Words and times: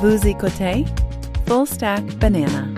Vous 0.00 0.28
écoutez 0.28 0.84
Full 1.48 1.66
Stack 1.66 2.04
Banana. 2.18 2.68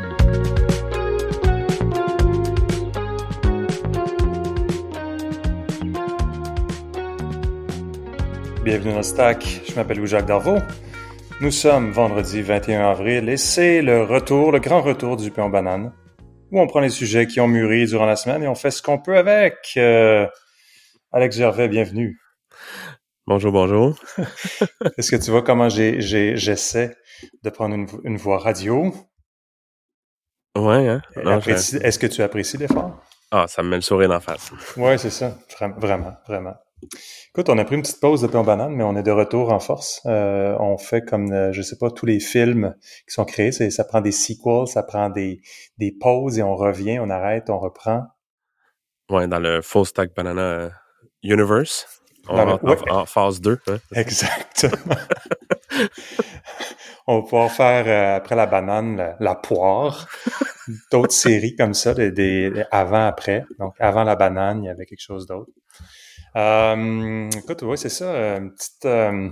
Bienvenue 8.65 8.95
dans 8.95 9.03
Stack, 9.03 9.45
je 9.69 9.75
m'appelle 9.75 9.99
Louis-Jacques 9.99 10.25
Darvaux. 10.25 10.61
Nous 11.43 11.51
sommes 11.51 11.91
vendredi 11.91 12.41
21 12.41 12.89
avril 12.89 13.29
et 13.29 13.37
c'est 13.37 13.83
le 13.83 14.03
retour, 14.03 14.51
le 14.51 14.61
grand 14.61 14.81
retour 14.81 15.19
du 15.19 15.31
Pion 15.31 15.51
Banane, 15.51 15.93
où 16.51 16.59
on 16.59 16.67
prend 16.67 16.81
les 16.81 16.89
sujets 16.89 17.27
qui 17.27 17.39
ont 17.41 17.49
mûri 17.49 17.85
durant 17.85 18.07
la 18.07 18.17
semaine 18.17 18.43
et 18.45 18.49
on 18.49 18.55
fait 18.55 18.71
ce 18.71 18.81
qu'on 18.81 18.97
peut 18.97 19.19
avec. 19.19 19.57
Euh, 19.77 20.27
Alex 21.13 21.37
Gervais, 21.37 21.69
bienvenue. 21.69 22.19
Bonjour, 23.31 23.53
bonjour. 23.53 23.95
Est-ce 24.99 25.13
que 25.13 25.15
tu 25.23 25.31
vois 25.31 25.43
comment 25.43 25.69
j'essaie 25.69 26.97
de 27.45 27.51
prendre 27.51 27.77
une, 27.77 27.87
une 28.03 28.17
voix 28.17 28.39
radio? 28.39 28.93
Ouais, 30.59 30.89
hein? 30.89 31.01
Apprécie- 31.15 31.77
Est-ce 31.77 32.01
que 32.01 32.09
tu 32.09 32.23
apprécies 32.23 32.57
l'effort? 32.57 33.01
Ah, 33.31 33.47
ça 33.47 33.63
me 33.63 33.69
met 33.69 33.77
le 33.77 33.83
sourire 33.83 34.11
en 34.11 34.19
face. 34.19 34.51
Ouais, 34.77 34.99
c'est 34.99 35.11
ça. 35.11 35.39
Vra- 35.57 35.79
Vraiment, 35.79 36.15
vraiment. 36.27 36.55
Écoute, 37.29 37.49
on 37.51 37.59
a 37.59 37.65
pris 37.65 37.77
une 37.77 37.83
petite 37.83 38.01
pause 38.01 38.21
de 38.23 38.27
pain 38.27 38.43
banane, 38.43 38.75
mais 38.75 38.83
on 38.83 38.97
est 38.97 39.05
de 39.05 39.13
retour 39.13 39.53
en 39.53 39.61
force. 39.61 40.01
Euh, 40.07 40.57
on 40.59 40.77
fait 40.77 41.03
comme, 41.03 41.31
euh, 41.31 41.53
je 41.53 41.63
sais 41.63 41.79
pas, 41.79 41.93
tous 41.93 42.07
les 42.07 42.19
films 42.19 42.75
qui 43.07 43.15
sont 43.15 43.25
créés. 43.25 43.53
Ça 43.53 43.85
prend 43.85 44.01
des 44.01 44.11
sequels, 44.11 44.67
ça 44.67 44.83
prend 44.83 45.09
des, 45.09 45.41
des 45.79 45.93
pauses 45.93 46.37
et 46.41 46.43
on 46.43 46.57
revient, 46.57 46.99
on 46.99 47.11
arrête, 47.11 47.49
on 47.49 47.61
reprend. 47.61 48.07
Ouais, 49.09 49.29
dans 49.29 49.39
le 49.39 49.63
Full 49.63 49.87
Stack 49.87 50.17
Banana 50.17 50.41
euh, 50.43 50.71
Universe. 51.23 52.00
Le- 52.29 52.53
en, 52.93 53.01
en 53.01 53.07
phase 53.07 53.41
2. 53.41 53.59
Hein? 53.69 53.79
Exactement. 53.95 54.97
on 57.07 57.17
va 57.17 57.23
pouvoir 57.23 57.51
faire, 57.51 57.85
euh, 57.87 58.17
après 58.17 58.37
la 58.37 58.47
banane, 58.47 58.97
la, 58.97 59.17
la 59.21 59.35
poire. 59.35 60.07
D'autres 60.93 61.13
séries 61.15 61.57
comme 61.57 61.75
ça, 61.75 61.95
des, 61.95 62.11
des 62.13 62.65
avant-après. 62.71 63.45
Donc, 63.59 63.75
avant 63.81 64.05
la 64.05 64.15
banane, 64.17 64.63
il 64.63 64.67
y 64.67 64.71
avait 64.71 64.87
quelque 64.87 65.03
chose 65.03 65.27
d'autre. 65.27 65.51
Euh, 66.37 67.29
écoute, 67.37 67.63
oui, 67.63 67.77
c'est 67.77 67.89
ça. 67.89 68.05
euh, 68.13 68.39
Une 68.39 68.53
petite, 68.55 68.85
euh, 68.85 69.29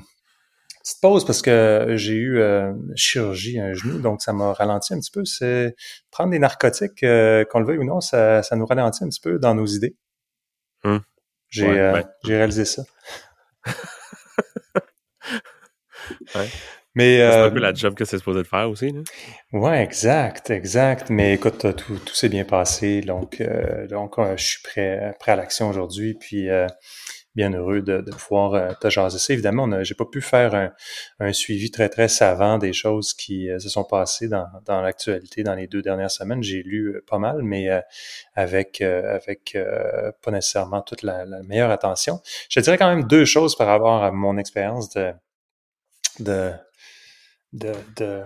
petite 0.82 1.00
pause 1.00 1.24
parce 1.24 1.42
que 1.42 1.92
j'ai 1.94 2.14
eu 2.14 2.38
euh, 2.40 2.72
chirurgie 2.96 3.60
à 3.60 3.66
un 3.66 3.72
genou, 3.74 4.00
donc 4.00 4.20
ça 4.22 4.32
m'a 4.32 4.52
ralenti 4.52 4.94
un 4.94 4.98
petit 4.98 5.12
peu. 5.12 5.24
C'est 5.24 5.76
prendre 6.10 6.30
des 6.30 6.40
narcotiques, 6.40 7.04
euh, 7.04 7.44
qu'on 7.44 7.60
le 7.60 7.66
veuille 7.66 7.78
ou 7.78 7.84
non, 7.84 8.00
ça, 8.00 8.42
ça 8.42 8.56
nous 8.56 8.66
ralentit 8.66 9.04
un 9.04 9.08
petit 9.08 9.20
peu 9.20 9.38
dans 9.38 9.54
nos 9.54 9.66
idées. 9.66 9.96
Hum. 10.82 11.00
J'ai 11.50 11.66
Ouais, 11.66 11.78
euh, 11.78 11.92
ouais. 11.94 12.04
j'ai 12.24 12.36
réalisé 12.36 12.64
ça. 12.64 12.82
Ouais. 16.34 16.48
Mais 16.94 17.16
C'est 17.18 17.22
euh, 17.22 17.46
un 17.46 17.50
peu 17.50 17.60
la 17.60 17.74
job 17.74 17.94
que 17.94 18.04
c'est 18.04 18.18
supposé 18.18 18.38
de 18.42 18.46
faire 18.46 18.68
aussi. 18.68 18.90
Là. 18.90 19.00
Ouais, 19.52 19.82
exact, 19.82 20.50
exact. 20.50 21.10
Mais 21.10 21.34
écoute, 21.34 21.64
euh, 21.64 21.72
tout, 21.72 21.98
tout 21.98 22.14
s'est 22.14 22.28
bien 22.28 22.44
passé, 22.44 23.02
donc 23.02 23.40
euh, 23.40 23.86
donc 23.86 24.18
euh, 24.18 24.36
je 24.36 24.44
suis 24.44 24.62
prêt 24.62 25.14
prêt 25.20 25.32
à 25.32 25.36
l'action 25.36 25.68
aujourd'hui, 25.68 26.14
puis 26.14 26.48
euh, 26.48 26.66
bien 27.38 27.52
heureux 27.52 27.80
de, 27.82 28.00
de 28.00 28.10
pouvoir 28.10 28.54
euh, 28.54 28.72
te 28.80 28.90
jaser 28.90 29.18
ça. 29.18 29.32
Évidemment, 29.32 29.66
j'ai 29.84 29.94
pas 29.94 30.04
pu 30.04 30.20
faire 30.20 30.54
un, 30.54 30.72
un 31.20 31.32
suivi 31.32 31.70
très 31.70 31.88
très 31.88 32.08
savant 32.08 32.58
des 32.58 32.72
choses 32.72 33.14
qui 33.14 33.48
euh, 33.48 33.58
se 33.60 33.68
sont 33.68 33.84
passées 33.84 34.28
dans, 34.28 34.46
dans 34.66 34.80
l'actualité 34.82 35.42
dans 35.44 35.54
les 35.54 35.68
deux 35.68 35.82
dernières 35.82 36.10
semaines. 36.10 36.42
J'ai 36.42 36.62
lu 36.62 36.88
euh, 36.88 37.04
pas 37.08 37.18
mal, 37.18 37.42
mais 37.42 37.68
avec 38.34 38.80
avec 38.80 39.56
pas 40.22 40.30
nécessairement 40.30 40.82
toute 40.82 41.02
la, 41.02 41.24
la 41.24 41.42
meilleure 41.42 41.70
attention. 41.70 42.20
Je 42.50 42.60
dirais 42.60 42.76
quand 42.78 42.88
même 42.94 43.04
deux 43.06 43.24
choses 43.24 43.56
par 43.56 43.68
rapport 43.68 44.02
à 44.02 44.10
mon 44.10 44.36
expérience 44.36 44.90
de 44.90 45.12
de 46.20 46.52
de 47.52 47.72
de- 47.96 48.24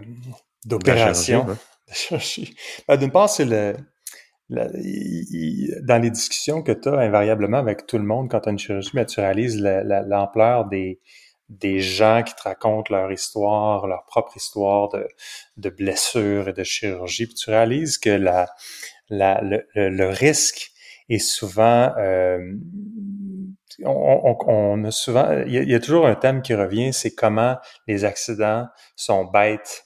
d'opération. 0.64 1.46
De 1.88 1.94
chirurgie. 1.94 2.54
Ben, 2.88 2.96
D'une 2.96 3.10
part, 3.10 3.28
c'est 3.28 3.44
le, 3.44 3.74
dans 4.52 6.02
les 6.02 6.10
discussions 6.10 6.62
que 6.62 6.72
tu 6.72 6.88
as 6.88 6.98
invariablement 6.98 7.58
avec 7.58 7.86
tout 7.86 7.98
le 7.98 8.04
monde 8.04 8.30
quand 8.30 8.40
tu 8.40 8.48
as 8.48 8.52
une 8.52 8.58
chirurgie, 8.58 8.90
mais 8.94 9.06
tu 9.06 9.20
réalises 9.20 9.60
la- 9.60 9.82
la- 9.82 10.02
l'ampleur 10.02 10.66
des, 10.66 11.00
des 11.48 11.80
gens 11.80 12.22
qui 12.22 12.34
te 12.34 12.42
racontent 12.42 12.94
leur 12.94 13.10
histoire, 13.12 13.86
leur 13.86 14.04
propre 14.06 14.36
histoire 14.36 14.88
de, 14.90 15.06
de 15.56 15.70
blessures 15.70 16.48
et 16.48 16.52
de 16.52 16.64
chirurgie. 16.64 17.26
Puis 17.26 17.34
tu 17.34 17.50
réalises 17.50 17.98
que 17.98 18.10
le, 18.10 18.44
le- 19.74 20.08
risque 20.08 20.70
est 21.08 21.18
souvent... 21.18 21.92
euh, 21.98 22.38
on, 23.84 24.84
a 24.84 24.90
souvent... 24.90 25.42
Il 25.46 25.52
y 25.52 25.74
a, 25.74 25.80
toujours 25.80 26.06
un 26.06 26.14
thème 26.14 26.42
qui 26.42 26.54
revient, 26.54 26.92
c'est 26.92 27.14
comment 27.14 27.56
les 27.86 28.04
accidents 28.04 28.66
sont 28.96 29.24
bêtes, 29.24 29.84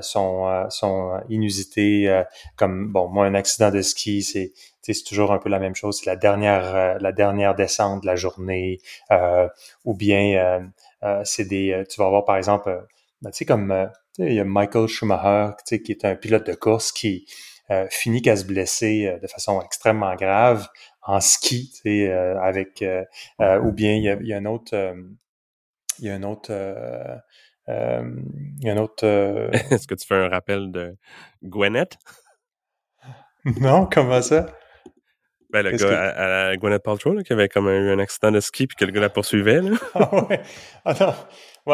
sont, 0.00 0.46
euh, 0.48 0.68
sont 0.70 1.20
inusités. 1.28 2.08
euh, 2.08 2.22
comme, 2.56 2.92
bon, 2.92 3.08
moi, 3.08 3.26
un 3.26 3.34
accident 3.34 3.70
de 3.70 3.82
ski, 3.82 4.22
c'est 4.22 4.52
c'est 4.82 5.04
toujours 5.04 5.32
un 5.32 5.38
peu 5.38 5.50
la 5.50 5.58
même 5.58 5.74
chose. 5.74 5.98
C'est 6.00 6.06
la 6.06 6.16
dernière, 6.16 6.74
euh, 6.74 6.96
la 7.00 7.12
dernière 7.12 7.54
descente 7.54 8.02
de 8.02 8.06
la 8.06 8.16
journée. 8.16 8.78
euh, 9.10 9.46
ou 9.84 9.94
bien, 9.94 10.34
euh, 10.38 10.60
euh, 11.04 11.20
c'est 11.24 11.44
des... 11.44 11.72
euh, 11.72 11.84
Tu 11.88 12.00
vas 12.00 12.06
avoir, 12.06 12.24
par 12.24 12.36
exemple, 12.36 12.68
euh, 12.70 12.80
ben, 13.22 13.30
tu 13.30 13.38
sais, 13.38 13.44
comme... 13.44 13.70
euh, 13.70 13.86
il 14.18 14.32
y 14.34 14.40
a 14.40 14.44
Michael 14.44 14.88
Schumacher, 14.88 15.52
qui 15.66 15.92
est 15.92 16.04
un 16.04 16.16
pilote 16.16 16.46
de 16.46 16.54
course 16.54 16.90
qui 16.92 17.26
euh, 17.70 17.86
finit 17.90 18.22
qu'à 18.22 18.36
se 18.36 18.44
blesser 18.44 19.06
euh, 19.06 19.18
de 19.20 19.26
façon 19.28 19.60
extrêmement 19.62 20.14
grave 20.16 20.68
en 21.02 21.20
ski, 21.20 21.70
tu 21.74 21.82
sais, 21.82 22.08
euh, 22.08 22.40
avec... 22.40 22.82
euh, 22.82 23.04
euh, 23.40 23.60
ou 23.60 23.72
bien, 23.72 23.94
il 23.96 24.02
y 24.04 24.08
a, 24.08 24.14
il 24.20 24.26
y 24.26 24.32
a 24.34 24.38
un 24.38 24.44
autre... 24.46 24.74
euh, 24.74 24.94
il 25.98 26.06
y 26.06 26.10
a 26.10 26.14
un 26.14 26.22
autre... 26.22 26.50
euh, 27.68 28.00
euh, 28.02 28.10
il 28.60 28.66
y 28.66 28.70
a 28.70 28.74
un 28.74 28.78
autre... 28.78 29.04
Est-ce 29.72 29.86
que 29.86 29.94
tu 29.94 30.06
fais 30.06 30.14
un 30.16 30.28
rappel 30.28 30.70
de 30.72 30.96
Gwyneth? 31.44 31.96
non, 33.60 33.88
comment 33.90 34.22
ça? 34.22 34.46
Ben, 35.50 35.62
le 35.62 35.70
gars 35.70 35.78
que- 35.78 35.84
à, 35.94 36.48
à 36.48 36.56
Gwyneth 36.56 36.82
Paltrow, 36.82 37.14
là, 37.14 37.22
qui 37.22 37.32
avait 37.32 37.48
comme 37.48 37.68
eu 37.68 37.90
un 37.90 37.98
accident 37.98 38.30
de 38.30 38.40
ski 38.40 38.66
puis 38.66 38.76
que 38.76 38.84
le 38.84 38.92
gars 38.92 39.00
la 39.00 39.08
poursuivait. 39.08 39.62
Là. 39.62 39.70
Ah 39.94 40.24
ouais. 40.28 40.40
Ah 40.84 40.94
non. 41.00 41.14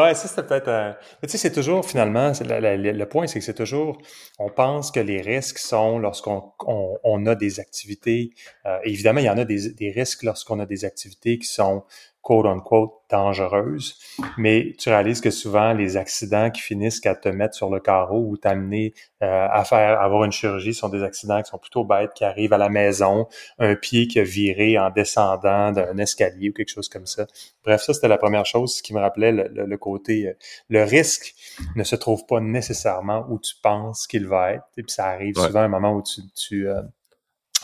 Ouais, 0.01 0.13
ça 0.13 0.27
c'était 0.27 0.43
peut-être. 0.43 0.67
euh, 0.69 0.91
Mais 1.21 1.27
tu 1.27 1.33
sais, 1.33 1.37
c'est 1.37 1.51
toujours 1.53 1.85
finalement, 1.85 2.33
c'est 2.33 2.43
la- 2.45 2.59
la- 2.61 2.75
le 2.77 3.05
point, 3.07 3.27
c'est 3.27 3.39
que 3.39 3.45
c'est 3.45 3.53
toujours. 3.53 3.97
On 4.39 4.49
pense 4.49 4.91
que 4.91 4.99
les 5.01 5.21
risques 5.21 5.57
sont 5.57 5.99
lorsqu'on 5.99 6.51
on, 6.65 6.97
on 7.03 7.25
a 7.25 7.35
des 7.35 7.59
activités. 7.59 8.29
euh, 8.65 8.77
évidemment, 8.83 9.19
il 9.19 9.25
y 9.25 9.29
en 9.29 9.37
a 9.37 9.45
des, 9.45 9.73
des 9.73 9.91
risques 9.91 10.23
lorsqu'on 10.23 10.59
a 10.59 10.65
des 10.65 10.83
activités 10.85 11.37
qui 11.37 11.47
sont 11.47 11.83
quote 12.25 12.47
unquote 12.47 12.91
dangereuses. 13.11 13.99
Mais 14.35 14.73
tu 14.79 14.89
réalises 14.89 15.21
que 15.21 15.29
souvent 15.29 15.73
les 15.73 15.95
accidents 15.95 16.49
qui 16.49 16.59
finissent 16.59 16.99
qu'à 16.99 17.13
te 17.13 17.29
mettre 17.29 17.53
sur 17.53 17.69
le 17.69 17.79
carreau 17.79 18.25
ou 18.27 18.35
t'amener 18.35 18.95
euh, 19.21 19.47
à 19.51 19.63
faire 19.63 20.01
avoir 20.01 20.23
une 20.23 20.31
chirurgie 20.31 20.73
sont 20.73 20.89
des 20.89 21.03
accidents 21.03 21.39
qui 21.43 21.51
sont 21.51 21.59
plutôt 21.59 21.83
bêtes, 21.85 22.13
qui 22.15 22.23
arrivent 22.23 22.53
à 22.53 22.57
la 22.57 22.69
maison, 22.69 23.27
un 23.59 23.75
pied 23.75 24.07
qui 24.07 24.19
a 24.19 24.23
viré 24.23 24.79
en 24.79 24.89
descendant 24.89 25.71
d'un 25.71 25.97
escalier 25.99 26.49
ou 26.49 26.53
quelque 26.53 26.71
chose 26.71 26.89
comme 26.89 27.05
ça. 27.05 27.27
Bref, 27.63 27.83
ça, 27.83 27.93
c'était 27.93 28.07
la 28.07 28.17
première 28.17 28.45
chose 28.47 28.81
qui 28.81 28.95
me 28.95 28.99
rappelait 28.99 29.31
le, 29.31 29.47
le- 29.53 29.65
le 29.67 29.77
côté... 29.77 30.27
euh, 30.29 30.33
le 30.69 30.81
risque 30.83 31.35
ne 31.75 31.83
se 31.83 31.95
trouve 31.95 32.25
pas 32.25 32.39
nécessairement 32.39 33.23
où 33.29 33.39
tu 33.39 33.53
penses 33.61 34.07
qu'il 34.07 34.25
va 34.27 34.53
être. 34.53 34.65
Et 34.77 34.81
puis 34.83 34.91
ça 34.91 35.05
arrive 35.05 35.37
Ouais. 35.37 35.45
souvent 35.45 35.59
à 35.59 35.63
un 35.65 35.67
moment 35.67 35.93
où 35.93 36.01
tu... 36.01 36.21
tu 36.35 36.67
euh, 36.67 36.81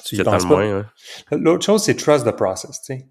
tu 0.03 0.15
y 0.15 0.23
penses 0.23 0.43
pas? 0.43 0.49
moins. 0.49 0.77
Hein. 0.79 0.85
L'autre 1.31 1.65
chose, 1.65 1.83
c'est 1.83 1.95
trust 1.95 2.25
the 2.25 2.31
process, 2.31 2.81
tu 2.81 2.93
sais. 2.97 3.05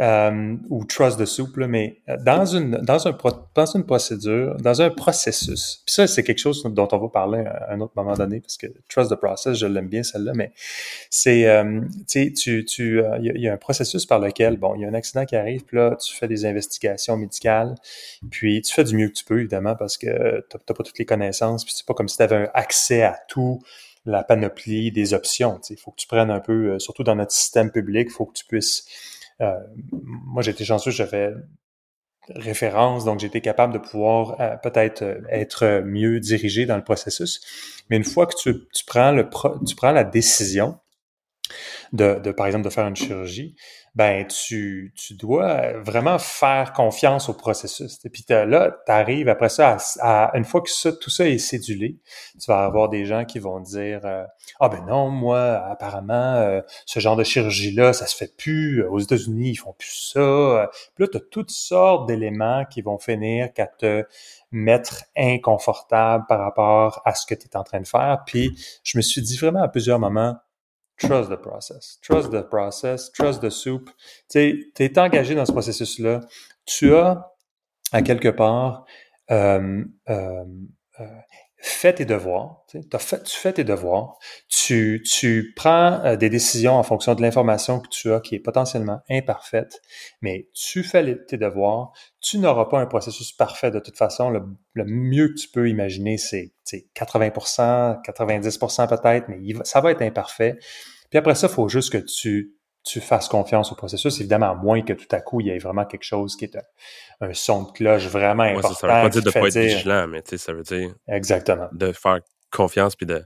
Euh, 0.00 0.56
ou 0.70 0.84
trust 0.84 1.20
the 1.20 1.24
soup, 1.24 1.56
là, 1.56 1.68
mais 1.68 2.00
euh, 2.08 2.16
dans 2.26 2.44
une, 2.44 2.72
dans, 2.78 3.06
un 3.06 3.16
dans 3.54 3.66
une 3.66 3.84
procédure, 3.86 4.56
dans 4.56 4.82
un 4.82 4.90
processus, 4.90 5.82
puis 5.86 5.94
ça, 5.94 6.08
c'est 6.08 6.24
quelque 6.24 6.38
chose 6.40 6.64
dont 6.64 6.88
on 6.90 6.98
va 6.98 7.08
parler 7.08 7.44
à 7.46 7.72
un 7.72 7.80
autre 7.80 7.92
moment 7.94 8.14
donné, 8.14 8.40
parce 8.40 8.56
que 8.56 8.66
trust 8.88 9.12
the 9.12 9.14
process, 9.14 9.56
je 9.56 9.66
l'aime 9.66 9.86
bien 9.86 10.02
celle-là, 10.02 10.32
mais 10.34 10.52
c'est, 11.10 11.46
euh, 11.46 11.80
tu 12.08 12.26
sais, 12.26 12.32
tu, 12.32 12.64
tu, 12.64 13.00
il 13.20 13.24
y, 13.26 13.30
a- 13.30 13.34
il 13.36 13.40
y 13.40 13.48
a 13.48 13.52
un 13.52 13.56
processus 13.56 14.04
par 14.04 14.18
lequel, 14.18 14.56
bon, 14.56 14.74
il 14.74 14.80
y 14.82 14.84
a 14.84 14.88
un 14.88 14.94
accident 14.94 15.24
qui 15.26 15.36
arrive, 15.36 15.64
puis 15.64 15.76
là, 15.76 15.94
tu 16.04 16.12
fais 16.12 16.26
des 16.26 16.44
investigations 16.44 17.16
médicales, 17.16 17.76
puis 18.32 18.62
tu 18.62 18.72
fais 18.74 18.82
du 18.82 18.96
mieux 18.96 19.06
que 19.08 19.14
tu 19.14 19.24
peux, 19.24 19.38
évidemment, 19.38 19.76
parce 19.76 19.96
que 19.96 20.44
t'as 20.50 20.58
t'as 20.58 20.74
pas 20.74 20.82
toutes 20.82 20.98
les 20.98 21.06
connaissances, 21.06 21.64
puis 21.64 21.72
c'est 21.76 21.86
pas 21.86 21.94
comme 21.94 22.08
si 22.08 22.16
tu 22.16 22.22
avais 22.24 22.34
un 22.36 22.48
accès 22.54 23.02
à 23.02 23.16
tout, 23.28 23.60
la 24.06 24.22
panoplie 24.24 24.92
des 24.92 25.14
options. 25.14 25.60
Il 25.70 25.76
faut 25.78 25.90
que 25.92 25.96
tu 25.96 26.06
prennes 26.06 26.30
un 26.30 26.40
peu, 26.40 26.72
euh, 26.74 26.78
surtout 26.78 27.04
dans 27.04 27.16
notre 27.16 27.32
système 27.32 27.70
public, 27.70 28.08
il 28.10 28.12
faut 28.12 28.26
que 28.26 28.34
tu 28.34 28.44
puisses. 28.46 28.84
euh, 29.40 29.52
moi, 29.92 30.46
été 30.46 30.64
chanceux, 30.64 30.90
j'avais 30.90 31.32
référence, 32.28 33.04
donc 33.04 33.22
été 33.22 33.40
capable 33.42 33.74
de 33.74 33.78
pouvoir 33.78 34.40
euh, 34.40 34.56
peut-être 34.56 35.02
euh, 35.02 35.20
être 35.28 35.82
mieux 35.84 36.20
dirigé 36.20 36.64
dans 36.64 36.76
le 36.76 36.84
processus. 36.84 37.40
Mais 37.90 37.96
une 37.98 38.04
fois 38.04 38.26
que 38.26 38.34
tu, 38.40 38.66
tu 38.72 38.84
prends 38.86 39.12
le 39.12 39.28
pro- 39.28 39.58
tu 39.66 39.76
prends 39.76 39.92
la 39.92 40.04
décision, 40.04 40.78
de, 41.92 42.18
de, 42.18 42.32
par 42.32 42.46
exemple, 42.46 42.64
de 42.64 42.70
faire 42.70 42.86
une 42.86 42.96
chirurgie, 42.96 43.54
ben 43.94 44.26
tu, 44.26 44.92
tu 44.96 45.14
dois 45.14 45.78
vraiment 45.80 46.18
faire 46.18 46.72
confiance 46.72 47.28
au 47.28 47.34
processus. 47.34 48.04
Et 48.04 48.10
puis 48.10 48.24
là, 48.28 48.76
tu 48.84 48.90
arrives 48.90 49.28
après 49.28 49.48
ça, 49.48 49.76
à, 50.00 50.36
une 50.36 50.44
fois 50.44 50.62
que 50.62 50.70
ça, 50.70 50.92
tout 50.92 51.10
ça 51.10 51.28
est 51.28 51.38
cédulé, 51.38 51.98
tu 52.40 52.46
vas 52.48 52.64
avoir 52.64 52.88
des 52.88 53.04
gens 53.04 53.24
qui 53.24 53.38
vont 53.38 53.60
dire 53.60 54.00
euh, 54.04 54.24
Ah 54.58 54.68
ben 54.68 54.84
non, 54.86 55.10
moi, 55.10 55.64
apparemment, 55.70 56.34
euh, 56.36 56.60
ce 56.86 56.98
genre 56.98 57.14
de 57.14 57.22
chirurgie-là, 57.22 57.92
ça 57.92 58.06
se 58.06 58.16
fait 58.16 58.36
plus. 58.36 58.84
Aux 58.84 58.98
États-Unis, 58.98 59.50
ils 59.50 59.56
font 59.56 59.74
plus 59.78 60.12
ça. 60.12 60.70
Puis 60.96 61.04
là, 61.04 61.08
tu 61.08 61.16
as 61.18 61.20
toutes 61.30 61.52
sortes 61.52 62.08
d'éléments 62.08 62.64
qui 62.64 62.82
vont 62.82 62.98
finir 62.98 63.52
qu'à 63.52 63.66
te 63.66 64.04
mettre 64.50 65.04
inconfortable 65.16 66.24
par 66.28 66.40
rapport 66.40 67.02
à 67.04 67.14
ce 67.14 67.26
que 67.26 67.34
tu 67.34 67.46
es 67.46 67.56
en 67.56 67.64
train 67.64 67.80
de 67.80 67.86
faire. 67.86 68.22
Puis 68.26 68.56
je 68.82 68.96
me 68.98 69.02
suis 69.02 69.22
dit 69.22 69.36
vraiment 69.36 69.62
à 69.62 69.68
plusieurs 69.68 69.98
moments, 69.98 70.36
trust 70.96 71.30
the 71.30 71.36
process. 71.36 71.98
Trust 72.02 72.30
the 72.30 72.42
process. 72.42 73.10
Trust 73.12 73.40
the 73.40 73.50
soup. 73.50 73.90
Tu 74.30 74.72
es 74.78 74.98
engagé 74.98 75.34
dans 75.34 75.46
ce 75.46 75.52
processus-là. 75.52 76.20
Tu 76.66 76.94
as, 76.94 77.32
à 77.92 78.02
quelque 78.02 78.28
part, 78.28 78.84
euh, 79.30 79.84
euh, 80.08 80.44
euh, 81.00 81.04
fait 81.66 81.94
tes 81.94 82.04
devoirs. 82.04 82.62
Fait, 82.98 83.22
tu 83.22 83.36
fais 83.36 83.52
tes 83.54 83.64
devoirs. 83.64 84.18
Tu, 84.48 85.02
tu 85.02 85.54
prends 85.56 86.04
euh, 86.04 86.16
des 86.16 86.28
décisions 86.28 86.74
en 86.74 86.82
fonction 86.82 87.14
de 87.14 87.22
l'information 87.22 87.80
que 87.80 87.88
tu 87.88 88.12
as 88.12 88.20
qui 88.20 88.34
est 88.34 88.40
potentiellement 88.40 89.00
imparfaite, 89.08 89.80
mais 90.20 90.48
tu 90.52 90.82
fais 90.82 91.24
tes 91.24 91.38
devoirs. 91.38 91.92
Tu 92.20 92.38
n'auras 92.38 92.66
pas 92.66 92.80
un 92.80 92.86
processus 92.86 93.32
parfait 93.32 93.70
de 93.70 93.78
toute 93.78 93.96
façon. 93.96 94.28
Le, 94.28 94.42
le 94.74 94.84
mieux 94.84 95.28
que 95.28 95.40
tu 95.40 95.48
peux 95.48 95.70
imaginer, 95.70 96.18
c'est 96.18 96.52
80%, 96.70 98.02
90% 98.04 98.88
peut-être, 98.88 99.28
mais 99.28 99.38
ça 99.64 99.80
va 99.80 99.90
être 99.90 100.02
imparfait. 100.02 100.58
Puis 101.08 101.18
après 101.18 101.34
ça, 101.34 101.46
il 101.46 101.54
faut 101.54 101.68
juste 101.68 101.92
que 101.92 101.98
tu, 101.98 102.56
tu 102.84 103.00
fasses 103.00 103.28
confiance 103.28 103.72
au 103.72 103.74
processus, 103.74 104.20
évidemment, 104.20 104.50
à 104.50 104.54
moins 104.54 104.82
que 104.82 104.92
tout 104.92 105.06
à 105.10 105.20
coup, 105.20 105.40
il 105.40 105.46
y 105.46 105.50
ait 105.50 105.58
vraiment 105.58 105.86
quelque 105.86 106.04
chose 106.04 106.36
qui 106.36 106.44
est 106.44 106.58
un, 107.20 107.32
son 107.32 107.62
de 107.64 107.72
cloche 107.72 108.06
vraiment 108.06 108.42
important. 108.42 108.74
ça 108.74 108.86
veut 108.86 108.92
pas 108.92 109.08
dire 109.08 109.22
de 109.22 109.28
ne 109.28 109.32
pas 109.32 109.48
être 109.48 109.58
vigilant, 109.58 110.06
mais 110.06 110.22
ça 110.36 110.52
veut 110.52 110.62
dire 110.62 110.94
Exactement. 111.08 111.68
de 111.72 111.92
faire 111.92 112.20
confiance 112.50 112.94
puis 112.94 113.06
de 113.06 113.24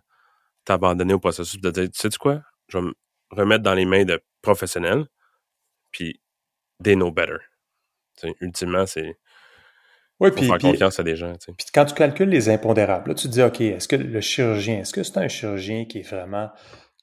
t'abandonner 0.64 1.14
au 1.14 1.18
processus, 1.18 1.60
de 1.60 1.70
dire, 1.70 1.90
tu 1.90 1.98
sais 2.00 2.08
quoi, 2.18 2.40
je 2.68 2.78
vais 2.78 2.84
me 2.84 2.94
remettre 3.30 3.64
dans 3.64 3.74
les 3.74 3.84
mains 3.84 4.04
de 4.04 4.22
professionnels, 4.42 5.06
puis 5.90 6.20
they 6.82 6.94
know 6.94 7.10
better. 7.10 7.38
ultimement, 8.40 8.86
c'est 8.86 9.18
oui, 10.20 10.30
puis, 10.32 10.46
faire 10.46 10.58
confiance 10.58 10.98
à 10.98 11.04
des 11.04 11.14
gens. 11.14 11.32
Puis 11.56 11.66
quand 11.72 11.84
tu 11.84 11.94
calcules 11.94 12.28
les 12.28 12.48
impondérables, 12.48 13.10
là, 13.10 13.14
tu 13.14 13.28
te 13.28 13.32
dis, 13.32 13.42
OK, 13.42 13.60
est-ce 13.60 13.86
que 13.86 13.94
le 13.94 14.20
chirurgien, 14.20 14.80
est-ce 14.80 14.92
que 14.92 15.04
c'est 15.04 15.16
un 15.18 15.28
chirurgien 15.28 15.84
qui 15.84 16.00
est 16.00 16.08
vraiment 16.08 16.50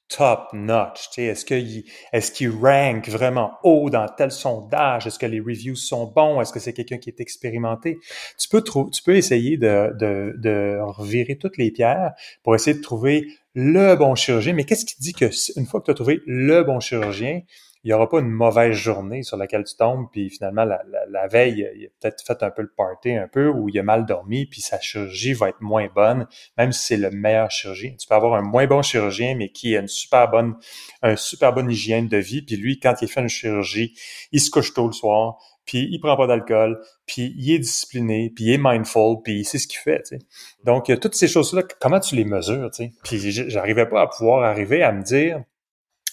top 0.08 0.48
notch? 0.52 1.08
Est-ce 1.18 1.44
qu'il 1.44 1.84
est 2.12 2.32
qu'il 2.32 2.50
rank 2.50 3.08
vraiment 3.08 3.52
haut 3.62 3.90
dans 3.90 4.06
tel 4.08 4.30
sondage? 4.30 5.06
Est-ce 5.06 5.18
que 5.18 5.26
les 5.26 5.40
reviews 5.40 5.76
sont 5.76 6.06
bons? 6.06 6.40
Est-ce 6.40 6.52
que 6.52 6.60
c'est 6.60 6.72
quelqu'un 6.72 6.98
qui 6.98 7.10
est 7.10 7.20
expérimenté? 7.20 7.98
Tu 8.38 8.48
peux, 8.48 8.62
tu 8.62 9.02
peux 9.02 9.16
essayer 9.16 9.56
de, 9.56 9.92
de, 9.98 10.34
de 10.38 10.78
revirer 10.82 11.36
toutes 11.36 11.56
les 11.56 11.70
pierres 11.70 12.12
pour 12.42 12.54
essayer 12.54 12.76
de 12.76 12.82
trouver 12.82 13.26
le 13.54 13.94
bon 13.94 14.14
chirurgien. 14.14 14.52
Mais 14.52 14.64
qu'est-ce 14.64 14.84
qui 14.84 14.96
dit 15.00 15.12
que 15.12 15.26
une 15.58 15.66
fois 15.66 15.80
que 15.80 15.86
tu 15.86 15.90
as 15.90 15.94
trouvé 15.94 16.20
le 16.26 16.62
bon 16.62 16.78
chirurgien, 16.80 17.40
il 17.86 17.90
n'y 17.90 17.92
aura 17.92 18.08
pas 18.08 18.18
une 18.18 18.32
mauvaise 18.32 18.72
journée 18.72 19.22
sur 19.22 19.36
laquelle 19.36 19.62
tu 19.62 19.76
tombes, 19.76 20.08
puis 20.10 20.28
finalement, 20.28 20.64
la, 20.64 20.82
la, 21.08 21.28
veille, 21.28 21.70
il 21.76 21.86
a 21.86 21.88
peut-être 22.00 22.20
fait 22.26 22.42
un 22.42 22.50
peu 22.50 22.62
le 22.62 22.72
party 22.76 23.12
un 23.12 23.28
peu, 23.28 23.46
ou 23.48 23.68
il 23.68 23.78
a 23.78 23.84
mal 23.84 24.04
dormi, 24.06 24.44
puis 24.44 24.60
sa 24.60 24.80
chirurgie 24.80 25.34
va 25.34 25.50
être 25.50 25.60
moins 25.60 25.86
bonne, 25.94 26.26
même 26.58 26.72
si 26.72 26.84
c'est 26.84 26.96
le 26.96 27.12
meilleur 27.12 27.48
chirurgien. 27.48 27.94
Tu 27.96 28.08
peux 28.08 28.16
avoir 28.16 28.34
un 28.34 28.42
moins 28.42 28.66
bon 28.66 28.82
chirurgien, 28.82 29.36
mais 29.36 29.50
qui 29.50 29.76
a 29.76 29.80
une 29.80 29.86
super 29.86 30.28
bonne, 30.28 30.56
un 31.02 31.14
super 31.14 31.52
bonne 31.52 31.70
hygiène 31.70 32.08
de 32.08 32.16
vie, 32.16 32.42
puis 32.42 32.56
lui, 32.56 32.80
quand 32.80 32.94
il 33.02 33.06
fait 33.06 33.20
une 33.20 33.28
chirurgie, 33.28 33.96
il 34.32 34.40
se 34.40 34.50
couche 34.50 34.74
tôt 34.74 34.88
le 34.88 34.92
soir, 34.92 35.38
puis 35.64 35.86
il 35.88 36.00
prend 36.00 36.16
pas 36.16 36.26
d'alcool, 36.26 36.80
puis 37.06 37.36
il 37.38 37.52
est 37.52 37.60
discipliné, 37.60 38.32
puis 38.34 38.46
il 38.46 38.52
est 38.54 38.60
mindful, 38.60 39.18
puis 39.22 39.44
sait 39.44 39.58
ce 39.58 39.68
qu'il 39.68 39.78
fait. 39.78 40.02
Tu 40.02 40.18
sais. 40.18 40.26
Donc, 40.64 40.90
toutes 41.00 41.14
ces 41.14 41.28
choses-là, 41.28 41.62
comment 41.80 42.00
tu 42.00 42.16
les 42.16 42.24
mesures? 42.24 42.68
Tu 42.72 42.86
sais? 42.86 42.92
Puis 43.04 43.30
j'arrivais 43.30 43.86
pas 43.86 44.02
à 44.02 44.06
pouvoir 44.08 44.42
arriver 44.42 44.82
à 44.82 44.90
me 44.90 45.04
dire 45.04 45.44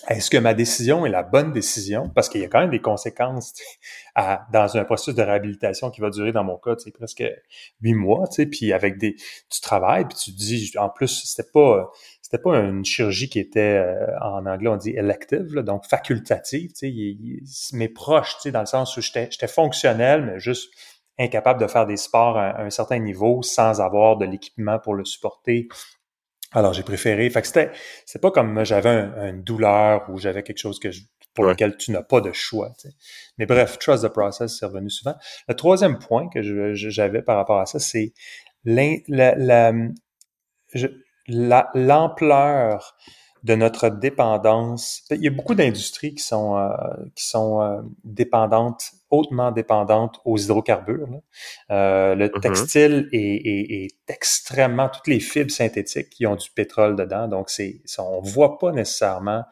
est-ce 0.09 0.29
que 0.29 0.37
ma 0.37 0.53
décision 0.53 1.05
est 1.05 1.09
la 1.09 1.23
bonne 1.23 1.53
décision? 1.53 2.09
Parce 2.09 2.27
qu'il 2.27 2.41
y 2.41 2.43
a 2.43 2.47
quand 2.47 2.59
même 2.59 2.69
des 2.69 2.81
conséquences 2.81 3.53
à, 4.15 4.45
dans 4.51 4.75
un 4.75 4.83
processus 4.83 5.15
de 5.15 5.21
réhabilitation 5.21 5.91
qui 5.91 6.01
va 6.01 6.09
durer, 6.09 6.31
dans 6.31 6.43
mon 6.43 6.57
cas, 6.57 6.75
presque 6.93 7.23
huit 7.81 7.93
mois, 7.93 8.27
puis 8.51 8.73
avec 8.73 8.97
des, 8.97 9.15
tu 9.49 9.61
travailles, 9.61 10.05
puis 10.05 10.17
tu 10.17 10.31
dis, 10.31 10.71
en 10.77 10.89
plus, 10.89 11.23
c'était 11.25 11.49
pas, 11.49 11.89
c'était 12.21 12.41
pas 12.41 12.57
une 12.57 12.83
chirurgie 12.83 13.29
qui 13.29 13.39
était, 13.39 13.59
euh, 13.59 14.19
en 14.19 14.45
anglais, 14.45 14.69
on 14.69 14.77
dit 14.77 14.91
elective, 14.91 15.55
donc 15.59 15.85
facultative, 15.85 16.71
mes 17.73 17.89
proches, 17.89 18.35
dans 18.47 18.59
le 18.59 18.65
sens 18.65 18.97
où 18.97 19.01
j'étais 19.01 19.47
fonctionnel, 19.47 20.25
mais 20.25 20.39
juste 20.39 20.69
incapable 21.19 21.61
de 21.61 21.67
faire 21.67 21.85
des 21.85 21.97
sports 21.97 22.37
à 22.37 22.61
un 22.61 22.69
certain 22.69 22.99
niveau 22.99 23.41
sans 23.43 23.81
avoir 23.81 24.17
de 24.17 24.25
l'équipement 24.25 24.79
pour 24.79 24.95
le 24.95 25.05
supporter 25.05 25.67
alors, 26.53 26.73
j'ai 26.73 26.83
préféré. 26.83 27.29
Fait 27.29 27.41
que 27.41 27.47
c'était, 27.47 27.71
c'est 28.05 28.21
pas 28.21 28.31
comme 28.31 28.63
j'avais 28.63 29.09
une 29.29 29.43
douleur 29.43 30.09
ou 30.09 30.19
j'avais 30.19 30.43
quelque 30.43 30.59
chose 30.59 30.79
que 30.79 30.89
pour 31.33 31.45
lequel 31.45 31.77
tu 31.77 31.91
n'as 31.91 32.03
pas 32.03 32.21
de 32.21 32.31
choix. 32.31 32.73
Mais 33.37 33.45
bref, 33.45 33.79
trust 33.79 34.03
the 34.03 34.09
process, 34.09 34.59
c'est 34.59 34.65
revenu 34.65 34.89
souvent. 34.89 35.15
Le 35.47 35.55
troisième 35.55 35.97
point 35.97 36.29
que 36.29 36.41
j'avais 36.73 37.23
par 37.23 37.37
rapport 37.37 37.59
à 37.59 37.65
ça, 37.65 37.79
c'est 37.79 38.13
l'ampleur 41.75 42.95
de 43.43 43.55
notre 43.55 43.89
dépendance. 43.89 45.03
Il 45.11 45.21
y 45.21 45.27
a 45.27 45.31
beaucoup 45.31 45.53
d'industries 45.53 46.15
qui 46.15 46.23
sont 46.23 46.57
euh, 46.57 46.69
qui 47.15 47.27
sont 47.27 47.61
euh, 47.61 47.81
dépendantes, 48.05 48.91
hautement 49.09 49.51
dépendantes 49.51 50.19
aux 50.23 50.37
hydrocarbures. 50.37 51.09
Euh, 51.69 52.15
le 52.15 52.27
mm-hmm. 52.27 52.39
textile 52.39 53.09
est, 53.11 53.83
est, 53.83 53.87
extrêmement 54.07 54.89
toutes 54.89 55.07
les 55.07 55.19
fibres 55.19 55.51
synthétiques 55.51 56.09
qui 56.09 56.25
ont 56.25 56.35
du 56.35 56.49
pétrole 56.51 56.95
dedans. 56.95 57.27
Donc 57.27 57.49
c'est 57.49 57.81
on 57.99 58.21
voit 58.21 58.57
pas 58.57 58.71
nécessairement 58.71 59.43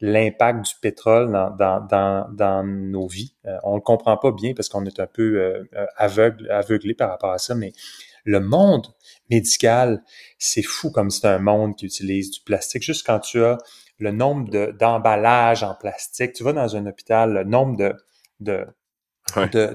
l'impact 0.00 0.66
du 0.66 0.72
pétrole 0.80 1.32
dans, 1.32 1.50
dans, 1.50 1.80
dans, 1.80 2.28
dans 2.32 2.64
nos 2.64 3.06
vies. 3.06 3.34
on 3.62 3.76
le 3.76 3.80
comprend 3.80 4.16
pas 4.16 4.32
bien 4.32 4.52
parce 4.52 4.68
qu'on 4.68 4.84
est 4.84 5.00
un 5.00 5.06
peu 5.06 5.66
aveugle, 5.96 6.50
aveuglé 6.50 6.94
par 6.94 7.08
rapport 7.10 7.30
à 7.30 7.38
ça, 7.38 7.54
mais 7.54 7.72
le 8.24 8.40
monde 8.40 8.86
médical, 9.30 10.02
c'est 10.38 10.62
fou 10.62 10.90
comme 10.90 11.10
c'est 11.10 11.28
un 11.28 11.38
monde 11.38 11.76
qui 11.76 11.86
utilise 11.86 12.30
du 12.30 12.40
plastique. 12.40 12.82
Juste 12.82 13.06
quand 13.06 13.20
tu 13.20 13.42
as 13.44 13.58
le 13.98 14.10
nombre 14.10 14.72
d'emballages 14.72 15.62
en 15.62 15.74
plastique, 15.74 16.32
tu 16.32 16.42
vas 16.42 16.52
dans 16.52 16.76
un 16.76 16.86
hôpital, 16.86 17.32
le 17.32 17.44
nombre 17.44 17.76
de, 17.76 17.94
de 18.40 18.66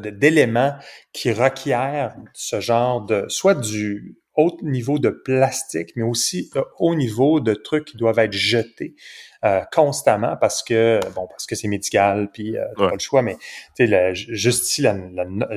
d'éléments 0.09 0.75
qui 1.11 1.31
requièrent 1.31 2.15
ce 2.33 2.59
genre 2.59 3.05
de 3.05 3.25
soit 3.29 3.55
du 3.55 4.19
haut 4.35 4.57
niveau 4.61 4.99
de 4.99 5.09
plastique, 5.09 5.91
mais 5.95 6.03
aussi 6.03 6.49
euh, 6.55 6.63
haut 6.77 6.95
niveau 6.95 7.39
de 7.39 7.53
trucs 7.53 7.85
qui 7.85 7.97
doivent 7.97 8.19
être 8.19 8.33
jetés 8.33 8.95
euh, 9.43 9.61
constamment 9.73 10.37
parce 10.37 10.63
que 10.63 10.99
bon 11.15 11.27
parce 11.27 11.45
que 11.45 11.55
c'est 11.55 11.67
médical 11.67 12.29
puis 12.31 12.57
euh, 12.57 12.65
pas 12.77 12.93
le 12.93 12.99
choix, 12.99 13.21
mais 13.21 13.37
tu 13.75 13.87
sais 13.87 14.13
juste 14.13 14.69
ici 14.69 14.81
la, 14.81 14.95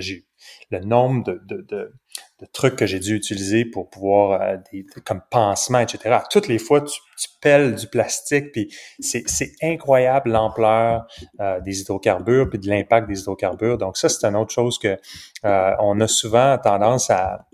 j'ai 0.01 0.25
le 0.71 0.81
nombre 0.81 1.25
de, 1.25 1.41
de, 1.45 1.63
de, 1.69 1.93
de 2.43 2.49
trucs 2.53 2.75
que 2.75 2.87
j'ai 2.87 2.99
dû 2.99 3.15
utiliser 3.15 3.65
pour 3.65 3.89
pouvoir, 3.89 4.43
euh, 4.43 4.57
comme 5.05 5.23
pansement, 5.31 5.79
etc. 5.79 6.19
Toutes 6.29 6.49
les 6.49 6.59
fois, 6.59 6.81
tu, 6.81 6.99
tu 7.17 7.29
pelles 7.41 7.77
du 7.77 7.87
plastique, 7.87 8.51
puis 8.51 8.75
c'est 8.99 9.53
incroyable 9.63 10.33
l'ampleur 10.33 11.07
euh, 11.41 11.61
des 11.61 11.81
hydrocarbures, 11.81 12.51
puis 12.51 12.59
de 12.59 12.69
l'impact 12.69 13.09
des 13.09 13.21
hydrocarbures. 13.21 13.79
Donc 13.79 13.97
ça, 13.97 14.09
c'est 14.09 14.27
une 14.27 14.35
autre 14.35 14.53
chose 14.53 14.79
que 14.79 14.99
euh, 15.45 15.71
on 15.79 16.01
a 16.01 16.09
souvent 16.09 16.59
tendance 16.59 17.11
à, 17.11 17.47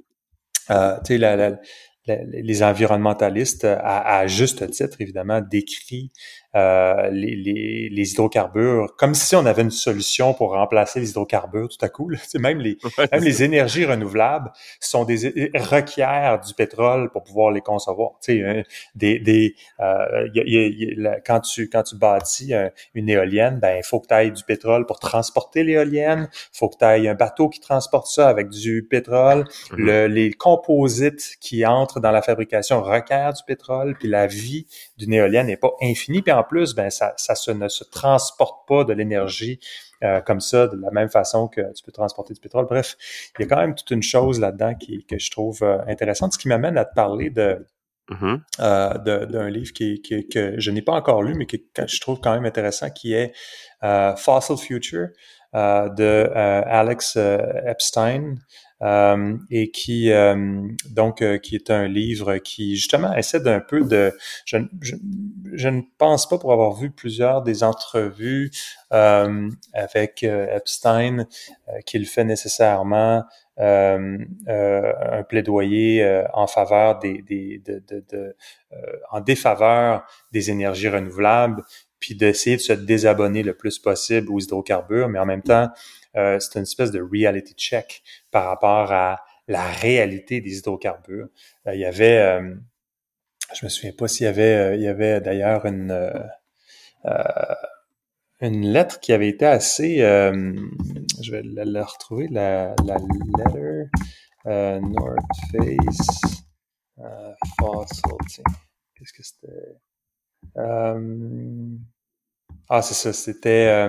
tu 1.04 1.18
sais, 1.18 1.58
les 2.06 2.62
environnementalistes, 2.62 3.64
à, 3.64 4.18
à, 4.18 4.26
juste 4.26 4.70
titre, 4.70 4.96
évidemment, 5.00 5.42
décrit 5.42 6.10
euh, 6.56 7.10
les, 7.10 7.36
les, 7.36 7.90
les, 7.90 8.12
hydrocarbures, 8.12 8.96
comme 8.96 9.14
si 9.14 9.36
on 9.36 9.44
avait 9.44 9.60
une 9.60 9.70
solution 9.70 10.32
pour 10.32 10.52
remplacer 10.52 10.98
les 10.98 11.10
hydrocarbures 11.10 11.68
tout 11.68 11.84
à 11.84 11.90
coup. 11.90 12.08
Là. 12.08 12.18
Même, 12.38 12.60
les, 12.60 12.78
même 13.12 13.22
les 13.22 13.42
énergies 13.42 13.84
renouvelables 13.84 14.50
sont 14.80 15.04
des 15.04 15.50
requièrent 15.54 16.40
du 16.40 16.54
pétrole 16.54 17.10
pour 17.10 17.24
pouvoir 17.24 17.50
les 17.50 17.60
concevoir. 17.60 18.12
Tu 18.22 18.40
sais, 18.40 18.64
des, 18.94 19.18
des 19.18 19.54
euh, 19.80 20.28
y 20.34 20.40
y 20.40 21.06
a, 21.06 21.20
quand 21.20 21.40
tu 21.40 21.68
quand 21.68 21.82
tu 21.82 21.96
bâtis 21.96 22.54
une 22.94 23.08
éolienne, 23.10 23.58
ben 23.60 23.76
il 23.76 23.82
faut 23.82 24.00
que 24.00 24.06
tu 24.06 24.14
ailles 24.14 24.32
du 24.32 24.44
pétrole 24.44 24.86
pour 24.86 25.00
transporter 25.00 25.64
l'éolienne. 25.64 26.28
Il 26.32 26.58
faut 26.58 26.68
que 26.68 26.78
tu 26.78 26.84
ailles 26.84 27.08
un 27.08 27.14
bateau 27.14 27.48
qui 27.48 27.60
transporte 27.60 28.06
ça 28.06 28.28
avec 28.28 28.48
du 28.48 28.86
pétrole. 28.88 29.44
Mm-hmm. 29.44 29.76
Le, 29.76 30.06
les 30.06 30.32
composites 30.32 31.36
qui 31.40 31.66
entrent 31.66 32.00
dans 32.00 32.12
la 32.12 32.22
fabrication 32.22 32.82
requièrent 32.82 33.34
du 33.34 33.42
pétrole. 33.46 33.96
Puis 33.98 34.08
la 34.08 34.26
vie 34.26 34.66
d'une 34.96 35.12
éolienne 35.12 35.48
n'est 35.48 35.56
pas 35.56 35.72
infinie. 35.82 36.22
Puis 36.22 36.32
en 36.38 36.44
plus, 36.44 36.74
ben 36.74 36.90
ça, 36.90 37.14
ça 37.16 37.34
se, 37.34 37.50
ne 37.50 37.68
se 37.68 37.84
transporte 37.84 38.66
pas 38.68 38.84
de 38.84 38.92
l'énergie 38.92 39.60
euh, 40.04 40.20
comme 40.20 40.40
ça, 40.40 40.68
de 40.68 40.76
la 40.80 40.90
même 40.90 41.08
façon 41.08 41.48
que 41.48 41.60
tu 41.72 41.82
peux 41.82 41.92
transporter 41.92 42.32
du 42.34 42.40
pétrole. 42.40 42.66
Bref, 42.66 42.96
il 43.38 43.42
y 43.42 43.44
a 43.44 43.48
quand 43.48 43.60
même 43.60 43.74
toute 43.74 43.90
une 43.90 44.02
chose 44.02 44.38
là-dedans 44.38 44.74
qui, 44.74 45.04
que 45.04 45.18
je 45.18 45.30
trouve 45.30 45.62
euh, 45.62 45.78
intéressante, 45.88 46.32
ce 46.32 46.38
qui 46.38 46.48
m'amène 46.48 46.78
à 46.78 46.84
te 46.84 46.94
parler 46.94 47.30
de 47.30 47.66
mm-hmm. 48.10 49.26
d'un 49.26 49.50
livre 49.50 49.72
qui, 49.72 50.00
que 50.02 50.54
je 50.58 50.70
n'ai 50.70 50.82
pas 50.82 50.92
encore 50.92 51.22
lu, 51.22 51.34
mais 51.34 51.46
que, 51.46 51.56
je 51.86 52.00
trouve 52.00 52.20
quand 52.20 52.32
même 52.32 52.46
intéressant, 52.46 52.90
qui 52.90 53.12
est 53.12 53.32
Fossil 54.16 54.56
Future 54.56 55.08
de 55.52 56.30
Alex 56.34 57.16
Epstein. 57.16 58.36
Euh, 58.80 59.36
et 59.50 59.72
qui 59.72 60.12
euh, 60.12 60.62
donc 60.88 61.20
euh, 61.20 61.38
qui 61.38 61.56
est 61.56 61.68
un 61.68 61.88
livre 61.88 62.36
qui 62.36 62.76
justement 62.76 63.12
essaie 63.12 63.40
d'un 63.40 63.58
peu 63.58 63.80
de 63.80 64.16
je, 64.44 64.56
je, 64.80 65.68
ne 65.68 65.80
pense 65.98 66.28
pas 66.28 66.38
pour 66.38 66.52
avoir 66.52 66.74
vu 66.74 66.92
plusieurs 66.92 67.42
des 67.42 67.64
entrevues 67.64 68.52
avec 68.90 70.22
Epstein 70.22 71.26
qu'il 71.86 72.06
fait 72.06 72.22
nécessairement 72.22 73.24
un 73.56 75.24
plaidoyer 75.28 76.22
en 76.32 76.46
faveur 76.46 77.00
des, 77.00 77.20
des 77.22 77.60
de, 77.66 77.82
de, 77.88 78.04
de 78.12 78.36
en 79.10 79.20
défaveur 79.20 80.06
des 80.30 80.52
énergies 80.52 80.88
renouvelables 80.88 81.64
puis 81.98 82.14
d'essayer 82.14 82.54
de 82.54 82.62
se 82.62 82.72
désabonner 82.72 83.42
le 83.42 83.54
plus 83.54 83.80
possible 83.80 84.30
aux 84.30 84.38
hydrocarbures 84.38 85.08
mais 85.08 85.18
en 85.18 85.26
même 85.26 85.42
temps 85.42 85.68
euh, 86.18 86.38
c'est 86.40 86.58
une 86.58 86.64
espèce 86.64 86.90
de 86.90 87.00
reality 87.00 87.54
check 87.54 88.02
par 88.30 88.46
rapport 88.46 88.92
à 88.92 89.24
la 89.46 89.64
réalité 89.70 90.40
des 90.40 90.58
hydrocarbures. 90.58 91.28
Euh, 91.66 91.74
il 91.74 91.80
y 91.80 91.84
avait, 91.84 92.18
euh, 92.18 92.54
je 93.54 93.64
me 93.64 93.70
souviens 93.70 93.92
pas 93.92 94.08
s'il 94.08 94.24
y 94.24 94.28
avait, 94.28 94.76
il 94.76 94.82
y 94.82 94.88
avait 94.88 95.20
d'ailleurs 95.20 95.64
une 95.66 96.28
une 98.40 98.66
lettre 98.66 99.00
qui 99.00 99.12
avait 99.12 99.28
été 99.28 99.46
assez, 99.46 99.98
je 99.98 101.30
vais 101.30 101.42
la, 101.44 101.84
retrouver, 101.84 102.28
la, 102.28 102.74
la 102.84 102.96
letter 103.38 103.84
North 104.44 105.18
Face 105.52 106.44
Fossil, 107.58 108.44
qu'est-ce 108.94 109.12
que 109.12 109.22
c'était? 109.22 109.76
ah, 112.68 112.82
c'est 112.82 112.94
ça, 112.94 113.12
c'était 113.12 113.88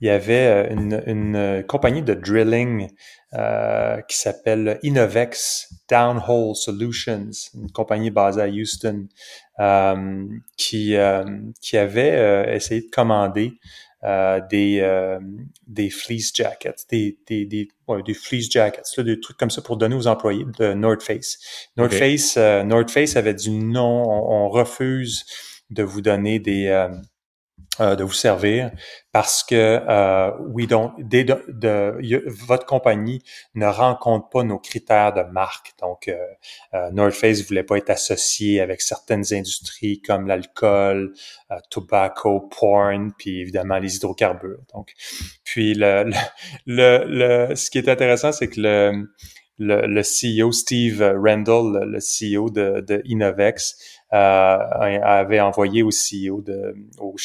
il 0.00 0.08
y 0.08 0.10
avait 0.10 0.46
euh, 0.46 0.72
une, 0.72 1.02
une 1.06 1.36
euh, 1.36 1.62
compagnie 1.62 2.02
de 2.02 2.14
drilling 2.14 2.88
euh, 3.34 4.00
qui 4.02 4.18
s'appelle 4.18 4.78
Innovex 4.82 5.72
Downhole 5.88 6.54
Solutions, 6.54 7.30
une 7.54 7.70
compagnie 7.72 8.10
basée 8.10 8.42
à 8.42 8.48
Houston, 8.48 9.06
euh, 9.58 10.24
qui, 10.56 10.96
euh, 10.96 11.24
qui 11.60 11.76
avait 11.78 12.54
essayé 12.54 12.82
de 12.82 12.90
commander 12.90 13.52
des, 14.50 15.18
des 15.66 15.90
fleece 15.90 16.30
jackets, 16.32 16.86
des, 16.90 17.18
des, 17.26 17.44
des, 17.44 17.68
ouais, 17.88 18.02
des 18.04 18.14
fleece 18.14 18.48
jackets, 18.50 18.82
là, 18.96 19.02
des 19.02 19.18
trucs 19.18 19.36
comme 19.36 19.50
ça 19.50 19.62
pour 19.62 19.76
donner 19.76 19.96
aux 19.96 20.06
employés 20.06 20.44
de 20.58 20.74
North 20.74 21.02
Face. 21.02 21.38
North 21.76 21.92
Face, 21.92 22.36
North 22.36 22.90
Face 22.90 23.16
avait 23.16 23.34
dit 23.34 23.50
non, 23.50 24.04
on, 24.06 24.44
on 24.44 24.48
refuse 24.48 25.24
de 25.70 25.82
vous 25.82 26.00
donner 26.00 26.38
des 26.38 26.68
euh, 26.68 26.88
de 27.80 28.04
vous 28.04 28.12
servir 28.12 28.70
parce 29.16 29.42
que 29.42 29.54
euh, 29.88 30.30
we 30.40 30.66
don't, 30.66 30.92
votre 32.26 32.66
compagnie 32.66 33.22
ne 33.54 33.64
rencontre 33.64 34.28
pas 34.28 34.42
nos 34.42 34.58
critères 34.58 35.14
de 35.14 35.22
marque. 35.22 35.72
Donc, 35.80 36.08
euh, 36.08 36.16
euh 36.74 36.90
North 36.90 37.14
Face 37.14 37.40
voulait 37.46 37.62
pas 37.62 37.78
être 37.78 37.88
associé 37.88 38.60
avec 38.60 38.82
certaines 38.82 39.24
industries 39.32 40.02
comme 40.02 40.26
l'alcool, 40.26 41.14
euh, 41.50 41.56
tobacco, 41.70 42.40
porn, 42.40 43.12
puis 43.16 43.40
évidemment 43.40 43.78
les 43.78 43.96
hydrocarbures. 43.96 44.60
Donc, 44.74 44.92
puis 45.44 45.72
le, 45.72 46.10
le, 46.66 47.04
le, 47.06 47.54
ce 47.54 47.70
qui 47.70 47.78
est 47.78 47.88
intéressant, 47.88 48.32
c'est 48.32 48.48
que 48.48 48.60
le, 48.60 49.08
le, 49.58 49.86
le 49.86 50.02
CEO 50.02 50.52
Steve 50.52 51.00
Randall, 51.00 51.88
le 51.88 51.98
CEO 52.00 52.50
de, 52.50 52.80
de 52.80 53.00
Innovex, 53.06 53.76
euh, 53.78 53.95
avait 54.10 55.40
envoyé 55.40 55.82
au 55.82 55.90
CEO, 55.90 56.40
de, 56.40 56.74
au, 56.98 57.16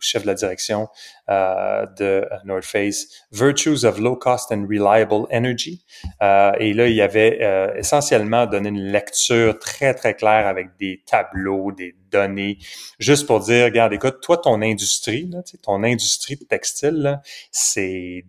chef 0.00 0.22
de 0.22 0.26
la 0.26 0.34
direction 0.34 0.88
euh, 1.28 1.86
de 1.98 2.26
North 2.44 2.64
Face, 2.64 3.06
Virtues 3.32 3.84
of 3.84 3.98
Low 3.98 4.16
Cost 4.16 4.52
and 4.52 4.66
Reliable 4.68 5.26
Energy. 5.32 5.84
Euh, 6.22 6.52
et 6.58 6.72
là, 6.74 6.88
il 6.88 7.00
avait 7.00 7.74
essentiellement 7.76 8.46
donné 8.46 8.68
une 8.68 8.92
lecture 8.92 9.58
très, 9.58 9.94
très 9.94 10.14
claire 10.14 10.46
avec 10.46 10.76
des 10.78 11.02
tableaux, 11.06 11.72
des 11.72 11.94
données, 12.10 12.58
juste 12.98 13.26
pour 13.26 13.40
dire, 13.40 13.64
regarde, 13.64 13.92
écoute, 13.92 14.18
toi, 14.22 14.36
ton 14.36 14.62
industrie, 14.62 15.28
là, 15.30 15.42
ton 15.62 15.82
industrie 15.82 16.36
de 16.36 16.44
textile, 16.44 17.20
c'est 17.50 18.24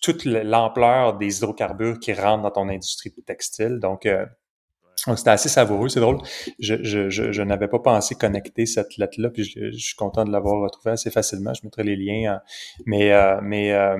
toute 0.00 0.24
l'ampleur 0.24 1.18
des 1.18 1.38
hydrocarbures 1.38 1.98
qui 1.98 2.12
rentrent 2.12 2.42
dans 2.42 2.50
ton 2.50 2.68
industrie 2.68 3.12
de 3.16 3.22
textile. 3.22 3.78
Donc, 3.80 4.06
donc, 5.06 5.18
c'était 5.18 5.30
assez 5.30 5.48
savoureux, 5.48 5.88
c'est 5.88 6.00
drôle. 6.00 6.18
Je, 6.58 6.82
je, 6.82 7.08
je, 7.08 7.32
je 7.32 7.42
n'avais 7.42 7.68
pas 7.68 7.78
pensé 7.78 8.14
connecter 8.14 8.66
cette 8.66 8.96
lettre-là, 8.96 9.30
puis 9.30 9.44
je, 9.44 9.70
suis 9.70 9.94
content 9.94 10.24
de 10.24 10.32
l'avoir 10.32 10.60
retrouvée 10.62 10.92
assez 10.92 11.10
facilement. 11.10 11.54
Je 11.54 11.60
mettrai 11.64 11.84
les 11.84 11.96
liens. 11.96 12.34
Hein. 12.34 12.40
Mais, 12.86 13.12
euh, 13.12 13.40
mais 13.42 13.72
euh, 13.72 13.96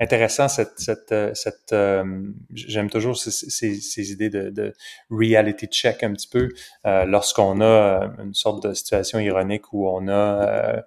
intéressant 0.00 0.48
cette 0.48 0.78
cette 0.78 1.12
euh, 1.12 1.30
cette 1.34 1.72
euh, 1.72 2.04
j'aime 2.52 2.90
toujours 2.90 3.16
ces, 3.16 3.30
ces, 3.30 3.74
ces, 3.76 4.12
idées 4.12 4.28
de, 4.28 4.50
de 4.50 4.72
reality 5.08 5.66
check 5.68 6.02
un 6.02 6.12
petit 6.12 6.26
peu 6.26 6.48
euh, 6.84 7.04
lorsqu'on 7.04 7.60
a 7.60 8.10
une 8.18 8.34
sorte 8.34 8.66
de 8.66 8.74
situation 8.74 9.20
ironique 9.20 9.72
où 9.72 9.88
on 9.88 10.08
a 10.08 10.82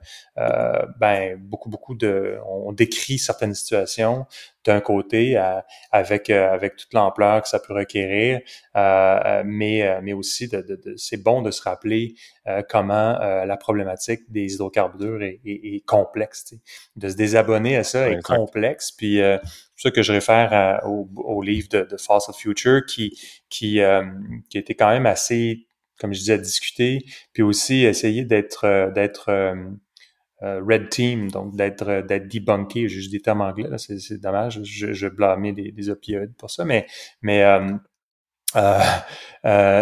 ben 1.00 1.38
beaucoup 1.40 1.70
beaucoup 1.70 1.96
de 1.96 2.38
on 2.46 2.74
décrit 2.74 3.18
certaines 3.18 3.56
situations 3.56 4.26
d'un 4.66 4.82
côté 4.82 5.38
avec 5.92 6.30
avec 6.30 6.76
toute 6.76 6.94
l'ampleur 6.94 7.42
que 7.42 7.48
ça 7.48 7.60
peut 7.60 7.74
requérir 7.74 8.42
mais 9.46 10.00
mais 10.02 10.14
aussi 10.14 10.50
de, 10.50 10.62
de, 10.62 10.96
c'est 10.98 11.18
bon 11.18 11.42
de 11.42 11.52
se 11.52 11.62
rappeler 11.62 12.16
comment 12.70 13.18
la 13.20 13.58
problématique 13.58 14.30
des 14.30 14.54
hydrocarbures 14.54 15.24
est, 15.24 15.40
est, 15.46 15.86
complexe 15.86 16.54
de 16.98 17.10
se 17.10 17.16
désabonner 17.16 17.78
à 17.78 17.84
ça 17.84 18.10
est 18.10 18.22
complexe 18.22 18.92
puis 18.98 19.22
euh, 19.22 19.38
c'est 19.78 19.90
ça 19.90 19.92
que 19.92 20.02
je 20.02 20.12
réfère 20.12 20.82
au, 20.86 21.42
livre 21.44 21.70
de, 21.70 21.98
Fossil 21.98 22.34
Future 22.34 22.84
qui 22.86 23.18
qui 23.50 23.80
euh, 23.82 24.04
qui 24.50 24.58
était 24.58 24.74
quand 24.74 24.90
même 24.90 25.06
assez, 25.06 25.68
comme 26.00 26.14
je 26.14 26.20
disais, 26.20 26.40
discuté, 26.40 27.06
puis 27.32 27.44
aussi 27.44 27.86
essayer 27.86 28.26
d'être 28.26 28.66
euh, 28.66 28.90
d'être 28.90 29.30
euh, 29.30 29.56
red 30.42 30.90
team, 30.90 31.30
donc 31.30 31.56
d'être 31.56 32.02
d'être 32.08 32.28
debunké. 32.28 32.90
J'ai 32.90 32.96
juste 32.96 33.12
des 33.12 33.22
termes 33.22 33.42
anglais, 33.42 33.70
c'est 33.78 34.20
dommage. 34.20 34.62
Je, 34.64 34.94
je 34.94 35.08
blâmais 35.08 35.54
des, 35.54 35.72
des 35.72 35.90
opioïdes 35.90 36.36
pour 36.38 36.50
ça, 36.50 36.66
mais 36.66 36.88
mais 37.22 37.44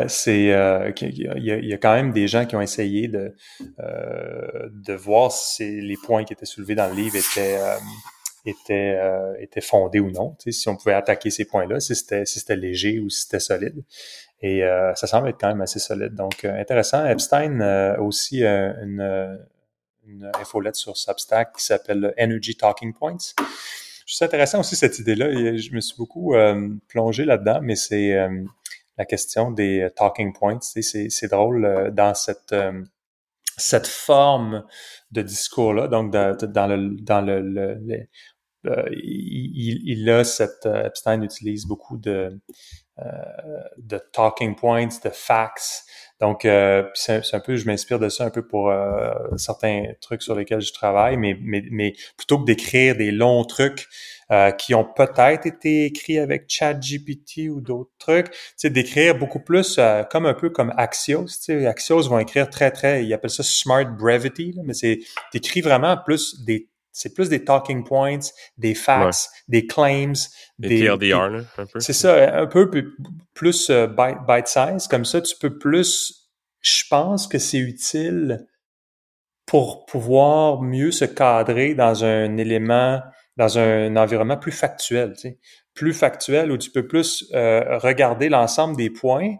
c'est 0.10 0.44
il 0.44 0.48
y, 0.48 1.52
a, 1.52 1.58
y, 1.58 1.74
a, 1.74 1.78
quand 1.78 1.94
même 1.94 2.12
des 2.12 2.28
gens 2.28 2.46
qui 2.46 2.58
ont 2.58 2.62
essayé 2.62 3.08
de 3.08 3.34
de 3.80 4.94
voir 4.94 5.32
si 5.32 5.80
les 5.80 5.96
points 6.04 6.26
qui 6.26 6.34
étaient 6.34 6.46
soulevés 6.46 6.76
dans 6.76 6.88
le 6.90 6.96
livre 6.96 7.16
étaient 7.16 7.58
était, 8.46 8.98
euh, 9.00 9.34
était 9.40 9.62
fondé 9.62 10.00
ou 10.00 10.12
non, 10.12 10.36
si 10.48 10.70
on 10.70 10.76
pouvait 10.76 10.94
attaquer 10.94 11.30
ces 11.30 11.46
points-là, 11.46 11.80
si 11.80 11.96
c'était 11.96 12.26
si 12.26 12.40
c'était 12.40 12.56
léger 12.56 13.00
ou 13.00 13.10
si 13.10 13.24
c'était 13.24 13.40
solide. 13.40 13.84
Et 14.42 14.64
euh, 14.64 14.94
ça 14.96 15.08
semble 15.08 15.30
être 15.30 15.40
quand 15.40 15.48
même 15.48 15.62
assez 15.62 15.80
solide. 15.80 16.14
Donc, 16.14 16.46
euh, 16.46 16.60
intéressant. 16.60 17.06
Epstein 17.06 17.62
a 17.62 18.00
aussi 18.00 18.44
une, 18.44 19.40
une 20.06 20.32
infolette 20.40 20.76
sur 20.76 20.98
Substack 20.98 21.54
qui 21.54 21.64
s'appelle 21.64 22.14
Energy 22.20 22.56
Talking 22.56 22.94
Points. 22.94 23.34
Je 24.06 24.16
trouve 24.16 24.28
intéressant 24.28 24.60
aussi 24.60 24.76
cette 24.76 25.00
idée-là. 25.00 25.32
Je 25.58 25.72
me 25.72 25.80
suis 25.80 25.98
beaucoup 25.98 26.36
plongé 26.88 27.26
là-dedans, 27.26 27.60
mais 27.64 27.76
c'est 27.76 28.16
la 28.98 29.06
question 29.06 29.50
des 29.50 29.90
talking 29.96 30.32
points. 30.32 30.60
C'est 30.62 31.28
drôle 31.28 31.92
dans 31.92 32.14
cette 32.14 32.54
cette 33.58 33.88
forme 33.88 34.66
de 35.12 35.22
discours-là, 35.22 35.88
donc 35.88 36.12
dans, 36.12 36.36
dans 36.36 36.68
le 36.68 36.96
dans 37.02 37.22
le, 37.22 37.42
le, 37.42 37.62
euh, 37.92 38.04
il, 38.92 39.82
il, 39.86 40.10
a 40.10 40.24
cette 40.24 40.66
euh, 40.66 40.86
Epstein 40.86 41.22
utilise 41.22 41.66
beaucoup 41.66 41.98
de 41.98 42.40
euh, 43.00 43.12
de 43.78 43.98
talking 44.14 44.56
points, 44.56 44.88
de 45.04 45.10
facts. 45.10 45.84
Donc, 46.22 46.48
c'est 46.94 47.34
un 47.34 47.40
peu, 47.42 47.58
je 47.58 47.66
m'inspire 47.66 48.00
de 48.00 48.08
ça 48.08 48.24
un 48.24 48.30
peu 48.30 48.48
pour 48.48 48.72
certains 49.36 49.84
trucs 50.00 50.22
sur 50.22 50.34
lesquels 50.34 50.62
je 50.62 50.72
travaille, 50.72 51.18
mais, 51.18 51.38
mais, 51.42 51.62
mais 51.72 51.94
plutôt 52.16 52.40
que 52.40 52.46
d'écrire 52.46 52.96
des 52.96 53.12
longs 53.12 53.44
trucs 53.44 53.90
qui 54.58 54.74
ont 54.74 54.86
peut-être 54.86 55.46
été 55.46 55.84
écrits 55.84 56.20
avec 56.20 56.46
ChatGPT 56.48 57.50
ou 57.50 57.60
d'autres 57.60 57.92
trucs, 58.00 58.28
c'est 58.56 58.70
d'écrire 58.70 59.18
beaucoup 59.18 59.42
plus 59.42 59.78
comme 60.10 60.26
un 60.26 60.34
peu 60.34 60.50
comme 60.50 60.74
Axios. 60.78 61.28
Axios 61.50 62.08
vont 62.08 62.20
écrire 62.20 62.50
très, 62.50 62.72
très, 62.72 63.04
ils 63.04 63.14
appellent 63.14 63.30
ça 63.30 63.44
smart 63.44 63.84
brevity, 63.84 64.56
mais 64.64 64.74
c'est 64.74 65.00
d'écrire 65.34 65.66
vraiment 65.66 65.98
plus 65.98 66.46
des 66.46 66.70
c'est 66.96 67.14
plus 67.14 67.28
des 67.28 67.44
talking 67.44 67.84
points, 67.84 68.22
des 68.58 68.74
facts, 68.74 69.30
des 69.50 69.68
claims, 69.68 70.14
des, 70.58 70.80
TLDR, 70.80 71.46
un 71.58 71.66
peu. 71.66 71.80
C'est 71.82 71.92
ça, 71.92 72.40
un 72.40 72.48
peu 72.48 72.72
plus 73.34 73.70
euh, 73.70 73.86
bite, 73.86 74.48
size. 74.48 74.88
Comme 74.88 75.04
ça, 75.04 75.20
tu 75.20 75.36
peux 75.38 75.58
plus. 75.58 76.32
Je 76.62 76.84
pense 76.90 77.28
que 77.28 77.38
c'est 77.38 77.58
utile 77.58 78.48
pour 79.46 79.86
pouvoir 79.86 80.62
mieux 80.62 80.92
se 80.92 81.04
cadrer 81.04 81.76
dans 81.76 82.06
un 82.06 82.38
élément, 82.38 83.02
dans 83.36 83.60
un 83.60 83.98
environnement 83.98 84.38
plus 84.38 84.54
factuel, 84.54 85.14
tu 85.16 85.20
sais. 85.20 85.40
plus 85.74 85.94
factuel 85.94 86.50
où 86.50 86.58
tu 86.58 86.72
peux 86.72 86.88
plus 86.88 87.30
euh, 87.34 87.78
regarder 87.78 88.30
l'ensemble 88.30 88.78
des 88.78 88.90
points 88.90 89.36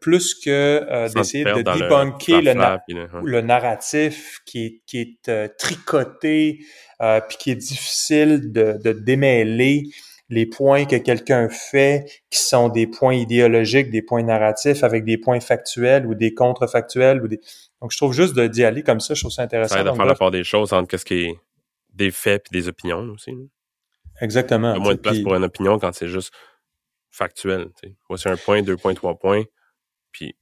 plus 0.00 0.34
que 0.34 0.50
euh, 0.50 1.08
d'essayer 1.10 1.44
de 1.44 1.50
le 1.50 1.62
débunker 1.62 2.40
le, 2.42 2.54
na- 2.54 2.82
le- 3.22 3.40
narratif 3.42 4.40
qui 4.46 4.64
est, 4.64 4.82
qui 4.86 5.00
est 5.00 5.28
euh, 5.28 5.48
tricoté, 5.58 6.60
euh, 7.02 7.20
puis 7.20 7.36
qui 7.36 7.50
est 7.50 7.56
difficile 7.56 8.52
de, 8.52 8.78
de 8.82 8.92
démêler 8.92 9.82
les 10.30 10.46
points 10.46 10.86
que 10.86 10.96
quelqu'un 10.96 11.50
fait, 11.50 12.06
qui 12.30 12.38
sont 12.40 12.70
des 12.70 12.86
points 12.86 13.14
idéologiques, 13.14 13.90
des 13.90 14.00
points 14.00 14.22
narratifs, 14.22 14.82
avec 14.82 15.04
des 15.04 15.18
points 15.18 15.38
factuels 15.40 16.06
ou 16.06 16.14
des 16.14 16.32
contrefactuels. 16.32 17.22
Ou 17.22 17.28
des... 17.28 17.40
Donc, 17.82 17.92
je 17.92 17.98
trouve 17.98 18.14
juste 18.14 18.34
de- 18.34 18.46
d'y 18.46 18.64
aller 18.64 18.82
comme 18.82 19.00
ça, 19.00 19.12
je 19.12 19.20
trouve 19.20 19.32
ça 19.32 19.42
intéressant. 19.42 19.74
Ça 19.74 19.80
aide 19.82 19.88
à 19.88 19.94
faire 19.94 20.06
la 20.06 20.14
part 20.14 20.30
des 20.30 20.42
choses 20.44 20.72
entre 20.72 20.88
qu'est-ce 20.88 21.04
qui 21.04 21.24
est 21.24 21.34
des 21.92 22.10
faits 22.10 22.44
puis 22.50 22.58
des 22.58 22.68
opinions 22.68 23.00
aussi. 23.12 23.32
là. 23.32 23.36
exactement. 24.22 24.72
Il 24.72 24.78
y 24.78 24.80
a 24.80 24.82
moins 24.82 24.94
de 24.94 25.00
place 25.00 25.14
Puis- 25.16 25.22
pour 25.24 25.34
une 25.34 25.44
opinion 25.44 25.78
quand 25.78 25.92
c'est 25.92 26.08
juste 26.08 26.32
factuel. 27.10 27.66
tu 27.80 27.88
sais. 27.88 27.94
Voici 28.08 28.28
un 28.28 28.36
point, 28.36 28.62
deux 28.62 28.76
points, 28.78 28.94
trois 28.94 29.18
points. 29.18 29.44
Puis, 30.14 30.34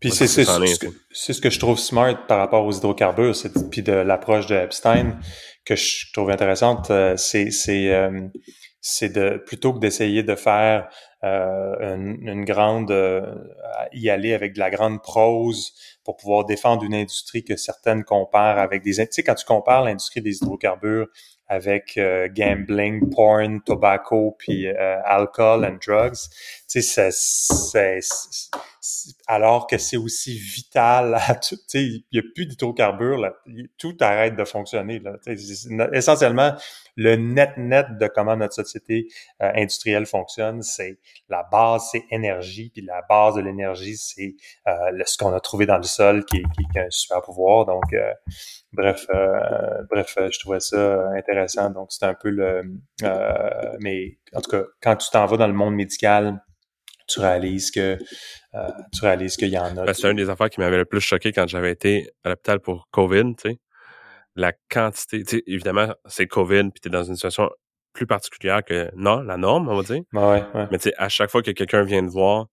Puis 0.00 0.10
Moi, 0.10 0.16
c'est 0.16 0.26
ce, 1.32 1.40
que- 1.40 1.50
je 1.50 1.58
trouve 1.58 1.78
smart 1.78 2.26
par 2.26 2.38
rapport 2.38 2.64
aux 2.66 2.72
hydrocarbures, 2.72 3.34
c'est 3.34 3.70
puis 3.70 3.82
de 3.82 3.92
l'approche 3.92 4.46
de 4.46 4.54
Epstein 4.56 5.18
que 5.64 5.76
je 5.76 6.12
trouve 6.12 6.30
intéressante, 6.30 6.90
euh, 6.90 7.16
c'est 7.16 7.50
c'est 7.50 7.90
euh, 7.94 8.28
c'est 8.82 9.08
de 9.08 9.42
plutôt 9.46 9.72
que 9.72 9.78
d'essayer 9.78 10.22
de 10.22 10.34
faire 10.34 10.90
euh, 11.22 11.94
une, 11.96 12.28
une 12.28 12.44
grande 12.44 12.90
euh, 12.90 13.34
y 13.94 14.10
aller 14.10 14.34
avec 14.34 14.52
de 14.52 14.58
la 14.58 14.68
grande 14.68 15.00
prose 15.02 15.72
pour 16.04 16.16
pouvoir 16.18 16.44
défendre 16.44 16.82
une 16.84 16.92
industrie 16.94 17.44
que 17.44 17.56
certaines 17.56 18.04
comparent 18.04 18.58
avec 18.58 18.82
des 18.82 18.96
tu 18.96 19.06
sais 19.10 19.22
quand 19.22 19.36
tu 19.36 19.46
compares 19.46 19.84
l'industrie 19.84 20.20
des 20.20 20.36
hydrocarbures 20.36 21.06
avec 21.46 21.96
euh, 21.96 22.28
gambling, 22.30 23.08
porn, 23.10 23.62
tobacco, 23.62 24.36
puis 24.38 24.66
alcohol 24.66 25.64
and 25.64 25.78
drugs. 25.86 26.28
Alors 29.26 29.66
que 29.66 29.78
c'est 29.78 29.96
aussi 29.96 30.36
vital. 30.38 31.18
Tu 31.42 31.56
sais, 31.66 31.82
il 31.82 32.04
n'y 32.12 32.18
a 32.18 32.22
plus 32.34 32.46
d'hydrocarbures, 32.46 33.32
Tout 33.78 33.96
arrête 34.00 34.36
de 34.36 34.44
fonctionner, 34.44 35.02
essentiellement, 35.92 36.54
le 36.96 37.16
net-net 37.16 37.86
de 37.98 38.06
comment 38.06 38.36
notre 38.36 38.54
société 38.54 39.08
euh, 39.42 39.50
industrielle 39.56 40.06
fonctionne, 40.06 40.62
c'est 40.62 40.98
la 41.28 41.42
base, 41.50 41.88
c'est 41.90 42.04
énergie, 42.10 42.70
puis 42.72 42.82
la 42.82 43.02
base 43.08 43.34
de 43.34 43.40
l'énergie, 43.40 43.96
c'est 43.96 44.36
euh, 44.68 45.02
ce 45.04 45.18
qu'on 45.18 45.32
a 45.34 45.40
trouvé 45.40 45.66
dans 45.66 45.76
le 45.78 45.82
sol 45.82 46.24
qui, 46.24 46.38
est- 46.38 46.78
un 46.78 46.86
super 46.90 47.20
pouvoir. 47.22 47.66
Donc, 47.66 47.92
euh, 47.92 48.12
bref, 48.72 49.06
bref, 49.90 50.14
je 50.30 50.38
trouvais 50.40 50.60
ça 50.60 51.08
intéressant. 51.16 51.70
Donc, 51.70 51.88
c'est 51.90 52.04
un 52.04 52.14
peu 52.14 52.30
le... 52.30 52.62
mais 53.80 54.18
en 54.34 54.40
tout 54.40 54.50
cas, 54.50 54.62
quand 54.82 54.96
tu 54.96 55.10
t'en 55.10 55.26
vas 55.26 55.36
dans 55.36 55.46
le 55.46 55.52
monde 55.52 55.74
médical, 55.74 56.42
tu 57.06 57.20
réalises 57.20 57.70
que 57.70 57.98
euh, 58.54 58.68
tu 58.92 59.00
réalises 59.02 59.36
qu'il 59.36 59.48
y 59.48 59.58
en 59.58 59.76
a. 59.76 59.84
ben, 59.84 59.94
c'est 59.94 60.10
une 60.10 60.16
des 60.16 60.30
affaires 60.30 60.50
qui 60.50 60.60
m'avait 60.60 60.76
le 60.78 60.84
plus 60.84 61.00
choqué 61.00 61.32
quand 61.32 61.46
j'avais 61.48 61.72
été 61.72 62.10
à 62.24 62.30
l'hôpital 62.30 62.60
pour 62.60 62.88
COVID, 62.90 63.34
tu 63.36 63.50
sais. 63.50 63.58
La 64.36 64.52
quantité, 64.70 65.22
tu 65.22 65.36
sais, 65.36 65.42
évidemment, 65.46 65.94
c'est 66.06 66.26
COVID, 66.26 66.70
puis 66.70 66.80
t'es 66.82 66.90
dans 66.90 67.04
une 67.04 67.14
situation 67.14 67.50
plus 67.92 68.06
particulière 68.06 68.64
que 68.64 68.90
non, 68.96 69.20
la 69.20 69.36
norme, 69.36 69.68
on 69.68 69.76
va 69.76 69.82
dire. 69.82 70.02
Ouais, 70.12 70.42
ouais. 70.54 70.66
Mais 70.72 70.78
tu 70.78 70.88
sais, 70.88 70.94
à 70.98 71.08
chaque 71.08 71.30
fois 71.30 71.42
que 71.42 71.52
quelqu'un 71.52 71.84
vient 71.84 72.04
te 72.04 72.10
voir, 72.10 72.46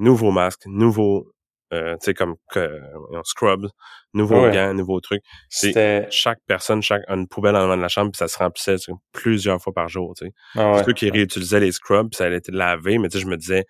nouveau 0.00 0.32
masque, 0.32 0.62
nouveau, 0.66 1.30
euh, 1.72 1.92
tu 2.00 2.06
sais, 2.06 2.14
comme 2.14 2.34
que, 2.50 2.80
on 3.12 3.22
scrub, 3.22 3.68
nouveau 4.14 4.42
Ouais. 4.46 4.52
gants, 4.52 4.74
nouveau 4.74 5.00
truc. 5.00 5.22
C'était... 5.48 6.08
Chaque 6.10 6.38
personne, 6.48 6.82
chaque 6.82 7.02
a 7.06 7.14
une 7.14 7.28
poubelle 7.28 7.54
en 7.54 7.60
avant 7.60 7.76
de 7.76 7.82
la 7.82 7.88
chambre, 7.88 8.10
puis 8.10 8.18
ça 8.18 8.26
se 8.26 8.38
remplissait 8.38 8.76
tu 8.78 8.90
plusieurs 9.12 9.62
fois 9.62 9.72
par 9.72 9.88
jour, 9.88 10.14
tu 10.16 10.26
sais. 10.26 10.32
Ah 10.56 10.72
ouais. 10.72 10.84
Ceux 10.84 10.92
qui 10.92 11.08
réutilisaient 11.08 11.60
les 11.60 11.70
scrubs, 11.70 12.08
puis 12.10 12.16
ça 12.16 12.24
allait 12.24 12.36
être 12.38 12.50
lavé, 12.50 12.98
mais 12.98 13.08
tu 13.08 13.18
sais, 13.18 13.22
je 13.22 13.28
me 13.28 13.36
disais, 13.36 13.64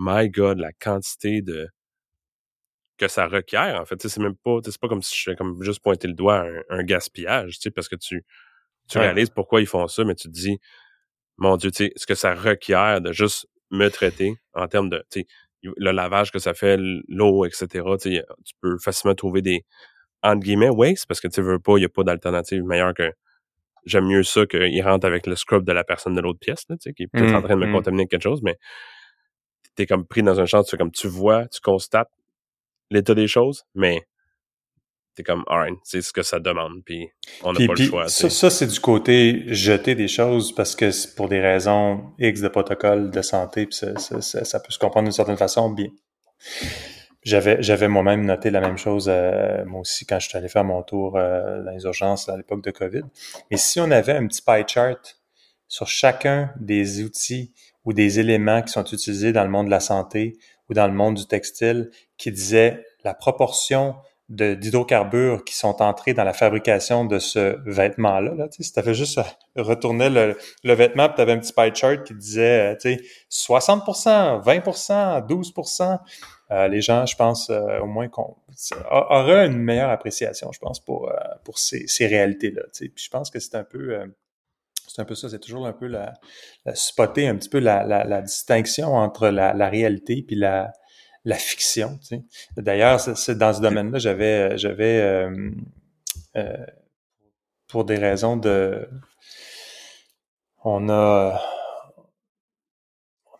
my 0.00 0.30
God, 0.30 0.58
la 0.58 0.72
quantité 0.72 1.42
de 1.42 1.68
que 2.98 3.08
ça 3.08 3.26
requiert, 3.26 3.80
en 3.80 3.84
fait. 3.84 4.00
C'est 4.06 4.20
même 4.20 4.36
pas, 4.36 4.58
c'est 4.64 4.78
pas 4.80 4.88
comme 4.88 5.02
si 5.02 5.16
je 5.16 5.30
fais 5.30 5.36
comme 5.36 5.62
juste 5.62 5.82
pointer 5.82 6.08
le 6.08 6.14
doigt 6.14 6.40
à 6.40 6.44
un, 6.44 6.62
un 6.70 6.82
gaspillage, 6.82 7.54
tu 7.54 7.62
sais, 7.62 7.70
parce 7.70 7.88
que 7.88 7.96
tu, 7.96 8.24
tu 8.88 8.98
Ouais. 8.98 9.04
réalises 9.04 9.30
pourquoi 9.30 9.60
ils 9.60 9.66
font 9.66 9.86
ça, 9.88 10.04
mais 10.04 10.14
tu 10.14 10.28
te 10.28 10.32
dis, 10.32 10.58
mon 11.38 11.56
Dieu, 11.56 11.70
tu 11.70 11.86
sais, 11.86 11.92
ce 11.96 12.06
que 12.06 12.14
ça 12.14 12.34
requiert 12.34 13.00
de 13.00 13.12
juste 13.12 13.46
me 13.70 13.88
traiter 13.88 14.34
en 14.54 14.68
termes 14.68 14.90
de, 14.90 14.98
tu 15.10 15.20
sais, 15.20 15.26
le 15.62 15.92
lavage 15.92 16.32
que 16.32 16.38
ça 16.38 16.54
fait, 16.54 16.78
l'eau, 17.08 17.44
etc. 17.44 17.84
Tu 18.00 18.22
peux 18.60 18.78
facilement 18.78 19.14
trouver 19.14 19.42
des, 19.42 19.64
entre 20.22 20.40
guillemets, 20.42 20.70
waste, 20.70 21.06
parce 21.06 21.20
que 21.20 21.28
tu 21.28 21.42
veux 21.42 21.58
pas, 21.58 21.76
il 21.78 21.82
y 21.82 21.86
a 21.86 21.90
pas 21.90 22.04
d'alternative 22.04 22.64
meilleure 22.64 22.94
que, 22.94 23.12
j'aime 23.86 24.06
mieux 24.06 24.22
ça 24.22 24.46
qu'il 24.46 24.82
rentre 24.82 25.06
avec 25.06 25.26
le 25.26 25.36
scrub 25.36 25.64
de 25.64 25.72
la 25.72 25.84
personne 25.84 26.14
de 26.14 26.20
l'autre 26.20 26.38
pièce, 26.38 26.64
là, 26.68 26.76
tu 26.76 26.90
sais, 26.90 26.92
qui 26.94 27.04
est 27.04 27.06
peut-être 27.08 27.34
en 27.34 27.42
train 27.42 27.56
de 27.56 27.60
me 27.60 27.66
mm. 27.68 27.72
contaminer 27.72 28.06
quelque 28.06 28.22
chose, 28.22 28.42
mais 28.42 28.56
t'es 29.80 29.86
comme 29.86 30.04
pris 30.06 30.22
dans 30.22 30.38
un 30.38 30.44
champ, 30.44 30.62
tu 30.62 30.70
fais 30.70 30.76
comme 30.76 30.90
tu 30.92 31.08
vois, 31.08 31.46
tu 31.48 31.58
constates 31.60 32.10
l'état 32.90 33.14
des 33.14 33.26
choses, 33.28 33.64
mais 33.74 34.06
t'es 35.14 35.22
comme, 35.22 35.42
alright, 35.46 35.78
c'est 35.84 36.02
ce 36.02 36.12
que 36.12 36.22
ça 36.22 36.38
demande, 36.38 36.84
puis 36.84 37.08
on 37.42 37.52
n'a 37.54 37.58
pas 37.66 37.72
puis 37.74 37.84
le 37.84 37.88
choix. 37.88 38.08
ça, 38.30 38.50
c'est 38.50 38.66
du 38.66 38.78
côté 38.80 39.44
jeter 39.46 39.94
des 39.94 40.06
choses 40.08 40.54
parce 40.54 40.76
que 40.76 40.90
c'est 40.90 41.14
pour 41.14 41.28
des 41.28 41.40
raisons 41.40 42.12
X 42.18 42.40
de 42.42 42.48
protocole 42.48 43.10
de 43.10 43.22
santé, 43.22 43.66
puis 43.66 43.74
ça, 43.76 43.96
ça, 43.98 44.20
ça- 44.20 44.44
ça 44.44 44.60
peut 44.60 44.70
se 44.70 44.78
comprendre 44.78 45.04
d'une 45.06 45.12
certaine 45.12 45.36
façon. 45.38 45.70
Bien, 45.70 45.88
j'avais 47.22 47.62
j'avais 47.62 47.88
moi-même 47.88 48.24
noté 48.24 48.50
la 48.50 48.60
même 48.60 48.78
chose 48.78 49.06
euh, 49.08 49.64
moi 49.66 49.80
aussi 49.80 50.06
quand 50.06 50.18
je 50.18 50.28
suis 50.28 50.38
allé 50.38 50.48
faire 50.48 50.64
mon 50.64 50.82
tour 50.82 51.16
euh, 51.16 51.62
dans 51.62 51.70
les 51.70 51.82
urgences 51.84 52.28
à 52.28 52.36
l'époque 52.36 52.62
de 52.64 52.70
COVID. 52.70 53.02
Et 53.50 53.56
si 53.56 53.80
on 53.80 53.90
avait 53.90 54.12
un 54.14 54.26
petit 54.26 54.42
pie 54.42 54.64
chart 54.66 55.18
sur 55.68 55.86
chacun 55.86 56.50
des 56.58 57.02
outils 57.02 57.52
ou 57.84 57.92
des 57.92 58.20
éléments 58.20 58.62
qui 58.62 58.72
sont 58.72 58.84
utilisés 58.84 59.32
dans 59.32 59.44
le 59.44 59.50
monde 59.50 59.66
de 59.66 59.70
la 59.70 59.80
santé 59.80 60.36
ou 60.68 60.74
dans 60.74 60.86
le 60.86 60.92
monde 60.92 61.16
du 61.16 61.26
textile, 61.26 61.90
qui 62.16 62.30
disait 62.30 62.84
la 63.04 63.14
proportion 63.14 63.96
d'hydrocarbures 64.28 65.42
qui 65.44 65.56
sont 65.56 65.82
entrés 65.82 66.14
dans 66.14 66.22
la 66.22 66.32
fabrication 66.32 67.04
de 67.04 67.18
ce 67.18 67.58
vêtement-là. 67.68 68.32
Là, 68.36 68.46
si 68.50 68.72
tu 68.72 68.78
avais 68.78 68.94
juste 68.94 69.18
à 69.18 69.26
retourner 69.56 70.08
le, 70.08 70.36
vêtement, 70.62 71.08
tu 71.08 71.20
avais 71.20 71.32
un 71.32 71.38
petit 71.38 71.52
pie 71.52 71.74
chart 71.74 72.04
qui 72.04 72.14
disait 72.14 72.74
euh, 72.74 72.76
tu 72.80 72.94
sais, 72.94 73.02
60% 73.28 74.44
20% 74.44 75.26
12% 75.26 75.98
euh, 76.50 76.66
les 76.66 76.80
gens, 76.80 77.06
je 77.06 77.14
pense, 77.14 77.48
euh, 77.50 77.78
au 77.80 77.86
moins 77.86 78.08
auraient 78.90 79.46
une 79.46 79.58
meilleure 79.58 79.90
appréciation, 79.90 80.50
je 80.52 80.58
pense, 80.58 80.80
pour, 80.80 81.08
euh, 81.08 81.14
pour 81.44 81.58
ces, 81.58 81.86
ces 81.86 82.06
réalités-là. 82.06 82.62
je 82.72 83.08
pense 83.08 83.30
que 83.30 83.38
c'est 83.38 83.54
un 83.54 83.64
peu... 83.64 84.00
c'est 84.94 85.02
un 85.02 85.04
peu 85.04 85.14
ça, 85.14 85.28
c'est 85.28 85.38
toujours 85.38 85.66
un 85.66 85.72
peu 85.72 85.86
la, 85.86 86.14
la 86.64 86.74
spotter 86.74 87.28
un 87.28 87.36
petit 87.36 87.48
peu 87.48 87.60
la, 87.60 87.84
la, 87.84 88.04
la 88.04 88.22
distinction 88.22 88.94
entre 88.94 89.28
la, 89.28 89.68
réalité 89.68 90.22
puis 90.26 90.36
la, 90.36 90.72
la 91.24 91.36
fiction. 91.36 91.98
Tu 91.98 92.06
sais. 92.06 92.22
D'ailleurs, 92.56 93.00
c'est 93.00 93.38
dans 93.38 93.52
ce 93.52 93.60
domaine-là, 93.60 93.98
j'avais, 93.98 94.58
j'avais 94.58 95.00
euh, 95.00 95.50
euh, 96.36 96.66
pour 97.68 97.84
des 97.84 97.96
raisons 97.96 98.36
de, 98.36 98.88
on 100.64 100.88
a, 100.88 101.40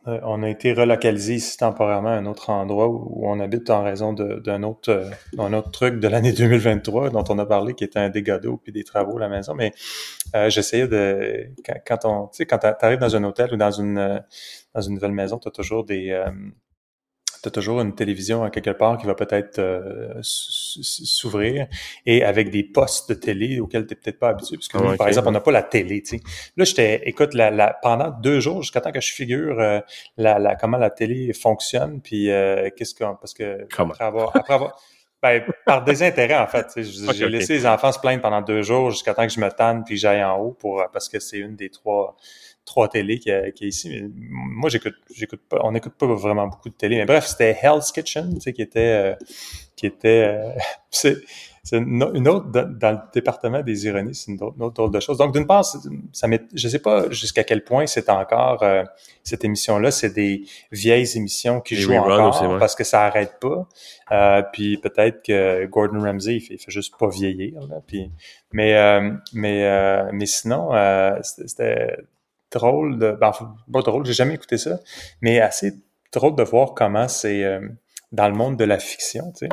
on 0.06 0.12
a, 0.12 0.20
on 0.24 0.42
a 0.42 0.48
été 0.48 0.72
relocalisé 0.72 1.34
ici 1.34 1.56
temporairement 1.56 2.10
à 2.10 2.14
un 2.14 2.26
autre 2.26 2.50
endroit 2.50 2.88
où, 2.88 3.26
on 3.26 3.40
habite 3.40 3.70
en 3.70 3.82
raison 3.82 4.12
d'un 4.12 4.62
autre, 4.62 4.90
euh, 4.90 5.10
autre 5.38 5.70
truc 5.70 6.00
de 6.00 6.08
l'année 6.08 6.32
2023 6.36 7.10
dont 7.10 7.24
on 7.28 7.38
a 7.38 7.46
parlé, 7.46 7.74
qui 7.74 7.84
était 7.84 7.98
un 7.98 8.10
dégât 8.10 8.38
d'eau 8.38 8.56
puis 8.56 8.72
des 8.72 8.84
travaux 8.84 9.16
à 9.18 9.20
la 9.20 9.28
maison. 9.28 9.54
Mais 9.54 9.72
euh, 10.34 10.50
j'essayais 10.50 10.88
de 10.88 11.48
quand, 11.64 11.80
quand 11.86 12.04
on 12.04 12.26
tu 12.28 12.38
sais 12.38 12.46
quand 12.46 12.58
t'arrives 12.58 12.98
dans 12.98 13.16
un 13.16 13.24
hôtel 13.24 13.52
ou 13.52 13.56
dans 13.56 13.70
une 13.70 13.98
euh, 13.98 14.18
dans 14.74 14.80
une 14.80 14.94
nouvelle 14.94 15.12
maison, 15.12 15.38
t'as 15.38 15.50
toujours 15.50 15.84
des 15.84 16.16
t'as 17.42 17.50
toujours 17.50 17.80
une 17.80 17.94
télévision 17.94 18.42
à 18.42 18.50
quelque 18.50 18.70
part 18.70 18.98
qui 18.98 19.06
va 19.06 19.14
peut-être 19.14 19.58
euh, 19.58 20.12
s'ouvrir 20.22 21.66
et 22.06 22.24
avec 22.24 22.50
des 22.50 22.62
postes 22.62 23.08
de 23.08 23.14
télé 23.14 23.60
auxquels 23.60 23.86
t'es 23.86 23.94
peut-être 23.94 24.18
pas 24.18 24.30
habitué 24.30 24.56
parce 24.56 24.68
que 24.68 24.78
Ah 24.78 24.82
nous, 24.82 24.96
par 24.96 25.08
exemple 25.08 25.28
on 25.28 25.32
n'a 25.32 25.40
pas 25.40 25.52
la 25.52 25.62
télé 25.62 26.02
tu 26.02 26.18
sais 26.18 26.22
là 26.56 26.64
j'étais 26.64 27.02
écoute 27.08 27.34
la, 27.34 27.50
la 27.50 27.76
pendant 27.82 28.10
deux 28.10 28.40
jours 28.40 28.62
jusqu'à 28.62 28.80
temps 28.80 28.92
que 28.92 29.00
je 29.00 29.12
figure 29.12 29.58
euh, 29.60 29.80
la, 30.16 30.38
la 30.38 30.54
comment 30.56 30.78
la 30.78 30.90
télé 30.90 31.32
fonctionne 31.32 32.00
puis 32.00 32.30
euh, 32.30 32.68
qu'est-ce 32.76 32.94
qu'on 32.94 33.16
parce 33.16 33.34
que 33.34 33.66
Comment? 33.74 33.92
après 33.92 34.04
avoir 34.04 34.36
après 34.36 34.54
avoir 34.54 34.80
ben, 35.22 35.44
par 35.66 35.84
désintérêt, 35.84 36.38
en 36.38 36.46
fait. 36.46 36.68
tu 36.72 36.82
J'ai 37.14 37.28
laissé 37.28 37.52
les 37.52 37.66
enfants 37.66 37.92
se 37.92 37.98
plaindre 37.98 38.22
pendant 38.22 38.40
deux 38.40 38.62
jours 38.62 38.90
jusqu'à 38.90 39.12
temps 39.12 39.26
que 39.26 39.32
je 39.32 39.38
me 39.38 39.50
tanne 39.50 39.84
puis 39.84 39.98
j'aille 39.98 40.24
en 40.24 40.38
haut 40.38 40.52
pour 40.52 40.82
parce 40.94 41.10
que 41.10 41.20
c'est 41.20 41.36
une 41.36 41.56
des 41.56 41.68
trois 41.68 42.16
trois 42.70 42.88
télés 42.88 43.18
qui, 43.18 43.30
est- 43.30 43.52
qui 43.52 43.64
est 43.64 43.68
ici. 43.68 44.00
Moi, 44.14 44.70
j'écoute, 44.70 44.94
j'écoute 45.12 45.40
pas, 45.48 45.58
on 45.64 45.72
n'écoute 45.72 45.94
pas 45.98 46.06
vraiment 46.06 46.46
beaucoup 46.46 46.68
de 46.68 46.74
télé. 46.74 46.96
Mais 46.98 47.04
bref, 47.04 47.26
c'était 47.26 47.56
Hell's 47.60 47.90
Kitchen, 47.90 48.32
tu 48.34 48.40
sais, 48.40 48.52
qui 48.52 48.62
était, 48.62 48.80
euh, 48.80 49.14
qui 49.74 49.86
était, 49.86 50.28
euh, 50.28 50.52
c'est, 50.90 51.16
c'est 51.64 51.78
une 51.78 52.28
autre 52.28 52.46
dans, 52.46 52.90
le 52.92 52.98
département 53.12 53.60
des 53.62 53.86
ironies, 53.86 54.14
c'est 54.14 54.30
une 54.30 54.40
autre, 54.40 54.54
une 54.56 54.62
autre 54.62 54.88
de 54.88 55.00
chose. 55.00 55.18
Donc, 55.18 55.34
d'une 55.34 55.48
part, 55.48 55.64
ça 55.64 56.28
m'est, 56.28 56.42
je 56.54 56.68
sais 56.68 56.78
pas 56.78 57.10
jusqu'à 57.10 57.42
quel 57.42 57.64
point 57.64 57.86
c'est 57.86 58.08
encore 58.08 58.62
euh, 58.62 58.84
cette 59.24 59.44
émission-là, 59.44 59.90
c'est 59.90 60.10
des 60.10 60.44
vieilles 60.70 61.16
émissions 61.16 61.60
qui 61.60 61.74
jouent 61.74 61.94
encore 61.94 62.28
aussi, 62.28 62.46
ouais. 62.46 62.58
parce 62.60 62.76
que 62.76 62.84
ça 62.84 63.02
arrête 63.02 63.40
pas. 63.40 63.68
Euh, 64.12 64.42
puis 64.52 64.78
peut-être 64.78 65.22
que 65.22 65.66
Gordon 65.66 66.00
Ramsay, 66.00 66.36
il 66.36 66.40
fait, 66.40 66.54
il 66.54 66.58
fait 66.58 66.70
juste 66.70 66.96
pas 66.96 67.08
vieillir. 67.08 67.60
Là, 67.66 67.82
puis, 67.84 68.12
mais, 68.52 68.76
euh, 68.76 69.10
mais, 69.34 70.12
mais 70.12 70.26
sinon, 70.26 70.70
c'était 71.22 71.96
drôle 72.52 72.98
de, 72.98 73.12
ben, 73.12 73.32
pas 73.72 73.82
drôle, 73.82 74.04
j'ai 74.06 74.12
jamais 74.12 74.34
écouté 74.34 74.58
ça, 74.58 74.78
mais 75.20 75.40
assez 75.40 75.74
drôle 76.12 76.36
de 76.36 76.42
voir 76.42 76.74
comment 76.74 77.08
c'est 77.08 77.44
euh, 77.44 77.60
dans 78.12 78.28
le 78.28 78.34
monde 78.34 78.56
de 78.56 78.64
la 78.64 78.78
fiction, 78.78 79.32
tu 79.32 79.46
sais. 79.46 79.48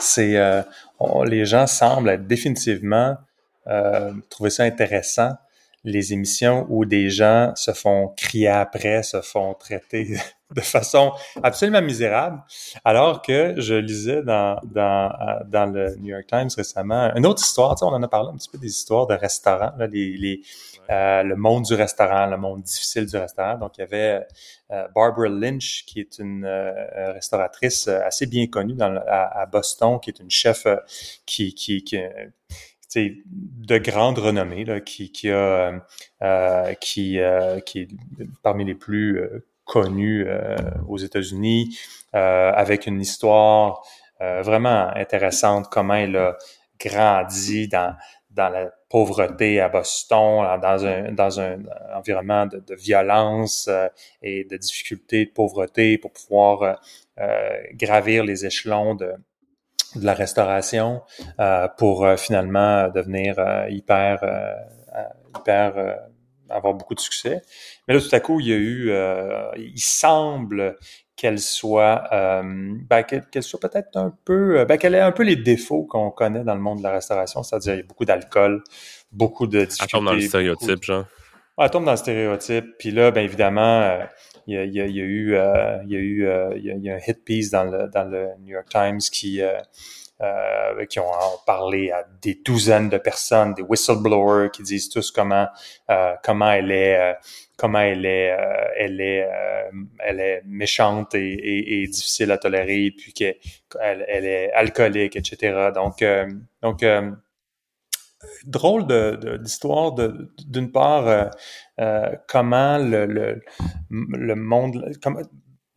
C'est 0.00 0.36
euh, 0.36 0.62
les 1.24 1.44
gens 1.46 1.66
semblent 1.66 2.26
définitivement 2.26 3.16
euh, 3.66 4.12
trouver 4.28 4.50
ça 4.50 4.64
intéressant 4.64 5.32
les 5.84 6.14
émissions 6.14 6.66
où 6.70 6.84
des 6.86 7.10
gens 7.10 7.52
se 7.56 7.72
font 7.72 8.08
crier 8.16 8.48
après, 8.48 9.02
se 9.02 9.20
font 9.20 9.54
traiter 9.54 10.16
de 10.54 10.60
façon 10.60 11.12
absolument 11.42 11.82
misérable, 11.82 12.42
alors 12.84 13.22
que 13.22 13.54
je 13.58 13.74
lisais 13.74 14.22
dans, 14.22 14.58
dans, 14.64 15.12
dans 15.46 15.66
le 15.66 15.94
New 15.96 16.14
York 16.14 16.26
Times 16.26 16.48
récemment 16.56 17.10
une 17.14 17.26
autre 17.26 17.42
histoire, 17.42 17.74
tu 17.74 17.80
sais, 17.80 17.84
on 17.84 17.94
en 17.94 18.02
a 18.02 18.08
parlé 18.08 18.30
un 18.32 18.36
petit 18.36 18.48
peu 18.48 18.58
des 18.58 18.68
histoires 18.68 19.06
de 19.06 19.14
restaurants, 19.14 19.72
là, 19.76 19.86
les, 19.86 20.16
les 20.16 20.42
euh, 20.90 21.22
le 21.22 21.36
monde 21.36 21.64
du 21.64 21.74
restaurant, 21.74 22.26
le 22.26 22.36
monde 22.36 22.62
difficile 22.62 23.06
du 23.06 23.16
restaurant. 23.16 23.56
Donc, 23.56 23.78
il 23.78 23.80
y 23.80 23.84
avait 23.84 24.26
euh, 24.70 24.86
Barbara 24.94 25.28
Lynch, 25.28 25.84
qui 25.86 26.00
est 26.00 26.18
une 26.18 26.44
euh, 26.44 27.12
restauratrice 27.12 27.88
assez 27.88 28.26
bien 28.26 28.46
connue 28.46 28.76
à, 28.80 29.46
Boston, 29.50 29.98
qui 30.00 30.10
est 30.10 30.20
une 30.20 30.30
chef 30.30 30.66
qui, 31.26 31.54
qui, 31.54 31.82
de 32.94 33.78
grande 33.78 34.18
renommée, 34.18 34.64
qui, 34.84 35.30
a, 35.30 36.74
qui, 36.80 37.16
est 37.18 37.88
parmi 38.42 38.64
les 38.64 38.74
plus 38.74 39.20
connus 39.64 40.26
aux 40.88 40.98
États-Unis, 40.98 41.78
avec 42.12 42.86
une 42.86 43.00
histoire 43.00 43.82
vraiment 44.20 44.90
intéressante, 44.94 45.68
comment 45.70 45.94
elle 45.94 46.16
a 46.16 46.36
grandi 46.78 47.68
dans, 47.68 47.96
dans 48.34 48.48
la 48.48 48.70
pauvreté 48.88 49.60
à 49.60 49.68
Boston, 49.68 50.60
dans 50.60 50.84
un, 50.86 51.12
dans 51.12 51.40
un 51.40 51.58
environnement 51.94 52.46
de, 52.46 52.58
de 52.58 52.74
violence 52.74 53.70
et 54.22 54.44
de 54.44 54.56
difficulté, 54.56 55.26
de 55.26 55.30
pauvreté, 55.30 55.98
pour 55.98 56.12
pouvoir 56.12 56.80
gravir 57.74 58.24
les 58.24 58.44
échelons 58.44 58.94
de, 58.94 59.14
de 59.96 60.04
la 60.04 60.14
restauration 60.14 61.02
euh, 61.38 61.68
pour 61.78 62.04
euh, 62.04 62.16
finalement 62.16 62.88
devenir 62.88 63.38
euh, 63.38 63.68
hyper, 63.68 64.20
hyper 65.38 65.98
avoir 66.48 66.74
beaucoup 66.74 66.94
de 66.94 67.00
succès. 67.00 67.42
Mais 67.86 67.94
là, 67.94 68.00
tout 68.00 68.14
à 68.14 68.20
coup, 68.20 68.38
il 68.40 68.48
y 68.48 68.52
a 68.52 68.56
eu, 68.56 68.92
il 69.56 69.80
semble 69.80 70.76
qu'elle 71.16 71.38
soit, 71.38 72.08
ben, 72.12 73.02
qu'elle 73.02 73.42
soit 73.42 73.60
peut-être 73.60 73.96
un 73.96 74.12
peu, 74.24 74.64
ben, 74.64 74.76
qu'elle 74.76 74.94
ait 74.94 75.00
un 75.00 75.12
peu 75.12 75.22
les 75.22 75.36
défauts 75.36 75.84
qu'on 75.84 76.10
connaît 76.10 76.44
dans 76.44 76.54
le 76.54 76.60
monde 76.60 76.78
de 76.78 76.82
la 76.82 76.92
restauration, 76.92 77.42
c'est-à-dire 77.42 77.74
il 77.74 77.78
y 77.78 77.80
a 77.80 77.86
beaucoup 77.86 78.04
d'alcool, 78.04 78.62
beaucoup 79.12 79.46
de 79.46 79.64
difficultés. 79.64 79.84
Elle 79.84 79.98
tombe 79.98 80.04
dans 80.06 80.12
le 80.12 80.20
stéréotype, 80.20 80.82
genre. 80.82 81.04
elle 81.58 81.70
tombe 81.70 81.84
dans 81.84 81.92
le 81.92 81.96
stéréotype. 81.96 82.66
Puis 82.78 82.90
là, 82.90 83.10
ben 83.10 83.24
évidemment, 83.24 83.98
il 84.46 84.54
y, 84.54 84.58
a, 84.58 84.64
il, 84.64 84.74
y 84.74 84.80
a, 84.80 84.86
il 84.86 84.96
y 84.96 85.00
a 85.00 85.04
eu, 85.04 85.36
il 85.84 85.92
y 85.92 85.96
a 85.96 85.98
eu, 85.98 86.28
il, 86.56 86.64
y 86.64 86.70
a, 86.70 86.74
il 86.74 86.84
y 86.84 86.90
a 86.90 86.94
un 86.94 87.00
hit 87.06 87.24
piece 87.24 87.50
dans 87.50 87.64
le 87.64 87.88
dans 87.88 88.04
le 88.04 88.28
New 88.40 88.52
York 88.52 88.68
Times 88.68 88.98
qui 88.98 89.40
euh, 90.20 90.86
qui 90.86 91.00
ont, 91.00 91.10
parlé 91.44 91.90
à 91.90 92.06
des 92.22 92.40
douzaines 92.44 92.88
de 92.88 92.98
personnes, 92.98 93.52
des 93.52 93.62
whistleblowers 93.62 94.50
qui 94.52 94.62
disent 94.62 94.88
tous 94.88 95.10
comment 95.10 95.48
euh, 95.90 96.14
comment 96.22 96.52
elle 96.52 96.70
est 96.70 96.96
euh, 96.96 97.14
comment 97.56 97.80
elle 97.80 98.06
est 98.06 98.36
elle 98.78 99.00
est 99.00 99.28
elle 99.98 100.20
est 100.20 100.42
méchante 100.46 101.16
et, 101.16 101.82
et, 101.82 101.86
difficile 101.88 102.30
à 102.30 102.38
tolérer, 102.38 102.92
puis 102.96 103.12
qu'elle 103.12 103.34
elle 103.80 104.24
est 104.24 104.52
alcoolique, 104.52 105.16
etc. 105.16 105.70
Donc 105.74 106.04
donc 106.62 106.84
drôle 108.44 108.86
d'histoire 109.42 109.92
de, 109.92 110.32
d'une 110.46 110.70
part 110.70 111.30
comment 112.28 112.78
le, 112.78 113.06
le, 113.06 113.42
le 113.90 114.34
monde 114.36 114.92
comme, 115.02 115.20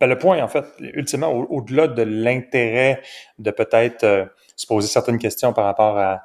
ben, 0.00 0.06
le 0.06 0.18
point, 0.18 0.42
en 0.42 0.48
fait, 0.48 0.64
ultimement, 0.80 1.32
au-delà 1.32 1.88
de 1.88 2.02
l'intérêt 2.02 3.02
de 3.38 3.50
peut-être 3.50 4.04
euh, 4.04 4.24
se 4.56 4.66
poser 4.66 4.88
certaines 4.88 5.18
questions 5.18 5.52
par 5.52 5.64
rapport 5.64 5.98
à, 5.98 6.22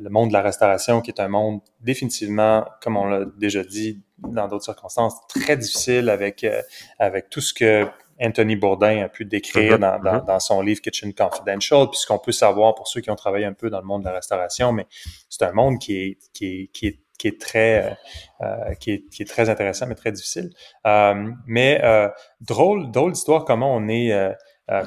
le 0.00 0.08
monde 0.08 0.28
de 0.28 0.32
la 0.32 0.40
restauration, 0.40 1.02
qui 1.02 1.10
est 1.10 1.20
un 1.20 1.28
monde 1.28 1.60
définitivement, 1.80 2.64
comme 2.80 2.96
on 2.96 3.04
l'a 3.04 3.26
déjà 3.36 3.62
dit 3.62 4.00
dans 4.16 4.48
d'autres 4.48 4.64
circonstances, 4.64 5.16
très 5.28 5.58
difficile 5.58 6.08
avec, 6.08 6.44
euh, 6.44 6.62
avec 6.98 7.28
tout 7.28 7.42
ce 7.42 7.52
que 7.52 7.86
Anthony 8.18 8.56
Bourdin 8.56 9.02
a 9.02 9.08
pu 9.10 9.26
décrire 9.26 9.76
mm-hmm. 9.76 9.80
dans, 9.80 9.98
mm-hmm. 9.98 10.26
dans, 10.26 10.40
son 10.40 10.62
livre 10.62 10.80
Kitchen 10.80 11.12
Confidential, 11.12 11.90
puisqu'on 11.90 12.18
peut 12.18 12.32
savoir 12.32 12.74
pour 12.74 12.88
ceux 12.88 13.02
qui 13.02 13.10
ont 13.10 13.16
travaillé 13.16 13.44
un 13.44 13.52
peu 13.52 13.68
dans 13.68 13.80
le 13.80 13.86
monde 13.86 14.02
de 14.02 14.08
la 14.08 14.14
restauration, 14.14 14.72
mais 14.72 14.86
c'est 15.28 15.44
un 15.44 15.52
monde 15.52 15.78
qui 15.78 15.96
est, 15.98 16.18
qui 16.32 16.46
est, 16.46 16.66
qui 16.72 16.86
est 16.86 17.03
qui 17.18 17.28
est 17.28 17.40
très 17.40 17.84
euh, 17.84 17.94
euh, 18.42 18.74
qui, 18.74 18.92
est, 18.92 19.08
qui, 19.10 19.22
est, 19.22 19.26
très 19.26 19.48
intéressant 19.48 19.86
mais 19.86 19.94
très 19.94 20.12
difficile. 20.12 20.50
Euh, 20.86 21.30
mais 21.46 21.80
euh, 21.84 22.08
drôle 22.40 22.90
drôle 22.90 23.12
d'histoire 23.12 23.44
comment 23.44 23.74
on 23.74 23.88
est 23.88 24.12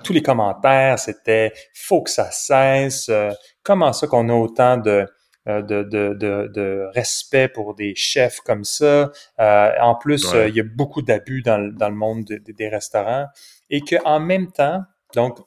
tous 0.03 0.11
les 0.11 0.23
commentaires 0.23 0.97
c'était 0.97 1.53
faut 1.73 2.01
que 2.01 2.09
ça 2.09 2.31
cesse 2.31 3.11
comment 3.63 3.93
ça 3.93 4.07
qu'on 4.07 4.29
a 4.29 4.33
autant 4.33 4.77
de 4.77 5.05
de, 5.45 5.61
de, 5.61 6.13
de, 6.13 6.51
de, 6.53 6.89
respect 6.93 7.47
pour 7.47 7.73
des 7.73 7.95
chefs 7.95 8.41
comme 8.41 8.65
ça? 8.65 9.11
en 9.39 9.95
plus, 9.95 10.33
il 10.33 10.53
y 10.53 10.59
a 10.59 10.63
beaucoup 10.65 11.01
d'abus 11.01 11.41
dans, 11.41 11.73
dans, 11.73 11.87
le 11.87 11.95
monde 11.95 12.25
des 12.25 12.67
restaurants 12.67 13.27
et 13.69 13.79
qu'en 13.79 14.19
même 14.19 14.51
temps, 14.51 14.81
donc 15.15 15.39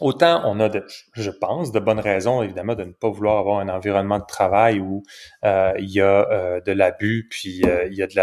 Autant 0.00 0.42
on 0.44 0.60
a, 0.60 0.68
de, 0.68 0.84
je 1.14 1.30
pense, 1.30 1.72
de 1.72 1.78
bonnes 1.78 2.00
raisons, 2.00 2.42
évidemment, 2.42 2.74
de 2.74 2.84
ne 2.84 2.92
pas 2.92 3.08
vouloir 3.08 3.38
avoir 3.38 3.60
un 3.60 3.68
environnement 3.68 4.18
de 4.18 4.26
travail 4.26 4.78
où 4.78 5.02
euh, 5.44 5.72
il 5.78 5.90
y 5.90 6.00
a 6.00 6.28
euh, 6.30 6.60
de 6.60 6.72
l'abus, 6.72 7.28
puis 7.30 7.62
euh, 7.64 7.86
il 7.86 7.94
y 7.94 8.02
a 8.02 8.06
de 8.06 8.16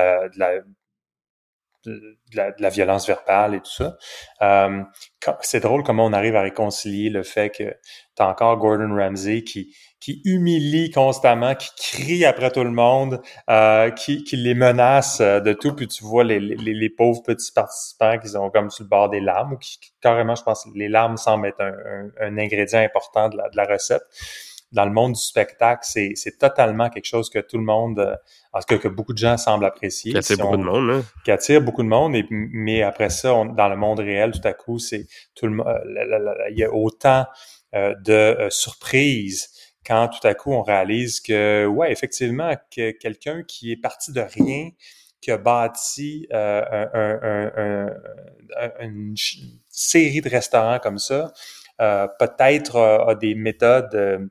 la, 2.62 2.70
violence 2.70 3.08
verbale 3.08 3.56
et 3.56 3.60
tout 3.60 3.72
ça. 3.72 3.98
c'est 5.42 5.60
drôle 5.60 5.84
comment 5.84 6.06
on 6.06 6.14
arrive 6.14 6.36
à 6.36 6.42
réconcilier 6.42 7.10
le 7.10 7.24
fait 7.24 7.50
que 7.50 7.76
tu 8.16 8.24
as 8.24 8.28
encore 8.28 8.58
Gordon 8.58 8.96
Ramsay 8.96 9.44
qui, 9.44 9.76
qui 10.04 10.22
humilie 10.26 10.92
constamment, 10.92 11.56
qui 11.56 11.70
crie 11.78 12.26
après 12.26 12.52
tout 12.52 12.66
le 12.66 12.72
monde, 12.72 13.22
euh, 13.50 13.90
qui, 13.90 14.26
qui 14.26 14.36
les 14.36 14.54
menace 14.54 15.22
euh, 15.22 15.40
de 15.40 15.54
tout, 15.54 15.74
puis 15.74 15.88
tu 15.88 16.04
vois 16.04 16.26
les, 16.26 16.42
les, 16.42 16.74
les, 16.74 16.90
pauvres 16.90 17.24
petits 17.24 17.54
participants 17.54 18.20
qui 18.20 18.28
sont 18.28 18.50
comme 18.50 18.70
sur 18.70 18.84
le 18.84 18.90
bord 18.90 19.10
des 19.10 19.22
larmes, 19.22 19.54
ou 19.54 19.58
qui, 19.58 19.80
carrément, 20.02 20.36
je 20.36 20.44
pense, 20.44 20.68
les 20.76 20.90
larmes 20.90 21.16
semblent 21.16 21.48
être 21.48 21.62
un, 21.62 22.10
un, 22.20 22.38
ingrédient 22.38 22.82
important 22.82 23.30
de 23.30 23.38
la, 23.38 23.48
de 23.48 23.56
la, 23.56 23.64
recette. 23.64 24.04
Dans 24.74 24.84
le 24.84 24.92
monde 24.92 25.14
du 25.14 25.22
spectacle, 25.22 25.84
c'est, 25.84 26.12
c'est 26.16 26.38
totalement 26.38 26.90
quelque 26.90 27.06
chose 27.06 27.30
que 27.30 27.40
tout 27.40 27.58
le 27.58 27.64
monde, 27.64 28.00
euh, 28.00 28.16
en 28.52 28.60
tout 28.60 28.66
cas 28.68 28.78
que 28.80 28.90
beaucoup 28.90 29.14
de 29.14 29.20
gens 29.20 29.38
semblent 29.38 29.64
apprécier. 29.64 30.12
Qui 30.12 30.18
attire 30.18 30.38
beaucoup 30.38 30.58
de 30.58 30.64
monde, 30.64 30.90
hein? 30.92 31.04
Qui 31.24 31.32
attire 31.32 31.62
beaucoup 31.62 31.84
de 31.84 31.88
monde, 31.88 32.14
et, 32.14 32.26
mais 32.30 32.82
après 32.82 33.10
ça, 33.10 33.30
dans 33.30 33.70
le 33.70 33.78
monde 33.78 34.00
réel, 34.00 34.32
tout 34.32 34.46
à 34.46 34.52
coup, 34.52 34.80
c'est 34.80 35.08
tout 35.34 35.48
le 35.48 35.62
euh, 35.66 36.50
il 36.50 36.60
y 36.60 36.66
a 36.66 36.74
autant 36.74 37.26
de 37.74 38.50
surprises 38.52 39.53
quand 39.86 40.10
tout 40.10 40.26
à 40.28 40.34
coup 40.34 40.54
on 40.54 40.62
réalise 40.62 41.20
que, 41.20 41.66
ouais, 41.66 41.92
effectivement, 41.92 42.54
que 42.76 42.92
quelqu'un 42.92 43.44
qui 43.44 43.72
est 43.72 43.78
parti 43.78 44.12
de 44.12 44.22
rien, 44.22 44.70
qui 45.22 45.32
a 45.32 45.38
bâti 45.38 46.28
euh, 46.34 47.90
une 48.80 49.16
série 49.70 50.22
de 50.22 50.30
restaurants 50.30 50.80
comme 50.80 50.98
ça, 50.98 51.34
euh, 51.82 52.08
peut-être 52.20 52.78
a 52.78 53.16
des 53.16 53.36
méthodes 53.36 54.30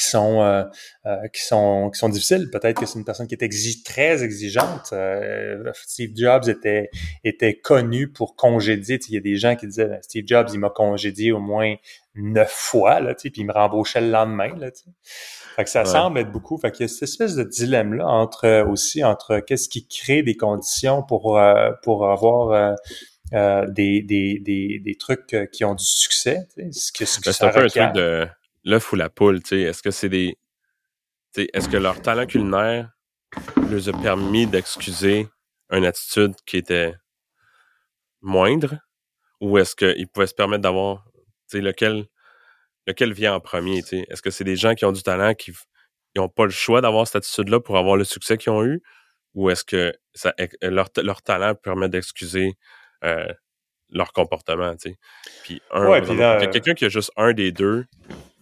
qui 0.00 0.06
sont 0.06 0.40
euh, 0.40 0.64
euh, 1.06 1.28
qui 1.28 1.44
sont 1.44 1.90
qui 1.92 1.98
sont 1.98 2.08
difficiles. 2.08 2.48
Peut-être 2.50 2.80
que 2.80 2.86
c'est 2.86 2.98
une 2.98 3.04
personne 3.04 3.26
qui 3.26 3.34
est 3.34 3.84
très 3.84 4.24
exigeante. 4.24 4.90
Euh, 4.92 5.70
Steve 5.74 6.12
Jobs 6.16 6.48
était 6.48 6.90
était 7.22 7.54
connu 7.54 8.08
pour 8.08 8.34
congédier. 8.34 8.98
Il 9.08 9.14
y 9.14 9.18
a 9.18 9.20
des 9.20 9.36
gens 9.36 9.56
qui 9.56 9.66
disaient 9.66 9.86
ben, 9.86 10.02
Steve 10.02 10.24
Jobs, 10.26 10.48
il 10.52 10.58
m'a 10.58 10.70
congédié 10.70 11.32
au 11.32 11.40
moins 11.40 11.74
neuf 12.14 12.50
fois 12.50 13.00
là, 13.00 13.14
puis 13.14 13.30
il 13.36 13.46
me 13.46 13.52
rembauchait 13.52 14.00
le 14.00 14.10
lendemain 14.10 14.54
là. 14.56 14.70
Fait 15.56 15.64
que 15.64 15.70
ça 15.70 15.84
semble 15.84 16.18
être 16.18 16.32
beaucoup. 16.32 16.56
Fait 16.56 16.70
qu'il 16.70 16.82
y 16.82 16.84
a 16.84 16.88
cette 16.88 17.02
espèce 17.02 17.34
de 17.34 17.44
dilemme 17.44 17.94
là 17.94 18.06
entre 18.06 18.66
aussi 18.68 19.04
entre 19.04 19.40
qu'est-ce 19.40 19.68
qui 19.68 19.86
crée 19.86 20.22
des 20.22 20.36
conditions 20.36 21.02
pour 21.02 21.40
pour 21.82 22.10
avoir 22.10 22.76
des, 23.32 24.02
des, 24.02 24.40
des, 24.40 24.80
des, 24.82 24.94
trucs 24.96 25.36
qui 25.52 25.64
ont 25.64 25.74
du 25.74 25.84
succès. 25.84 26.48
Ce 26.72 26.90
que, 26.90 27.04
ce 27.04 27.20
que 27.20 27.26
ben, 27.26 27.32
c'est 27.32 27.44
un 27.44 27.50
peu 27.50 27.60
un 27.60 27.68
truc 27.68 27.92
de 27.94 28.28
l'œuf 28.64 28.92
ou 28.92 28.96
la 28.96 29.10
poule, 29.10 29.42
tu 29.42 29.50
sais, 29.50 29.60
est-ce 29.62 29.82
que 29.82 29.90
c'est 29.90 30.08
des. 30.08 30.38
Est-ce 31.36 31.68
que 31.68 31.76
leur 31.76 32.02
talent 32.02 32.26
culinaire 32.26 32.90
leur 33.70 33.88
a 33.88 34.02
permis 34.02 34.46
d'excuser 34.46 35.28
une 35.70 35.84
attitude 35.84 36.34
qui 36.44 36.56
était 36.56 36.94
moindre? 38.20 38.76
Ou 39.40 39.58
est-ce 39.58 39.76
qu'ils 39.76 40.08
pouvaient 40.08 40.26
se 40.26 40.34
permettre 40.34 40.62
d'avoir 40.62 41.06
lequel 41.52 42.06
lequel 42.86 43.12
vient 43.12 43.34
en 43.34 43.40
premier 43.40 43.78
est-ce 43.78 44.22
que 44.22 44.30
c'est 44.30 44.44
des 44.44 44.56
gens 44.56 44.74
qui 44.74 44.84
ont 44.84 44.92
du 44.92 45.02
talent 45.02 45.34
qui 45.34 45.52
n'ont 46.16 46.28
pas 46.28 46.44
le 46.44 46.50
choix 46.50 46.80
d'avoir 46.80 47.06
cette 47.06 47.16
attitude-là 47.16 47.60
pour 47.60 47.76
avoir 47.78 47.96
le 47.96 48.04
succès 48.04 48.36
qu'ils 48.36 48.52
ont 48.52 48.64
eu? 48.64 48.82
Ou 49.34 49.50
est-ce 49.50 49.64
que 49.64 49.94
ça, 50.12 50.34
leur, 50.60 50.88
leur 50.96 51.22
talent 51.22 51.54
permet 51.54 51.88
d'excuser 51.88 52.54
euh, 53.04 53.32
leur 53.90 54.12
comportement, 54.12 54.74
tu 54.76 54.90
sais? 54.90 54.98
Puis 55.44 55.62
un, 55.70 56.00
quelqu'un 56.48 56.74
qui 56.74 56.84
a 56.84 56.88
juste 56.88 57.12
un 57.16 57.32
des 57.32 57.52
deux, 57.52 57.86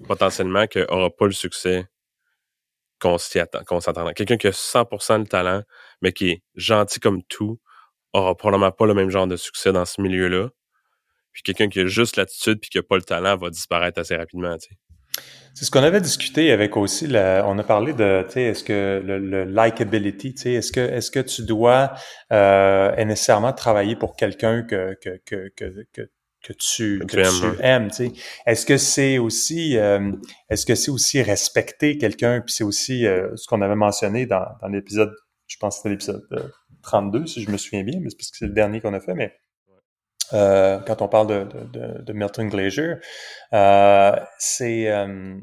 potentiellement, 0.07 0.67
qui 0.67 0.79
n'aura 0.79 1.11
pas 1.11 1.27
le 1.27 1.33
succès 1.33 1.87
qu'on 3.01 3.19
s'y 3.19 3.39
attend, 3.39 3.63
qu'on 3.65 3.81
s'attend. 3.81 4.11
Quelqu'un 4.13 4.37
qui 4.37 4.49
a 4.49 4.53
100% 4.53 5.21
le 5.21 5.27
talent, 5.27 5.63
mais 6.03 6.13
qui 6.13 6.31
est 6.31 6.43
gentil 6.55 7.01
comme 7.01 7.23
tout, 7.25 7.61
aura 8.13 8.35
probablement 8.35 8.73
pas 8.73 8.87
le 8.87 8.95
même 8.95 9.11
genre 9.11 9.27
de 9.27 9.37
succès 9.37 9.73
dans 9.73 9.85
ce 9.85 10.01
milieu-là. 10.01 10.49
Puis 11.33 11.43
quelqu'un 11.43 11.69
qui 11.69 11.81
a 11.81 11.87
juste 11.87 12.17
l'attitude 12.17 12.59
puis 12.61 12.71
qui 12.71 12.79
a 12.79 12.83
pas 12.83 12.97
le 12.97 13.03
talent 13.03 13.37
va 13.37 13.51
disparaître 13.51 14.01
assez 14.01 14.17
rapidement. 14.17 14.57
C'est 15.55 15.65
ce 15.65 15.71
qu'on 15.71 15.83
avait 15.83 16.01
discuté 16.01 16.53
avec 16.53 16.77
aussi, 16.77 17.07
on 17.07 17.59
a 17.59 17.65
parlé 17.65 17.93
de, 17.93 18.25
tu 18.27 18.35
sais, 18.35 18.43
est-ce 18.43 18.65
que 18.65 19.03
le, 19.05 19.45
likability, 19.45 20.35
tu 20.35 20.43
sais, 20.43 20.53
est-ce 20.53 20.73
que, 20.73 20.81
est-ce 20.81 21.11
que 21.11 21.21
tu 21.21 21.43
dois 21.43 21.93
euh, 22.33 23.05
nécessairement 23.05 23.53
travailler 23.53 23.97
pour 23.97 24.15
quelqu'un 24.17 24.63
que, 24.63 24.97
que, 25.01 25.21
que, 25.25 25.49
que, 25.57 25.87
que 25.93 26.11
que 26.43 26.53
tu, 26.53 27.01
que, 27.07 27.17
tu, 27.17 27.63
aimes, 27.63 27.91
tu 27.91 28.09
sais. 28.09 28.13
Est-ce 28.47 28.65
que 28.65 28.77
c'est 28.77 29.19
aussi, 29.19 29.77
euh, 29.77 30.13
est-ce 30.49 30.67
que 30.67 30.75
c'est 30.75 30.91
aussi 30.91 31.21
respecter 31.23 31.99
quelqu'un, 31.99 32.41
puis 32.41 32.55
c'est 32.55 32.65
aussi 32.65 33.07
euh, 33.07 33.35
ce 33.37 33.47
qu'on 33.49 33.61
avait 33.61 33.75
mentionné 33.75 34.27
dans, 34.27 34.47
dans 34.61 34.69
l'épisode, 34.69 35.13
je 35.47 35.57
pense 35.59 35.77
que 35.77 35.79
c'était 35.79 35.91
l'épisode 35.91 36.23
32, 36.83 37.27
si 37.27 37.43
je 37.43 37.51
me 37.51 37.57
souviens 37.57 37.83
bien, 37.83 37.99
mais 38.01 38.11
c'est 38.11 38.17
parce 38.17 38.31
que 38.31 38.37
c'est 38.39 38.47
le 38.47 38.53
dernier 38.53 38.81
qu'on 38.81 38.95
a 38.95 39.01
fait, 39.01 39.15
mais 39.15 39.35
euh, 40.33 40.79
quand 40.81 41.03
on 41.03 41.09
parle 41.09 41.27
de, 41.27 41.49
de, 41.73 42.03
de 42.03 42.13
Milton 42.13 42.49
Glacier, 42.49 42.95
euh, 43.53 44.13
c'est 44.39 44.91
euh, 44.91 45.37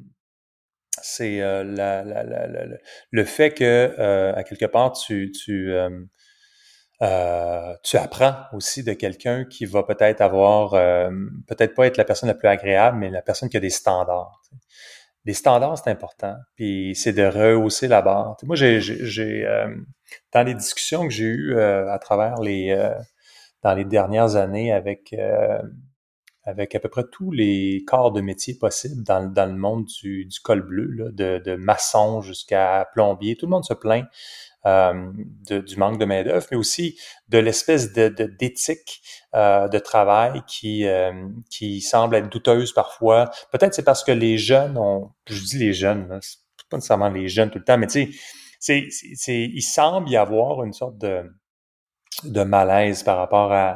c'est 1.02 1.42
euh, 1.42 1.64
la, 1.64 2.04
la, 2.04 2.24
la, 2.24 2.66
le 3.12 3.24
fait 3.24 3.52
que 3.52 4.34
à 4.36 4.44
quelque 4.44 4.66
part 4.66 4.94
tu 4.94 5.32
tu 5.32 5.74
tu 7.00 7.98
apprends 7.98 8.36
aussi 8.54 8.84
de 8.84 8.94
quelqu'un 8.94 9.46
qui 9.46 9.66
va 9.66 9.84
peut-être 9.84 10.22
avoir 10.22 10.72
peut-être 11.48 11.76
pas 11.76 11.88
être 11.88 11.98
la 11.98 12.06
personne 12.06 12.30
la 12.30 12.36
plus 12.36 12.48
agréable, 12.48 12.98
mais 12.98 13.10
la 13.10 13.22
personne 13.22 13.50
qui 13.50 13.58
a 13.58 13.60
des 13.60 13.70
standards. 13.70 14.42
Les 15.26 15.34
standards, 15.34 15.80
c'est 15.80 15.90
important. 15.90 16.36
Puis 16.56 16.96
c'est 16.96 17.14
de 17.14 17.26
rehausser 17.26 17.88
la 17.88 18.02
barre. 18.02 18.38
moi, 18.44 18.56
j'ai, 18.56 18.80
j'ai, 18.80 19.46
dans 20.34 20.44
les 20.44 20.54
discussions 20.54 21.04
que 21.08 21.14
j'ai 21.14 21.26
eues 21.26 21.60
à 21.60 22.00
travers 22.00 22.40
les 22.42 22.76
dans 23.66 23.74
les 23.74 23.84
dernières 23.84 24.36
années 24.36 24.72
avec 24.72 25.12
euh, 25.14 25.60
avec 26.44 26.76
à 26.76 26.80
peu 26.80 26.88
près 26.88 27.04
tous 27.12 27.32
les 27.32 27.84
corps 27.88 28.12
de 28.12 28.22
métier 28.22 28.54
possibles 28.54 29.04
dans, 29.04 29.28
dans 29.28 29.48
le 29.48 29.58
monde 29.58 29.86
du, 29.86 30.26
du 30.26 30.40
col 30.40 30.62
bleu, 30.62 30.86
là, 30.86 31.10
de, 31.12 31.42
de 31.44 31.56
maçon 31.56 32.22
jusqu'à 32.22 32.88
plombier. 32.94 33.36
Tout 33.36 33.48
le 33.48 33.50
monde 33.50 33.66
se 33.66 33.74
plaint 33.74 34.06
euh, 34.66 35.12
de, 35.50 35.60
du 35.60 35.78
manque 35.78 36.00
de 36.00 36.06
main-d'œuvre, 36.06 36.46
mais 36.52 36.58
aussi 36.58 36.98
de 37.30 37.38
l'espèce 37.38 37.94
de, 37.94 38.08
d'éthique 38.08 39.02
euh, 39.36 39.68
de 39.68 39.80
travail 39.80 40.42
qui, 40.48 40.88
euh, 40.88 41.12
qui 41.50 41.82
semble 41.82 42.16
être 42.16 42.30
douteuse 42.30 42.74
parfois. 42.74 43.30
Peut-être 43.52 43.74
c'est 43.74 43.84
parce 43.84 44.04
que 44.04 44.12
les 44.12 44.38
jeunes 44.38 44.78
ont, 44.78 45.12
je 45.28 45.42
dis 45.44 45.58
les 45.58 45.74
jeunes, 45.74 46.20
c'est 46.22 46.40
pas 46.70 46.78
nécessairement 46.78 47.10
les 47.10 47.28
jeunes 47.28 47.52
tout 47.52 47.60
le 47.60 47.64
temps, 47.64 47.78
mais 47.78 47.88
tu 47.88 48.12
sais, 48.60 48.88
c'est, 48.90 49.16
c'est, 49.16 49.42
il 49.44 49.62
semble 49.62 50.10
y 50.10 50.18
avoir 50.18 50.64
une 50.64 50.74
sorte 50.74 50.98
de 50.98 51.24
de 52.24 52.44
malaise 52.44 53.04
par 53.04 53.18
rapport 53.18 53.52
à, 53.52 53.76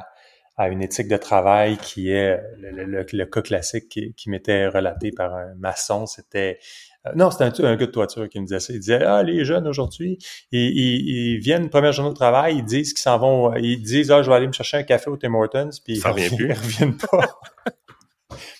à 0.59 0.67
une 0.67 0.81
éthique 0.81 1.07
de 1.07 1.15
travail 1.15 1.77
qui 1.77 2.11
est 2.11 2.37
le, 2.57 2.83
le, 2.83 3.05
le 3.09 3.25
cas 3.25 3.41
classique 3.41 3.87
qui, 3.87 4.13
qui 4.13 4.29
m'était 4.29 4.67
relaté 4.67 5.11
par 5.11 5.33
un 5.33 5.55
maçon. 5.57 6.05
C'était 6.05 6.59
euh, 7.07 7.11
non, 7.15 7.31
c'était 7.31 7.45
un, 7.63 7.67
un, 7.67 7.75
gars 7.77 7.85
de 7.85 7.91
toiture 7.91 8.27
qui 8.27 8.41
me 8.41 8.45
disait 8.45 8.59
ça. 8.59 8.73
Il 8.73 8.79
disait 8.81 9.01
ah 9.01 9.23
les 9.23 9.45
jeunes 9.45 9.65
aujourd'hui, 9.69 10.17
ils, 10.51 10.59
ils, 10.59 11.35
ils, 11.35 11.37
viennent 11.37 11.69
première 11.69 11.93
journée 11.93 12.11
de 12.11 12.15
travail, 12.15 12.57
ils 12.57 12.65
disent 12.65 12.91
qu'ils 12.91 13.01
s'en 13.01 13.17
vont, 13.17 13.55
ils 13.55 13.81
disent 13.81 14.11
ah 14.11 14.21
je 14.21 14.29
vais 14.29 14.35
aller 14.35 14.47
me 14.47 14.51
chercher 14.51 14.75
un 14.75 14.83
café 14.83 15.09
au 15.09 15.15
Tim 15.15 15.33
Hortons, 15.33 15.69
puis 15.85 15.95
ça 15.95 16.13
ils, 16.17 16.35
plus. 16.35 16.47
ils 16.49 16.53
reviennent 16.53 16.97
pas. 16.97 17.39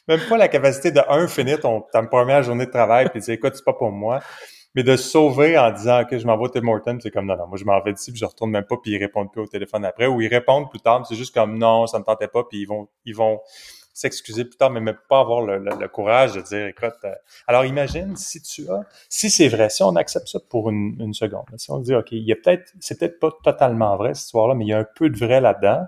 Même 0.08 0.22
pas 0.30 0.38
la 0.38 0.48
capacité 0.48 0.92
de 0.92 1.02
un 1.10 1.28
finir 1.28 1.60
ton 1.60 1.82
ta 1.92 2.02
première 2.04 2.44
journée 2.44 2.66
de 2.66 2.72
travail 2.72 3.10
puis 3.10 3.20
dire 3.20 3.34
écoute 3.34 3.56
c'est 3.56 3.66
pas 3.66 3.74
pour 3.74 3.92
moi. 3.92 4.22
Mais 4.76 4.84
de 4.84 4.96
sauver 4.96 5.58
en 5.58 5.72
disant 5.72 6.06
que 6.06 6.18
je 6.20 6.28
m'en 6.28 6.38
vais 6.38 6.44
au 6.44 6.80
Tim 6.80 7.00
c'est 7.00 7.12
comme 7.12 7.26
non, 7.26 7.36
non, 7.36 7.48
moi 7.48 7.58
je 7.58 7.66
m'en 7.66 7.82
vais 7.82 7.94
d'ici, 7.94 8.12
puis 8.12 8.20
je 8.20 8.26
retourne 8.26 8.52
même 8.52 8.66
pas, 8.66 8.78
puis 8.78 8.92
ils 8.92 8.98
répondent 8.98 9.32
plus 9.32 9.42
au 9.42 9.48
téléphone 9.48 9.84
après, 9.84 10.08
ou 10.08 10.22
ils 10.22 10.28
répondent 10.28 10.70
plus 10.70 10.80
tard, 10.80 11.06
c'est 11.08 11.16
juste 11.16 11.34
comme 11.34 11.58
non, 11.58 11.88
ça 11.88 12.00
me 12.00 12.04
tentait 12.04 12.28
pas, 12.28 12.44
puis 12.44 12.62
ils 12.62 12.66
vont, 12.66 12.88
ils 13.06 13.16
vont 13.16 13.40
s'excuser 13.94 14.46
plus 14.46 14.58
tard, 14.58 14.70
mais 14.70 14.80
même 14.80 14.98
pas 15.10 15.20
avoir 15.20 15.42
le, 15.42 15.58
le, 15.58 15.88
courage 15.88 16.34
de 16.34 16.42
dire, 16.42 16.68
écoute, 16.68 16.94
euh... 17.04 17.14
alors 17.48 17.66
imagine 17.66 18.16
si 18.16 18.42
tu 18.42 18.70
as, 18.70 18.82
si 19.10 19.30
c'est 19.30 19.50
vrai, 19.50 19.70
si 19.70 19.84
on 19.84 19.96
accepte 19.96 20.28
ça 20.28 20.40
pour 20.50 20.70
une, 20.70 20.96
une 21.00 21.14
seconde, 21.14 21.46
si 21.58 21.72
on 21.72 21.80
dit, 21.80 21.94
OK, 21.94 22.12
il 22.12 22.24
y 22.24 22.32
a 22.32 22.36
peut-être, 22.36 22.72
c'est 22.80 22.98
peut-être 22.98 23.20
pas 23.20 23.32
totalement 23.44 23.98
vrai 23.98 24.14
cette 24.14 24.26
histoire-là, 24.26 24.56
mais 24.56 24.66
il 24.66 24.70
y 24.70 24.74
a 24.74 24.78
un 24.78 24.88
peu 24.96 25.10
de 25.10 25.18
vrai 25.18 25.42
là-dedans. 25.42 25.82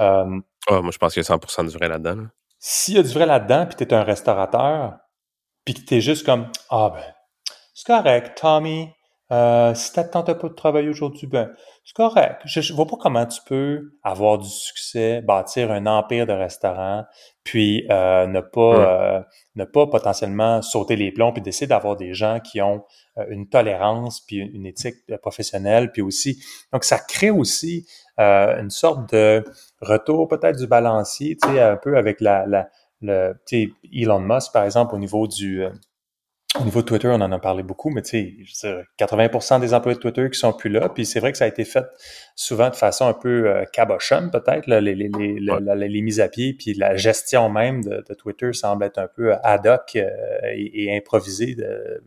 Euh, 0.00 0.40
oh, 0.70 0.82
moi, 0.82 0.90
je 0.92 0.98
pense 0.98 1.14
qu'il 1.14 1.22
y 1.22 1.26
a 1.26 1.36
100% 1.36 1.64
de 1.64 1.70
vrai 1.70 1.88
là-dedans. 1.88 2.16
Là. 2.16 2.24
S'il 2.58 2.94
y 2.94 2.98
a 2.98 3.02
du 3.02 3.12
vrai 3.12 3.26
là-dedans, 3.26 3.66
puis 3.66 3.76
tu 3.76 3.84
es 3.84 3.94
un 3.94 4.02
restaurateur, 4.02 4.98
puis 5.64 5.74
que 5.74 5.80
tu 5.80 5.94
es 5.96 6.00
juste 6.00 6.26
comme, 6.26 6.48
ah 6.70 6.90
ben, 6.94 7.14
c'est 7.78 7.86
correct, 7.86 8.36
Tommy. 8.40 8.88
Euh, 9.30 9.72
si 9.74 9.92
tu 9.92 10.00
pas 10.10 10.22
de 10.22 10.48
travailler 10.48 10.88
aujourd'hui, 10.88 11.28
ben, 11.28 11.52
c'est 11.84 11.94
correct. 11.94 12.40
Je, 12.44 12.60
je 12.60 12.72
vois 12.72 12.86
pas 12.86 12.96
comment 12.98 13.24
tu 13.24 13.40
peux 13.46 13.92
avoir 14.02 14.38
du 14.38 14.48
succès, 14.48 15.20
bâtir 15.20 15.70
un 15.70 15.86
empire 15.86 16.26
de 16.26 16.32
restaurants, 16.32 17.04
puis 17.44 17.86
euh, 17.88 18.26
ne 18.26 18.40
pas 18.40 18.60
euh, 18.60 19.20
ne 19.54 19.64
pas 19.64 19.86
potentiellement 19.86 20.60
sauter 20.60 20.96
les 20.96 21.12
plombs, 21.12 21.32
puis 21.32 21.40
d'essayer 21.40 21.68
d'avoir 21.68 21.94
des 21.94 22.14
gens 22.14 22.40
qui 22.40 22.60
ont 22.60 22.84
euh, 23.18 23.26
une 23.28 23.48
tolérance, 23.48 24.22
puis 24.26 24.38
une, 24.38 24.66
éthique 24.66 24.96
professionnelle, 25.22 25.92
puis 25.92 26.02
aussi. 26.02 26.42
Donc, 26.72 26.82
ça 26.82 26.98
crée 26.98 27.30
aussi 27.30 27.86
euh, 28.18 28.60
une 28.60 28.70
sorte 28.70 29.12
de 29.14 29.44
retour 29.80 30.26
peut-être 30.26 30.58
du 30.58 30.66
balancier, 30.66 31.36
tu 31.40 31.48
sais, 31.48 31.60
un 31.60 31.76
peu 31.76 31.96
avec 31.96 32.20
la, 32.20 32.44
la 32.44 32.68
le, 33.02 33.34
Elon 33.92 34.18
Musk, 34.18 34.52
par 34.52 34.64
exemple, 34.64 34.96
au 34.96 34.98
niveau 34.98 35.28
du 35.28 35.64
au 36.58 36.64
niveau 36.64 36.80
de 36.80 36.86
Twitter, 36.86 37.08
on 37.08 37.20
en 37.20 37.30
a 37.30 37.38
parlé 37.38 37.62
beaucoup, 37.62 37.90
mais 37.90 38.00
tu 38.00 38.46
sais, 38.52 38.84
80% 38.98 39.60
des 39.60 39.74
employés 39.74 39.96
de 39.96 40.00
Twitter 40.00 40.30
qui 40.30 40.38
sont 40.38 40.54
plus 40.54 40.70
là, 40.70 40.88
puis 40.88 41.04
c'est 41.04 41.20
vrai 41.20 41.30
que 41.30 41.38
ça 41.38 41.44
a 41.44 41.48
été 41.48 41.64
fait 41.64 41.84
souvent 42.34 42.70
de 42.70 42.74
façon 42.74 43.06
un 43.06 43.12
peu 43.12 43.48
euh, 43.48 43.64
cabochonne 43.70 44.30
peut-être, 44.30 44.66
les, 44.66 44.80
les, 44.80 44.94
les, 44.94 45.08
les, 45.10 45.88
les, 45.88 46.02
mises 46.02 46.20
à 46.20 46.28
pied, 46.28 46.54
puis 46.54 46.72
la 46.72 46.96
gestion 46.96 47.50
même 47.50 47.84
de, 47.84 48.02
de 48.08 48.14
Twitter 48.14 48.52
semble 48.54 48.84
être 48.84 48.98
un 48.98 49.08
peu 49.08 49.34
ad 49.42 49.66
hoc 49.66 49.96
euh, 49.96 50.08
et, 50.54 50.84
et, 50.84 50.96
improvisée 50.96 51.54
de, 51.54 52.02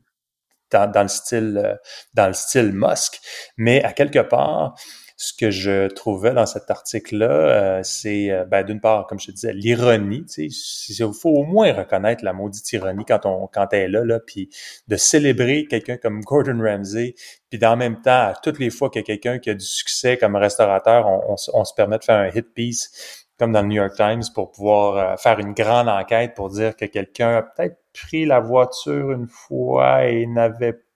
dans, 0.71 0.89
dans, 0.89 1.03
le 1.03 1.07
style 1.07 1.61
euh, 1.63 1.75
dans 2.15 2.27
le 2.27 2.33
style 2.33 2.71
Musk. 2.73 3.19
Mais 3.57 3.83
à 3.83 3.93
quelque 3.93 4.19
part, 4.19 4.73
ce 5.21 5.33
que 5.33 5.51
je 5.51 5.87
trouvais 5.87 6.33
dans 6.33 6.47
cet 6.47 6.71
article-là, 6.71 7.29
euh, 7.29 7.81
c'est 7.83 8.31
euh, 8.31 8.43
ben, 8.43 8.63
d'une 8.63 8.81
part, 8.81 9.05
comme 9.05 9.19
je 9.19 9.27
te 9.27 9.31
disais, 9.31 9.53
l'ironie. 9.53 10.25
Il 10.39 11.13
faut 11.13 11.29
au 11.29 11.43
moins 11.43 11.71
reconnaître 11.73 12.25
la 12.25 12.33
maudite 12.33 12.73
ironie 12.73 13.05
quand 13.05 13.27
on 13.27 13.45
quand 13.45 13.67
elle 13.71 13.81
est 13.81 13.87
là, 13.89 14.03
là 14.03 14.19
puis 14.19 14.49
de 14.87 14.95
célébrer 14.95 15.67
quelqu'un 15.69 15.97
comme 15.97 16.21
Gordon 16.21 16.59
Ramsay, 16.59 17.13
puis 17.51 17.59
dans 17.59 17.77
même 17.77 18.01
temps, 18.01 18.33
toutes 18.41 18.57
les 18.57 18.71
fois 18.71 18.89
qu'il 18.89 19.01
y 19.01 19.03
a 19.03 19.05
quelqu'un 19.05 19.37
qui 19.37 19.51
a 19.51 19.53
du 19.53 19.63
succès 19.63 20.17
comme 20.17 20.35
restaurateur, 20.35 21.05
on, 21.05 21.35
on, 21.53 21.65
se 21.65 21.73
permet 21.75 21.99
de 21.99 22.03
faire 22.03 22.17
un 22.17 22.29
hit 22.29 22.51
piece 22.55 23.27
comme 23.37 23.51
dans 23.51 23.61
le 23.61 23.67
New 23.67 23.75
York 23.75 23.93
Times 23.95 24.23
pour 24.33 24.51
pouvoir 24.51 24.97
euh, 24.97 25.17
faire 25.17 25.37
une 25.37 25.53
grande 25.53 25.87
enquête 25.87 26.33
pour 26.33 26.49
dire 26.49 26.75
que 26.75 26.85
quelqu'un 26.85 27.37
a 27.37 27.41
peut-être 27.43 27.77
pris 27.93 28.25
la 28.25 28.39
voiture 28.39 29.11
une 29.11 29.27
fois 29.27 30.05
et 30.05 30.25
n'avait 30.25 30.73
pas 30.73 30.90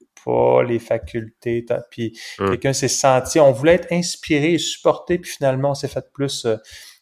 les 0.64 0.80
facultés. 0.80 1.66
Puis 1.90 2.18
hum. 2.40 2.50
quelqu'un 2.50 2.74
s'est 2.74 2.88
senti, 2.88 3.40
on 3.40 3.52
voulait 3.52 3.76
être 3.76 3.92
inspiré 3.92 4.54
et 4.54 4.58
supporté, 4.58 5.18
puis 5.18 5.32
finalement, 5.32 5.72
on 5.72 5.76
s'est 5.76 5.88
fait 5.88 6.12
plus 6.14 6.46
euh, 6.46 6.58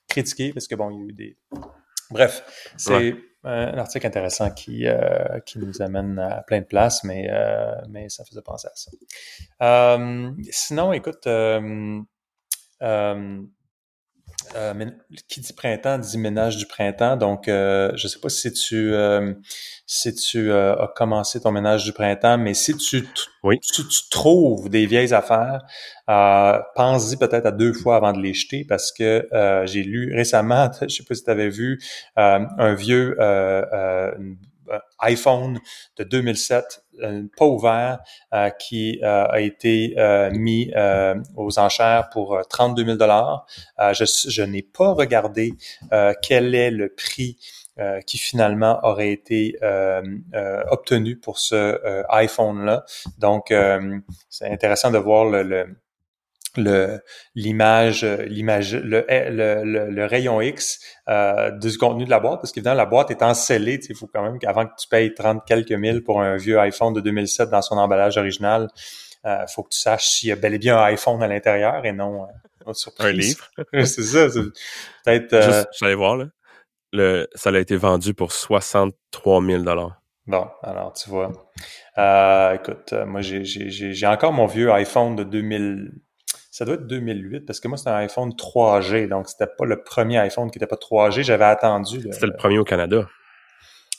critiquer 0.07 0.53
parce 0.53 0.67
que 0.67 0.75
bon, 0.75 0.89
il 0.89 0.99
y 0.99 1.01
a 1.01 1.05
eu 1.05 1.13
des. 1.13 1.37
Bref, 2.11 2.43
c'est 2.77 3.15
un 3.43 3.77
article 3.77 4.07
intéressant 4.07 4.51
qui, 4.51 4.87
euh, 4.87 5.39
qui 5.45 5.59
nous 5.59 5.81
amène 5.81 6.17
à 6.19 6.43
plein 6.43 6.61
de 6.61 6.65
places, 6.65 7.03
mais, 7.03 7.27
euh, 7.29 7.73
mais 7.89 8.07
ça 8.09 8.23
faisait 8.23 8.41
penser 8.41 8.67
à 8.67 8.75
ça. 8.75 9.97
sinon, 10.51 10.93
écoute, 10.93 11.27
euh, 11.27 12.01
qui 15.27 15.41
dit 15.41 15.53
printemps 15.53 15.97
dit 15.97 16.17
ménage 16.17 16.57
du 16.57 16.65
printemps. 16.65 17.17
Donc, 17.17 17.47
euh, 17.47 17.91
je 17.95 18.07
sais 18.07 18.19
pas 18.19 18.29
si 18.29 18.51
tu 18.51 18.93
euh, 18.93 19.33
si 19.85 20.13
tu 20.13 20.51
euh, 20.51 20.75
as 20.75 20.87
commencé 20.95 21.41
ton 21.41 21.51
ménage 21.51 21.83
du 21.83 21.93
printemps, 21.93 22.37
mais 22.37 22.53
si 22.53 22.75
tu, 22.77 23.07
oui. 23.43 23.59
si 23.61 23.87
tu 23.87 24.09
trouves 24.09 24.69
des 24.69 24.85
vieilles 24.85 25.13
affaires, 25.13 25.61
pense-y 26.75 27.17
peut-être 27.17 27.45
à 27.45 27.51
deux 27.51 27.73
fois 27.73 27.97
avant 27.97 28.13
de 28.13 28.19
les 28.19 28.33
jeter 28.33 28.65
parce 28.67 28.91
que 28.91 29.27
j'ai 29.65 29.83
lu 29.83 30.13
récemment, 30.15 30.69
je 30.81 30.87
sais 30.87 31.03
pas 31.03 31.15
si 31.15 31.23
tu 31.23 31.29
avais 31.29 31.49
vu, 31.49 31.79
un 32.15 32.73
vieux 32.73 33.17
iPhone 34.99 35.59
de 35.97 36.03
2007 36.03 36.83
euh, 37.01 37.23
pas 37.35 37.45
ouvert 37.45 37.99
euh, 38.33 38.49
qui 38.51 38.99
euh, 39.01 39.25
a 39.25 39.39
été 39.39 39.95
mis 40.31 40.71
aux 41.35 41.59
enchères 41.59 42.09
pour 42.11 42.39
32 42.49 42.85
000 42.85 42.97
dollars. 42.97 43.45
je, 43.79 44.43
n'ai 44.43 44.61
pas 44.61 44.93
regardé 44.93 45.53
quel 46.21 46.55
est 46.55 46.71
le 46.71 46.93
prix 46.93 47.37
qui 48.05 48.19
finalement 48.19 48.79
aurait 48.83 49.11
été 49.11 49.57
obtenu 50.69 51.17
pour 51.17 51.39
ce 51.39 52.03
iPhone-là. 52.09 52.85
Donc, 53.17 53.53
c'est 54.29 54.51
intéressant 54.51 54.91
de 54.91 54.97
voir 54.97 55.25
le 55.25 55.75
l'image 56.55 58.03
l'image 58.03 58.75
le, 58.75 59.05
le, 59.09 59.89
le, 59.89 60.05
rayon 60.05 60.41
X 60.41 60.79
euh, 61.09 61.51
du 61.51 61.77
contenu 61.77 62.05
de 62.05 62.09
la 62.09 62.19
boîte 62.19 62.41
parce 62.41 62.51
qu'évidemment 62.51 62.77
la 62.77 62.85
boîte 62.85 63.11
est 63.11 63.33
scellée 63.33 63.79
il 63.89 63.95
faut 63.95 64.07
quand 64.07 64.21
même 64.21 64.39
qu'avant 64.39 64.65
que 64.65 64.73
tu 64.77 64.87
payes 64.87 65.13
30 65.13 65.43
quelques 65.45 65.71
mille 65.71 66.03
pour 66.03 66.21
un 66.21 66.37
vieux 66.37 66.59
iPhone 66.59 66.93
de 66.93 67.01
2007 67.01 67.49
dans 67.49 67.61
son 67.61 67.77
emballage 67.77 68.17
original 68.17 68.69
il 69.25 69.45
faut 69.47 69.63
que 69.63 69.69
tu 69.69 69.79
saches 69.79 70.07
s'il 70.09 70.29
y 70.29 70.31
a 70.31 70.35
bel 70.35 70.53
et 70.53 70.59
bien 70.59 70.77
un 70.77 70.83
iPhone 70.83 71.23
à 71.23 71.27
l'intérieur 71.27 71.85
et 71.85 71.93
non 71.93 72.27
un 72.99 73.11
livre. 73.11 73.49
c'est 73.73 74.03
ça. 74.03 74.27
Peut-être. 75.05 75.33
Euh... 75.33 75.63
J'allais 75.79 75.95
voir 75.95 76.17
là. 76.17 76.25
Le, 76.91 77.27
ça 77.33 77.49
a 77.49 77.57
été 77.57 77.75
vendu 77.75 78.13
pour 78.13 78.31
63 78.31 79.43
000 79.43 79.63
Bon, 80.27 80.47
alors 80.61 80.93
tu 80.93 81.09
vois. 81.09 81.31
Euh, 81.97 82.53
écoute, 82.53 82.93
moi 83.07 83.21
j'ai 83.21 84.07
encore 84.07 84.31
mon 84.31 84.45
vieux 84.45 84.71
iPhone 84.71 85.15
de 85.15 85.23
2000. 85.23 85.91
Ça 86.53 86.65
doit 86.65 86.75
être 86.75 86.85
2008 86.85 87.47
parce 87.47 87.59
que 87.59 87.67
moi 87.67 87.77
c'était 87.77 87.89
un 87.89 87.95
iPhone 87.95 88.29
3G, 88.29 89.07
donc 89.07 89.27
c'était 89.27 89.47
pas 89.47 89.65
le 89.65 89.81
premier 89.81 90.19
iPhone 90.19 90.51
qui 90.51 90.59
était 90.59 90.67
pas 90.67 90.75
3G. 90.75 91.23
J'avais 91.23 91.45
attendu. 91.45 92.07
C'était 92.11 92.27
le 92.27 92.35
premier 92.35 92.59
au 92.59 92.63
Canada. 92.63 93.07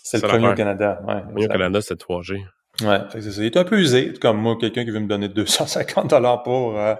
C'est 0.04 0.22
le 0.22 0.28
premier 0.28 0.46
au 0.46 0.54
Canada, 0.54 1.00
ouais. 1.04 1.16
Le 1.16 1.22
premier 1.24 1.46
au 1.46 1.48
Canada, 1.48 1.80
c'était 1.80 2.04
3G. 2.04 2.44
Ouais, 2.82 3.00
c'est 3.10 3.22
ça. 3.22 3.42
Il 3.42 3.46
est 3.46 3.56
un 3.56 3.64
peu 3.64 3.80
usé, 3.80 4.12
comme 4.12 4.38
moi, 4.38 4.56
quelqu'un 4.56 4.84
qui 4.84 4.92
veut 4.92 5.00
me 5.00 5.08
donner 5.08 5.28
250 5.28 6.10
dollars 6.10 6.44
pour 6.44 6.78
euh, 6.78 6.94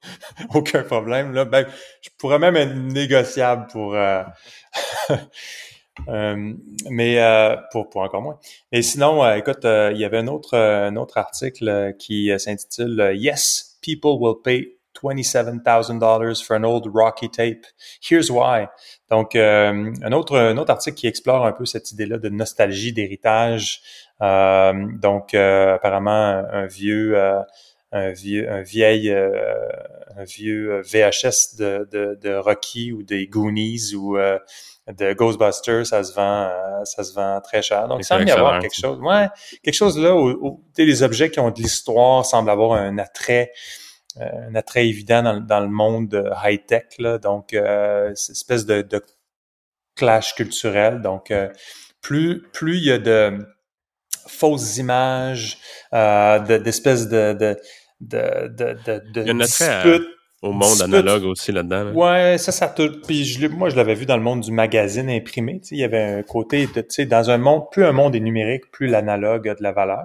aucun 0.54 0.82
problème. 0.82 1.34
Là, 1.34 1.44
ben, 1.44 1.66
je 2.00 2.08
pourrais 2.16 2.38
même 2.38 2.56
être 2.56 2.74
négociable 2.74 3.66
pour 3.70 3.94
euh, 3.94 4.22
euh, 6.08 6.54
mais 6.88 7.58
pour, 7.72 7.90
pour 7.90 8.00
encore 8.00 8.22
moins. 8.22 8.38
Mais 8.72 8.80
sinon, 8.80 9.30
écoute, 9.34 9.64
il 9.64 9.98
y 9.98 10.04
avait 10.06 10.18
un 10.18 10.28
autre 10.28 10.56
un 10.56 10.96
autre 10.96 11.18
article 11.18 11.92
qui 11.98 12.32
s'intitule 12.38 13.12
Yes, 13.14 13.78
people 13.82 14.16
will 14.18 14.36
pay 14.42 14.78
$27,000 14.94 16.44
for 16.44 16.56
an 16.56 16.64
old 16.64 16.88
Rocky 16.92 17.28
tape. 17.28 17.66
Here's 18.00 18.30
why. 18.30 18.68
Donc, 19.10 19.34
euh, 19.36 19.92
un, 20.02 20.12
autre, 20.12 20.36
un 20.36 20.56
autre 20.56 20.70
article 20.70 20.96
qui 20.96 21.06
explore 21.06 21.46
un 21.46 21.52
peu 21.52 21.64
cette 21.64 21.92
idée-là 21.92 22.18
de 22.18 22.28
nostalgie, 22.28 22.92
d'héritage. 22.92 23.80
Euh, 24.22 24.72
donc, 25.00 25.34
euh, 25.34 25.74
apparemment, 25.74 26.42
un 26.50 26.66
vieux, 26.66 27.16
un 27.92 28.10
vieux, 28.10 28.50
un 28.50 28.62
vieil, 28.62 29.10
un 29.10 30.24
vieux 30.24 30.80
VHS 30.82 31.56
de, 31.58 31.88
de, 31.90 32.18
de, 32.20 32.34
Rocky 32.34 32.92
ou 32.92 33.02
des 33.02 33.26
Goonies 33.26 33.94
ou 33.94 34.16
de 34.16 35.12
Ghostbusters, 35.12 35.86
ça 35.86 36.02
se 36.02 36.12
vend, 36.12 36.50
ça 36.84 37.04
se 37.04 37.14
vend 37.14 37.40
très 37.40 37.62
cher. 37.62 37.88
Donc, 37.88 38.00
il 38.00 38.04
semble 38.04 38.26
y 38.26 38.30
avoir 38.30 38.58
quelque 38.60 38.78
chose, 38.78 38.98
ouais, 39.00 39.28
quelque 39.62 39.74
chose 39.74 39.98
là 39.98 40.14
où, 40.14 40.30
où 40.30 40.64
les 40.76 41.02
objets 41.02 41.30
qui 41.30 41.40
ont 41.40 41.50
de 41.50 41.60
l'histoire 41.60 42.24
semblent 42.24 42.50
avoir 42.50 42.72
un 42.72 42.98
attrait 42.98 43.52
euh, 43.52 43.83
un 44.20 44.54
attrait 44.54 44.88
évident 44.88 45.22
dans, 45.22 45.40
dans 45.40 45.60
le 45.60 45.68
monde 45.68 46.32
high-tech. 46.44 46.84
Là, 46.98 47.18
donc, 47.18 47.54
euh, 47.54 48.12
c'est 48.14 48.30
une 48.30 48.36
espèce 48.36 48.66
de, 48.66 48.82
de, 48.82 49.02
clash 49.96 50.34
culturel. 50.34 51.02
Donc, 51.02 51.30
euh, 51.30 51.48
plus, 52.00 52.42
plus 52.52 52.78
il 52.78 52.84
y 52.84 52.92
a 52.92 52.98
de 52.98 53.38
fausses 54.26 54.78
images, 54.78 55.58
euh, 55.92 56.38
d'espèces 56.58 57.08
de, 57.08 57.32
de, 57.32 57.56
de, 58.00 58.48
de, 58.48 59.02
de, 59.12 59.20
il 59.20 59.26
y 59.26 59.30
a 59.30 59.34
un 59.34 59.40
attrait 59.40 60.00
au 60.42 60.52
monde 60.52 60.82
analogue 60.82 61.24
aussi 61.24 61.52
là-dedans. 61.52 61.92
Ouais, 61.92 62.36
ça, 62.36 62.52
ça 62.52 62.68
tout. 62.68 63.00
Puis 63.06 63.24
je, 63.24 63.46
moi, 63.46 63.70
je 63.70 63.76
l'avais 63.76 63.94
vu 63.94 64.04
dans 64.04 64.16
le 64.16 64.22
monde 64.22 64.40
du 64.40 64.52
magazine 64.52 65.08
imprimé. 65.08 65.60
Il 65.70 65.78
y 65.78 65.84
avait 65.84 66.02
un 66.02 66.22
côté, 66.22 66.68
tu 66.72 66.82
sais, 66.88 67.06
dans 67.06 67.30
un 67.30 67.38
monde, 67.38 67.64
plus 67.70 67.84
un 67.84 67.92
monde 67.92 68.14
est 68.14 68.20
numérique, 68.20 68.70
plus 68.70 68.86
l'analogue 68.86 69.48
a 69.48 69.54
de 69.54 69.62
la 69.62 69.72
valeur. 69.72 70.04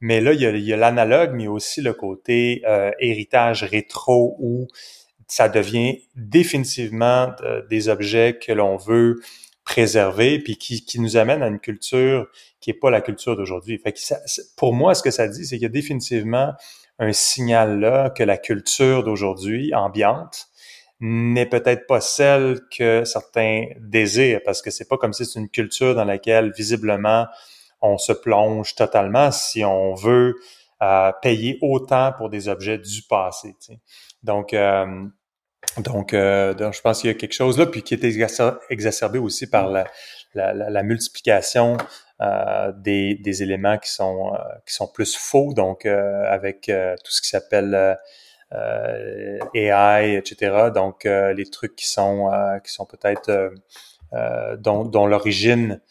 Mais 0.00 0.20
là, 0.20 0.32
il 0.32 0.40
y 0.40 0.72
a, 0.72 0.76
l'analogue, 0.76 1.32
mais 1.34 1.46
aussi 1.46 1.82
le 1.82 1.92
côté 1.92 2.62
euh, 2.66 2.90
héritage 3.00 3.64
rétro 3.64 4.36
où 4.38 4.66
ça 5.26 5.48
devient 5.48 6.00
définitivement 6.16 7.32
euh, 7.42 7.62
des 7.68 7.88
objets 7.88 8.38
que 8.38 8.52
l'on 8.52 8.76
veut 8.76 9.20
préserver 9.64 10.38
puis 10.38 10.56
qui, 10.56 10.84
qui, 10.84 11.00
nous 11.00 11.16
amène 11.16 11.42
à 11.42 11.48
une 11.48 11.60
culture 11.60 12.26
qui 12.60 12.70
est 12.70 12.74
pas 12.74 12.90
la 12.90 13.00
culture 13.00 13.36
d'aujourd'hui. 13.36 13.78
Fait 13.78 13.92
que 13.92 14.00
pour 14.56 14.72
moi, 14.72 14.94
ce 14.94 15.02
que 15.02 15.10
ça 15.10 15.28
dit, 15.28 15.44
c'est 15.44 15.56
qu'il 15.56 15.62
y 15.62 15.66
a 15.66 15.68
définitivement 15.68 16.54
un 16.98 17.12
signal 17.12 17.78
là 17.78 18.10
que 18.10 18.22
la 18.22 18.36
culture 18.36 19.04
d'aujourd'hui 19.04 19.74
ambiante 19.74 20.48
n'est 21.00 21.46
peut-être 21.46 21.86
pas 21.86 22.00
celle 22.00 22.60
que 22.76 23.04
certains 23.04 23.66
désirent 23.78 24.40
parce 24.44 24.60
que 24.60 24.70
c'est 24.70 24.88
pas 24.88 24.98
comme 24.98 25.14
si 25.14 25.24
c'est 25.24 25.38
une 25.38 25.48
culture 25.48 25.94
dans 25.94 26.04
laquelle 26.04 26.52
visiblement 26.54 27.26
on 27.82 27.98
se 27.98 28.12
plonge 28.12 28.74
totalement 28.74 29.30
si 29.30 29.64
on 29.64 29.94
veut 29.94 30.34
euh, 30.82 31.12
payer 31.20 31.58
autant 31.60 32.12
pour 32.16 32.30
des 32.30 32.48
objets 32.48 32.78
du 32.78 33.02
passé. 33.02 33.54
Donc, 34.22 34.54
euh, 34.54 34.86
donc, 35.76 36.14
euh, 36.14 36.54
donc, 36.54 36.72
je 36.72 36.80
pense 36.80 37.02
qu'il 37.02 37.08
y 37.08 37.12
a 37.12 37.16
quelque 37.16 37.34
chose 37.34 37.58
là, 37.58 37.66
puis 37.66 37.82
qui 37.82 37.92
est 37.92 38.02
exacerbé 38.02 39.18
aussi 39.18 39.46
par 39.46 39.68
la, 39.68 39.84
la, 40.34 40.82
multiplication 40.82 41.76
des, 42.76 43.14
des, 43.16 43.42
éléments 43.42 43.76
qui 43.76 43.90
sont 43.90 44.32
qui 44.66 44.74
sont 44.74 44.88
plus 44.88 45.16
faux, 45.16 45.52
donc 45.52 45.84
avec 45.84 46.62
tout 47.04 47.10
ce 47.12 47.20
qui 47.20 47.28
s'appelle 47.28 47.98
AI, 48.50 50.16
etc. 50.16 50.70
Donc, 50.74 51.04
les 51.04 51.50
trucs 51.50 51.76
qui 51.76 51.88
sont 51.88 52.30
qui 52.64 52.72
sont 52.72 52.86
peut-être 52.86 53.52
dont, 54.58 54.84
dont 54.84 55.06
l'origine 55.06 55.82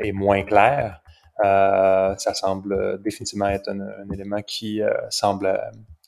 est 0.00 0.12
moins 0.12 0.42
clair, 0.42 1.00
euh, 1.44 2.14
ça 2.18 2.34
semble 2.34 3.00
définitivement 3.02 3.48
être 3.48 3.70
un, 3.70 4.10
élément 4.12 4.42
qui 4.42 4.82
euh, 4.82 4.92
semble 5.08 5.58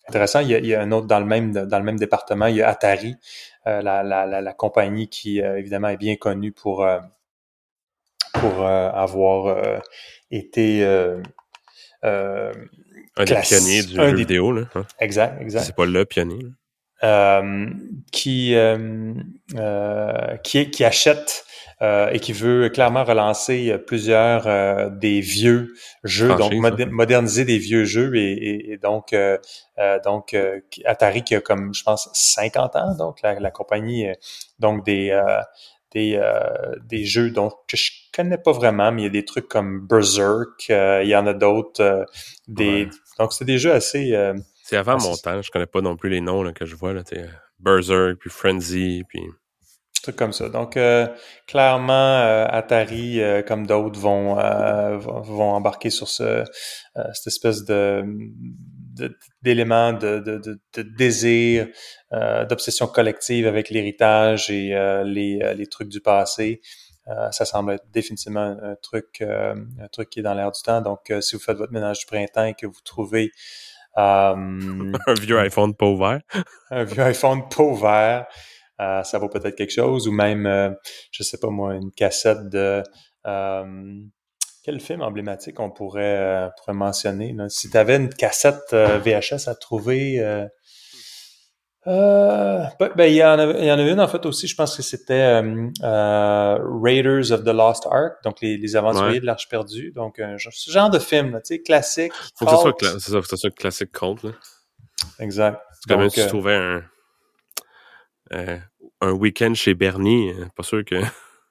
intéressant. 0.06 0.40
Il 0.40 0.50
y, 0.50 0.74
a, 0.74 0.80
un 0.80 0.92
autre 0.92 1.06
dans 1.06 1.20
le 1.20 1.24
même 1.24 1.52
dans 1.52 1.78
le 1.78 1.84
même 1.84 1.98
département, 1.98 2.46
il 2.46 2.56
y 2.56 2.62
a 2.62 2.68
Atari, 2.68 3.16
la, 3.64 4.02
la, 4.02 4.26
la, 4.26 4.52
compagnie 4.52 5.08
qui 5.08 5.38
évidemment 5.38 5.88
est 5.88 5.96
bien 5.96 6.16
connue 6.16 6.52
pour 6.52 6.86
pour 8.34 8.66
avoir 8.66 9.80
été 10.30 10.84
un 12.02 13.24
des 13.24 13.34
pionniers 13.42 13.82
du 13.84 13.94
jeu 13.94 14.14
vidéo 14.14 14.52
là. 14.52 14.62
Hein? 14.74 14.84
Exact, 14.98 15.40
exact. 15.40 15.62
C'est 15.62 15.76
pas 15.76 15.86
le 15.86 16.04
pionnier. 16.04 16.44
qui 18.10 18.54
qui 20.42 20.70
qui 20.70 20.84
achète 20.84 21.46
euh, 21.82 22.10
et 22.12 22.20
qui 22.20 22.32
veut 22.32 22.68
clairement 22.68 23.02
relancer 23.02 23.72
euh, 23.72 23.78
plusieurs 23.78 24.46
euh, 24.46 24.88
des 24.88 25.20
vieux 25.20 25.74
jeux, 26.04 26.32
donc 26.36 26.52
moderniser 26.54 27.44
des 27.44 27.58
vieux 27.58 27.84
jeux. 27.84 28.14
Et, 28.14 28.72
et, 28.72 28.78
donc 28.78 29.12
donc 30.04 30.36
Atari 30.84 31.24
qui 31.24 31.34
a 31.34 31.40
comme 31.40 31.74
je 31.74 31.82
pense 31.82 32.08
50 32.12 32.76
ans 32.76 32.94
donc 32.96 33.20
la, 33.22 33.40
la 33.40 33.50
compagnie 33.50 34.06
donc 34.60 34.84
des 34.84 35.18
des, 35.92 36.20
des 36.84 37.04
jeux 37.04 37.30
donc 37.30 37.52
que 37.68 37.76
je 37.76 37.90
connais 38.14 38.38
pas 38.38 38.52
vraiment 38.52 38.92
mais 38.92 39.02
il 39.02 39.04
y 39.04 39.08
a 39.08 39.10
des 39.10 39.24
trucs 39.24 39.48
comme 39.48 39.86
Berserk 39.86 40.68
il 40.68 41.08
y 41.08 41.16
en 41.16 41.26
a 41.26 41.34
d'autres 41.34 42.06
des 42.48 42.88
donc 43.18 43.32
c'est 43.32 43.44
des 43.44 43.58
jeux 43.58 43.72
assez 43.72 44.14
c'est 44.62 44.76
avant 44.76 44.98
mon 45.00 45.16
temps 45.16 45.42
je 45.42 45.50
connais 45.50 45.66
pas 45.66 45.80
non 45.80 45.96
plus 45.96 46.10
les 46.10 46.20
noms 46.20 46.42
là, 46.42 46.52
que 46.52 46.64
je 46.64 46.76
vois 46.76 46.92
là 46.92 47.02
Berserk 47.58 48.18
puis 48.20 48.30
Frenzy 48.30 49.04
puis 49.08 49.22
trucs 50.02 50.16
comme 50.16 50.32
ça. 50.32 50.48
Donc, 50.48 50.76
euh, 50.76 51.06
clairement, 51.46 51.92
euh, 51.92 52.46
Atari, 52.48 53.20
euh, 53.20 53.42
comme 53.42 53.66
d'autres, 53.66 53.98
vont, 53.98 54.34
vont 54.98 55.50
embarquer 55.52 55.90
sur 55.90 56.08
ce, 56.08 56.44
cette 57.14 57.26
espèce 57.26 57.64
de 57.64 58.04
d'éléments 59.40 59.94
de, 59.94 60.18
de, 60.18 60.36
de, 60.36 60.60
de, 60.76 60.82
désir, 60.82 61.66
d'obsession 62.10 62.86
collective 62.86 63.46
avec 63.46 63.70
l'héritage 63.70 64.50
et 64.50 64.74
les, 65.06 65.54
les 65.56 65.66
trucs 65.66 65.88
du 65.88 66.02
passé. 66.02 66.60
ça 67.30 67.46
semble 67.46 67.72
être 67.72 67.86
définitivement 67.90 68.54
un 68.62 68.76
truc, 68.82 69.22
un 69.22 69.88
truc 69.90 70.10
qui 70.10 70.20
est 70.20 70.22
dans 70.22 70.34
l'air 70.34 70.52
du 70.52 70.60
temps. 70.60 70.82
Donc, 70.82 71.10
si 71.22 71.36
vous 71.36 71.40
faites 71.42 71.56
votre 71.56 71.72
ménage 71.72 72.00
du 72.00 72.06
printemps 72.06 72.44
et 72.44 72.52
que 72.52 72.66
vous 72.66 72.80
trouvez 72.84 73.30
un 73.96 74.58
vieux 75.20 75.38
iPhone 75.38 75.74
pas 75.74 75.86
ouvert, 75.86 76.20
un 76.70 76.84
vieux 76.84 77.02
iPhone 77.02 77.48
pas 77.48 77.62
ouvert, 77.62 78.26
euh, 78.80 79.02
ça 79.02 79.18
vaut 79.18 79.28
peut-être 79.28 79.56
quelque 79.56 79.72
chose, 79.72 80.08
ou 80.08 80.12
même, 80.12 80.46
euh, 80.46 80.70
je 81.10 81.22
sais 81.22 81.38
pas 81.38 81.48
moi, 81.48 81.74
une 81.74 81.92
cassette 81.92 82.48
de 82.48 82.82
euh, 83.26 84.00
quel 84.64 84.80
film 84.80 85.02
emblématique 85.02 85.60
on 85.60 85.70
pourrait, 85.70 86.50
pourrait 86.58 86.76
mentionner? 86.76 87.34
Si 87.48 87.70
tu 87.70 87.76
avais 87.76 87.96
une 87.96 88.08
cassette 88.08 88.72
VHS 88.72 89.48
à 89.48 89.54
trouver, 89.56 90.18
ben, 91.84 92.70
ben, 92.78 93.06
il, 93.06 93.14
y 93.14 93.24
en 93.24 93.40
avait, 93.40 93.58
il 93.58 93.64
y 93.64 93.72
en 93.72 93.78
une 93.78 94.00
en 94.00 94.06
fait 94.06 94.24
aussi, 94.24 94.46
je 94.46 94.54
pense 94.54 94.76
que 94.76 94.82
c'était 94.82 95.40
Raiders 95.80 97.32
of 97.32 97.42
the 97.42 97.48
Lost 97.48 97.88
Ark, 97.90 98.22
donc 98.22 98.40
les, 98.40 98.56
les 98.56 98.76
aventuriers 98.76 99.18
de 99.18 99.26
l'Arche 99.26 99.48
perdue, 99.48 99.90
donc 99.90 100.22
ce 100.38 100.70
genre 100.70 100.90
de 100.90 101.00
film, 101.00 101.32
tu 101.44 101.56
sais, 101.56 101.62
classique. 101.62 102.12
Faut 102.36 102.44
que, 102.44 102.52
ça 102.52 102.56
soit, 102.58 102.72
cla 102.74 102.90
ça, 103.00 103.10
faut 103.10 103.20
que 103.20 103.28
ça 103.28 103.36
soit 103.36 103.50
classique 103.50 103.90
cult. 103.90 104.22
Là. 104.22 104.30
Exact. 105.18 105.60
C'est 105.72 105.92
comme 105.92 106.08
si 106.08 106.22
tu 106.22 106.28
trouvais 106.28 106.54
un, 106.54 106.84
euh, 108.32 108.58
un 109.00 109.12
week-end 109.12 109.54
chez 109.54 109.74
Bernie, 109.74 110.30
euh, 110.30 110.46
pas 110.56 110.62
sûr 110.62 110.84
que. 110.84 110.96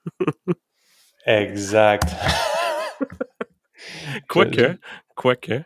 exact. 1.25 2.03
Quoique, 4.29 4.77
quoique. 5.15 5.63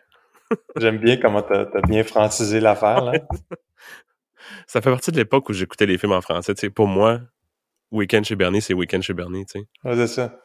J'aime 0.76 0.98
bien 0.98 1.18
comment 1.18 1.42
t'as 1.42 1.62
as 1.62 1.86
bien 1.86 2.02
francisé 2.02 2.60
l'affaire, 2.60 3.04
là. 3.04 3.12
Ça 4.66 4.80
fait 4.80 4.90
partie 4.90 5.12
de 5.12 5.16
l'époque 5.16 5.48
où 5.48 5.52
j'écoutais 5.52 5.86
les 5.86 5.98
films 5.98 6.12
en 6.12 6.20
français. 6.20 6.54
Pour 6.70 6.86
moi, 6.86 7.20
Week-end 7.90 8.22
chez 8.22 8.36
Bernie, 8.36 8.62
c'est 8.62 8.74
Week-end 8.74 9.00
chez 9.00 9.12
Bernie, 9.12 9.44
tu 9.44 9.60
sais. 9.60 9.66
Ouais, 9.84 9.96
c'est 9.96 10.06
ça. 10.06 10.40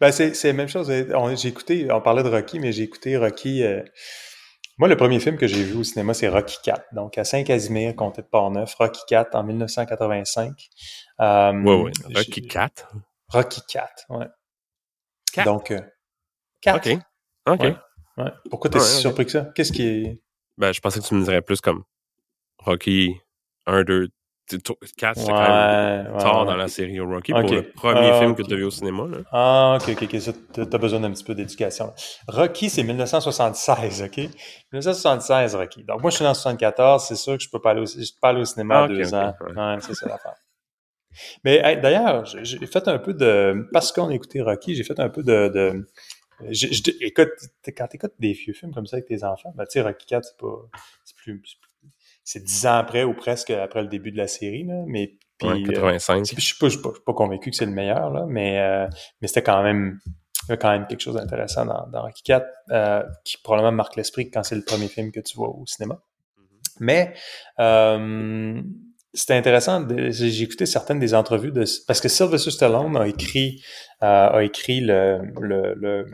Ben, 0.00 0.12
c'est 0.12 0.44
la 0.44 0.52
même 0.52 0.68
chose. 0.68 0.90
J'ai 0.90 1.48
écouté, 1.48 1.88
on 1.90 2.00
parlait 2.00 2.22
de 2.22 2.28
Rocky, 2.28 2.60
mais 2.60 2.72
j'ai 2.72 2.82
écouté 2.82 3.16
Rocky. 3.16 3.64
Euh, 3.64 3.82
Moi, 4.80 4.88
le 4.88 4.96
premier 4.96 5.20
film 5.20 5.36
que 5.36 5.46
j'ai 5.46 5.62
vu 5.62 5.76
au 5.76 5.84
cinéma, 5.84 6.14
c'est 6.14 6.28
Rocky 6.28 6.56
IV. 6.66 6.72
Donc, 6.92 7.18
à 7.18 7.24
Saint-Casimir, 7.24 7.94
comté 7.94 8.22
de 8.22 8.26
Portneuf, 8.26 8.74
Rocky 8.76 9.02
IV 9.10 9.26
en 9.34 9.42
1985. 9.42 10.70
Euh, 11.20 11.52
oui, 11.52 11.74
oui. 11.74 12.14
Rocky 12.16 12.40
IV? 12.40 12.70
Rocky 13.28 13.60
IV, 13.74 13.82
ouais. 14.08 14.26
4? 15.34 15.44
Donc, 15.44 15.70
euh, 15.70 15.82
4. 16.62 16.76
OK. 16.92 16.98
OK. 17.46 17.60
Ouais. 17.60 17.76
ouais. 18.16 18.30
Pourquoi 18.48 18.70
t'es 18.70 18.78
Ouais, 18.78 18.84
si 18.84 18.94
ok. 18.96 19.00
surpris 19.02 19.26
que 19.26 19.32
ça? 19.32 19.50
Qu'est-ce 19.54 19.70
qui 19.70 19.82
est... 19.82 20.22
Ben, 20.56 20.72
je 20.72 20.80
pensais 20.80 20.98
que 21.00 21.04
tu 21.04 21.14
me 21.14 21.24
dirais 21.24 21.42
plus 21.42 21.60
comme 21.60 21.84
Rocky 22.60 23.20
1, 23.66 23.82
2, 23.84 24.08
4, 24.58 25.18
c'est 25.18 25.26
quand 25.26 25.38
même 25.38 26.16
tard 26.18 26.40
ouais. 26.40 26.46
dans 26.46 26.56
la 26.56 26.68
série 26.68 27.00
Rocky 27.00 27.32
pour 27.32 27.42
le 27.42 27.70
premier 27.72 28.10
Ah, 28.12 28.18
film 28.20 28.34
que 28.34 28.42
tu 28.42 28.52
as 28.52 28.56
vu 28.56 28.64
au 28.64 28.70
cinéma. 28.70 29.04
Là. 29.06 29.18
Ah, 29.32 29.78
ok, 29.80 29.90
ok, 29.96 30.02
ok. 30.14 30.20
Ça, 30.20 30.32
t'as 30.52 30.78
besoin 30.78 31.00
d'un 31.00 31.10
petit 31.12 31.24
peu 31.24 31.34
d'éducation. 31.34 31.92
Rocky, 32.28 32.70
c'est 32.70 32.82
1976, 32.82 34.02
ok? 34.02 34.16
1976, 34.72 35.54
Rocky. 35.54 35.84
Donc, 35.84 36.02
moi, 36.02 36.10
je 36.10 36.16
suis 36.16 36.24
dans 36.24 36.34
74, 36.34 37.04
c'est 37.04 37.16
sûr 37.16 37.36
que 37.36 37.42
je 37.42 37.50
peux 37.50 37.60
pas 37.60 37.70
aller 37.70 37.80
au, 37.82 37.86
je 37.86 37.94
peux 37.96 38.20
pas 38.20 38.30
aller 38.30 38.40
au 38.40 38.44
cinéma 38.44 38.80
Ah, 38.80 38.84
à 38.84 38.88
deux 38.88 39.14
ans. 39.14 39.34
ouais. 39.40 39.52
Ouais, 39.56 39.76
c'est 39.80 39.94
ça 39.94 40.08
l'affaire. 40.08 40.34
Mais 41.44 41.60
hey, 41.64 41.80
d'ailleurs, 41.80 42.24
j'ai 42.24 42.66
fait 42.66 42.86
un 42.88 42.98
peu 42.98 43.14
de... 43.14 43.68
Parce 43.72 43.92
qu'on 43.92 44.08
a 44.08 44.14
écouté 44.14 44.40
Rocky, 44.42 44.74
j'ai 44.74 44.84
fait 44.84 44.98
un 45.00 45.08
peu 45.08 45.22
de... 45.22 45.48
de 45.48 45.86
écoute, 47.02 47.28
quand 47.76 47.86
t'écoutes 47.88 48.14
des 48.18 48.32
vieux 48.32 48.54
films 48.54 48.72
comme 48.72 48.86
ça 48.86 48.96
avec 48.96 49.06
tes 49.06 49.24
enfants, 49.24 49.52
ben, 49.56 49.64
tu 49.64 49.72
sais, 49.72 49.80
Rocky 49.82 50.06
4, 50.06 50.24
c'est 50.24 50.36
pas... 50.38 50.56
C'est 51.04 51.16
plus... 51.16 51.42
c'est 52.30 52.44
dix 52.44 52.66
ans 52.66 52.74
après 52.74 53.02
ou 53.04 53.12
presque 53.14 53.50
après 53.50 53.82
le 53.82 53.88
début 53.88 54.12
de 54.12 54.16
la 54.18 54.28
série, 54.28 54.64
là. 54.64 54.82
Mais... 54.86 55.14
Puis, 55.38 55.48
Ouais, 55.48 55.62
euh, 55.70 55.72
85. 55.72 56.26
je 56.36 56.40
suis 56.40 56.56
pas, 57.06 57.12
convaincu 57.14 57.50
que 57.50 57.56
c'est 57.56 57.64
le 57.64 57.72
meilleur, 57.72 58.10
là, 58.10 58.26
mais, 58.28 58.60
euh, 58.60 58.86
mais 59.20 59.26
c'était 59.28 59.42
quand 59.42 59.62
même, 59.62 59.98
il 60.48 60.50
y 60.50 60.52
a 60.52 60.56
quand 60.58 60.70
même 60.70 60.86
quelque 60.86 61.00
chose 61.00 61.14
d'intéressant 61.14 61.64
dans, 61.64 61.86
dans 61.90 62.02
Rocky 62.02 62.22
IV, 62.30 62.42
euh, 62.70 63.02
qui 63.24 63.38
probablement 63.42 63.72
marque 63.72 63.96
l'esprit 63.96 64.30
quand 64.30 64.42
c'est 64.42 64.54
le 64.54 64.62
premier 64.64 64.88
film 64.88 65.10
que 65.12 65.20
tu 65.20 65.36
vois 65.38 65.48
au 65.48 65.64
cinéma. 65.66 65.98
Mais 66.78 67.14
euh, 67.58 68.60
c'était 69.14 69.34
intéressant. 69.34 69.86
J'ai 70.10 70.42
écouté 70.42 70.66
certaines 70.66 70.98
des 70.98 71.14
entrevues 71.14 71.52
de 71.52 71.64
parce 71.86 72.00
que 72.00 72.08
Sylvester 72.08 72.50
Stallone 72.50 72.96
a 72.96 73.06
écrit 73.08 73.62
euh, 74.02 74.28
a 74.30 74.42
écrit 74.44 74.80
le, 74.80 75.20
le, 75.40 75.74
le- 75.74 76.06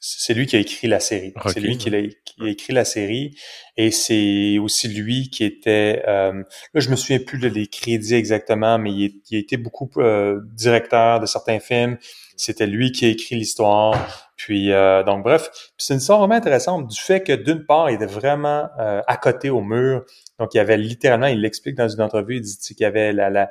c'est 0.00 0.34
lui 0.34 0.46
qui 0.46 0.56
a 0.56 0.58
écrit 0.58 0.88
la 0.88 1.00
série. 1.00 1.32
C'est 1.46 1.60
lui 1.60 1.78
qui, 1.78 1.94
a 1.94 2.48
écrit 2.48 2.72
la 2.72 2.84
série 2.84 3.36
et 3.76 3.90
c'est 3.90 4.58
aussi 4.58 4.88
lui 4.88 5.30
qui 5.30 5.44
était 5.44 6.02
euh, 6.06 6.32
là 6.74 6.80
je 6.80 6.88
me 6.90 6.96
souviens 6.96 7.18
plus 7.18 7.38
de 7.38 7.48
les 7.48 7.66
crédits 7.66 8.14
exactement 8.14 8.78
mais 8.78 8.92
il, 8.92 9.22
a 9.32 9.36
été 9.36 9.56
beaucoup 9.56 9.90
euh, 9.98 10.40
directeur 10.54 11.20
de 11.20 11.26
certains 11.26 11.60
films. 11.60 11.98
C'était 12.36 12.66
lui 12.66 12.92
qui 12.92 13.06
a 13.06 13.08
écrit 13.08 13.34
l'histoire. 13.34 14.32
Puis 14.36 14.72
euh, 14.72 15.02
donc 15.02 15.24
bref. 15.24 15.50
C'est 15.76 15.94
une 15.94 16.00
histoire 16.00 16.20
vraiment 16.20 16.36
intéressante 16.36 16.86
du 16.86 16.98
fait 16.98 17.22
que 17.22 17.32
d'une 17.32 17.66
part 17.66 17.90
il 17.90 17.94
était 17.94 18.06
vraiment 18.06 18.68
euh, 18.78 19.02
à 19.06 19.16
côté 19.16 19.50
au 19.50 19.60
mur. 19.60 20.04
Donc 20.38 20.54
il 20.54 20.58
y 20.58 20.60
avait 20.60 20.76
littéralement 20.76 21.26
il 21.26 21.40
l'explique 21.40 21.74
dans 21.74 21.88
une 21.88 22.00
entrevue 22.00 22.36
il 22.36 22.42
dit 22.42 22.56
qu'il 22.56 22.80
y 22.80 22.84
avait 22.84 23.12
la, 23.12 23.30
la 23.30 23.48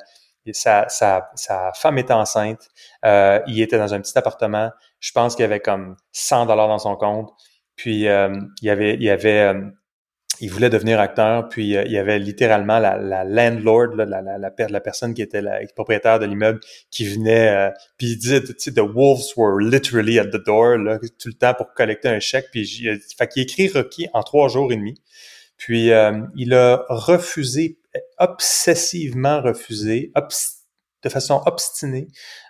sa, 0.52 0.88
sa, 0.88 1.30
sa 1.34 1.72
femme 1.74 1.98
était 1.98 2.12
enceinte 2.12 2.68
euh, 3.04 3.40
il 3.46 3.60
était 3.60 3.78
dans 3.78 3.92
un 3.94 4.00
petit 4.00 4.16
appartement 4.16 4.70
je 5.00 5.12
pense 5.12 5.36
qu'il 5.36 5.44
avait 5.44 5.60
comme 5.60 5.96
100 6.12 6.46
dollars 6.46 6.68
dans 6.68 6.78
son 6.78 6.96
compte. 6.96 7.30
Puis 7.76 8.08
euh, 8.08 8.34
il 8.62 8.70
avait 8.70 8.96
il 9.00 9.08
avait 9.10 9.40
euh, 9.54 9.60
il 10.40 10.50
voulait 10.50 10.70
devenir 10.70 11.00
acteur, 11.00 11.48
puis 11.48 11.76
euh, 11.76 11.82
il 11.86 11.92
y 11.92 11.98
avait 11.98 12.18
littéralement 12.18 12.78
la, 12.78 12.96
la 12.96 13.24
landlord, 13.24 13.96
là, 13.96 14.04
la, 14.04 14.22
la, 14.22 14.38
la, 14.38 14.50
per- 14.52 14.68
la 14.70 14.80
personne 14.80 15.12
qui 15.12 15.22
était 15.22 15.40
la 15.42 15.60
propriétaire 15.74 16.20
de 16.20 16.26
l'immeuble, 16.26 16.60
qui 16.92 17.06
venait, 17.06 17.48
euh, 17.48 17.70
puis 17.96 18.08
il 18.12 18.18
disait, 18.18 18.42
tu 18.42 18.54
sais, 18.56 18.72
the 18.72 18.78
wolves 18.78 19.32
were 19.36 19.60
literally 19.60 20.18
at 20.18 20.26
the 20.26 20.44
door, 20.44 20.76
là, 20.78 20.98
tout 21.00 21.28
le 21.28 21.34
temps 21.34 21.54
pour 21.54 21.72
collecter 21.74 22.08
un 22.08 22.20
chèque, 22.20 22.46
puis 22.52 22.64
j'ai- 22.64 22.98
fait 23.18 23.26
qu'il 23.28 23.42
écrit 23.42 23.68
Rocky 23.68 24.06
en 24.12 24.22
trois 24.22 24.48
jours 24.48 24.70
et 24.72 24.76
demi, 24.76 24.94
puis 25.56 25.90
euh, 25.90 26.20
il 26.36 26.54
a 26.54 26.84
refusé, 26.88 27.78
obsessivement 28.18 29.42
refusé, 29.42 30.12
de 31.02 31.08
façon 31.08 31.42
obstinée, 31.46 32.08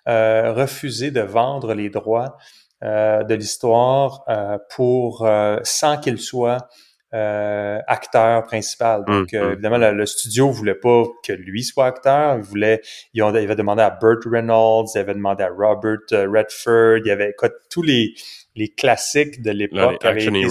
euh, 0.09 0.53
refusé 0.53 1.11
de 1.11 1.21
vendre 1.21 1.75
les 1.75 1.91
droits 1.91 2.37
euh, 2.85 3.25
de 3.25 3.35
l'histoire 3.35 4.25
euh, 4.29 4.59
pour 4.75 5.27
euh, 5.27 5.59
sans 5.65 5.99
qu'il 5.99 6.19
soit 6.19 6.69
euh, 7.15 7.79
acteur 7.87 8.45
principal. 8.45 9.03
Donc, 9.07 9.33
Mm, 9.33 9.37
euh, 9.37 9.49
mm. 9.49 9.53
évidemment, 9.53 9.79
le, 9.79 9.93
le 9.93 10.07
studio 10.07 10.51
voulait 10.51 10.75
pas 10.75 11.05
que 11.25 11.33
lui 11.33 11.65
soit 11.65 11.87
acteur. 11.87 12.37
Il 12.37 12.43
voulait, 12.43 12.83
ils 13.15 13.23
avaient 13.23 13.57
demandé 13.57 13.83
à 13.83 13.91
Burt 13.91 14.25
Reynolds, 14.27 14.89
ils 14.95 14.99
avaient 14.99 15.15
demandé 15.15 15.43
à 15.43 15.49
Robert 15.49 15.99
Redford, 16.11 16.99
il 16.99 17.07
y 17.07 17.11
avait 17.11 17.33
quoi, 17.37 17.49
tous 17.71 17.83
les, 17.83 18.13
les 18.57 18.69
classiques 18.69 19.43
de 19.43 19.51
l'époque 19.51 20.05
avaient 20.05 20.25
été 20.25 20.47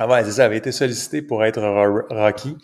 Ah 0.00 0.06
ouais, 0.06 0.22
c'est 0.24 0.30
ça, 0.32 0.44
avait 0.44 0.56
été 0.58 0.70
sollicité 0.70 1.22
pour 1.22 1.44
être 1.44 1.60
Ro- 1.60 2.06
Rocky. 2.10 2.56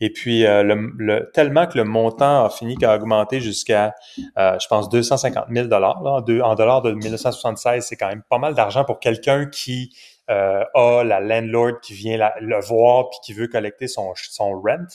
Et 0.00 0.10
puis, 0.12 0.44
euh, 0.44 0.64
le, 0.64 0.92
le- 0.98 1.30
tellement 1.32 1.66
que 1.68 1.78
le 1.78 1.84
montant 1.84 2.44
a 2.46 2.50
fini 2.50 2.76
qu'à 2.76 2.96
augmenter 2.96 3.40
jusqu'à, 3.40 3.94
euh, 4.36 4.58
je 4.58 4.66
pense, 4.66 4.88
250 4.88 5.46
000 5.50 5.68
dollars. 5.68 6.02
En, 6.04 6.18
en 6.18 6.54
dollars 6.56 6.82
de 6.82 6.92
1976, 6.92 7.86
c'est 7.86 7.96
quand 7.96 8.08
même 8.08 8.22
pas 8.28 8.38
mal 8.38 8.54
d'argent 8.54 8.84
pour 8.84 8.98
quelqu'un 8.98 9.46
qui 9.46 9.90
euh, 10.30 10.64
a 10.74 11.04
la 11.04 11.20
landlord 11.20 11.80
qui 11.80 11.94
vient 11.94 12.18
le 12.40 12.60
voir 12.60 13.08
puis 13.10 13.18
qui 13.24 13.32
veut 13.34 13.46
collecter 13.46 13.86
son, 13.86 14.12
son 14.16 14.60
rent. 14.60 14.86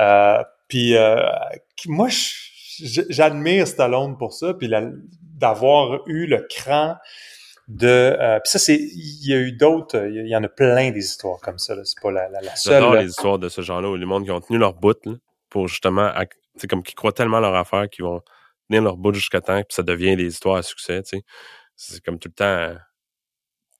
Euh, 0.00 0.42
puis, 0.66 0.96
euh, 0.96 1.20
moi, 1.86 2.08
j'admire 3.08 3.66
Stallone 3.68 4.16
pour 4.18 4.32
ça, 4.32 4.52
puis 4.54 4.68
d'avoir 5.22 6.00
eu 6.06 6.26
le 6.26 6.46
cran 6.50 6.96
de 7.68 7.86
euh, 7.88 8.38
puis 8.40 8.50
ça 8.50 8.58
c'est 8.60 8.76
il 8.76 9.26
y 9.28 9.32
a 9.34 9.38
eu 9.38 9.52
d'autres 9.52 10.06
il 10.08 10.28
y 10.28 10.36
en 10.36 10.44
a 10.44 10.48
plein 10.48 10.90
des 10.92 11.04
histoires 11.04 11.40
comme 11.40 11.58
ça 11.58 11.74
c'est 11.84 12.00
pas 12.00 12.12
la, 12.12 12.28
la, 12.28 12.40
la 12.40 12.54
seule 12.54 12.74
J'adore 12.74 12.94
les 12.94 13.08
histoires 13.08 13.38
de 13.40 13.48
ce 13.48 13.60
genre-là 13.60 13.88
où 13.90 13.96
les 13.96 14.06
mondes 14.06 14.24
qui 14.24 14.30
ont 14.30 14.40
tenu 14.40 14.58
leur 14.58 14.74
bout 14.74 14.96
là, 15.04 15.14
pour 15.50 15.66
justement, 15.66 16.12
c'est 16.56 16.68
comme 16.68 16.82
qui 16.84 16.94
croient 16.94 17.12
tellement 17.12 17.40
leur 17.40 17.54
affaire 17.56 17.88
qu'ils 17.90 18.04
vont 18.04 18.22
tenir 18.68 18.82
leur 18.82 18.96
bout 18.96 19.12
jusqu'à 19.14 19.40
temps 19.40 19.58
puis 19.58 19.74
ça 19.74 19.82
devient 19.82 20.14
des 20.16 20.26
histoires 20.26 20.56
à 20.56 20.62
succès. 20.62 21.02
tu 21.02 21.18
sais. 21.18 21.24
C'est 21.74 22.02
comme 22.04 22.18
tout 22.18 22.28
le 22.28 22.34
temps. 22.34 22.44
euh, 22.44 22.74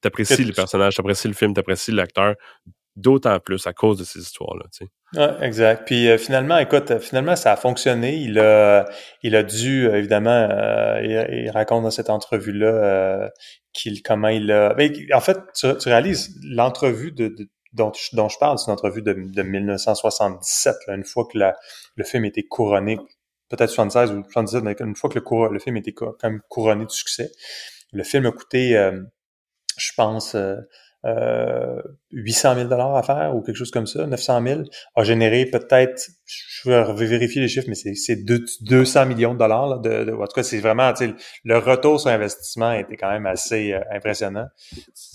T'apprécies 0.03 0.45
les 0.45 0.53
personnages, 0.53 0.95
t'apprécies 0.97 1.29
le 1.29 1.35
film, 1.35 1.55
t'apprécies 1.55 1.91
l'acteur, 1.93 2.35
d'autant 2.97 3.39
plus 3.41 3.67
à 3.67 3.73
cause 3.73 3.99
de 3.99 4.05
ces 4.05 4.21
histoires-là. 4.21 4.65
exact. 5.43 5.85
Puis 5.87 6.09
euh, 6.09 6.19
finalement, 6.19 6.59
écoute, 6.59 6.91
euh, 6.91 6.99
finalement, 6.99 7.37
ça 7.37 7.53
a 7.53 7.57
fonctionné. 7.57 8.17
Il 8.17 8.39
a, 8.39 8.87
il 9.23 9.37
a 9.37 9.43
dû, 9.43 9.87
euh, 9.87 9.99
évidemment, 9.99 10.49
il, 11.03 11.51
raconte 11.51 11.85
dans 11.85 11.91
cette 11.91 12.11
entrevue-là 12.11 13.31
qu'il, 13.73 14.03
comment 14.03 14.29
il 14.29 14.51
a. 14.51 14.75
Mais, 14.77 14.91
en 15.13 15.21
fait, 15.21 15.39
tu, 15.55 15.67
réalises 15.89 16.35
l'entrevue 16.43 17.13
dont, 17.73 17.93
je- 17.93 18.17
dont 18.17 18.29
je 18.29 18.39
parle, 18.39 18.59
c'est 18.59 18.67
une 18.67 18.73
entrevue 18.73 19.03
de, 19.03 19.13
de 19.13 19.43
1977. 19.43 20.75
là, 20.87 20.95
une 20.95 21.05
fois 21.05 21.27
que 21.31 21.39
le 21.39 22.05
film 22.05 22.25
était 22.25 22.45
couronné, 22.45 22.99
peut-être 23.51 23.71
76 23.71 24.13
ou 24.13 24.25
77, 24.25 24.65
mais 24.65 24.75
une 24.81 24.97
fois 24.97 25.11
que 25.11 25.19
le, 25.19 25.53
le 25.53 25.59
film 25.59 25.77
était 25.77 25.93
quand 25.93 26.15
même 26.23 26.41
couronné 26.49 26.87
de 26.87 26.91
succès, 26.91 27.31
le 27.93 28.03
film 28.03 28.25
a 28.27 28.33
coûté, 28.33 28.91
je 29.77 29.91
pense. 29.97 30.35
Euh, 31.07 31.79
euh, 31.79 31.83
800 32.13 32.55
000 32.55 32.69
dollars 32.69 32.97
à 32.97 33.03
faire 33.03 33.35
ou 33.37 33.43
quelque 33.43 33.57
chose 33.57 33.71
comme 33.71 33.87
ça, 33.87 34.07
900 34.07 34.41
000, 34.41 34.65
a 34.95 35.05
généré 35.05 35.47
peut-être, 35.47 36.09
je 36.27 36.71
vais 36.71 37.07
vérifier 37.07 37.41
les 37.43 37.49
chiffres, 37.49 37.67
mais 37.69 37.75
c'est 37.75 37.95
c'est 37.95 38.17
deux- 38.25 38.45
200 38.63 39.07
millions 39.07 39.35
de 39.35 39.39
dollars. 39.39 39.69
Là, 39.69 39.79
de, 39.79 40.05
de- 40.05 40.13
en 40.13 40.27
tout 40.27 40.35
cas, 40.35 40.43
c'est 40.43 40.59
vraiment, 40.61 40.93
le 41.45 41.59
retour 41.59 42.01
sur 42.01 42.11
investissement 42.11 42.73
était 42.73 42.97
quand 42.97 43.11
même 43.11 43.27
assez 43.27 43.73
euh, 43.73 43.81
impressionnant. 43.93 44.47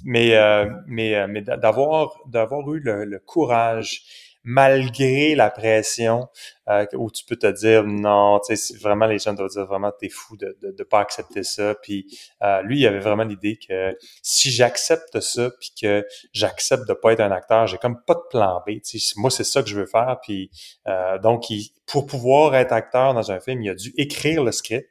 Mais, 0.05 0.35
euh, 0.35 0.65
mais, 0.87 1.15
euh, 1.15 1.27
mais 1.29 1.41
d'a- 1.41 1.57
d'avoir 1.57 2.11
d'avoir 2.27 2.71
eu 2.73 2.79
le, 2.79 3.05
le 3.05 3.19
courage, 3.19 4.03
malgré 4.43 5.35
la 5.35 5.51
pression, 5.51 6.27
euh, 6.67 6.85
où 6.93 7.11
tu 7.11 7.23
peux 7.25 7.35
te 7.35 7.47
dire 7.47 7.83
non, 7.83 8.39
tu 8.39 8.55
sais, 8.55 8.77
vraiment 8.77 9.05
les 9.05 9.19
gens 9.19 9.33
doivent 9.33 9.49
dire 9.49 9.65
vraiment 9.65 9.91
t'es 9.91 10.09
fou 10.09 10.37
de, 10.37 10.57
de, 10.61 10.83
pas 10.83 10.99
accepter 10.99 11.43
ça. 11.43 11.75
Puis 11.81 12.07
euh, 12.41 12.61
lui, 12.63 12.79
il 12.79 12.87
avait 12.87 12.99
vraiment 12.99 13.23
l'idée 13.23 13.57
que 13.57 13.95
si 14.21 14.51
j'accepte 14.51 15.19
ça, 15.19 15.51
puis 15.59 15.71
que 15.79 16.05
j'accepte 16.33 16.87
de 16.87 16.93
pas 16.93 17.13
être 17.13 17.19
un 17.19 17.31
acteur, 17.31 17.67
j'ai 17.67 17.77
comme 17.77 18.01
pas 18.05 18.15
de 18.15 18.23
plan 18.29 18.63
B. 18.65 18.81
tu. 18.83 18.97
Moi, 19.17 19.29
c'est 19.29 19.43
ça 19.43 19.61
que 19.61 19.69
je 19.69 19.75
veux 19.79 19.85
faire. 19.85 20.17
Puis 20.21 20.49
euh, 20.87 21.17
donc, 21.19 21.45
pour 21.85 22.05
pouvoir 22.05 22.55
être 22.55 22.71
acteur 22.71 23.13
dans 23.13 23.31
un 23.31 23.39
film, 23.39 23.61
il 23.61 23.69
a 23.69 23.75
dû 23.75 23.93
écrire 23.97 24.43
le 24.43 24.51
script. 24.51 24.87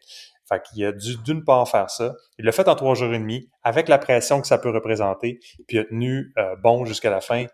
Fait 0.51 0.61
qu'il 0.63 0.85
a 0.85 0.91
dû 0.91 1.17
d'une 1.19 1.45
part 1.45 1.69
faire 1.69 1.91
ça. 1.91 2.15
Il 2.39 2.45
l'a 2.45 2.51
fait 2.51 2.67
en 2.67 2.75
trois 2.75 2.97
jours 2.97 3.15
et 3.15 3.19
demi, 3.19 3.49
avec 3.63 3.89
la 3.89 3.99
pression 3.99 4.41
que 4.41 4.49
ça 4.49 4.59
peut 4.59 4.71
représenter, 4.71 5.39
puis 5.69 5.77
il 5.77 5.79
a 5.79 5.85
tenu 5.85 6.33
euh, 6.39 6.57
bon 6.57 6.85
jusqu'à 6.85 7.11
la 7.11 7.21
fin. 7.21 7.47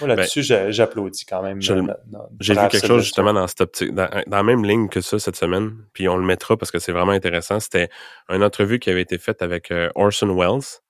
Moi, 0.00 0.08
là-dessus, 0.08 0.42
j'a- 0.42 0.70
j'applaudis 0.70 1.24
quand 1.24 1.42
même. 1.42 1.60
Ben, 1.74 1.94
euh, 2.14 2.18
J'ai 2.40 2.52
vu 2.54 2.58
quelque 2.68 2.80
chose 2.88 3.02
justement 3.04 3.32
dans 3.32 3.46
cette 3.46 3.60
optique, 3.60 3.94
dans, 3.94 4.08
dans 4.26 4.36
la 4.36 4.42
même 4.42 4.64
ligne 4.64 4.88
que 4.88 5.00
ça 5.00 5.18
cette 5.18 5.36
semaine, 5.36 5.76
puis 5.92 6.08
on 6.08 6.16
le 6.16 6.24
mettra 6.24 6.56
parce 6.56 6.70
que 6.70 6.78
c'est 6.78 6.92
vraiment 6.92 7.12
intéressant. 7.12 7.60
C'était 7.60 7.88
une 8.28 8.42
entrevue 8.42 8.78
qui 8.78 8.90
avait 8.90 9.02
été 9.02 9.18
faite 9.18 9.42
avec 9.42 9.70
euh, 9.70 9.90
Orson 9.94 10.34
Welles 10.34 10.80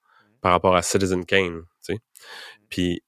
par 0.41 0.51
rapport 0.51 0.75
à 0.75 0.81
Citizen 0.81 1.25
Kane, 1.25 1.61
tu 1.85 1.93
sais. 1.93 1.99
Puis 2.69 3.01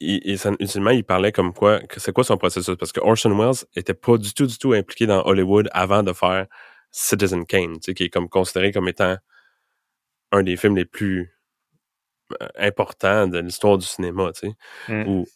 il, 0.00 0.20
il- 0.24 0.40
ultimement, 0.60 0.90
il 0.90 1.04
parlait 1.04 1.32
comme 1.32 1.52
quoi, 1.52 1.80
c'est 1.96 2.12
quoi 2.12 2.24
son 2.24 2.36
processus? 2.36 2.76
Parce 2.76 2.92
que 2.92 3.00
Orson 3.00 3.36
Welles 3.38 3.64
était 3.76 3.94
pas 3.94 4.16
du 4.18 4.32
tout, 4.34 4.46
du 4.46 4.58
tout 4.58 4.72
impliqué 4.72 5.06
dans 5.06 5.24
Hollywood 5.24 5.68
avant 5.72 6.02
de 6.02 6.12
faire 6.12 6.46
Citizen 6.90 7.46
Kane, 7.46 7.74
tu 7.74 7.80
sais, 7.86 7.94
qui 7.94 8.04
est 8.04 8.10
comme 8.10 8.28
considéré 8.28 8.72
comme 8.72 8.88
étant 8.88 9.16
un 10.32 10.42
des 10.42 10.56
films 10.56 10.76
les 10.76 10.84
plus 10.84 11.32
euh, 12.42 12.48
importants 12.56 13.26
de 13.28 13.38
l'histoire 13.38 13.78
du 13.78 13.86
cinéma, 13.86 14.30
tu 14.32 14.48
sais. 14.48 14.54
Mm. 14.92 15.08
Où 15.08 15.26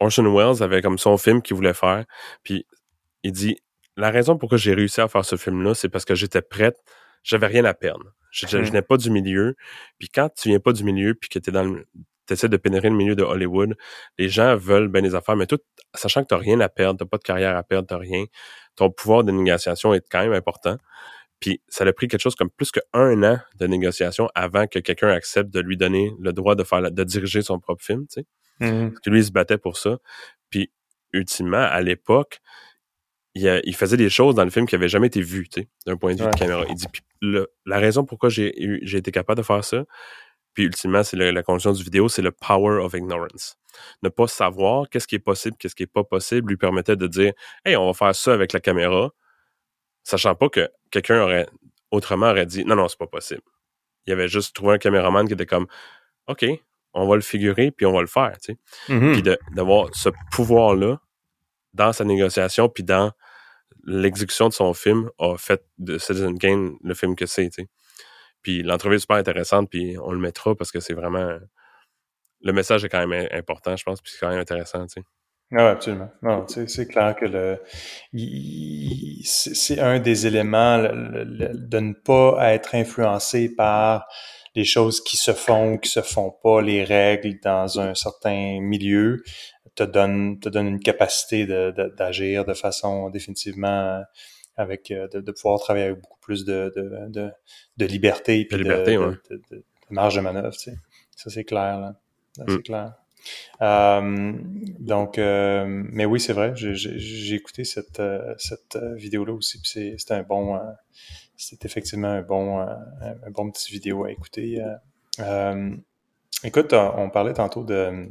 Orson 0.00 0.24
Welles 0.34 0.62
avait 0.62 0.82
comme 0.82 0.98
son 0.98 1.16
film 1.16 1.42
qu'il 1.42 1.56
voulait 1.56 1.74
faire, 1.74 2.04
puis 2.42 2.66
il 3.22 3.32
dit 3.32 3.58
la 3.96 4.10
raison 4.10 4.36
pourquoi 4.36 4.58
j'ai 4.58 4.74
réussi 4.74 5.00
à 5.00 5.08
faire 5.08 5.24
ce 5.24 5.36
film-là, 5.36 5.74
c'est 5.74 5.88
parce 5.88 6.04
que 6.04 6.14
j'étais 6.14 6.42
prête, 6.42 6.76
j'avais 7.22 7.46
rien 7.46 7.64
à 7.64 7.74
perdre. 7.74 8.12
Je, 8.30 8.46
je, 8.46 8.58
Mm. 8.58 8.62
je 8.64 8.68
venais 8.70 8.82
pas 8.82 8.96
du 8.98 9.10
milieu, 9.10 9.56
puis 9.98 10.08
quand 10.10 10.28
tu 10.34 10.50
viens 10.50 10.60
pas 10.60 10.72
du 10.72 10.84
milieu, 10.84 11.14
puis 11.14 11.28
que 11.30 11.38
t'es 11.38 11.50
dans 11.50 11.64
le 11.64 11.86
t'essaies 12.26 12.48
de 12.48 12.56
pénétrer 12.56 12.90
le 12.90 12.96
milieu 12.96 13.14
de 13.14 13.22
Hollywood, 13.22 13.76
les 14.18 14.28
gens 14.28 14.56
veulent 14.56 14.88
bien 14.88 15.00
des 15.02 15.14
affaires, 15.14 15.36
mais 15.36 15.46
tout, 15.46 15.60
sachant 15.94 16.22
que 16.24 16.28
t'as 16.28 16.36
rien 16.36 16.58
à 16.60 16.68
perdre, 16.68 16.98
t'as 16.98 17.06
pas 17.06 17.18
de 17.18 17.22
carrière 17.22 17.56
à 17.56 17.62
perdre, 17.62 17.86
t'as 17.86 17.98
rien, 17.98 18.24
ton 18.74 18.90
pouvoir 18.90 19.22
de 19.22 19.30
négociation 19.30 19.94
est 19.94 20.04
quand 20.10 20.22
même 20.22 20.32
important. 20.32 20.76
Puis 21.40 21.60
ça 21.68 21.84
a 21.84 21.92
pris 21.92 22.08
quelque 22.08 22.20
chose 22.22 22.34
comme 22.34 22.50
plus 22.50 22.70
qu'un 22.72 23.22
an 23.22 23.38
de 23.56 23.66
négociation 23.66 24.28
avant 24.34 24.66
que 24.66 24.78
quelqu'un 24.78 25.08
accepte 25.08 25.50
de 25.50 25.60
lui 25.60 25.76
donner 25.76 26.12
le 26.20 26.32
droit 26.32 26.54
de 26.54 26.64
faire 26.64 26.80
la- 26.80 26.90
de 26.90 27.04
diriger 27.04 27.42
son 27.42 27.60
propre 27.60 27.84
film, 27.84 28.06
tu 28.08 28.20
sais. 28.20 28.26
Mhm. 28.60 28.90
Parce 28.92 29.00
que 29.00 29.10
lui, 29.10 29.20
il 29.20 29.24
se 29.24 29.32
battait 29.32 29.58
pour 29.58 29.76
ça. 29.76 29.98
Puis 30.50 30.72
ultimement, 31.12 31.58
à 31.58 31.80
l'époque, 31.82 32.40
il, 33.34 33.74
faisait 33.76 33.98
des 33.98 34.08
choses 34.08 34.34
dans 34.34 34.44
le 34.44 34.50
film 34.50 34.66
qui 34.66 34.74
n'avaient 34.74 34.88
jamais 34.88 35.08
été 35.08 35.20
vues, 35.20 35.46
tu 35.48 35.60
sais, 35.60 35.68
d'un 35.86 35.98
point 35.98 36.14
de 36.14 36.18
vue 36.18 36.24
Ouais. 36.24 36.30
de 36.30 36.38
caméra. 36.38 36.64
Il 36.70 36.74
dit, 36.74 36.86
puis 36.90 37.02
le- 37.20 37.52
la 37.66 37.78
raison 37.78 38.04
pourquoi 38.06 38.30
j'ai 38.30 38.96
été 38.96 39.10
capable 39.12 39.36
de 39.38 39.44
faire 39.44 39.62
ça, 39.62 39.84
puis 40.54 40.64
ultimement, 40.64 41.02
c'est 41.02 41.16
la 41.18 41.42
conclusion 41.42 41.72
du 41.72 41.82
vidéo, 41.82 42.08
c'est 42.08 42.22
le 42.22 42.32
power 42.32 42.82
of 42.82 42.94
ignorance. 42.94 43.58
Ne 44.02 44.08
pas 44.08 44.26
savoir 44.26 44.88
qu'est-ce 44.88 45.06
qui 45.06 45.16
est 45.16 45.18
possible, 45.18 45.54
qu'est-ce 45.58 45.74
qui 45.74 45.82
est 45.82 45.86
pas 45.86 46.02
possible, 46.02 46.48
lui 46.48 46.56
permettait 46.56 46.96
de 46.96 47.06
dire, 47.06 47.34
hey, 47.66 47.76
on 47.76 47.84
va 47.86 47.92
faire 47.92 48.14
ça 48.14 48.32
avec 48.32 48.54
la 48.54 48.60
caméra, 48.60 49.10
sachant 50.02 50.34
pas 50.34 50.48
que 50.48 50.66
quelqu'un 50.90 51.20
aurait, 51.22 51.46
autrement 51.90 52.30
aurait 52.30 52.46
dit, 52.46 52.64
non, 52.64 52.76
non, 52.76 52.88
c'est 52.88 52.98
pas 52.98 53.06
possible. 53.06 53.42
Il 54.06 54.12
avait 54.12 54.28
juste 54.28 54.54
trouvé 54.54 54.74
un 54.74 54.78
caméraman 54.78 55.26
qui 55.26 55.34
était 55.34 55.46
comme, 55.46 55.66
OK, 56.28 56.44
on 56.94 57.06
va 57.06 57.14
le 57.16 57.22
figurer, 57.22 57.70
puis 57.70 57.86
on 57.86 57.92
va 57.92 58.00
le 58.00 58.06
faire, 58.06 58.36
tu 58.42 58.52
sais 58.52 58.92
Mhm. 58.92 59.12
puis 59.12 59.22
d'avoir 59.52 59.94
ce 59.94 60.08
pouvoir-là 60.30 60.98
dans 61.74 61.92
sa 61.92 62.04
négociation, 62.04 62.68
puis 62.68 62.84
dans 62.84 63.12
l'exécution 63.84 64.48
de 64.48 64.54
son 64.54 64.72
film, 64.74 65.10
a 65.18 65.36
fait 65.36 65.62
de 65.78 65.98
Citizen 65.98 66.38
Kane 66.38 66.76
le 66.82 66.94
film 66.94 67.14
que 67.16 67.26
c'est, 67.26 67.48
tu 67.50 67.62
sais. 67.62 67.68
Puis 68.42 68.62
l'entrevue 68.62 68.96
est 68.96 69.00
super 69.00 69.16
intéressante, 69.16 69.68
puis 69.70 69.96
on 70.02 70.12
le 70.12 70.18
mettra 70.18 70.54
parce 70.54 70.70
que 70.70 70.80
c'est 70.80 70.94
vraiment... 70.94 71.38
Le 72.42 72.52
message 72.52 72.84
est 72.84 72.88
quand 72.88 73.04
même 73.06 73.28
important, 73.32 73.76
je 73.76 73.84
pense, 73.84 74.00
puis 74.00 74.12
c'est 74.12 74.18
quand 74.20 74.30
même 74.30 74.38
intéressant, 74.40 74.86
tu 74.86 75.00
sais. 75.00 75.06
Ah 75.52 75.56
ouais, 75.64 75.70
absolument. 75.70 76.10
Non, 76.22 76.44
c'est 76.48 76.86
clair 76.88 77.14
que 77.14 77.24
le, 77.26 77.60
c'est 79.24 79.54
c'est 79.54 79.78
un 79.78 79.98
des 80.00 80.26
éléments 80.26 80.76
le- 80.78 81.24
le- 81.24 81.54
de 81.54 81.78
ne 81.78 81.92
pas 81.92 82.52
être 82.54 82.74
influencé 82.74 83.54
par 83.54 84.06
les 84.54 84.64
choses 84.64 85.02
qui 85.02 85.16
se 85.16 85.32
font 85.32 85.74
ou 85.74 85.78
qui 85.78 85.90
se 85.90 86.00
font 86.00 86.30
pas, 86.42 86.62
les 86.62 86.82
règles 86.84 87.38
dans 87.42 87.78
un 87.78 87.94
certain 87.94 88.58
milieu, 88.60 89.22
te 89.74 89.82
donne, 89.82 90.40
te 90.40 90.48
donne 90.48 90.66
une 90.68 90.80
capacité 90.80 91.44
de- 91.46 91.70
de- 91.76 91.94
d'agir 91.96 92.44
de, 92.46 92.54
façon 92.54 93.10
définitivement 93.10 94.02
avec, 94.56 94.90
euh, 94.90 95.06
de, 95.08 95.20
de 95.20 95.32
pouvoir 95.32 95.60
travailler 95.60 95.86
avec 95.86 96.00
beaucoup 96.00 96.18
plus 96.20 96.44
de, 96.46 96.72
de, 96.74 97.08
de, 97.10 97.30
de 97.76 97.86
liberté 97.86 98.46
puis 98.46 98.56
de, 98.56 98.62
liberté, 98.62 98.94
de- 98.94 98.98
ouais. 98.98 99.14
de- 99.30 99.36
de- 99.50 99.56
de 99.58 99.64
marge 99.90 100.14
de 100.16 100.20
manœuvre, 100.22 100.56
tu 100.56 100.70
sais. 100.70 100.76
Ça, 101.14 101.28
c'est 101.30 101.44
clair, 101.44 101.78
là. 101.78 101.94
Ça, 102.36 102.44
Mm. 102.44 102.50
C'est 102.56 102.62
clair. 102.62 102.94
Euh, 103.62 104.32
donc, 104.78 105.18
euh, 105.18 105.64
mais 105.66 106.04
oui, 106.04 106.20
c'est 106.20 106.32
vrai. 106.32 106.52
J'ai- 106.54 107.34
écouté 107.34 107.64
cette 107.64 108.00
euh, 108.00 108.34
cette 108.38 108.78
vidéo-là 108.96 109.32
aussi. 109.32 109.60
c'est 109.64 110.12
un 110.12 110.22
bon, 110.22 110.58
c'est 111.36 111.64
effectivement 111.64 112.08
un 112.08 112.22
bon 112.22 112.60
un, 112.60 113.30
bon 113.30 113.50
petit 113.50 113.70
vidéo 113.72 114.04
à 114.04 114.10
écouter. 114.10 114.62
écoute, 116.44 116.72
on, 116.72 117.10
parlait 117.10 117.34
tantôt 117.34 117.64
de 117.64 118.08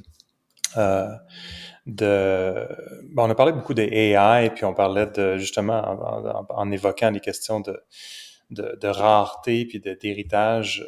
de 1.86 2.68
bon, 3.14 3.28
on 3.28 3.30
a 3.30 3.36
parlé 3.36 3.52
beaucoup 3.52 3.74
de 3.74 3.84
AI, 3.84 4.50
puis 4.50 4.66
on 4.66 4.74
parlait 4.74 5.08
de 5.08 5.38
justement 5.38 5.82
en, 6.50 6.72
évoquant 6.72 7.12
les 7.12 7.20
questions 7.20 7.60
de 7.60 7.84
de, 8.52 8.88
rareté 8.88 9.66
puis 9.66 9.80
d'héritage. 9.80 10.86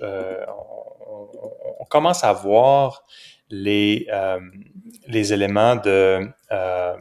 on 1.79 1.85
commence 1.85 2.23
à 2.23 2.33
voir 2.33 3.05
les 3.49 4.07
euh, 4.11 4.39
les 5.07 5.33
éléments 5.33 5.75
de, 5.75 6.27
euh, 6.51 6.95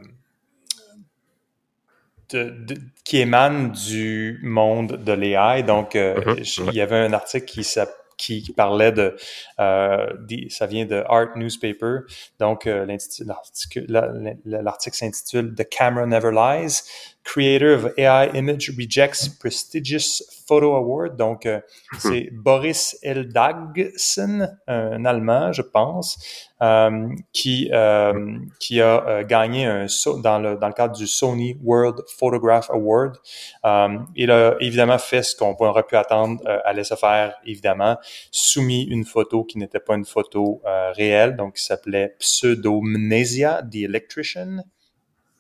de- 2.31 2.51
de- 2.51 2.81
qui 3.05 3.19
émanent 3.19 3.69
du 3.69 4.41
monde 4.43 4.93
de 5.05 5.13
l'AI. 5.13 5.63
Donc, 5.63 5.95
euh, 5.95 6.21
Mhm, 6.27 6.45
je- 6.45 6.63
il 6.63 6.75
y 6.75 6.81
avait 6.81 6.97
un 6.97 7.13
article 7.13 7.47
qui 7.47 7.63
s'app- 7.65 7.95
qui, 8.19 8.51
parlait 8.57 8.93
de, 8.93 9.15
euh, 9.61 10.07
des- 10.21 10.49
ça 10.49 10.67
vient 10.67 10.87
de 10.87 11.05
Art 11.07 11.37
Newspaper. 11.37 11.99
Donc, 12.41 12.67
euh, 12.67 12.87
l'article 14.47 14.97
s'intitule 14.97 15.55
The 15.55 15.69
Camera 15.69 16.07
Never 16.07 16.31
Lies. 16.33 16.81
Creator 17.27 17.75
of 17.75 17.93
AI 17.99 18.31
Image 18.35 18.71
Rejects 18.79 19.29
Prestigious 19.41 20.23
Photo 20.47 20.77
Award. 20.77 21.17
Donc, 21.17 21.45
euh, 21.45 21.61
c'est 21.99 22.31
Boris 22.33 22.97
Eldagsen, 23.03 24.57
un 24.69 25.05
Allemand, 25.05 25.53
je 25.53 25.63
pense, 25.63 26.19
euh, 26.63 27.09
qui, 27.33 27.69
euh, 27.73 28.39
qui 28.61 28.81
a 28.81 29.25
gagné 29.25 29.67
un 29.67 29.87
dans 30.23 30.39
le, 30.39 30.57
dans 30.57 30.69
le 30.69 30.73
cadre 30.73 30.97
du 30.97 31.09
Sony 31.09 31.59
World 31.65 32.01
Photograph 32.17 32.71
Award. 32.71 33.17
Il 34.15 34.31
a 34.31 34.55
évidemment 34.61 34.99
fait 34.99 35.25
ce 35.25 35.35
qu'on 35.35 35.57
aurait 35.59 35.83
pu 35.83 35.97
attendre 35.97 36.41
à 36.47 36.73
laisser 36.73 36.97
faire, 36.97 37.35
évidemment, 37.45 37.97
soumis 38.31 38.85
une 38.85 39.05
photo 39.05 39.43
qui 39.43 39.59
n'était 39.59 39.81
pas 39.81 39.97
une 39.97 40.05
photo 40.05 40.63
réelle, 40.95 41.37
donc 41.37 41.57
qui 41.57 41.65
s'appelait 41.65 42.15
Pseudomnesia, 42.21 43.63
The 43.63 43.77
Electrician. 43.77 44.63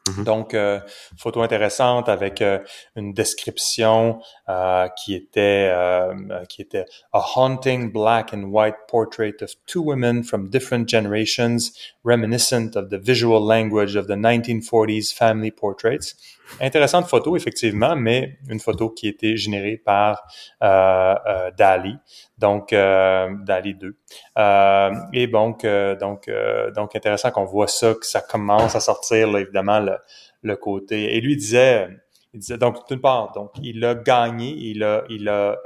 Mhm. 0.08 0.24
Donc, 0.24 0.54
euh, 0.54 0.80
photo 1.16 1.42
intéressante 1.42 2.08
avec 2.08 2.42
euh, 2.42 2.58
une 2.96 3.12
description 3.12 4.20
euh, 4.48 4.88
qui 4.88 5.14
était 5.14 5.70
euh, 5.72 6.44
qui 6.48 6.62
était 6.62 6.84
a 7.12 7.24
haunting 7.36 7.92
black 7.92 8.32
and 8.32 8.44
white 8.44 8.76
portrait 8.88 9.42
of 9.42 9.50
two 9.66 9.82
women 9.82 10.22
from 10.22 10.48
different 10.48 10.88
generations, 10.88 11.72
reminiscent 12.04 12.76
of 12.76 12.90
the 12.90 12.98
visual 12.98 13.40
language 13.44 13.96
of 13.96 14.06
the 14.06 14.16
1940s 14.16 15.12
family 15.12 15.50
portraits. 15.50 16.14
Intéressante 16.60 17.06
photo 17.06 17.36
effectivement, 17.36 17.96
mais 17.96 18.38
une 18.48 18.60
photo 18.60 18.90
qui 18.90 19.06
a 19.06 19.10
été 19.10 19.36
générée 19.36 19.76
par 19.76 20.22
euh, 20.62 21.14
euh, 21.26 21.50
Dali, 21.56 21.96
donc 22.38 22.72
euh, 22.72 23.28
Dali 23.44 23.74
2. 23.74 23.96
Euh, 24.38 24.90
et 25.12 25.26
donc 25.26 25.64
euh, 25.64 25.96
donc 25.96 26.30
donc 26.74 26.96
intéressant 26.96 27.30
qu'on 27.30 27.44
voit 27.44 27.66
ça 27.66 27.94
que 27.94 28.06
ça 28.06 28.20
commence 28.20 28.74
à 28.74 28.80
sortir 28.80 29.30
là, 29.30 29.40
évidemment 29.40 29.80
le, 29.80 29.96
le 30.42 30.56
côté. 30.56 31.16
Et 31.16 31.20
lui 31.20 31.36
disait 31.36 31.88
il 32.32 32.40
disait 32.40 32.58
donc 32.58 32.88
d'une 32.88 33.00
part 33.00 33.32
donc 33.32 33.50
il 33.62 33.84
a 33.84 33.94
gagné, 33.94 34.54
il 34.56 34.82
a 34.82 35.04
il 35.08 35.28
a 35.28 35.56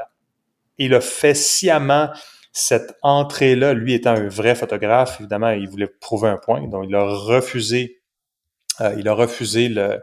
il 0.79 0.95
a 0.95 1.01
fait 1.01 1.35
sciemment 1.35 2.09
cette 2.53 2.97
entrée-là, 3.03 3.75
lui 3.75 3.95
étant 3.95 4.11
un 4.11 4.29
vrai 4.29 4.57
photographe, 4.57 5.21
évidemment, 5.21 5.51
il 5.51 5.69
voulait 5.69 5.87
prouver 5.87 6.29
un 6.31 6.37
point, 6.37 6.67
donc 6.67 6.85
il 6.89 6.95
a 6.97 7.05
refusé, 7.05 8.01
il 8.97 9.07
a 9.07 9.15
refusé 9.15 9.69
le, 9.69 10.01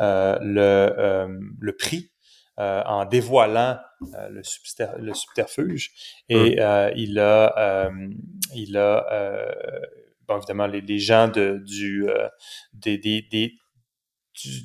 le, 0.00 0.60
euh, 0.60 1.28
le 1.60 1.76
prix 1.76 2.10
euh, 2.60 2.82
en 2.86 3.04
dévoilant 3.04 3.78
euh, 4.14 4.28
le, 4.28 4.42
subter- 4.42 4.96
le 4.98 5.12
subterfuge. 5.14 5.90
Et 6.28 6.60
euh, 6.60 6.90
il 6.96 7.18
a, 7.18 7.86
euh, 7.86 8.08
il 8.54 8.76
a, 8.76 9.06
euh, 9.12 9.52
bon 10.28 10.36
évidemment 10.38 10.66
les, 10.66 10.80
les 10.80 10.98
gens 10.98 11.28
de, 11.28 11.60
du, 11.64 12.08
euh, 12.08 12.28
des, 12.72 12.98
des, 12.98 13.22
des 13.22 13.48
du- 13.48 13.58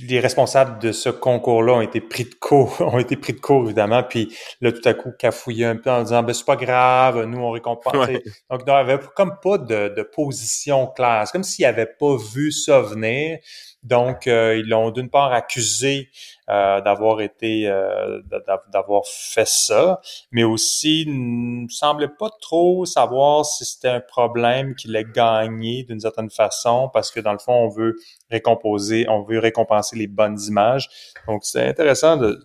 les 0.02 0.20
responsables 0.20 0.80
de 0.82 0.92
ce 0.92 1.10
concours-là 1.10 1.74
ont 1.74 1.82
été 1.82 2.02
pris 2.02 2.24
de 2.24 2.34
court, 2.34 2.76
ont 2.82 2.98
été 2.98 3.16
pris 3.16 3.34
de 3.34 3.40
court 3.40 3.66
évidemment, 3.66 4.04
puis 4.04 4.36
là 4.62 4.72
tout 4.72 4.88
à 4.88 4.94
coup 4.94 5.12
cafouillé 5.18 5.66
un 5.66 5.76
peu 5.76 5.92
en 5.92 6.04
disant 6.04 6.24
ben 6.24 6.34
c'est 6.34 6.46
pas 6.46 6.56
grave, 6.56 7.24
nous 7.26 7.40
on 7.40 7.52
récompense. 7.52 7.96
Ouais. 7.96 8.24
Donc 8.50 8.62
il 8.66 8.72
n'y 8.72 8.72
avait 8.72 9.00
comme 9.16 9.36
pas 9.42 9.58
de, 9.58 9.94
de 9.96 10.02
position 10.02 10.88
claire, 10.88 11.24
c'est 11.26 11.32
comme 11.32 11.44
s'ils 11.44 11.66
n'avaient 11.66 11.86
pas 11.86 12.16
vu 12.18 12.52
ça 12.52 12.82
venir. 12.82 13.40
Donc 13.84 14.28
euh, 14.28 14.58
ils 14.58 14.68
l'ont 14.68 14.92
d'une 14.92 15.10
part 15.10 15.32
accusé 15.32 16.10
euh, 16.50 16.82
d'avoir 16.82 17.22
été 17.22 17.68
euh, 17.68 18.22
d'a- 18.26 18.64
d'avoir 18.74 19.04
fait 19.06 19.48
ça, 19.48 20.02
mais 20.32 20.44
aussi 20.44 21.06
ne 21.08 21.68
semblait 21.70 22.08
pas 22.10 22.30
trop 22.42 22.86
savoir 22.86 23.46
si 23.46 23.66
c'était 23.66 23.90
un 23.90 24.00
problème 24.02 24.74
qu'il 24.76 24.96
ait 24.96 25.04
gagné 25.06 25.84
d'une 25.84 26.00
certaine 26.00 26.30
façon, 26.30 26.90
parce 26.94 27.12
que 27.12 27.20
dans 27.20 27.34
le 27.34 27.40
fond 27.40 27.54
on 27.54 27.70
veut 27.70 27.96
récomposer, 28.32 29.06
on 29.10 29.24
veut 29.24 29.40
récompenser 29.40 29.96
les 29.96 30.08
bonnes 30.08 30.40
images. 30.48 30.90
Donc 31.28 31.44
c'est 31.44 31.68
intéressant 31.68 32.18
de, 32.18 32.40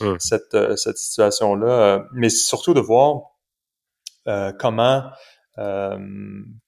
Mm. 0.00 0.16
cette, 0.18 0.54
euh, 0.54 0.76
cette 0.76 0.98
situation-là, 0.98 2.04
mais 2.12 2.28
surtout 2.28 2.74
de 2.74 2.80
voir 2.80 3.20
euh, 4.28 4.52
comment 4.58 5.02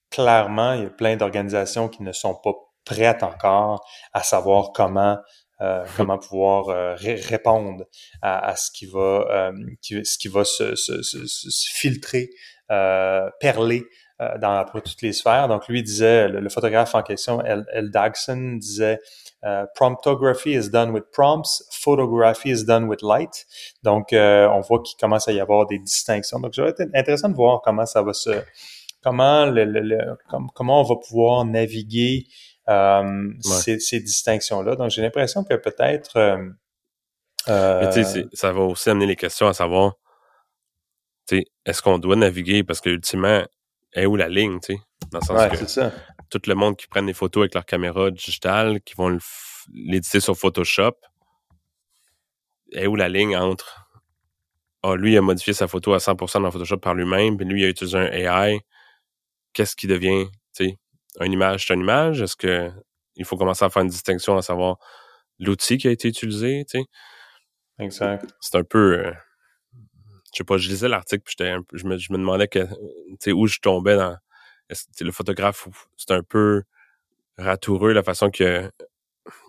clairement 0.09 0.73
il 0.73 0.83
y 0.83 0.85
a 0.85 0.89
plein 0.89 1.15
d'organisations 1.17 1.89
qui 1.89 2.03
ne 2.03 2.11
sont 2.11 2.35
pas 2.35 2.53
prêtes 2.85 3.23
encore 3.23 3.83
à 4.13 4.21
savoir 4.23 4.71
comment 4.73 5.17
euh, 5.61 5.85
comment 5.95 6.17
pouvoir 6.17 6.67
euh, 6.67 6.95
ré- 6.95 7.15
répondre 7.15 7.85
à, 8.21 8.57
ce 8.57 8.71
qui 8.71 8.85
va 8.85 9.25
euh, 9.49 9.53
ce 9.81 10.17
qui 10.17 10.27
va 10.27 10.43
se, 10.43 10.75
filtrer 11.73 12.29
perlé 13.39 13.83
dans 14.41 14.65
toutes 14.65 15.01
les 15.01 15.13
sphères. 15.13 15.47
Donc 15.47 15.67
lui 15.67 15.83
disait, 15.83 16.27
le, 16.27 16.49
photographe 16.49 16.95
en 16.95 17.03
question, 17.03 17.41
El, 17.41 17.91
Dagson, 17.91 18.57
disait 18.57 18.99
promptography 19.75 20.53
is 20.53 20.69
done 20.69 20.89
with 20.91 21.03
prompts, 21.11 21.63
photography 21.71 22.49
is 22.49 22.65
done 22.65 22.85
with 22.85 23.01
light. 23.01 23.45
Donc 23.83 24.07
on 24.11 24.61
voit 24.61 24.81
qu'il 24.81 24.97
commence 24.99 25.27
à 25.27 25.31
y 25.31 25.39
avoir 25.39 25.67
des 25.67 25.79
distinctions. 25.79 26.39
Donc 26.39 26.55
ça 26.55 26.63
va 26.63 26.69
être 26.69 26.83
intéressant 26.93 27.29
de 27.29 27.35
voir 27.35 27.61
comment 27.63 27.85
ça 27.85 28.01
va 28.01 28.13
se 28.13 28.41
comment 29.03 29.53
comment 30.53 30.81
on 30.81 30.83
va 30.83 30.95
pouvoir 30.95 31.45
naviguer 31.45 32.25
euh, 32.69 33.31
ces, 33.41 33.79
ces 33.79 33.99
distinctions-là. 33.99 34.75
Donc, 34.75 34.89
j'ai 34.89 35.01
l'impression 35.01 35.43
que 35.43 35.55
peut-être... 35.55 36.17
Euh, 36.17 36.49
euh 37.47 37.91
ça 38.33 38.51
va 38.51 38.61
aussi 38.61 38.89
amener 38.89 39.05
les 39.05 39.15
questions 39.15 39.47
à 39.47 39.53
savoir, 39.53 39.93
est-ce 41.31 41.81
qu'on 41.81 41.97
doit 41.97 42.15
naviguer? 42.15 42.63
Parce 42.63 42.81
que 42.81 42.89
ultimement, 42.89 43.43
est 43.93 44.05
où 44.05 44.15
la 44.15 44.29
ligne, 44.29 44.59
tu 44.59 44.73
sais? 44.73 44.79
Dans 45.11 45.19
le 45.19 45.25
sens 45.25 45.59
que 45.59 45.65
ça. 45.65 45.91
tout 46.29 46.41
le 46.47 46.55
monde 46.55 46.75
qui 46.75 46.87
prennent 46.87 47.05
des 47.05 47.13
photos 47.13 47.41
avec 47.41 47.53
leur 47.53 47.65
caméra 47.65 48.11
digitale, 48.11 48.81
qui 48.81 48.95
vont 48.95 49.17
l'éditer 49.73 50.19
sur 50.19 50.37
Photoshop, 50.37 50.95
est 52.73 52.87
où 52.87 52.95
la 52.95 53.09
ligne 53.09 53.37
entre 53.37 53.85
ah, 54.87 54.95
lui, 54.95 55.13
il 55.13 55.17
a 55.17 55.21
modifié 55.21 55.53
sa 55.53 55.67
photo 55.67 55.95
à 55.95 55.97
100% 55.97 56.43
dans 56.43 56.51
Photoshop 56.51 56.77
par 56.77 56.93
lui-même, 56.93 57.37
puis 57.37 57.45
lui, 57.47 57.61
il 57.61 57.65
a 57.65 57.69
utilisé 57.69 57.97
un 57.97 58.05
AI. 58.05 58.59
Qu'est-ce 59.51 59.75
qui 59.75 59.87
devient, 59.87 60.27
tu 60.55 60.65
sais, 60.65 60.77
une 61.21 61.33
image, 61.33 61.67
c'est 61.67 61.73
une 61.73 61.81
image? 61.81 62.21
Est-ce 62.21 62.35
que 62.35 62.71
il 63.15 63.25
faut 63.25 63.37
commencer 63.37 63.63
à 63.63 63.69
faire 63.69 63.81
une 63.81 63.89
distinction 63.89 64.37
à 64.37 64.41
savoir 64.41 64.77
l'outil 65.39 65.77
qui 65.77 65.87
a 65.87 65.91
été 65.91 66.09
utilisé, 66.09 66.65
tu 66.69 66.79
sais? 66.79 66.85
Exact. 67.79 68.33
C'est 68.39 68.57
un 68.57 68.63
peu... 68.63 68.99
Euh, 68.99 69.11
je 70.33 70.39
sais 70.39 70.43
pas, 70.43 70.57
je 70.57 70.67
lisais 70.67 70.89
l'article 70.89 71.23
puis 71.25 71.35
je, 71.73 71.85
me, 71.85 71.97
je 71.97 72.11
me 72.11 72.17
demandais 72.17 72.47
que, 72.47 72.67
où 73.31 73.47
je 73.47 73.59
tombais 73.59 73.95
dans... 73.95 74.17
Le 74.99 75.11
photographe, 75.11 75.67
c'est 75.95 76.11
un 76.11 76.23
peu 76.23 76.63
ratoureux 77.37 77.93
la 77.93 78.03
façon 78.03 78.29
qu'il 78.29 78.47
a, 78.47 78.71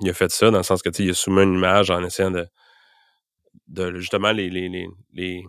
il 0.00 0.10
a 0.10 0.12
fait 0.12 0.30
ça, 0.30 0.50
dans 0.50 0.58
le 0.58 0.62
sens 0.62 0.82
que, 0.82 0.90
il 1.02 1.10
a 1.10 1.14
soumis 1.14 1.42
une 1.42 1.54
image 1.54 1.90
en 1.90 2.04
essayant 2.04 2.30
de, 2.30 2.46
de 3.68 3.96
justement 3.96 4.32
les, 4.32 4.50
les, 4.50 4.68
les, 4.68 4.88
les 5.12 5.44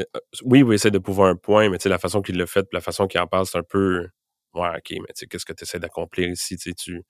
euh, 0.00 0.04
oui, 0.44 0.62
oui, 0.62 0.76
essaie 0.76 0.90
de 0.90 0.98
pouvoir 0.98 1.28
un 1.28 1.36
point, 1.36 1.68
mais 1.68 1.78
tu 1.78 1.84
sais, 1.84 1.88
la 1.88 1.98
façon 1.98 2.22
qu'il 2.22 2.38
l'a 2.38 2.46
fait, 2.46 2.66
la 2.72 2.80
façon 2.80 3.06
qu'il 3.06 3.20
en 3.20 3.26
parle, 3.26 3.46
c'est 3.46 3.58
un 3.58 3.62
peu 3.62 4.08
Ouais, 4.54 4.68
ok, 4.68 4.90
mais 4.90 4.98
tu 4.98 5.04
sais, 5.14 5.26
qu'est-ce 5.26 5.46
que 5.46 5.54
tu 5.54 5.64
essaies 5.64 5.78
d'accomplir 5.78 6.28
ici? 6.28 6.58
Tu, 6.58 6.74
tu... 6.74 7.02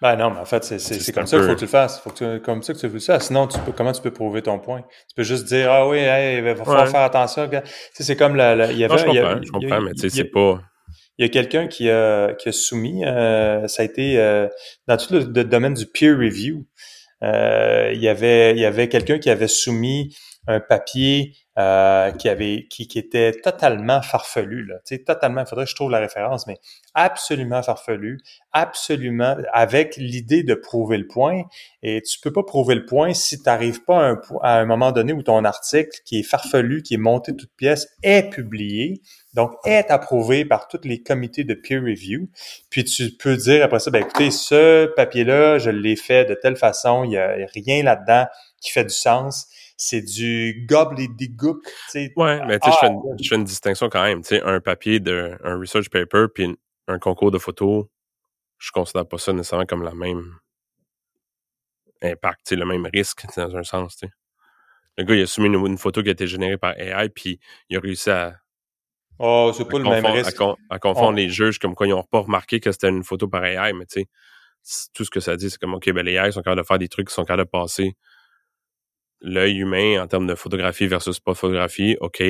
Ben 0.00 0.16
non, 0.16 0.30
mais 0.30 0.40
en 0.40 0.44
fait, 0.46 0.64
c'est 0.64 1.12
comme 1.12 1.26
ça 1.26 1.36
qu'il 1.36 1.46
faut 1.46 1.52
que 1.52 1.58
tu 1.58 1.64
le 1.64 1.70
fasses. 1.70 2.00
Faut 2.00 2.10
que 2.10 2.36
tu, 2.36 2.42
comme 2.42 2.62
ça 2.62 2.72
que 2.72 2.78
tu 2.78 2.88
veux 2.88 2.98
ça. 2.98 3.20
Sinon, 3.20 3.46
tu 3.46 3.58
peux, 3.60 3.72
comment 3.72 3.92
tu 3.92 4.00
peux 4.00 4.12
prouver 4.12 4.42
ton 4.42 4.58
point? 4.58 4.80
Tu 4.80 5.14
peux 5.14 5.22
juste 5.22 5.44
dire, 5.44 5.70
ah 5.70 5.86
oui, 5.86 5.98
il 6.00 6.42
va 6.42 6.54
falloir 6.56 6.88
faire 6.88 7.02
attention. 7.02 7.48
Tu 7.48 7.56
sais, 7.92 8.02
c'est 8.02 8.16
comme 8.16 8.34
la, 8.34 8.72
il 8.72 8.78
y 8.78 8.84
avait. 8.84 8.96
je 8.98 9.04
comprends, 9.04 9.42
je 9.42 9.50
comprends, 9.50 9.80
mais 9.82 9.92
tu 9.92 10.02
sais, 10.02 10.10
c'est 10.10 10.24
pas. 10.24 10.60
Il 11.18 11.24
y 11.24 11.28
a 11.28 11.30
quelqu'un 11.30 11.66
qui 11.66 11.90
a, 11.90 12.34
qui 12.34 12.50
a 12.50 12.52
soumis, 12.52 13.04
euh, 13.04 13.66
ça 13.68 13.82
a 13.82 13.84
été 13.86 14.18
euh, 14.18 14.48
dans 14.86 14.98
tout 14.98 15.14
le, 15.14 15.20
le, 15.20 15.44
domaine 15.44 15.72
du 15.72 15.86
peer 15.86 16.14
review. 16.14 16.66
Euh, 17.22 17.90
il 17.94 18.00
y 18.00 18.08
avait, 18.08 18.52
il 18.52 18.58
y 18.58 18.66
avait 18.66 18.88
quelqu'un 18.88 19.18
qui 19.18 19.30
avait 19.30 19.48
soumis 19.48 20.14
un 20.46 20.60
papier 20.60 21.32
euh, 21.58 22.10
qui 22.10 22.28
avait 22.28 22.66
qui, 22.68 22.86
qui 22.86 22.98
était 22.98 23.32
totalement 23.32 24.02
farfelu 24.02 24.66
là, 24.66 24.74
tu 24.84 24.94
sais 24.94 25.02
totalement, 25.02 25.40
il 25.40 25.46
faudrait 25.46 25.64
que 25.64 25.70
je 25.70 25.74
trouve 25.74 25.90
la 25.90 26.00
référence 26.00 26.46
mais 26.46 26.58
absolument 26.92 27.62
farfelu, 27.62 28.20
absolument 28.52 29.36
avec 29.54 29.96
l'idée 29.96 30.42
de 30.42 30.54
prouver 30.54 30.98
le 30.98 31.06
point. 31.06 31.44
Et 31.82 32.02
tu 32.02 32.20
peux 32.20 32.32
pas 32.32 32.42
prouver 32.42 32.74
le 32.74 32.84
point 32.84 33.14
si 33.14 33.38
tu 33.38 33.44
n'arrives 33.46 33.82
pas 33.84 33.98
à 33.98 34.10
un, 34.10 34.20
à 34.42 34.58
un, 34.58 34.66
moment 34.66 34.92
donné 34.92 35.14
où 35.14 35.22
ton 35.22 35.44
article 35.44 35.98
qui 36.04 36.18
est 36.18 36.22
farfelu, 36.22 36.82
qui 36.82 36.94
est 36.94 36.98
monté 36.98 37.34
toute 37.34 37.54
pièce 37.56 37.88
est 38.02 38.28
publié, 38.28 39.00
donc 39.32 39.52
est 39.64 39.90
approuvé 39.90 40.44
par 40.44 40.68
tous 40.68 40.80
les 40.84 41.02
comités 41.02 41.44
de 41.44 41.54
peer 41.54 41.80
review, 41.80 42.28
puis 42.68 42.84
tu 42.84 43.10
peux 43.12 43.36
dire 43.36 43.64
après 43.64 43.80
ça 43.80 43.90
ben 43.90 44.02
écoutez 44.02 44.30
ce 44.30 44.86
papier 44.94 45.24
là, 45.24 45.58
je 45.58 45.70
l'ai 45.70 45.96
fait 45.96 46.26
de 46.26 46.34
telle 46.34 46.56
façon, 46.56 47.04
il 47.04 47.12
y 47.12 47.18
a 47.18 47.34
rien 47.54 47.82
là-dedans 47.82 48.26
qui 48.60 48.72
fait 48.72 48.84
du 48.84 48.94
sens 48.94 49.48
c'est 49.76 50.02
du 50.02 50.66
gobbledygook. 50.68 51.66
Ouais, 52.16 52.44
mais 52.46 52.58
tu 52.58 52.70
sais, 52.70 52.76
je, 52.82 52.86
ah, 52.86 52.92
je, 53.20 53.28
fais 53.28 53.36
une 53.36 53.44
distinction 53.44 53.88
quand 53.88 54.02
même. 54.02 54.22
Tu 54.22 54.28
sais, 54.28 54.42
un 54.42 54.60
papier 54.60 55.00
de 55.00 55.36
un 55.44 55.58
research 55.58 55.90
paper 55.90 56.26
puis 56.34 56.56
un 56.88 56.98
concours 56.98 57.30
de 57.30 57.38
photos, 57.38 57.86
je 58.58 58.70
considère 58.70 59.06
pas 59.06 59.18
ça 59.18 59.32
nécessairement 59.32 59.66
comme 59.66 59.82
la 59.82 59.94
même 59.94 60.38
impact, 62.02 62.52
le 62.52 62.64
même 62.64 62.88
risque 62.92 63.26
dans 63.36 63.56
un 63.56 63.62
sens. 63.62 63.96
sais. 63.96 64.10
Le 64.96 65.04
gars, 65.04 65.14
il 65.14 65.22
a 65.22 65.26
soumis 65.26 65.48
une, 65.48 65.76
photo 65.76 66.02
qui 66.02 66.08
a 66.08 66.12
été 66.12 66.26
générée 66.26 66.56
par 66.56 66.78
AI, 66.78 67.10
puis 67.10 67.38
il 67.68 67.76
a 67.76 67.80
réussi 67.80 68.10
à. 68.10 68.36
Oh, 69.18 69.52
c'est 69.54 69.68
pas 69.68 69.78
le 69.78 69.84
même 69.84 70.06
risque. 70.06 70.40
À, 70.70 70.78
confondre 70.78 71.16
les 71.16 71.28
juges 71.28 71.58
comme 71.58 71.74
quoi 71.74 71.86
ils 71.86 71.90
n'ont 71.90 72.02
pas 72.02 72.20
remarqué 72.20 72.60
que 72.60 72.72
c'était 72.72 72.88
une 72.88 73.04
photo 73.04 73.28
par 73.28 73.44
AI, 73.44 73.72
mais 73.74 73.84
tu 73.86 74.00
sais, 74.62 74.88
tout 74.94 75.04
ce 75.04 75.10
que 75.10 75.20
ça 75.20 75.36
dit, 75.36 75.50
c'est 75.50 75.58
comme, 75.58 75.74
OK, 75.74 75.90
ben 75.90 76.04
les 76.04 76.14
AI 76.14 76.32
sont 76.32 76.40
capables 76.40 76.62
de 76.62 76.66
faire 76.66 76.78
des 76.78 76.88
trucs 76.88 77.08
qui 77.08 77.14
sont 77.14 77.24
capables 77.24 77.44
de 77.44 77.50
passer 77.50 77.96
l'œil 79.20 79.58
humain 79.58 80.02
en 80.02 80.06
termes 80.06 80.26
de 80.26 80.34
photographie 80.34 80.86
versus 80.86 81.20
pas 81.20 81.34
photographie, 81.34 81.96
OK. 82.00 82.22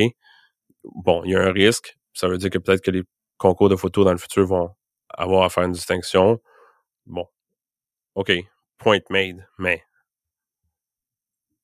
Bon, 0.84 1.22
il 1.24 1.32
y 1.32 1.36
a 1.36 1.40
un 1.40 1.52
risque. 1.52 1.98
Ça 2.14 2.28
veut 2.28 2.38
dire 2.38 2.50
que 2.50 2.58
peut-être 2.58 2.82
que 2.82 2.90
les 2.90 3.02
concours 3.38 3.68
de 3.68 3.76
photos 3.76 4.04
dans 4.04 4.12
le 4.12 4.18
futur 4.18 4.46
vont 4.46 4.70
avoir 5.10 5.44
à 5.44 5.50
faire 5.50 5.64
une 5.64 5.72
distinction. 5.72 6.40
Bon. 7.06 7.26
OK. 8.14 8.32
Point 8.78 9.00
made. 9.10 9.46
Mais. 9.58 9.82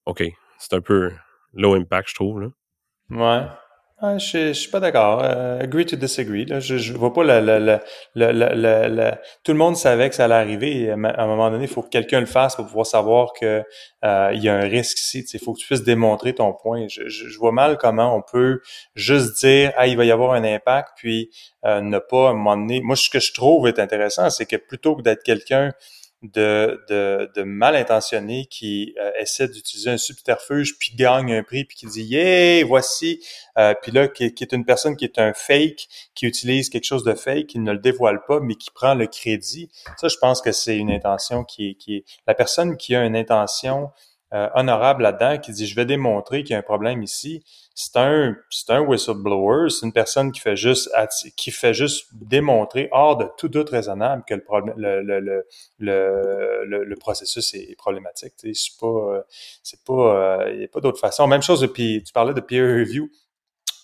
OK. 0.07 0.25
C'est 0.59 0.75
un 0.75 0.81
peu 0.81 1.12
low 1.53 1.75
impact, 1.75 2.11
je 2.11 2.14
trouve, 2.14 2.41
là. 2.41 2.49
Ouais. 3.11 3.47
Ah, 4.05 4.18
je, 4.18 4.48
je 4.48 4.53
suis 4.53 4.68
pas 4.68 4.80
d'accord. 4.80 5.22
Euh, 5.22 5.61
agree 5.61 5.86
to 5.86 5.94
disagree. 5.94 6.44
Je, 6.59 6.76
je 6.76 6.92
vois 6.92 7.12
pas 7.12 7.22
le, 7.22 7.40
le, 7.40 7.78
le, 8.16 9.11
Tout 9.44 9.53
le 9.53 9.59
monde 9.59 9.76
savait 9.76 10.09
que 10.09 10.16
ça 10.16 10.24
allait 10.24 10.34
arriver. 10.34 10.90
À 10.90 10.94
un 10.94 11.26
moment 11.28 11.53
donné, 11.53 11.66
il 11.66 11.70
faut 11.70 11.82
que 11.82 11.88
quelqu'un 11.88 12.18
le 12.18 12.26
fasse 12.26 12.57
pour 12.57 12.66
pouvoir 12.66 12.84
savoir 12.84 13.32
que 13.32 13.62
euh, 14.05 14.30
il 14.34 14.42
y 14.42 14.48
a 14.48 14.57
un 14.57 14.66
risque 14.66 14.98
ici. 14.98 15.24
Il 15.32 15.38
faut 15.38 15.53
que 15.53 15.61
tu 15.61 15.66
puisses 15.66 15.84
démontrer 15.84 16.34
ton 16.34 16.53
point. 16.53 16.88
Je, 16.88 17.07
je, 17.07 17.38
vois 17.38 17.53
mal 17.53 17.78
comment 17.78 18.16
on 18.16 18.22
peut 18.22 18.61
juste 18.96 19.38
dire 19.44 19.72
ah 19.76 19.86
il 19.86 19.96
va 19.96 20.05
y 20.05 20.11
avoir 20.11 20.32
un 20.32 20.42
impact, 20.42 20.94
puis 20.96 21.30
euh, 21.64 21.80
ne 21.80 22.00
pas 22.00 22.26
à 22.26 22.30
un 22.30 22.34
moment 22.34 22.57
donné. 22.57 22.80
Moi, 22.80 22.96
ce 22.96 23.09
que 23.09 23.20
je 23.20 23.32
trouve 23.32 23.68
est 23.68 23.78
intéressant, 23.78 24.30
c'est 24.30 24.46
que 24.46 24.57
plutôt 24.57 24.96
que 24.96 25.03
d'être 25.03 25.22
quelqu'un 25.22 25.70
de, 26.23 26.85
de, 26.89 27.31
de 27.35 27.43
mal 27.43 27.75
intentionnés 27.75 28.47
qui 28.47 28.95
euh, 29.01 29.11
essaie 29.18 29.49
d'utiliser 29.49 29.91
un 29.91 29.97
subterfuge 29.97 30.79
puis 30.79 30.95
gagne 30.95 31.33
un 31.33 31.43
prix 31.43 31.64
puis 31.64 31.77
qui 31.77 31.87
dit 31.87 32.03
yeah 32.03 32.64
voici 32.64 33.20
euh, 33.59 33.75
puis 33.83 33.91
là 33.91 34.09
qui, 34.09 34.33
qui, 34.33 34.45
est 34.45 34.53
une 34.53 34.64
personne 34.64 34.97
qui 34.97 35.05
est 35.05 35.18
un 35.18 35.33
fake 35.35 35.89
qui 36.14 36.27
utilise 36.27 36.68
quelque 36.68 36.85
chose 36.85 37.03
de 37.05 37.14
fake 37.14 37.49
qui 37.49 37.59
ne 37.59 37.73
le 37.73 37.79
dévoile 37.79 38.25
pas 38.27 38.41
mais 38.41 38.55
qui 38.55 38.70
prend 38.70 38.95
le 38.95 39.07
crédit. 39.07 39.68
Ça 39.97 40.09
je 40.09 40.16
pense 40.16 40.41
que 40.41 40.53
c'est 40.53 40.77
une 40.77 40.93
intention 40.93 41.45
qui 41.45 41.70
est, 41.70 41.75
qui 41.75 41.97
est 41.97 42.05
la 42.27 42.35
personne 42.35 42.77
qui 42.77 42.95
a 42.95 43.05
une 43.05 43.16
intention 43.16 43.91
euh, 44.33 44.49
honorable 44.55 45.03
là-dedans 45.03 45.39
qui 45.39 45.53
dit 45.53 45.66
je 45.66 45.76
vais 45.76 45.87
démontrer 45.87 46.43
qu'il 46.43 46.53
y 46.53 46.57
a 46.57 46.59
un 46.59 46.62
problème 46.62 47.03
ici 47.03 47.45
c'est 47.74 47.97
un 47.97 48.37
c'est 48.51 48.70
un 48.70 48.80
whistleblower, 48.80 49.70
c'est 49.70 49.87
une 49.87 49.93
personne 49.93 50.30
qui 50.33 50.41
fait 50.41 50.57
juste 50.57 50.91
qui 51.37 51.51
fait 51.51 51.72
juste 51.72 52.09
démontrer 52.12 52.89
hors 52.93 53.16
de 53.16 53.26
tout 53.39 53.49
doute 53.49 53.70
raisonnable 53.70 54.24
que 54.26 54.35
le 54.35 54.45
problème 54.45 54.74
le 54.76 55.03
le, 55.03 55.47
le, 55.78 56.85
le, 56.85 56.97
processus 56.97 57.55
est, 57.55 57.74
problématique. 57.76 58.35
C'est 58.39 58.78
pas 58.78 59.24
c'est 59.62 59.83
pas 59.85 60.49
il 60.51 60.59
n'y 60.59 60.64
a 60.64 60.68
pas 60.68 60.80
d'autre 60.80 61.01
façon. 61.01 61.26
Même 61.26 61.43
chose 61.43 61.66
puis 61.72 62.03
tu 62.05 62.12
parlais 62.12 62.35
de 62.35 62.41
peer 62.41 62.62
review. 62.62 63.09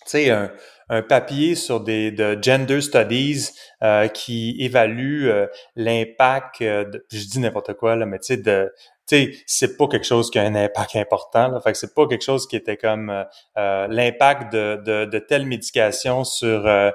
Tu 0.05 0.13
sais 0.13 0.31
un, 0.31 0.53
un 0.91 1.03
papier 1.03 1.55
sur 1.55 1.81
des 1.81 2.11
de 2.11 2.39
gender 2.41 2.81
studies 2.81 3.51
euh, 3.83 4.09
qui 4.09 4.57
évalue 4.59 5.27
euh, 5.29 5.47
l'impact 5.77 6.61
je 6.61 7.29
dis 7.29 7.41
n'importe 7.41 7.75
quoi 7.75 7.95
là 7.95 8.07
mais 8.07 8.19
tu 8.19 8.29
sais 8.29 8.37
de 8.39 8.73
tu 9.09 9.17
sais, 9.17 9.39
c'est 9.47 9.77
pas 9.79 9.89
quelque 9.89 10.05
chose 10.05 10.31
qui 10.31 10.39
a 10.39 10.43
un 10.43 10.55
impact 10.55 10.97
important. 10.97 11.49
Là. 11.49 11.61
Fait 11.61 11.73
que 11.73 11.79
c'est 11.79 11.95
pas 11.95 12.07
quelque 12.07 12.23
chose 12.23 12.47
qui 12.47 12.57
était 12.57 12.77
comme 12.77 13.09
euh, 13.09 13.25
euh, 13.57 13.87
l'impact 13.89 14.53
de, 14.53 14.81
de, 14.85 15.07
de, 15.07 15.19
telle 15.19 15.47
médication 15.47 16.25
sur 16.25 16.67
euh, 16.67 16.91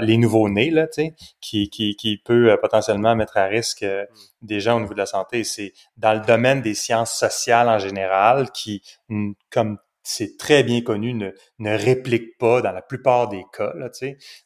les 0.00 0.16
nouveaux-nés, 0.16 0.70
là, 0.70 0.88
tu 0.88 1.02
sais, 1.02 1.14
qui, 1.40 1.70
qui, 1.70 1.94
qui 1.94 2.16
peut 2.16 2.58
potentiellement 2.60 3.14
mettre 3.14 3.36
à 3.36 3.44
risque 3.44 3.84
mm. 3.84 4.06
des 4.42 4.58
gens 4.58 4.78
au 4.78 4.80
niveau 4.80 4.94
de 4.94 4.98
la 4.98 5.06
santé. 5.06 5.44
C'est 5.44 5.72
dans 5.96 6.14
le 6.14 6.26
domaine 6.26 6.60
des 6.60 6.74
sciences 6.74 7.14
sociales 7.14 7.68
en 7.68 7.78
général 7.78 8.50
qui, 8.50 8.82
comme 9.50 9.78
c'est 10.02 10.36
très 10.36 10.64
bien 10.64 10.82
connu, 10.82 11.14
ne, 11.14 11.30
ne 11.60 11.78
réplique 11.78 12.36
pas 12.36 12.62
dans 12.62 12.72
la 12.72 12.82
plupart 12.82 13.28
des 13.28 13.44
cas. 13.56 13.72
Là, 13.76 13.88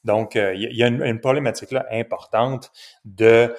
Donc, 0.04 0.34
il 0.34 0.76
y, 0.76 0.82
a 0.82 0.86
une, 0.86 1.02
une, 1.02 1.20
problématique 1.20 1.72
là 1.72 1.86
importante 1.90 2.70
de 3.04 3.52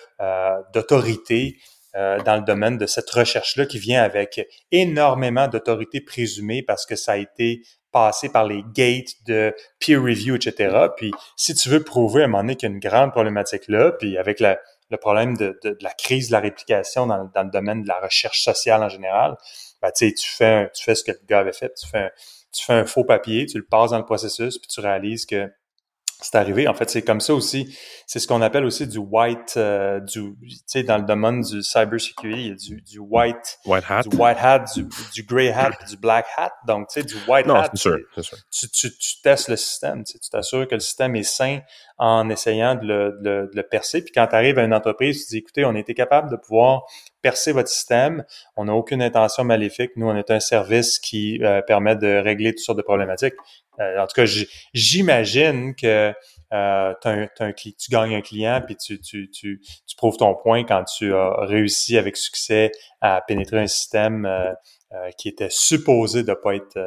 d'autorité 0.74 1.58
euh, 1.96 2.20
dans 2.22 2.36
le 2.36 2.44
domaine 2.44 2.78
de 2.78 2.86
cette 2.86 3.10
recherche-là 3.10 3.66
qui 3.66 3.80
vient 3.80 4.04
avec 4.04 4.48
énormément 4.72 5.48
d'autorité 5.48 6.02
présumée 6.02 6.62
parce 6.62 6.86
que 6.86 6.96
ça 6.96 7.14
a 7.14 7.18
été 7.18 7.62
passé 7.92 8.30
par 8.30 8.46
les 8.46 8.64
gates 8.74 9.14
de 9.26 9.56
peer 9.80 10.02
review, 10.02 10.36
etc. 10.36 10.88
Puis 10.96 11.12
si 11.36 11.56
tu 11.56 11.70
veux 11.70 11.84
prouver 11.84 12.22
à 12.22 12.26
un 12.26 12.28
moment 12.28 12.44
donné 12.44 12.56
qu'il 12.56 12.70
y 12.70 12.72
a 12.72 12.76
une 12.76 12.80
grande 12.80 13.12
problématique 13.12 13.68
là, 13.68 13.92
puis 13.92 14.18
avec 14.18 14.40
le 14.40 14.98
problème 14.98 15.36
de, 15.36 15.58
la 15.82 15.92
crise 15.92 16.28
de 16.28 16.34
la 16.34 16.40
réplication 16.40 17.08
dans, 17.08 17.18
le 17.18 17.52
domaine 17.52 17.84
de 17.84 17.88
la 17.88 18.00
recherche 18.00 18.44
sociale 18.44 18.84
en 18.84 18.90
général, 18.90 19.36
ben, 19.82 19.92
tu, 19.96 20.14
fais, 20.20 20.70
tu 20.76 20.84
fais 20.84 20.94
ce 20.94 21.04
que 21.04 21.12
le 21.12 21.22
gars 21.28 21.40
avait 21.40 21.54
fait, 21.54 21.74
tu 21.74 21.88
fais 21.88 22.12
tu 22.52 22.66
fais 22.66 22.74
un 22.74 22.86
faux 22.86 23.04
papier, 23.04 23.46
tu 23.46 23.58
le 23.58 23.66
passes 23.66 23.92
dans 23.92 23.98
le 23.98 24.06
processus, 24.06 24.58
puis 24.58 24.68
tu 24.68 24.80
réalises 24.80 25.26
que 25.26 25.52
c'est 26.22 26.36
arrivé. 26.36 26.68
En 26.68 26.74
fait, 26.74 26.90
c'est 26.90 27.02
comme 27.02 27.22
ça 27.22 27.34
aussi. 27.34 27.78
C'est 28.06 28.20
ce 28.20 28.28
qu'on 28.28 28.42
appelle 28.42 28.66
aussi 28.66 28.88
du 28.88 28.98
white, 28.98 29.54
euh, 29.58 30.00
du, 30.02 30.36
tu 30.42 30.58
sais, 30.66 30.84
dans 30.84 30.98
le 30.98 31.04
domaine 31.06 31.42
du 31.42 31.64
cybersecurity, 31.64 32.40
il 32.42 32.48
y 32.48 32.52
a 32.52 32.56
du, 32.56 32.82
du 32.82 33.00
white, 33.00 33.60
White 33.66 33.86
hat. 33.90 34.02
du 34.04 34.18
white 34.18 34.38
hat, 34.42 34.66
du, 34.76 34.88
du 35.14 35.24
gray 35.24 35.50
hat, 35.50 35.72
du 35.90 35.96
black 35.98 36.26
hat. 36.36 36.52
Donc, 36.68 36.88
tu 36.90 37.00
sais, 37.00 37.06
du 37.06 37.16
white 37.28 37.46
Non, 37.46 37.56
hat, 37.56 37.70
c'est 37.74 37.80
sûr, 37.82 37.98
c'est 38.16 38.24
sûr. 38.24 38.38
tu, 38.52 38.70
tu, 38.70 38.98
tu 38.98 39.22
testes 39.22 39.48
le 39.50 39.56
système, 39.56 40.04
tu 40.04 40.18
t'assures 40.30 40.68
que 40.68 40.76
le 40.76 40.82
système 40.82 41.16
est 41.16 41.24
sain 41.24 41.60
en 42.00 42.30
essayant 42.30 42.76
de 42.76 43.50
le, 43.54 43.62
percer. 43.64 44.02
Puis 44.02 44.12
quand 44.14 44.28
tu 44.28 44.36
arrives 44.36 44.58
à 44.58 44.64
une 44.64 44.74
entreprise, 44.74 45.28
tu 45.28 45.34
dis, 45.34 45.38
écoutez, 45.40 45.66
on 45.66 45.76
été 45.76 45.94
capable 45.94 46.32
de 46.32 46.38
pouvoir 46.38 46.86
percer 47.22 47.52
votre 47.52 47.68
système, 47.68 48.24
on 48.56 48.66
n'a 48.66 48.74
aucune 48.74 49.02
intention 49.02 49.44
maléfique, 49.44 49.92
nous, 49.98 50.08
on 50.08 50.16
est 50.16 50.32
un 50.32 50.40
service 50.40 50.98
qui 50.98 51.44
euh, 51.44 51.62
permet 51.62 51.98
de 51.98 52.16
régler 52.18 52.52
toutes 52.52 52.64
sortes 52.64 52.78
de 52.78 52.84
problématiques. 52.84 53.36
Euh, 53.82 54.00
en 54.00 54.08
tout 54.08 54.16
cas, 54.16 54.26
j'imagine 54.74 55.76
que 55.76 56.14
euh, 56.54 56.94
un, 57.04 57.28
un 57.40 57.52
tu 57.54 57.92
gagnes 57.92 58.16
un 58.16 58.22
client 58.22 58.62
puis 58.66 58.76
tu, 58.76 59.00
tu, 59.00 59.62
prouves 59.98 60.18
ton 60.18 60.34
point 60.34 60.64
quand 60.64 60.84
tu 60.86 61.14
as 61.14 61.46
réussi 61.46 61.98
avec 61.98 62.18
succès 62.18 62.72
à 63.02 63.22
pénétrer 63.22 63.60
un 63.60 63.68
système 63.68 64.26
euh, 64.26 64.54
qui 65.18 65.30
était 65.30 65.52
supposé 65.52 66.24
de 66.24 66.34
pas 66.34 66.56
être 66.56 66.80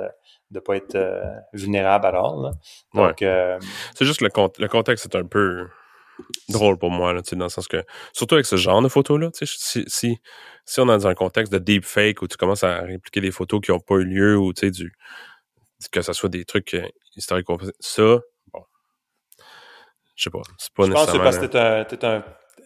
de 0.53 0.61
pas 0.61 0.77
être 0.77 0.95
euh, 0.95 1.25
vulnérable 1.53 2.07
alors. 2.07 2.41
Là. 2.43 2.51
Donc, 2.95 3.23
euh, 3.23 3.59
C'est 3.95 4.05
juste 4.05 4.21
que 4.21 4.25
le, 4.25 4.31
con- 4.31 4.53
le 4.59 4.69
contexte 4.69 5.07
est 5.07 5.17
un 5.17 5.25
peu 5.25 5.67
drôle 6.49 6.79
pour 6.79 6.91
moi, 6.91 7.13
là, 7.13 7.23
dans 7.33 7.45
le 7.45 7.49
sens 7.49 7.67
que, 7.67 7.83
surtout 8.13 8.35
avec 8.35 8.47
ce 8.47 8.57
genre 8.57 8.83
de 8.83 8.89
photos-là, 8.89 9.31
si, 9.33 9.85
si, 9.87 10.21
si 10.65 10.81
on 10.81 10.85
est 10.85 10.87
dans 10.99 11.07
un 11.07 11.15
contexte 11.15 11.53
de 11.53 11.59
deepfake 11.59 12.23
où 12.23 12.29
tu 12.29 12.37
commences 12.37 12.65
à 12.65 12.81
répliquer 12.83 13.21
des 13.21 13.31
photos 13.31 13.61
qui 13.61 13.71
n'ont 13.71 13.81
pas 13.81 13.97
eu 13.97 14.05
lieu 14.05 14.37
ou, 14.37 14.53
tu 14.53 14.61
sais, 14.61 14.71
du, 14.71 14.93
que 15.91 16.03
ce 16.03 16.13
soit 16.13 16.29
des 16.29 16.45
trucs 16.45 16.75
euh, 16.75 16.87
historiques, 17.17 17.49
ça, 17.81 18.19
bon, 18.53 18.65
je 20.15 20.23
sais 20.25 20.31
pas, 20.31 20.43
c'est 20.59 20.73
pas 20.75 20.85
je 20.85 20.93
pense 20.93 21.07
que 21.07 21.13
c'est 21.13 21.19
nécessairement... 21.19 21.25
parce 21.25 21.39
que 21.91 21.97
t'es 21.97 22.07
un, 22.07 22.25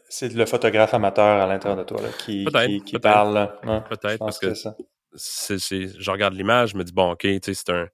c'est 0.09 0.33
le 0.33 0.47
photographe 0.47 0.95
amateur 0.95 1.41
à 1.43 1.47
l'intérieur 1.47 1.79
de 1.79 1.85
toi 1.85 2.01
là, 2.03 2.09
qui, 2.19 2.45
qui, 2.85 2.99
parle. 2.99 3.59
Peut-être, 3.89 4.13
je 4.13 4.17
parce 4.19 4.39
que. 4.39 4.53
C'est, 5.17 5.59
c'est- 5.59 6.01
je 6.01 6.11
regarde 6.11 6.35
l'image, 6.35 6.71
je 6.71 6.77
me 6.77 6.85
dis, 6.85 6.93
bon, 6.93 7.13
OK, 7.13 7.27
c'est 7.43 7.71
un... 7.71 7.89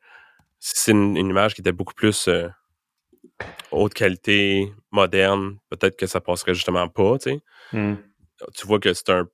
Si 0.61 0.73
c'est 0.77 0.93
une, 0.93 1.17
une 1.17 1.29
image 1.29 1.55
qui 1.55 1.61
était 1.61 1.73
beaucoup 1.73 1.95
plus 1.95 2.29
euh, 2.29 2.49
haute 3.73 3.95
qualité, 3.95 4.73
moderne, 4.93 5.59
peut-être 5.71 5.97
que 5.97 6.07
ça 6.07 6.21
passerait 6.21 6.55
justement 6.55 6.89
pas. 6.89 7.17
Hmm. 7.73 7.95
tu 8.55 8.67
vois 8.67 8.79
que 8.79 8.93
c'est 8.93 9.11
un 9.11 9.27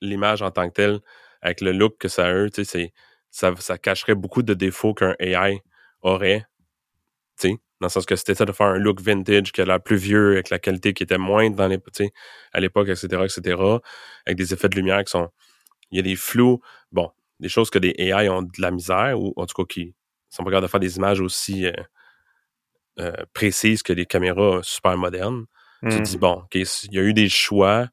l'image 0.00 0.42
en 0.42 0.50
tant 0.50 0.68
que 0.68 0.74
telle 0.74 1.00
avec 1.40 1.60
le 1.60 1.72
look 1.72 1.96
que 1.98 2.08
ça 2.08 2.26
a 2.26 2.32
eu, 2.34 2.50
c'est 2.52 2.92
ça, 3.30 3.54
ça 3.58 3.78
cacherait 3.78 4.14
beaucoup 4.14 4.42
de 4.42 4.54
défauts 4.54 4.94
qu'un 4.94 5.14
AI 5.18 5.62
aurait, 6.02 6.46
dans 7.80 7.86
le 7.86 7.88
sens 7.90 8.06
que 8.06 8.16
c'était 8.16 8.44
de 8.44 8.52
faire 8.52 8.66
un 8.68 8.78
look 8.78 9.00
vintage 9.00 9.52
qui 9.52 9.60
a 9.60 9.64
l'air 9.64 9.80
plus 9.80 9.96
vieux 9.96 10.32
avec 10.32 10.50
la 10.50 10.58
qualité 10.58 10.94
qui 10.94 11.02
était 11.02 11.18
moindre 11.18 11.56
dans 11.56 11.68
les, 11.68 11.78
à 12.52 12.60
l'époque, 12.60 12.88
etc., 12.88 13.06
etc., 13.24 13.62
avec 14.24 14.38
des 14.38 14.54
effets 14.54 14.68
de 14.68 14.76
lumière 14.76 15.04
qui 15.04 15.10
sont, 15.10 15.28
il 15.90 15.96
y 15.96 16.00
a 16.00 16.02
des 16.02 16.16
flous, 16.16 16.60
bon, 16.90 17.10
des 17.40 17.48
choses 17.48 17.70
que 17.70 17.78
des 17.78 17.94
AI 17.98 18.28
ont 18.28 18.42
de 18.42 18.50
la 18.58 18.70
misère 18.70 19.20
ou 19.20 19.32
en 19.36 19.46
tout 19.46 19.54
cas 19.54 19.66
qui 19.68 19.94
sont 20.30 20.44
pas 20.44 20.50
capables 20.50 20.66
de 20.66 20.70
faire 20.70 20.80
des 20.80 20.96
images 20.96 21.20
aussi 21.20 21.66
euh, 21.66 21.72
euh, 22.98 23.12
précises 23.34 23.82
que 23.82 23.92
les 23.92 24.06
caméras 24.06 24.60
super 24.62 24.96
modernes. 24.96 25.44
Tu 25.82 25.88
te 25.88 25.94
Hmm. 25.96 26.02
dis 26.02 26.18
bon, 26.18 26.32
ok, 26.44 26.54
il 26.54 26.92
y 26.94 26.98
a 26.98 27.02
eu 27.02 27.12
des 27.12 27.28
choix 27.28 27.88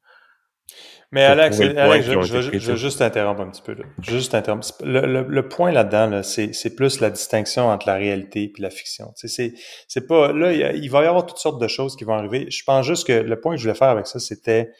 Mais 1.11 1.23
Alex, 1.25 1.59
Alex 1.59 2.05
je, 2.07 2.21
je, 2.21 2.57
je 2.57 2.71
veux 2.71 2.77
juste 2.77 2.99
t'interrompre 2.99 3.41
un 3.41 3.49
petit 3.49 3.61
peu. 3.61 3.73
Là. 3.73 3.83
Juste 4.01 4.31
t'interrompre. 4.31 4.65
C'est- 4.65 4.83
Le, 4.83 5.01
le, 5.05 5.21
le 5.27 5.47
point 5.49 5.71
là-dedans, 5.71 6.07
là, 6.07 6.23
c'est, 6.23 6.75
plus 6.75 7.01
la 7.01 7.09
distinction 7.11 7.67
entre 7.67 7.85
la 7.87 7.95
réalité 7.95 8.43
et 8.43 8.53
la 8.61 8.69
fiction. 8.69 9.13
C'est, 9.15 10.07
pas 10.07 10.31
là, 10.31 10.53
il, 10.53 10.89
va 10.89 11.03
y 11.03 11.05
avoir 11.05 11.25
toutes 11.25 11.37
sortes 11.37 11.61
de 11.61 11.67
choses 11.67 11.95
qui 11.97 12.03
vont 12.05 12.13
arriver. 12.15 12.49
Je 12.49 12.63
pense 12.63 12.85
juste 12.85 13.05
que 13.05 13.13
le 13.13 13.39
point 13.39 13.53
que 13.53 13.57
je 13.61 13.63
voulais 13.67 13.77
faire 13.77 13.89
avec 13.89 14.07
ça, 14.07 14.19
c'était 14.19 14.71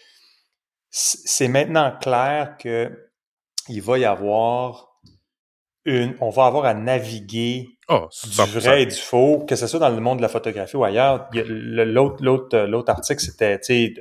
c'est 0.90 1.48
maintenant 1.48 1.92
clair 2.02 2.56
que 2.60 2.92
il 3.70 3.82
va 3.82 3.98
y 3.98 4.06
avoir 4.06 5.00
une, 5.86 6.16
on 6.22 6.30
va 6.30 6.46
avoir 6.46 6.66
à 6.66 6.74
naviguer 6.74 7.68
Oh, 7.90 8.08
du 8.24 8.30
100%. 8.30 8.60
vrai 8.60 8.84
et 8.84 8.86
du 8.86 8.96
faux, 8.96 9.40
que 9.40 9.56
ce 9.56 9.68
soit 9.68 9.80
dans 9.80 9.90
le 9.90 10.00
monde 10.00 10.18
de 10.18 10.22
la 10.22 10.30
photographie 10.30 10.78
ou 10.78 10.86
ailleurs. 10.86 11.28
L'autre, 11.34 12.24
l'autre, 12.24 12.58
euh, 12.58 12.66
l'autre 12.66 12.90
article, 12.92 13.22
c'était 13.22 13.60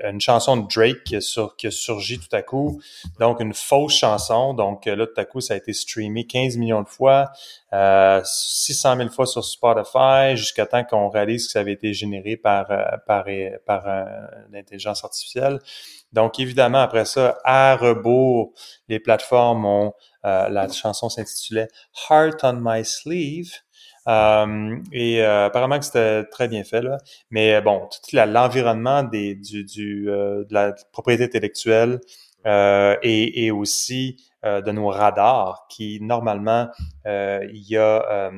une 0.08 0.20
chanson 0.20 0.56
de 0.56 0.68
Drake 0.72 1.02
qui 1.04 1.16
a, 1.16 1.20
sur, 1.20 1.56
qui 1.56 1.66
a 1.66 1.70
surgi 1.72 2.20
tout 2.20 2.34
à 2.34 2.42
coup. 2.42 2.80
Donc, 3.18 3.40
une 3.40 3.54
fausse 3.54 3.94
chanson. 3.94 4.54
Donc, 4.54 4.86
euh, 4.86 4.94
là, 4.94 5.06
tout 5.06 5.20
à 5.20 5.24
coup, 5.24 5.40
ça 5.40 5.54
a 5.54 5.56
été 5.56 5.72
streamé 5.72 6.26
15 6.26 6.58
millions 6.58 6.82
de 6.82 6.88
fois, 6.88 7.32
euh, 7.72 8.20
600 8.24 8.96
000 8.98 9.08
fois 9.10 9.26
sur 9.26 9.44
Spotify, 9.44 10.36
jusqu'à 10.36 10.66
temps 10.66 10.84
qu'on 10.84 11.08
réalise 11.08 11.46
que 11.46 11.52
ça 11.52 11.60
avait 11.60 11.72
été 11.72 11.92
généré 11.92 12.36
par, 12.36 12.70
euh, 12.70 12.84
par, 13.06 13.24
par 13.66 13.88
euh, 13.88 14.04
l'intelligence 14.52 15.02
artificielle. 15.02 15.58
Donc, 16.12 16.38
évidemment, 16.38 16.80
après 16.80 17.04
ça, 17.04 17.38
à 17.44 17.74
rebours, 17.76 18.52
les 18.88 19.00
plateformes 19.00 19.64
ont, 19.64 19.94
euh, 20.24 20.48
la 20.48 20.68
chanson 20.68 21.08
s'intitulait 21.08 21.68
Heart 22.08 22.44
on 22.44 22.60
My 22.60 22.84
Sleeve. 22.84 23.52
Euh, 24.08 24.76
et 24.92 25.22
euh, 25.22 25.46
apparemment 25.46 25.78
que 25.78 25.84
c'était 25.84 26.24
très 26.24 26.48
bien 26.48 26.64
fait 26.64 26.82
là. 26.82 26.98
Mais 27.30 27.54
euh, 27.54 27.60
bon, 27.60 27.88
tout 27.88 28.16
l'environnement 28.16 29.02
des 29.04 29.34
du, 29.36 29.64
du 29.64 30.10
euh, 30.10 30.44
de 30.44 30.54
la 30.54 30.74
propriété 30.92 31.24
intellectuelle 31.24 32.00
euh, 32.46 32.96
et, 33.02 33.46
et 33.46 33.50
aussi 33.50 34.16
de 34.44 34.72
nos 34.72 34.88
radars 34.88 35.66
qui 35.68 36.00
normalement 36.00 36.68
il 37.06 37.64
y 37.68 37.76
a 37.76 38.32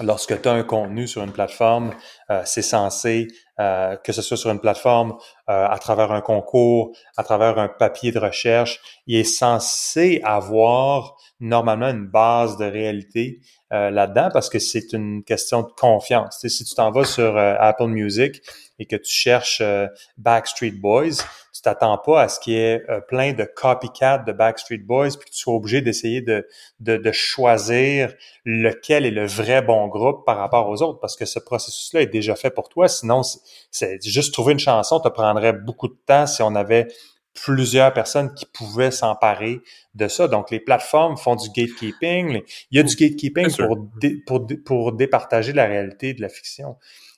lorsque 0.00 0.40
tu 0.40 0.48
as 0.48 0.52
un 0.52 0.62
contenu 0.62 1.06
sur 1.06 1.22
une 1.22 1.32
plateforme, 1.32 1.92
euh, 2.30 2.42
c'est 2.44 2.62
censé 2.62 3.28
euh, 3.62 3.96
que 3.96 4.12
ce 4.12 4.22
soit 4.22 4.36
sur 4.36 4.50
une 4.50 4.58
plateforme 4.58 5.12
euh, 5.48 5.66
à 5.66 5.78
travers 5.78 6.10
un 6.10 6.20
concours, 6.20 6.96
à 7.16 7.22
travers 7.22 7.58
un 7.58 7.68
papier 7.68 8.10
de 8.10 8.18
recherche, 8.18 8.80
il 9.06 9.16
est 9.16 9.24
censé 9.24 10.20
avoir 10.24 11.16
normalement 11.38 11.88
une 11.88 12.06
base 12.06 12.56
de 12.56 12.64
réalité 12.64 13.40
euh, 13.72 13.90
là-dedans 13.90 14.30
parce 14.32 14.48
que 14.48 14.58
c'est 14.58 14.92
une 14.92 15.22
question 15.22 15.62
de 15.62 15.72
confiance. 15.78 16.44
Si 16.44 16.64
tu 16.64 16.74
t'en 16.74 16.90
vas 16.90 17.04
sur 17.04 17.38
Apple 17.38 17.86
Music 17.86 18.42
et 18.82 18.86
que 18.86 18.96
tu 18.96 19.10
cherches 19.12 19.60
euh, 19.60 19.86
Backstreet 20.18 20.72
Boys, 20.72 21.16
tu 21.54 21.62
t'attends 21.62 21.96
pas 21.98 22.22
à 22.22 22.28
ce 22.28 22.40
qu'il 22.40 22.54
y 22.54 22.56
ait 22.56 22.82
euh, 22.90 23.00
plein 23.00 23.32
de 23.32 23.44
copycats 23.44 24.18
de 24.18 24.32
Backstreet 24.32 24.78
Boys 24.78 25.10
puis 25.10 25.30
que 25.30 25.34
tu 25.34 25.38
sois 25.38 25.54
obligé 25.54 25.80
d'essayer 25.80 26.20
de, 26.20 26.46
de, 26.80 26.96
de 26.96 27.12
choisir 27.12 28.12
lequel 28.44 29.06
est 29.06 29.10
le 29.12 29.26
vrai 29.26 29.62
bon 29.62 29.86
groupe 29.88 30.26
par 30.26 30.36
rapport 30.36 30.68
aux 30.68 30.82
autres 30.82 30.98
parce 30.98 31.16
que 31.16 31.24
ce 31.24 31.38
processus-là 31.38 32.02
est 32.02 32.06
déjà 32.06 32.34
fait 32.34 32.50
pour 32.50 32.68
toi. 32.68 32.88
Sinon, 32.88 33.22
c'est- 33.70 34.02
juste 34.02 34.32
trouver 34.34 34.52
une 34.54 34.58
chanson 34.58 34.98
te 35.00 35.08
prendrait 35.08 35.52
beaucoup 35.52 35.88
de 35.88 35.96
temps 36.06 36.26
si 36.26 36.42
on 36.42 36.54
avait 36.54 36.88
plusieurs 37.34 37.92
personnes 37.94 38.34
qui 38.34 38.44
pouvaient 38.44 38.90
s'emparer 38.90 39.60
de 39.94 40.06
ça. 40.08 40.28
Donc, 40.28 40.50
les 40.50 40.60
plateformes 40.60 41.16
font 41.16 41.34
du 41.34 41.48
gatekeeping. 41.50 42.42
Il 42.70 42.76
y 42.76 42.78
a 42.78 42.82
du 42.82 42.94
gatekeeping 42.94 43.46
pour, 43.66 43.76
dé- 44.00 44.22
pour, 44.26 44.40
dé- 44.40 44.56
pour 44.58 44.92
départager 44.92 45.52
la 45.54 45.64
réalité 45.66 46.12
de 46.12 46.20
la 46.20 46.28
fiction. 46.28 46.76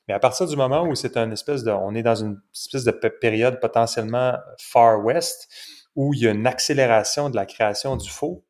Mais 0.09 0.15
à 0.15 0.19
partir 0.19 0.47
du 0.47 0.57
moment 0.57 0.83
où 0.87 0.95
c'est 0.95 1.17
un 1.17 1.31
espèce 1.31 1.65
de, 1.65 1.71
on 1.71 1.95
est 1.95 2.03
dans 2.03 2.15
une 2.17 2.41
espèce 2.55 2.85
de 2.85 2.91
période 2.91 3.59
potentiellement 3.61 4.35
far 4.59 5.03
west 5.05 5.49
où 5.97 6.13
il 6.15 6.21
y 6.21 6.29
a 6.29 6.33
une 6.33 6.47
accélération 6.47 7.31
de 7.31 7.37
la 7.37 7.47
création 7.47 7.97
du 7.97 8.11
faux, 8.11 8.45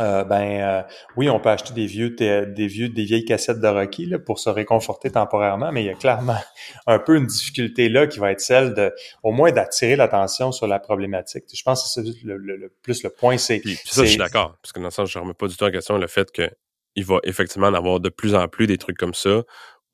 euh, 0.00 0.22
ben 0.22 0.60
euh, 0.60 0.82
oui, 1.16 1.28
on 1.28 1.40
peut 1.40 1.48
acheter 1.48 1.74
des 1.74 1.86
vieux, 1.86 2.10
des 2.10 2.66
vieux, 2.68 2.88
des 2.88 3.02
vieilles 3.02 3.24
cassettes 3.24 3.58
de 3.58 3.66
Rocky 3.66 4.06
là, 4.06 4.20
pour 4.20 4.38
se 4.38 4.48
réconforter 4.48 5.10
temporairement, 5.10 5.72
mais 5.72 5.82
il 5.82 5.86
y 5.86 5.90
a 5.90 5.94
clairement 5.94 6.38
un 6.86 7.00
peu 7.00 7.16
une 7.16 7.26
difficulté 7.26 7.88
là 7.88 8.06
qui 8.06 8.20
va 8.20 8.30
être 8.30 8.40
celle 8.40 8.74
de, 8.74 8.94
au 9.24 9.32
moins 9.32 9.50
d'attirer 9.50 9.96
l'attention 9.96 10.52
sur 10.52 10.68
la 10.68 10.78
problématique. 10.78 11.46
Je 11.52 11.62
pense 11.64 11.82
que 11.82 11.88
c'est 11.88 12.24
le, 12.24 12.36
le- 12.36 12.56
le- 12.56 12.72
plus 12.82 13.02
le 13.02 13.10
point, 13.10 13.38
c'est 13.38 13.58
Puis, 13.58 13.74
puis 13.74 13.88
ça, 13.92 14.04
je 14.04 14.10
suis 14.10 14.18
d'accord. 14.18 14.56
Parce 14.62 14.72
que 14.72 14.78
dans 14.78 14.84
le 14.84 14.90
sens, 14.92 15.10
je 15.10 15.18
ne 15.18 15.22
remets 15.24 15.34
pas 15.34 15.48
du 15.48 15.56
tout 15.56 15.64
en 15.64 15.70
question 15.72 15.98
le 15.98 16.06
fait 16.06 16.30
qu'il 16.30 17.04
va 17.04 17.18
effectivement 17.24 17.66
en 17.66 17.74
avoir 17.74 17.98
de 17.98 18.08
plus 18.08 18.36
en 18.36 18.46
plus 18.46 18.68
des 18.68 18.78
trucs 18.78 18.98
comme 18.98 19.14
ça 19.14 19.42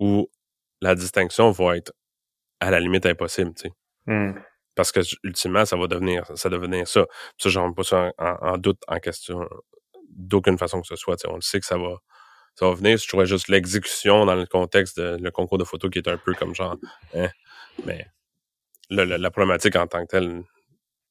où 0.00 0.28
la 0.84 0.94
distinction 0.94 1.50
va 1.50 1.76
être 1.76 1.92
à 2.60 2.70
la 2.70 2.78
limite 2.80 3.06
impossible, 3.06 3.52
tu 3.54 3.68
sais. 3.68 3.72
Hmm. 4.06 4.34
Parce 4.74 4.92
que 4.92 5.00
ultimement, 5.22 5.64
ça 5.64 5.76
va 5.76 5.86
devenir 5.86 6.24
ça, 6.36 6.48
devenir 6.48 6.86
ça. 6.86 7.06
Ça, 7.38 7.48
je 7.48 7.58
remets 7.58 7.74
pas 7.74 7.84
ça 7.84 8.12
en, 8.18 8.58
doute, 8.58 8.80
en 8.88 8.98
question, 8.98 9.48
d'aucune 10.10 10.58
façon 10.58 10.80
que 10.80 10.86
ce 10.86 10.96
soit. 10.96 11.16
tu 11.16 11.22
sais. 11.22 11.28
On 11.28 11.36
le 11.36 11.40
sait 11.42 11.60
que 11.60 11.66
ça 11.66 11.78
va, 11.78 11.94
ça 12.56 12.66
va 12.68 12.74
venir. 12.74 12.98
Je 12.98 13.06
trouvais 13.08 13.26
juste 13.26 13.48
l'exécution 13.48 14.26
dans 14.26 14.34
le 14.34 14.46
contexte 14.46 14.98
de 15.00 15.16
le 15.20 15.30
concours 15.30 15.58
de 15.58 15.64
photo 15.64 15.88
qui 15.88 15.98
est 15.98 16.08
un 16.08 16.18
peu 16.18 16.34
comme 16.34 16.54
genre, 16.54 16.76
hein, 17.14 17.28
mais 17.86 18.04
le- 18.90 19.04
le- 19.04 19.16
la 19.16 19.30
problématique 19.30 19.76
en 19.76 19.86
tant 19.86 20.02
que 20.04 20.10
telle, 20.10 20.42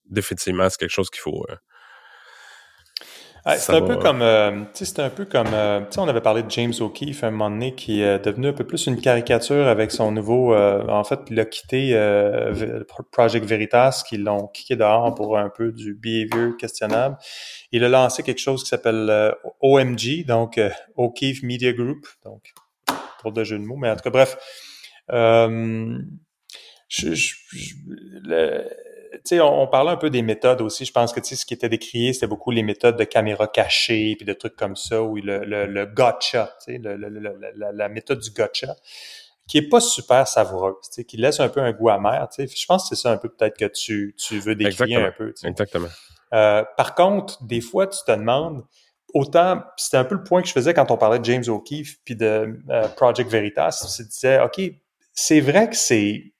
définitivement, 0.05 0.69
c'est 0.69 0.77
quelque 0.79 0.89
chose 0.89 1.09
qu'il 1.09 1.21
faut. 1.21 1.45
euh, 1.49 1.55
c'est 3.45 3.73
un, 3.73 3.81
peu 3.81 3.97
comme, 3.97 4.21
euh, 4.21 4.63
un 4.97 5.09
peu 5.09 5.25
comme, 5.25 5.53
euh, 5.53 5.81
tu 5.81 5.87
sais, 5.91 5.99
on 5.99 6.07
avait 6.07 6.21
parlé 6.21 6.43
de 6.43 6.51
James 6.51 6.71
O'Keefe 6.79 7.25
un 7.25 7.31
moment 7.31 7.49
donné 7.49 7.75
qui 7.75 8.01
est 8.01 8.19
devenu 8.19 8.47
un 8.47 8.53
peu 8.53 8.63
plus 8.63 8.87
une 8.87 9.01
caricature 9.01 9.67
avec 9.67 9.91
son 9.91 10.13
nouveau, 10.13 10.53
euh, 10.53 10.87
en 10.87 11.03
fait, 11.03 11.19
il 11.29 11.37
a 11.41 11.45
quitté 11.45 11.93
Project 13.11 13.45
Veritas, 13.45 14.03
qui 14.07 14.17
l'ont 14.17 14.47
kické 14.47 14.77
dehors 14.77 15.13
pour 15.13 15.37
un 15.37 15.49
peu 15.49 15.73
du 15.73 15.93
behavior 15.93 16.55
questionnable. 16.57 17.17
Il 17.73 17.83
a 17.83 17.89
lancé 17.89 18.23
quelque 18.23 18.39
chose 18.39 18.63
qui 18.63 18.69
s'appelle 18.69 19.35
OMG, 19.59 20.25
donc 20.25 20.59
O'Keefe 20.95 21.43
Media 21.43 21.73
Group, 21.73 22.07
donc 22.23 22.53
trop 23.19 23.31
de 23.31 23.43
jeu 23.43 23.57
de 23.57 23.63
mots, 23.63 23.75
mais 23.75 23.89
en 23.89 23.97
tout 23.97 24.03
cas, 24.03 24.09
bref. 24.09 24.37
je, 25.09 27.13
je, 27.13 27.35
le, 28.23 28.69
sais, 29.23 29.39
on, 29.39 29.67
parlait 29.67 29.91
un 29.91 29.97
peu 29.97 30.09
des 30.09 30.21
méthodes 30.21 30.61
aussi. 30.61 30.85
Je 30.85 30.91
pense 30.91 31.13
que 31.13 31.19
tu 31.19 31.29
sais, 31.29 31.35
ce 31.35 31.45
qui 31.45 31.53
était 31.53 31.69
décrié, 31.69 32.13
c'était 32.13 32.27
beaucoup 32.27 32.51
les 32.51 32.63
méthodes 32.63 32.97
de 32.97 33.03
caméra 33.03 33.47
cachée, 33.47 34.15
puis 34.17 34.25
de 34.25 34.33
trucs 34.33 34.55
comme 34.55 34.75
ça, 34.75 35.01
ou 35.01 35.15
le, 35.15 35.45
le, 35.45 35.65
le 35.65 35.85
gotcha, 35.85 36.55
tu 36.65 36.73
sais, 36.73 36.77
le, 36.79 36.95
la, 36.95 37.71
la, 37.71 37.89
méthode 37.89 38.19
du 38.19 38.31
gotcha, 38.31 38.75
qui 39.47 39.57
est 39.57 39.69
pas 39.69 39.79
super 39.79 40.27
savoureuse, 40.27 40.75
tu 40.83 40.89
sais, 40.91 41.03
qui 41.05 41.17
laisse 41.17 41.39
un 41.39 41.49
peu 41.49 41.61
un 41.61 41.71
goût 41.71 41.89
amer. 41.89 42.27
Tu 42.29 42.47
sais. 42.47 42.55
Je 42.55 42.65
pense 42.65 42.89
que 42.89 42.95
c'est 42.95 43.01
ça 43.01 43.11
un 43.11 43.17
peu 43.17 43.29
peut-être 43.29 43.57
que 43.57 43.65
tu, 43.65 44.15
tu 44.17 44.39
veux 44.39 44.55
décrire 44.55 45.05
un 45.05 45.11
peu. 45.11 45.33
Tu 45.33 45.41
sais. 45.41 45.47
Exactement. 45.47 45.89
Euh, 46.33 46.63
par 46.77 46.95
contre, 46.95 47.43
des 47.43 47.61
fois, 47.61 47.87
tu 47.87 47.99
te 48.05 48.11
demandes, 48.11 48.63
autant, 49.13 49.61
c'était 49.77 49.97
un 49.97 50.05
peu 50.05 50.15
le 50.15 50.23
point 50.23 50.41
que 50.41 50.47
je 50.47 50.53
faisais 50.53 50.73
quand 50.73 50.89
on 50.91 50.97
parlait 50.97 51.19
de 51.19 51.25
James 51.25 51.43
O'Keefe 51.47 51.97
puis 52.03 52.15
de 52.15 52.59
euh, 52.69 52.87
Project 52.89 53.29
Veritas, 53.29 53.93
tu 53.95 54.03
disais, 54.03 54.41
OK, 54.41 54.59
c'est 55.13 55.39
vrai 55.39 55.69
que 55.69 55.75
c'est 55.75 56.33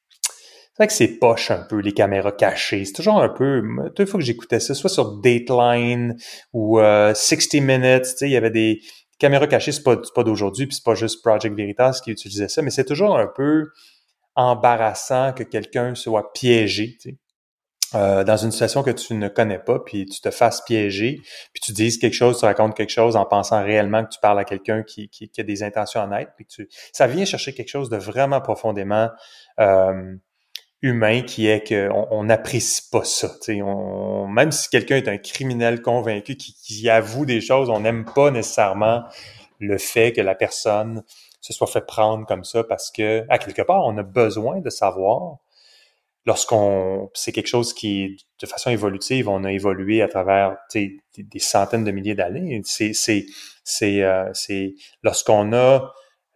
c'est 0.74 0.84
vrai 0.84 0.88
que 0.88 0.94
c'est 0.94 1.20
poche 1.20 1.52
un 1.52 1.62
peu, 1.62 1.78
les 1.78 1.92
caméras 1.92 2.32
cachées. 2.32 2.84
C'est 2.84 2.94
toujours 2.94 3.22
un 3.22 3.30
peu... 3.30 3.62
Les 3.96 4.06
fois 4.08 4.20
que 4.20 4.26
j'écoutais 4.26 4.60
ça, 4.60 4.74
soit 4.74 4.90
sur 4.90 5.20
Dateline 5.22 6.16
ou 6.52 6.78
60 6.78 7.54
euh, 7.54 7.62
Minutes, 7.62 8.08
il 8.22 8.30
y 8.30 8.36
avait 8.38 8.50
des 8.50 8.82
caméras 9.20 9.46
cachées, 9.46 9.72
c'est 9.72 9.84
pas, 9.84 9.98
pas 10.16 10.24
d'aujourd'hui, 10.24 10.66
puis 10.66 10.76
c'est 10.76 10.84
pas 10.84 10.96
juste 10.96 11.22
Project 11.22 11.56
Veritas 11.56 12.02
qui 12.04 12.10
utilisait 12.10 12.48
ça, 12.48 12.64
mais 12.64 12.72
c'est 12.72 12.86
toujours 12.86 13.20
un 13.20 13.28
peu 13.28 13.68
embarrassant 14.36 15.32
que 15.34 15.44
quelqu'un 15.44 15.94
soit 15.94 16.34
piégé. 16.34 16.98
Euh, 17.94 18.24
dans 18.24 18.38
une 18.38 18.52
situation 18.52 18.82
que 18.82 18.90
tu 18.90 19.14
ne 19.14 19.28
connais 19.28 19.60
pas, 19.60 19.78
puis 19.78 20.08
tu 20.08 20.20
te 20.20 20.32
fasses 20.32 20.62
piéger, 20.62 21.22
puis 21.54 21.62
tu 21.62 21.74
dises 21.74 22.00
quelque 22.00 22.16
chose, 22.16 22.40
tu 22.40 22.46
racontes 22.46 22.76
quelque 22.76 22.90
chose 22.90 23.16
en 23.16 23.26
pensant 23.26 23.64
réellement 23.64 24.04
que 24.04 24.10
tu 24.10 24.20
parles 24.20 24.40
à 24.40 24.46
quelqu'un 24.46 24.82
qui, 24.82 25.10
qui, 25.10 25.30
qui, 25.30 25.42
a 25.42 25.44
des 25.44 25.62
intentions 25.62 26.02
honnêtes, 26.02 26.30
puis 26.36 26.48
tu, 26.48 26.68
ça 26.92 27.06
vient 27.06 27.24
chercher 27.24 27.54
quelque 27.54 27.70
chose 27.70 27.92
de 27.92 27.98
vraiment 27.98 28.42
profondément 28.42 29.12
euh, 29.60 30.16
humain 30.84 31.22
qui 31.22 31.48
est 31.48 31.68
qu'on 31.68 32.08
on 32.12 32.26
n'apprécie 32.26 32.90
pas 32.92 33.06
ça. 33.06 33.32
Même 33.48 34.52
si 34.52 34.70
quelqu'un 34.70 34.98
est 34.98 35.08
un 35.08 35.18
criminel 35.18 35.82
convaincu 35.82 36.36
qui, 36.36 36.90
avoue 36.90 37.26
des 37.26 37.42
choses, 37.42 37.70
on 37.70 37.80
n'aime 37.80 38.06
pas 38.06 38.30
nécessairement 38.30 39.04
le 39.60 39.78
fait 39.78 40.12
que 40.12 40.22
la 40.22 40.36
personne 40.36 41.04
se 41.40 41.54
soit 41.54 41.68
fait 41.68 41.86
prendre 41.86 42.28
comme 42.28 42.44
ça 42.44 42.64
parce 42.64 42.92
que, 42.92 43.26
à 43.30 43.38
quelque 43.38 43.62
part, 43.62 43.86
on 43.86 43.98
a 43.98 44.04
besoin 44.04 44.60
de 44.60 44.70
savoir 44.70 45.38
lorsqu'on 46.26 47.10
c'est 47.14 47.32
quelque 47.32 47.48
chose 47.48 47.74
qui 47.74 48.18
de 48.42 48.46
façon 48.46 48.70
évolutive 48.70 49.28
on 49.28 49.44
a 49.44 49.52
évolué 49.52 50.02
à 50.02 50.08
travers 50.08 50.56
des, 50.74 51.02
centaines 51.38 51.84
de 51.84 51.92
milliers 51.92 52.16
d'années 52.16 52.62
c'est 52.64 52.94
c'est 52.94 53.26
c'est 53.66 54.02
euh, 54.02 54.32
lorsqu'on 55.02 55.52
a 55.52 55.58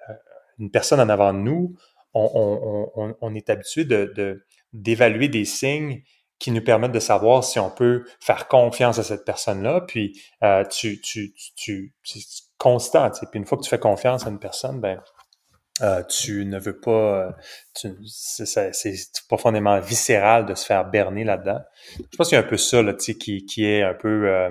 euh, 0.09 0.13
une 0.59 0.71
personne 0.71 0.99
en 0.99 1.07
avant 1.07 1.31
de 1.31 1.39
nous 1.39 1.77
on, 2.17 3.35
est 3.35 3.49
habitué 3.49 3.85
de, 3.85 4.43
d'évaluer 4.73 5.27
des 5.27 5.45
signes 5.45 6.01
qui 6.39 6.51
nous 6.51 6.63
permettent 6.63 6.91
de 6.91 6.99
savoir 6.99 7.43
si 7.43 7.59
on 7.59 7.71
peut 7.71 8.05
faire 8.19 8.47
confiance 8.47 8.99
à 8.99 9.03
cette 9.03 9.25
personne-là. 9.25 9.81
Puis 9.87 10.21
euh, 10.43 10.63
tu, 10.65 11.01
tu, 11.01 11.33
tu, 11.55 11.93
constant. 12.57 13.09
Puis 13.09 13.27
une 13.33 13.45
fois 13.45 13.57
que 13.57 13.63
tu 13.63 13.69
fais 13.69 13.79
confiance 13.79 14.25
à 14.27 14.29
une 14.29 14.39
personne, 14.39 14.79
ben 14.79 15.01
euh, 15.81 16.03
tu 16.03 16.45
ne 16.45 16.59
veux 16.59 16.79
pas. 16.79 17.33
Euh, 17.81 17.91
c'est, 18.05 18.71
profondément 19.27 19.79
viscéral 19.79 20.45
de 20.45 20.55
se 20.55 20.65
faire 20.65 20.89
berner 20.89 21.23
là-dedans. 21.23 21.59
Je 21.97 22.17
pense 22.17 22.29
qu'il 22.29 22.37
y 22.37 22.41
a 22.41 22.43
un 22.43 22.47
peu 22.47 22.57
ça 22.57 22.81
là, 22.81 22.93
qui, 22.93 23.45
qui 23.45 23.65
est 23.65 23.83
un 23.83 23.93
peu 23.93 24.49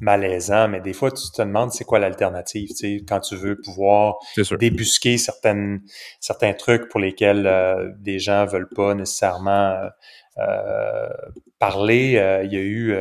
malaisant, 0.00 0.68
mais 0.68 0.80
des 0.80 0.92
fois, 0.92 1.10
tu 1.10 1.30
te 1.30 1.42
demandes 1.42 1.72
c'est 1.72 1.84
quoi 1.84 1.98
l'alternative, 1.98 2.68
tu 2.68 2.76
sais, 2.76 3.04
quand 3.06 3.20
tu 3.20 3.36
veux 3.36 3.60
pouvoir 3.60 4.16
débusquer 4.58 5.18
certaines, 5.18 5.82
certains 6.20 6.52
trucs 6.52 6.88
pour 6.88 7.00
lesquels 7.00 7.46
euh, 7.46 7.90
des 7.98 8.18
gens 8.18 8.46
veulent 8.46 8.68
pas 8.68 8.94
nécessairement 8.94 9.70
euh, 9.70 9.88
euh 10.38 11.08
parler. 11.58 12.16
Euh, 12.16 12.44
il 12.44 12.52
y 12.52 12.56
a 12.56 12.60
eu 12.60 12.96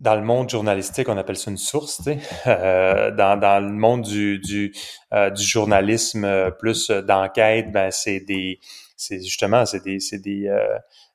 dans 0.00 0.14
le 0.14 0.22
monde 0.22 0.48
journalistique, 0.48 1.08
on 1.10 1.18
appelle 1.18 1.36
ça 1.36 1.50
une 1.50 1.58
source, 1.58 1.98
tu 1.98 2.04
sais. 2.04 2.18
dans, 2.46 3.38
dans 3.38 3.60
le 3.62 3.72
monde 3.72 4.02
du, 4.02 4.38
du, 4.38 4.74
du 5.12 5.42
journalisme 5.42 6.50
plus 6.58 6.90
d'enquête, 6.90 7.70
ben 7.72 7.90
c'est 7.90 8.20
des 8.20 8.58
c'est 8.96 9.22
justement 9.22 9.66
c'est 9.66 9.84
des 9.84 10.00
c'est 10.00 10.18
des 10.18 10.50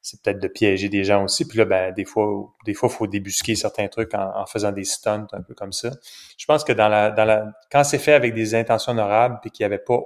c'est 0.01 0.21
peut-être 0.21 0.39
de 0.39 0.47
piéger 0.47 0.89
des 0.89 1.03
gens 1.03 1.23
aussi. 1.23 1.47
Puis 1.47 1.59
là, 1.59 1.65
ben, 1.65 1.93
des 1.93 2.05
fois, 2.05 2.51
des 2.65 2.73
fois, 2.73 2.89
faut 2.89 3.05
débusquer 3.05 3.55
certains 3.55 3.87
trucs 3.87 4.13
en, 4.15 4.45
faisant 4.47 4.71
des 4.71 4.83
stunts 4.83 5.27
un 5.31 5.41
peu 5.41 5.53
comme 5.53 5.71
ça. 5.71 5.91
Je 6.37 6.45
pense 6.45 6.63
que 6.63 6.73
dans 6.73 6.89
la, 6.89 7.11
dans 7.11 7.25
la, 7.25 7.51
quand 7.71 7.83
c'est 7.83 7.99
fait 7.99 8.13
avec 8.13 8.33
des 8.33 8.55
intentions 8.55 8.93
honorables 8.93 9.37
puis 9.41 9.51
qu'il 9.51 9.63
n'y 9.63 9.73
avait 9.73 9.83
pas 9.83 9.99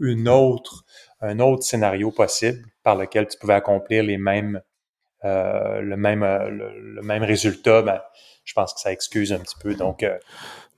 une 0.00 0.28
autre, 0.28 0.84
un 1.20 1.38
autre 1.38 1.64
scénario 1.64 2.10
possible 2.10 2.64
par 2.82 2.96
lequel 2.96 3.28
tu 3.28 3.38
pouvais 3.38 3.54
accomplir 3.54 4.02
les 4.02 4.16
mêmes, 4.16 4.62
euh, 5.24 5.80
le 5.82 5.96
même, 5.98 6.22
euh, 6.22 6.48
le, 6.48 7.02
même 7.02 7.22
résultat, 7.22 7.82
ben, 7.82 8.00
je 8.44 8.54
pense 8.54 8.72
que 8.72 8.80
ça 8.80 8.90
excuse 8.90 9.34
un 9.34 9.38
petit 9.38 9.56
peu. 9.60 9.74
Donc, 9.74 10.02
euh, 10.02 10.16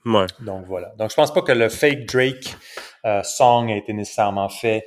ouais. 0.05 0.25
donc 0.41 0.65
voilà. 0.65 0.93
Donc, 0.97 1.11
je 1.11 1.15
pense 1.15 1.33
pas 1.33 1.41
que 1.41 1.53
le 1.53 1.69
fake 1.69 2.07
Drake 2.07 2.55
song 3.23 3.71
a 3.71 3.75
été 3.77 3.93
nécessairement 3.93 4.49
fait 4.49 4.85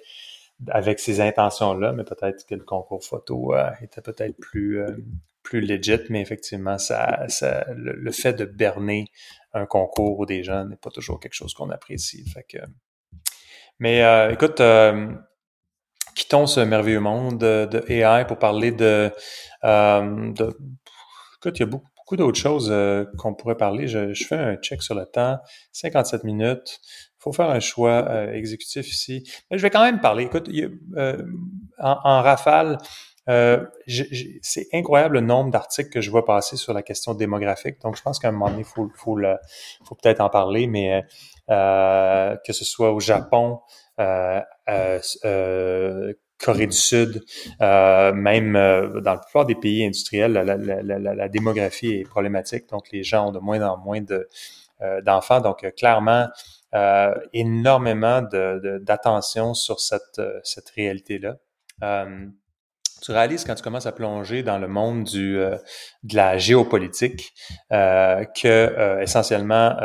avec 0.67 0.99
ces 0.99 1.21
intentions-là, 1.21 1.93
mais 1.93 2.05
peut-être 2.05 2.45
que 2.47 2.55
le 2.55 2.65
concours 2.65 3.05
photo 3.05 3.55
euh, 3.55 3.71
était 3.83 4.01
peut-être 4.01 4.37
plus 4.39 4.81
euh, 4.81 4.97
plus 5.43 5.61
legit, 5.61 6.01
mais 6.11 6.21
effectivement, 6.21 6.77
ça, 6.77 7.27
ça 7.29 7.65
le, 7.75 8.11
fait 8.13 8.35
de 8.35 8.45
berner 8.45 9.07
un 9.55 9.65
concours 9.65 10.19
ou 10.19 10.27
des 10.27 10.43
gens 10.45 10.67
n'est 10.67 10.77
pas 10.77 10.91
toujours 10.91 11.21
quelque 11.21 11.35
chose 11.35 11.55
qu'on 11.55 11.71
apprécie. 11.71 12.29
Fait 12.29 12.43
que, 12.43 12.59
mais 13.79 14.03
euh, 14.05 14.31
écoute, 14.33 14.61
quittons 16.15 16.47
ce 16.47 16.61
merveilleux 16.61 17.01
monde 17.01 17.39
de, 17.39 17.67
de 17.71 17.91
AI 17.91 18.27
pour 18.27 18.39
parler 18.39 18.73
de, 18.73 19.11
de 19.63 20.59
écoute, 21.39 21.59
il 21.59 21.61
y 21.61 21.63
a 21.63 21.67
beaucoup, 21.67 21.89
beaucoup 21.97 22.17
d'autres 22.17 22.39
choses 22.39 22.75
qu'on 23.17 23.33
pourrait 23.33 23.57
parler. 23.57 23.89
Je, 23.89 24.13
je, 24.13 24.27
fais 24.27 24.37
un 24.37 24.57
check 24.57 24.83
sur 24.83 24.97
le 24.97 25.07
temps, 25.07 25.39
57 25.73 26.25
minutes 26.25 26.79
faut 27.19 27.33
faire 27.33 27.51
un 27.51 27.61
choix 27.61 28.07
euh, 28.09 28.33
exécutif 28.33 28.89
ici. 28.89 29.25
Mais 29.51 29.59
je 29.59 29.63
vais 29.63 29.71
quand 29.71 29.83
même 29.83 30.01
parler. 30.01 30.25
Écoute, 30.25 30.49
euh, 30.97 31.23
en, 31.79 32.23
rafale, 32.23 32.79
euh, 33.29 33.65
c'est 34.41 34.69
incroyable 34.73 35.17
le 35.17 35.21
nombre 35.21 35.51
d'articles 35.51 35.91
que 35.91 36.01
je 36.01 36.11
vois 36.11 36.25
passer 36.25 36.57
sur 36.57 36.73
la 36.73 36.83
question 36.83 37.15
démographique. 37.15 37.81
Donc, 37.83 37.97
je 37.97 38.03
pense 38.03 38.19
qu'à 38.19 38.29
un 38.29 38.33
moment 38.33 38.51
donné, 38.51 38.65
faut, 38.65 38.91
faut, 38.95 39.19
faut 39.85 39.95
peut-être 39.97 40.21
en 40.21 40.31
parler, 40.31 40.67
mais 40.67 41.05
que 41.49 42.53
ce 42.53 42.65
soit 42.65 42.93
au 42.93 43.01
Japon, 43.01 43.61
Corée 46.39 46.67
du 46.69 46.77
Sud, 46.77 47.25
même 47.61 48.53
dans 48.53 49.13
la 49.13 49.19
plupart 49.19 49.45
des 49.45 49.57
pays 49.57 49.85
industriels, 49.85 50.33
la, 50.33 50.45
la, 50.45 50.83
la, 51.15 51.29
démographie 51.29 51.97
est 51.97 52.09
problématique. 52.09 52.69
Donc, 52.71 52.91
les 52.93 53.03
gens 53.03 53.29
ont 53.29 53.33
de 53.33 53.41
moins 53.41 53.61
en 53.61 53.77
moins 53.77 54.01
de 54.01 54.29
d'enfants. 55.05 55.41
Donc, 55.41 55.71
clairement, 55.77 56.29
euh, 56.75 57.15
énormément 57.33 58.21
d'attention 58.21 59.55
sur 59.55 59.81
cette, 59.81 60.19
euh, 60.19 60.39
cette 60.45 60.69
réalité-là. 60.71 61.37
Euh, 61.83 62.27
tu 63.01 63.13
réalises 63.13 63.45
quand 63.45 63.55
tu 63.55 63.63
commences 63.63 63.87
à 63.87 63.93
plonger 63.93 64.43
dans 64.43 64.59
le 64.59 64.69
monde 64.69 65.05
du, 65.05 65.37
de 65.37 66.17
la 66.17 66.37
géopolitique 66.37 67.33
que 67.71 69.01
essentiellement 69.01 69.77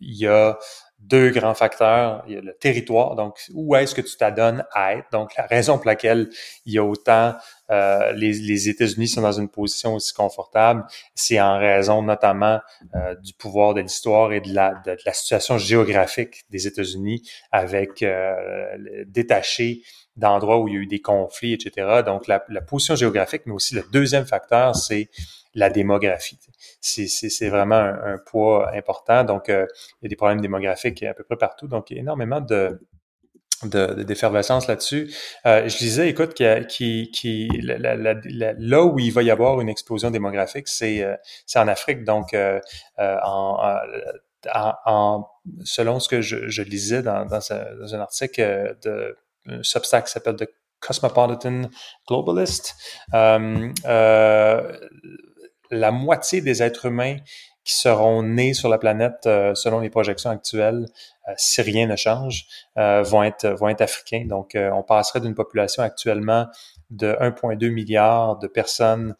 il 0.00 0.16
y 0.16 0.26
a 0.26 0.58
deux 1.00 1.30
grands 1.30 1.54
facteurs. 1.54 2.22
Il 2.28 2.34
y 2.34 2.36
a 2.36 2.40
le 2.40 2.54
territoire, 2.54 3.16
donc 3.16 3.38
où 3.52 3.74
est-ce 3.74 3.94
que 3.94 4.00
tu 4.00 4.16
t'adonnes 4.16 4.64
à 4.72 4.94
être? 4.94 5.10
Donc 5.12 5.34
la 5.36 5.46
raison 5.46 5.76
pour 5.76 5.86
laquelle 5.86 6.28
il 6.66 6.74
y 6.74 6.78
a 6.78 6.84
autant 6.84 7.34
euh, 7.70 8.12
les, 8.12 8.32
les 8.32 8.68
États-Unis 8.68 9.08
sont 9.08 9.22
dans 9.22 9.32
une 9.32 9.48
position 9.48 9.94
aussi 9.94 10.12
confortable, 10.12 10.84
c'est 11.14 11.40
en 11.40 11.58
raison 11.58 12.02
notamment 12.02 12.58
euh, 12.94 13.14
du 13.16 13.32
pouvoir 13.32 13.74
de 13.74 13.80
l'histoire 13.80 14.32
et 14.32 14.40
de 14.40 14.52
la, 14.52 14.74
de, 14.84 14.96
la 15.06 15.12
situation 15.12 15.56
géographique 15.56 16.44
des 16.50 16.66
États-Unis 16.66 17.22
avec 17.52 18.02
euh, 18.02 18.76
détaché 19.06 19.82
d'endroits 20.16 20.58
où 20.58 20.68
il 20.68 20.74
y 20.74 20.76
a 20.76 20.80
eu 20.80 20.86
des 20.86 21.00
conflits, 21.00 21.52
etc. 21.52 22.02
Donc 22.04 22.26
la, 22.26 22.44
la 22.48 22.60
position 22.60 22.96
géographique, 22.96 23.42
mais 23.46 23.52
aussi 23.52 23.74
le 23.74 23.84
deuxième 23.92 24.26
facteur, 24.26 24.76
c'est 24.76 25.08
la 25.54 25.70
démographie. 25.70 26.38
C'est 26.80 27.48
vraiment 27.48 27.74
un, 27.74 28.18
poids 28.18 28.72
important. 28.74 29.24
Donc, 29.24 29.48
euh, 29.48 29.66
il 30.00 30.04
y 30.04 30.06
a 30.06 30.08
des 30.08 30.16
problèmes 30.16 30.40
démographiques 30.40 31.02
à 31.02 31.14
peu 31.14 31.24
près 31.24 31.36
partout. 31.36 31.66
Donc, 31.66 31.90
il 31.90 31.94
y 31.94 31.98
a 31.98 32.02
énormément 32.02 32.40
de, 32.40 32.80
de, 33.64 34.02
d'effervescence 34.02 34.68
là-dessus. 34.68 35.12
Euh, 35.46 35.68
je 35.68 35.76
disais, 35.76 36.08
écoute, 36.08 36.34
qui, 36.34 36.44
qui, 36.68 37.10
qui 37.10 37.48
là 37.62 38.84
où 38.84 38.98
il 38.98 39.12
va 39.12 39.22
y 39.22 39.30
avoir 39.30 39.60
une 39.60 39.68
explosion 39.68 40.10
démographique, 40.10 40.68
c'est, 40.68 41.02
euh, 41.02 41.16
en 41.56 41.68
Afrique. 41.68 42.04
Donc, 42.04 42.32
euh, 42.34 42.60
en, 42.98 43.76
en, 44.54 45.26
selon 45.64 46.00
ce 46.00 46.08
que 46.08 46.20
je, 46.22 46.48
je 46.48 46.62
lisais 46.62 47.02
dans, 47.02 47.26
dans, 47.26 47.52
un, 47.52 47.94
un 47.94 48.00
article 48.00 48.76
de 48.82 49.16
un 49.16 49.29
Substack 49.62 50.08
s'appelle 50.08 50.36
The 50.36 50.48
Cosmopolitan 50.80 51.62
Globalist, 52.08 52.74
la 53.12 53.78
moitié 55.92 56.40
des 56.40 56.62
êtres 56.62 56.86
humains 56.86 57.16
qui 57.64 57.74
seront 57.74 58.22
nés 58.22 58.54
sur 58.54 58.68
la 58.68 58.78
planète 58.78 59.24
selon 59.24 59.80
les 59.80 59.90
projections 59.90 60.30
actuelles 60.30 60.86
euh, 61.30 61.34
si 61.36 61.62
rien 61.62 61.86
ne 61.86 61.96
change, 61.96 62.46
euh, 62.78 63.02
vont 63.02 63.22
être 63.22 63.48
vont 63.48 63.68
être 63.68 63.82
africains. 63.82 64.24
Donc, 64.26 64.54
euh, 64.54 64.70
on 64.70 64.82
passerait 64.82 65.20
d'une 65.20 65.34
population 65.34 65.82
actuellement 65.82 66.46
de 66.90 67.12
1,2 67.20 67.70
milliard 67.70 68.38
de 68.38 68.46
personnes 68.48 69.14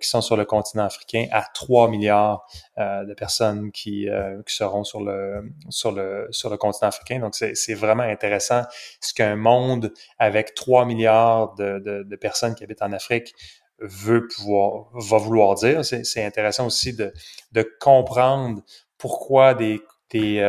qui 0.00 0.08
sont 0.08 0.20
sur 0.20 0.36
le 0.36 0.44
continent 0.44 0.84
africain 0.84 1.26
à 1.32 1.44
3 1.54 1.88
milliards 1.88 2.46
de 2.76 3.14
personnes 3.14 3.72
qui, 3.72 4.08
qui 4.46 4.54
seront 4.54 4.84
sur 4.84 5.02
le 5.02 5.50
sur 5.70 5.92
le 5.92 6.28
sur 6.30 6.50
le 6.50 6.56
continent 6.56 6.88
africain. 6.88 7.20
Donc 7.20 7.34
c'est 7.34 7.74
vraiment 7.74 8.02
intéressant 8.02 8.62
ce 9.00 9.14
qu'un 9.14 9.36
monde 9.36 9.92
avec 10.18 10.54
3 10.54 10.84
milliards 10.84 11.54
de, 11.54 11.78
de, 11.78 12.02
de, 12.02 12.16
personnes 12.16 12.54
qui 12.54 12.64
habitent 12.64 12.82
en 12.82 12.92
Afrique 12.92 13.34
veut 13.78 14.26
pouvoir 14.28 14.88
va 14.94 15.18
vouloir 15.18 15.54
dire. 15.54 15.84
C'est 15.84 16.24
intéressant 16.24 16.66
aussi 16.66 16.94
de 16.94 17.12
de 17.52 17.68
comprendre 17.80 18.62
pourquoi 18.98 19.54
des 19.54 19.80
des 20.10 20.40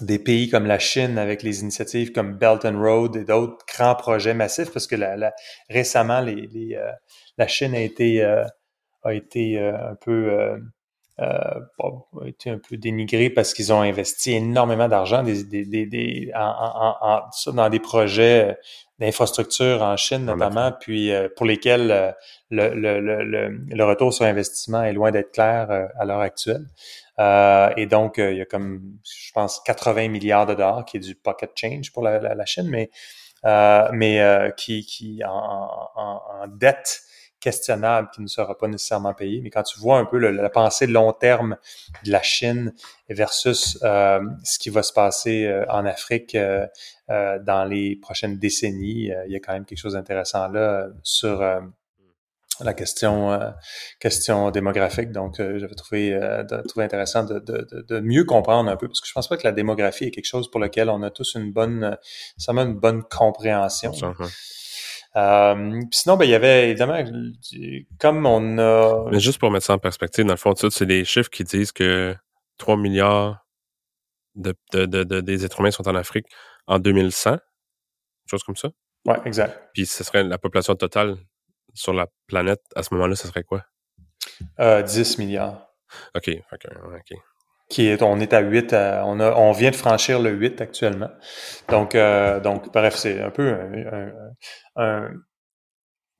des 0.00 0.18
pays 0.18 0.48
comme 0.50 0.66
la 0.66 0.78
Chine 0.78 1.18
avec 1.18 1.42
les 1.42 1.60
initiatives 1.60 2.12
comme 2.12 2.34
Belt 2.34 2.64
and 2.64 2.78
Road 2.78 3.16
et 3.16 3.24
d'autres 3.24 3.64
grands 3.66 3.94
projets 3.94 4.34
massifs 4.34 4.72
parce 4.72 4.86
que 4.86 4.96
la, 4.96 5.32
récemment 5.70 6.20
les, 6.20 6.48
les 6.52 6.74
euh, 6.76 6.90
la 7.38 7.46
Chine 7.46 7.74
a 7.74 7.80
été 7.80 8.22
euh, 8.22 8.44
a 9.04 9.14
été 9.14 9.58
euh, 9.58 9.92
un 9.92 9.94
peu 9.94 10.58
a 11.18 11.60
été 12.26 12.50
un 12.50 12.58
peu 12.58 12.76
dénigrée 12.76 13.30
parce 13.30 13.54
qu'ils 13.54 13.72
ont 13.72 13.80
investi 13.80 14.32
énormément 14.32 14.86
d'argent 14.86 15.22
des, 15.22 15.44
des, 15.44 15.64
des, 15.64 16.30
en, 16.34 17.00
en, 17.00 17.52
dans 17.52 17.70
des 17.70 17.80
projets 17.80 18.58
d'infrastructure 18.98 19.82
en 19.82 19.96
Chine 19.96 20.26
notamment, 20.26 20.72
puis 20.78 21.10
pour 21.36 21.46
lesquels 21.46 22.14
le, 22.50 22.68
le, 22.74 23.00
le, 23.00 23.48
le, 23.48 23.84
retour 23.84 24.12
sur 24.12 24.26
investissement 24.26 24.82
est 24.82 24.92
loin 24.92 25.10
d'être 25.10 25.32
clair 25.32 25.88
à 25.98 26.04
l'heure 26.04 26.20
actuelle. 26.20 26.66
Euh, 27.18 27.70
et 27.76 27.86
donc, 27.86 28.18
euh, 28.18 28.32
il 28.32 28.38
y 28.38 28.40
a 28.40 28.44
comme, 28.44 28.98
je 29.04 29.32
pense, 29.32 29.60
80 29.64 30.08
milliards 30.08 30.46
de 30.46 30.54
dollars 30.54 30.84
qui 30.84 30.98
est 30.98 31.00
du 31.00 31.14
pocket 31.14 31.50
change 31.54 31.92
pour 31.92 32.02
la, 32.02 32.34
la, 32.34 32.46
Chine, 32.46 32.68
mais, 32.68 32.90
euh, 33.44 33.88
mais 33.92 34.20
euh, 34.20 34.50
qui, 34.50 34.84
qui 34.84 35.22
en, 35.24 35.30
en, 35.94 36.22
en, 36.42 36.46
dette 36.48 37.02
questionnable 37.40 38.08
qui 38.14 38.22
ne 38.22 38.26
sera 38.26 38.56
pas 38.56 38.66
nécessairement 38.66 39.14
payé. 39.14 39.40
Mais 39.40 39.50
quand 39.50 39.62
tu 39.62 39.78
vois 39.78 39.98
un 39.98 40.04
peu 40.04 40.18
le, 40.18 40.30
la 40.30 40.50
pensée 40.50 40.86
long 40.86 41.12
terme 41.12 41.56
de 42.04 42.10
la 42.10 42.22
Chine 42.22 42.74
versus 43.08 43.78
euh, 43.82 44.20
ce 44.42 44.58
qui 44.58 44.70
va 44.70 44.82
se 44.82 44.92
passer 44.92 45.62
en 45.68 45.84
Afrique 45.86 46.36
dans 47.08 47.68
les 47.68 47.96
prochaines 47.96 48.38
décennies, 48.38 49.12
il 49.26 49.32
y 49.32 49.36
a 49.36 49.40
quand 49.40 49.52
même 49.52 49.64
quelque 49.64 49.78
chose 49.78 49.92
d'intéressant 49.92 50.48
là 50.48 50.88
sur 51.02 51.42
la 52.64 52.74
question 52.74 53.32
euh, 53.32 53.50
question 54.00 54.50
démographique. 54.50 55.12
Donc, 55.12 55.40
euh, 55.40 55.58
j'avais 55.58 55.74
trouvé, 55.74 56.12
euh, 56.12 56.44
trouvé 56.68 56.84
intéressant 56.84 57.24
de, 57.24 57.38
de, 57.38 57.84
de, 57.88 58.00
mieux 58.00 58.24
comprendre 58.24 58.70
un 58.70 58.76
peu, 58.76 58.88
parce 58.88 59.00
que 59.00 59.08
je 59.08 59.12
pense 59.12 59.28
pas 59.28 59.36
que 59.36 59.44
la 59.44 59.52
démographie 59.52 60.04
est 60.04 60.10
quelque 60.10 60.26
chose 60.26 60.50
pour 60.50 60.60
lequel 60.60 60.88
on 60.90 61.02
a 61.02 61.10
tous 61.10 61.34
une 61.34 61.52
bonne, 61.52 61.96
une 62.48 62.74
bonne 62.74 63.02
compréhension. 63.02 63.92
Euh, 65.16 65.80
sinon, 65.92 66.16
ben, 66.16 66.26
il 66.26 66.30
y 66.30 66.34
avait 66.34 66.70
évidemment, 66.70 67.02
comme 67.98 68.26
on 68.26 68.58
a... 68.58 69.08
Mais 69.10 69.20
juste 69.20 69.38
pour 69.38 69.50
mettre 69.50 69.64
ça 69.64 69.74
en 69.74 69.78
perspective, 69.78 70.24
dans 70.26 70.34
le 70.34 70.38
fond, 70.38 70.54
c'est 70.54 70.86
des 70.86 71.04
chiffres 71.04 71.30
qui 71.30 71.44
disent 71.44 71.72
que 71.72 72.14
3 72.58 72.76
milliards 72.76 73.46
de, 74.34 74.54
de, 74.72 74.84
de, 74.84 75.20
des 75.20 75.44
êtres 75.44 75.60
humains 75.60 75.70
sont 75.70 75.88
en 75.88 75.94
Afrique 75.94 76.26
en 76.66 76.78
2100, 76.78 77.38
chose 78.26 78.42
comme 78.42 78.56
ça. 78.56 78.68
Ouais, 79.06 79.16
exact. 79.24 79.70
Puis 79.72 79.86
ce 79.86 80.04
serait 80.04 80.24
la 80.24 80.36
population 80.36 80.74
totale 80.74 81.16
sur 81.76 81.92
la 81.92 82.06
planète, 82.26 82.60
à 82.74 82.82
ce 82.82 82.92
moment-là, 82.94 83.14
ce 83.14 83.28
serait 83.28 83.44
quoi? 83.44 83.64
Euh, 84.60 84.82
10 84.82 85.18
milliards. 85.18 85.68
OK, 86.14 86.30
OK, 86.52 86.66
OK. 86.84 87.18
Qui 87.68 87.88
est, 87.88 88.02
on 88.02 88.20
est 88.20 88.32
à 88.32 88.40
8, 88.40 88.72
on, 88.72 89.20
a, 89.20 89.32
on 89.34 89.52
vient 89.52 89.70
de 89.70 89.76
franchir 89.76 90.20
le 90.20 90.30
8 90.30 90.60
actuellement. 90.60 91.10
Donc, 91.68 91.94
euh, 91.94 92.38
donc 92.40 92.72
bref, 92.72 92.94
c'est 92.94 93.20
un 93.20 93.30
peu 93.30 93.48
un, 93.48 94.12
un, 94.76 95.10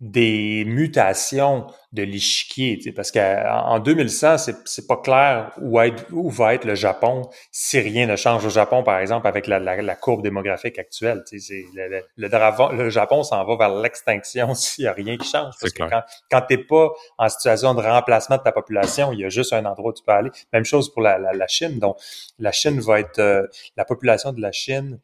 des 0.01 0.65
mutations 0.67 1.67
de 1.93 2.03
l'échiquier, 2.03 2.79
parce 2.95 3.11
qu'en 3.11 3.79
2100, 3.79 4.37
c'est, 4.37 4.57
c'est 4.67 4.87
pas 4.87 4.99
clair 4.99 5.53
où, 5.63 5.81
être, 5.81 6.05
où 6.13 6.29
va 6.29 6.53
être 6.55 6.67
le 6.67 6.75
Japon 6.75 7.23
si 7.51 7.81
rien 7.81 8.07
ne 8.07 8.17
change 8.17 8.45
au 8.45 8.51
Japon, 8.51 8.83
par 8.83 8.99
exemple, 8.99 9.27
avec 9.27 9.47
la, 9.47 9.59
la, 9.59 9.81
la 9.81 9.97
courbe 9.97 10.23
démographique 10.23 10.79
actuelle. 10.79 11.23
C'est, 11.25 11.39
le, 11.75 12.03
le, 12.17 12.29
le, 12.77 12.91
Japon 12.91 13.23
s'en 13.23 13.43
va 13.47 13.57
vers 13.57 13.75
l'extinction 13.75 14.55
s'il 14.55 14.85
y 14.85 14.89
a 14.89 14.93
rien 14.93 15.17
qui 15.17 15.27
change. 15.27 15.55
Parce 15.59 15.73
que 15.73 15.83
quand, 15.85 16.03
quand 16.31 16.43
t'es 16.43 16.59
pas 16.59 16.91
en 17.17 17.31
situation 17.31 17.73
de 17.73 17.81
remplacement 17.81 18.37
de 18.37 18.43
ta 18.43 18.53
population, 18.53 19.13
il 19.13 19.21
y 19.21 19.25
a 19.25 19.31
juste 19.31 19.55
un 19.55 19.65
endroit 19.65 19.93
où 19.93 19.95
tu 19.95 20.03
peux 20.05 20.13
aller. 20.13 20.31
Même 20.53 20.67
chose 20.67 20.93
pour 20.93 21.01
la, 21.01 21.19
la 21.19 21.47
Chine. 21.47 21.79
Donc, 21.79 21.97
la 22.39 22.53
Chine 22.53 22.79
va 22.81 23.01
être, 23.01 23.19
euh, 23.19 23.47
la 23.79 23.87
population 23.87 24.35
de 24.35 24.43
la 24.43 24.53
Chine 24.53 24.99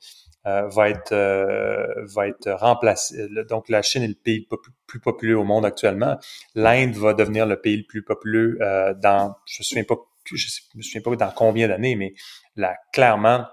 euh, 0.46 0.66
va 0.68 0.90
être 0.90 1.12
euh, 1.12 1.86
va 2.14 2.26
être 2.26 2.50
remplacé. 2.50 3.28
Donc 3.48 3.68
la 3.68 3.80
Chine 3.80 4.02
est 4.02 4.08
le 4.08 4.14
pays 4.14 4.46
le 4.50 4.56
plus 4.86 4.98
populeux 4.98 5.38
au 5.38 5.44
monde 5.44 5.64
actuellement. 5.64 6.18
L'Inde 6.56 6.94
va 6.94 7.14
devenir 7.14 7.46
le 7.46 7.60
pays 7.60 7.76
le 7.76 7.84
plus 7.84 8.02
populeux 8.02 8.58
euh, 8.60 8.92
dans 8.94 9.36
je 9.46 9.60
me 9.60 9.64
souviens 9.64 9.84
pas 9.84 9.96
je, 10.24 10.46
me 10.74 10.82
souviens 10.82 11.00
pas 11.00 11.14
dans 11.14 11.30
combien 11.30 11.68
d'années, 11.68 11.94
mais 11.94 12.14
là 12.56 12.74
clairement 12.92 13.46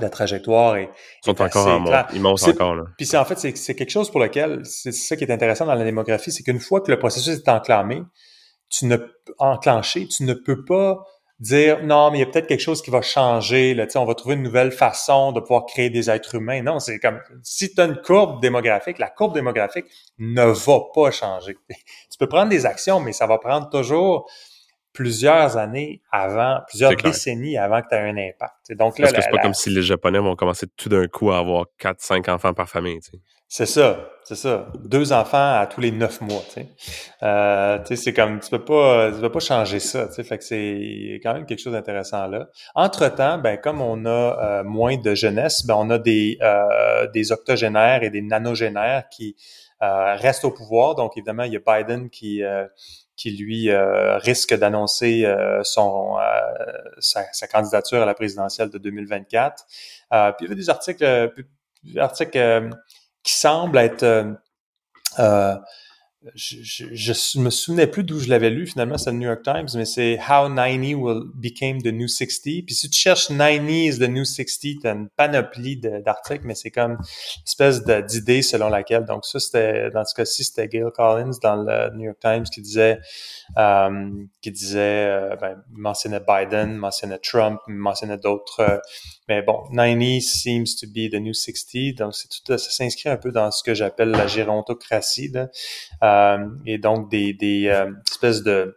la 0.00 0.10
trajectoire 0.10 0.76
est. 0.76 0.90
Ils 1.22 1.26
sont 1.26 1.40
encore 1.40 1.66
en. 1.68 2.06
Ils 2.12 2.20
montent 2.20 2.42
encore 2.48 2.74
là. 2.74 2.84
Puis 2.96 3.06
c'est 3.06 3.16
en 3.16 3.24
fait 3.24 3.38
c'est 3.38 3.74
quelque 3.76 3.90
chose 3.90 4.10
pour 4.10 4.20
lequel 4.20 4.62
c'est 4.64 4.92
ça 4.92 5.14
qui 5.14 5.22
est 5.22 5.32
intéressant 5.32 5.66
dans 5.66 5.74
la 5.74 5.84
démographie, 5.84 6.32
c'est 6.32 6.42
qu'une 6.42 6.60
fois 6.60 6.80
que 6.80 6.90
le 6.90 6.98
processus 6.98 7.38
est 7.38 7.48
enclenché, 7.48 8.02
tu 8.68 8.86
ne 8.86 8.96
enclenché, 9.38 10.08
tu 10.08 10.24
ne 10.24 10.34
peux 10.34 10.64
pas 10.64 11.04
dire 11.38 11.82
non, 11.82 12.10
mais 12.10 12.18
il 12.18 12.20
y 12.20 12.24
a 12.24 12.26
peut-être 12.26 12.46
quelque 12.46 12.60
chose 12.60 12.82
qui 12.82 12.90
va 12.90 13.02
changer, 13.02 13.74
là, 13.74 13.86
on 13.96 14.04
va 14.04 14.14
trouver 14.14 14.36
une 14.36 14.42
nouvelle 14.42 14.72
façon 14.72 15.32
de 15.32 15.40
pouvoir 15.40 15.66
créer 15.66 15.90
des 15.90 16.08
êtres 16.10 16.36
humains. 16.36 16.62
Non, 16.62 16.78
c'est 16.78 16.98
comme 16.98 17.20
si 17.42 17.74
tu 17.74 17.80
as 17.80 17.84
une 17.84 18.00
courbe 18.00 18.40
démographique, 18.40 18.98
la 18.98 19.10
courbe 19.10 19.34
démographique 19.34 19.86
ne 20.18 20.44
va 20.44 20.80
pas 20.94 21.10
changer. 21.10 21.56
tu 21.68 22.18
peux 22.18 22.28
prendre 22.28 22.48
des 22.48 22.64
actions, 22.66 23.00
mais 23.00 23.12
ça 23.12 23.26
va 23.26 23.38
prendre 23.38 23.68
toujours 23.68 24.30
plusieurs 24.96 25.58
années 25.58 26.00
avant, 26.10 26.60
plusieurs 26.68 26.96
décennies 26.96 27.58
avant 27.58 27.82
que 27.82 27.88
tu 27.88 27.94
aies 27.94 27.98
un 27.98 28.16
impact. 28.16 28.72
Donc 28.72 28.98
là, 28.98 29.04
Parce 29.04 29.12
que 29.12 29.22
c'est 29.22 29.30
pas 29.30 29.42
comme 29.42 29.52
si 29.52 29.68
les 29.68 29.82
Japonais 29.82 30.18
vont 30.18 30.36
commencer 30.36 30.66
tout 30.74 30.88
d'un 30.88 31.06
coup 31.06 31.30
à 31.30 31.38
avoir 31.38 31.66
quatre, 31.78 32.00
cinq 32.00 32.30
enfants 32.30 32.54
par 32.54 32.68
famille. 32.68 32.98
C'est 33.48 33.66
ça, 33.66 34.10
c'est 34.24 34.34
ça. 34.34 34.66
Deux 34.80 35.12
enfants 35.12 35.60
à 35.60 35.68
tous 35.68 35.80
les 35.80 35.92
neuf 35.92 36.20
mois, 36.20 36.42
tu 36.48 36.54
sais. 36.54 36.68
Euh, 37.22 37.78
tu 37.78 37.86
sais, 37.86 37.96
c'est 37.96 38.12
comme, 38.12 38.40
tu 38.40 38.50
peux 38.50 38.64
pas, 38.64 39.12
tu 39.12 39.20
peux 39.20 39.30
pas 39.30 39.38
changer 39.38 39.78
ça, 39.78 40.08
tu 40.08 40.14
sais. 40.14 40.24
Fait 40.24 40.36
que 40.36 40.42
c'est 40.42 41.20
quand 41.22 41.32
même 41.32 41.46
quelque 41.46 41.60
chose 41.60 41.74
d'intéressant 41.74 42.26
là. 42.26 42.48
Entre-temps, 42.74 43.38
ben, 43.38 43.56
comme 43.56 43.80
on 43.80 44.04
a 44.04 44.08
euh, 44.10 44.64
moins 44.64 44.96
de 44.96 45.14
jeunesse, 45.14 45.64
ben, 45.64 45.76
on 45.78 45.90
a 45.90 45.98
des, 45.98 46.38
euh, 46.42 47.06
des 47.12 47.30
octogénaires 47.30 48.02
et 48.02 48.10
des 48.10 48.20
nanogénaires 48.20 49.08
qui 49.10 49.36
euh, 49.80 50.16
restent 50.16 50.44
au 50.44 50.50
pouvoir. 50.50 50.96
Donc, 50.96 51.16
évidemment, 51.16 51.44
il 51.44 51.52
y 51.52 51.56
a 51.56 51.60
Biden 51.64 52.10
qui, 52.10 52.42
qui 53.14 53.30
lui 53.30 53.70
risque 53.72 54.54
d'annoncer 54.54 55.24
son 55.62 56.16
sa, 56.98 57.22
sa, 57.32 57.46
candidature 57.46 58.02
à 58.02 58.06
la 58.06 58.14
présidentielle 58.14 58.70
de 58.70 58.78
2024. 58.78 59.64
puis 59.68 60.18
il 60.40 60.42
y 60.42 60.46
avait 60.46 60.54
des 60.56 60.68
articles, 60.68 61.32
articles 61.96 62.70
qui 63.26 63.34
semble 63.34 63.76
être 63.78 64.04
euh, 64.04 64.32
euh, 65.18 65.56
je, 66.34 66.86
je, 66.92 67.38
me 67.38 67.50
souvenais 67.50 67.86
plus 67.86 68.02
d'où 68.02 68.18
je 68.18 68.28
l'avais 68.28 68.50
lu 68.50 68.66
finalement, 68.66 68.98
c'est 68.98 69.10
le 69.10 69.18
New 69.18 69.28
York 69.28 69.42
Times, 69.44 69.68
mais 69.74 69.84
c'est 69.84 70.18
How 70.18 70.48
90 70.48 70.94
will 70.94 71.22
became 71.34 71.80
the 71.80 71.92
New 71.92 72.08
60. 72.08 72.64
Puis 72.66 72.74
si 72.74 72.90
tu 72.90 72.98
cherches 72.98 73.28
90 73.28 73.86
is 73.86 73.98
the 73.98 74.08
New 74.08 74.24
60, 74.24 74.82
t'as 74.82 74.94
une 74.94 75.08
panoplie 75.10 75.76
d'articles, 75.76 76.44
mais 76.44 76.54
c'est 76.54 76.70
comme 76.70 76.92
une 76.92 77.42
espèce 77.46 77.84
d'idée 77.84 78.42
selon 78.42 78.68
laquelle. 78.68 79.04
Donc 79.04 79.24
ça, 79.24 79.38
c'était 79.38 79.90
dans 79.90 80.04
ce 80.04 80.14
cas-ci, 80.14 80.44
c'était 80.44 80.68
Gail 80.68 80.90
Collins 80.94 81.38
dans 81.42 81.56
le 81.56 81.94
New 81.94 82.06
York 82.06 82.18
Times 82.20 82.44
qui 82.44 82.60
disait 82.60 82.98
euh, 83.58 84.10
qui 84.40 84.50
disait 84.50 85.06
euh, 85.06 85.36
ben, 85.36 85.62
mentionnait 85.72 86.20
Biden, 86.26 86.74
mentionnait 86.76 87.18
Trump, 87.18 87.60
mentionnait 87.68 88.18
d'autres. 88.18 88.80
Euh, 89.30 89.34
mais 89.34 89.42
bon, 89.42 89.64
90 89.74 90.20
seems 90.20 90.76
to 90.80 90.86
be 90.86 91.10
the 91.10 91.20
new 91.20 91.34
60. 91.34 91.96
Donc 91.98 92.14
c'est 92.14 92.28
tout 92.28 92.42
ça 92.46 92.58
s'inscrit 92.58 93.08
un 93.08 93.16
peu 93.16 93.32
dans 93.32 93.50
ce 93.50 93.62
que 93.62 93.74
j'appelle 93.74 94.10
la 94.10 94.26
gérontocratie. 94.26 95.28
Là. 95.28 95.48
Euh, 96.02 96.48
et 96.66 96.78
donc 96.78 97.10
des, 97.10 97.32
des 97.32 97.68
euh, 97.68 97.90
espèces 98.10 98.42
de 98.42 98.76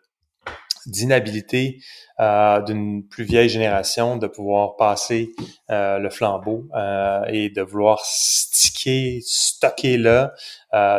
d'inhabilité 0.85 1.81
euh, 2.19 2.61
d'une 2.61 3.07
plus 3.07 3.23
vieille 3.23 3.49
génération 3.49 4.17
de 4.17 4.27
pouvoir 4.27 4.75
passer 4.75 5.29
euh, 5.69 5.99
le 5.99 6.09
flambeau 6.09 6.67
euh, 6.73 7.21
et 7.27 7.49
de 7.49 7.61
vouloir 7.61 7.99
sticker, 8.03 9.19
stocker 9.21 9.97
là. 9.97 10.33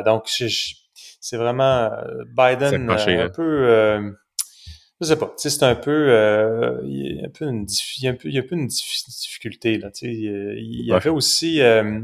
donc, 0.04 0.28
c'est 0.28 1.36
vraiment 1.36 1.90
Biden 2.36 2.90
un 2.90 2.96
hein. 2.96 3.28
peu 3.34 4.14
je 5.00 5.06
sais 5.06 5.16
pas, 5.16 5.32
c'est 5.36 5.62
un 5.62 5.74
peu, 5.74 6.80
il 6.84 7.16
y 7.16 7.20
a 7.22 7.26
un 7.26 7.30
peu 7.30 7.46
une, 7.46 7.66
il 7.98 8.04
y 8.04 8.08
a 8.08 8.10
un 8.10 8.14
peu, 8.14 8.28
il 8.28 8.34
y 8.34 8.38
a 8.38 8.42
un 8.42 8.46
peu 8.46 8.54
une 8.54 8.66
difficulté 8.66 9.78
là. 9.78 9.90
Tu 9.90 10.06
sais, 10.06 10.12
il 10.12 10.84
y 10.86 10.92
avait 10.92 11.10
aussi, 11.10 11.60
euh, 11.62 12.00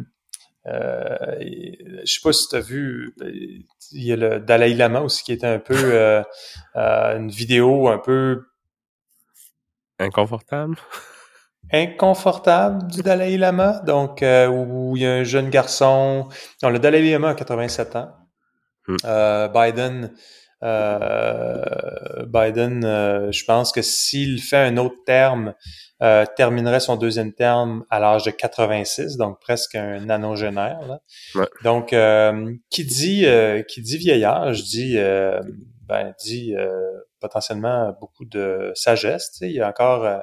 je 2.04 2.12
sais 2.12 2.20
pas 2.22 2.32
si 2.32 2.48
tu 2.48 2.56
as 2.56 2.60
vu, 2.60 3.14
il 3.92 4.04
y 4.04 4.12
a 4.12 4.16
le 4.16 4.40
Dalai 4.40 4.74
Lama 4.74 5.00
aussi 5.00 5.22
qui 5.22 5.32
était 5.32 5.46
un 5.46 5.58
peu 5.58 5.74
euh, 5.94 6.22
euh, 6.76 7.16
une 7.16 7.30
vidéo 7.30 7.88
un 7.88 7.98
peu 7.98 8.46
inconfortable. 9.98 10.76
Inconfortable 11.72 12.86
du 12.86 13.02
Dalai 13.02 13.36
Lama, 13.36 13.80
donc 13.80 14.22
euh, 14.22 14.46
où 14.46 14.96
il 14.96 15.02
y 15.02 15.06
a 15.06 15.14
un 15.14 15.24
jeune 15.24 15.50
garçon. 15.50 16.28
Non, 16.62 16.70
le 16.70 16.78
Dalai 16.78 17.10
Lama 17.10 17.30
a 17.30 17.34
87 17.34 17.96
ans. 17.96 18.12
Hmm. 18.86 19.48
Biden, 19.52 20.12
Biden, 20.62 22.82
je 22.82 23.44
pense 23.44 23.72
que 23.72 23.82
s'il 23.82 24.40
fait 24.40 24.56
un 24.56 24.76
autre 24.76 24.96
terme, 25.04 25.54
terminerait 26.36 26.80
son 26.80 26.96
deuxième 26.96 27.32
terme 27.32 27.84
à 27.90 27.98
l'âge 27.98 28.24
de 28.24 28.30
86, 28.30 29.16
donc 29.16 29.40
presque 29.40 29.74
un 29.74 30.00
nanogénaire. 30.00 30.80
Là. 30.86 31.46
Donc, 31.64 31.92
euh, 31.92 32.54
qui 32.70 32.84
dit 32.84 33.26
euh, 33.26 33.62
qui 33.62 33.82
dit 33.82 33.98
dis 33.98 34.98
euh, 34.98 35.40
ben 35.86 36.14
dit 36.22 36.54
potentiellement 37.20 37.96
beaucoup 38.00 38.24
de 38.24 38.72
sagesse. 38.74 39.32
Tu 39.32 39.38
sais, 39.38 39.48
il 39.48 39.56
y 39.56 39.60
a 39.60 39.68
encore 39.68 40.22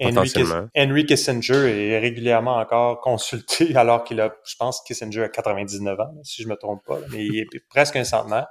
Henry, 0.00 0.32
Henry, 0.76 1.06
Kissinger 1.06 1.90
est 1.90 1.98
régulièrement 1.98 2.56
encore 2.56 3.00
consulté 3.00 3.72
alors 3.76 4.04
qu'il 4.04 4.20
a, 4.20 4.32
je 4.44 4.54
pense, 4.56 4.80
Kissinger 4.82 5.24
a 5.24 5.28
99 5.28 5.98
ans, 5.98 6.14
si 6.22 6.42
je 6.42 6.48
me 6.48 6.54
trompe 6.54 6.84
pas, 6.86 6.98
mais 7.10 7.26
il 7.26 7.40
est 7.40 7.68
presque 7.68 7.96
un 7.96 8.04
centenaire. 8.04 8.46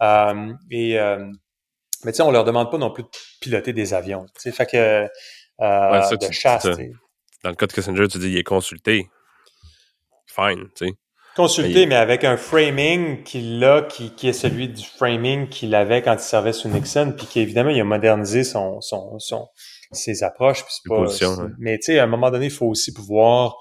Et 0.00 0.98
mais 2.04 2.12
tu 2.12 2.16
sais, 2.16 2.22
on 2.22 2.30
leur 2.30 2.44
demande 2.44 2.70
pas 2.70 2.78
non 2.78 2.90
plus 2.90 3.02
de 3.02 3.08
piloter 3.40 3.72
des 3.72 3.92
avions. 3.92 4.26
Tu 4.34 4.42
sais, 4.42 4.52
fait 4.52 4.66
que 4.66 5.08
euh, 5.60 6.16
de 6.16 6.32
chasse. 6.32 6.66
Dans 7.42 7.50
le 7.50 7.56
cas 7.56 7.66
de 7.66 7.72
Kissinger, 7.72 8.08
tu 8.08 8.18
dis 8.18 8.28
il 8.28 8.38
est 8.38 8.44
consulté. 8.44 9.08
Fine, 10.26 10.68
tu 10.74 10.86
sais. 10.86 10.92
Consulté, 11.36 11.86
mais 11.86 11.94
avec 11.94 12.24
un 12.24 12.36
framing 12.36 13.22
qu'il 13.22 13.62
a, 13.64 13.82
qui, 13.82 14.14
qui 14.14 14.28
est 14.28 14.32
celui 14.32 14.68
du 14.68 14.84
framing 14.84 15.48
qu'il 15.48 15.74
avait 15.74 16.02
quand 16.02 16.14
il 16.14 16.20
servait 16.20 16.52
sous 16.52 16.68
Nixon, 16.68 17.14
puis 17.16 17.26
qui 17.26 17.40
évidemment 17.40 17.70
il 17.70 17.80
a 17.80 17.84
modernisé 17.84 18.42
son, 18.42 18.80
son, 18.80 19.18
son 19.20 19.48
ses 19.92 20.22
approches. 20.22 20.64
Puis 20.64 20.74
pas, 20.88 21.04
Mais 21.58 21.78
tu 21.78 21.86
sais, 21.86 21.98
à 21.98 22.04
un 22.04 22.06
moment 22.06 22.30
donné, 22.30 22.46
il 22.46 22.50
faut 22.50 22.66
aussi 22.66 22.92
pouvoir 22.92 23.56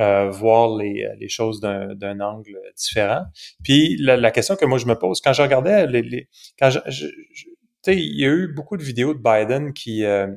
euh, 0.00 0.30
voir 0.30 0.76
les, 0.76 1.06
les 1.18 1.28
choses 1.28 1.60
d'un 1.60 2.20
angle 2.20 2.58
différent. 2.76 3.24
Puis 3.62 3.96
la, 3.98 4.16
la, 4.16 4.30
question 4.30 4.56
que 4.56 4.64
moi 4.64 4.78
je 4.78 4.86
me 4.86 4.94
pose, 4.98 5.20
quand 5.20 5.32
je 5.32 5.42
regardais 5.42 5.86
les, 5.86 6.02
les 6.02 6.28
quand 6.58 6.70
je, 6.70 6.78
je, 6.88 7.06
tu 7.06 7.48
sais, 7.82 7.96
il 7.96 8.18
y 8.18 8.24
a 8.24 8.28
eu 8.28 8.52
beaucoup 8.54 8.76
de 8.76 8.82
vidéos 8.82 9.14
de 9.14 9.20
Biden 9.22 9.72
qui 9.72 10.04
euh, 10.04 10.28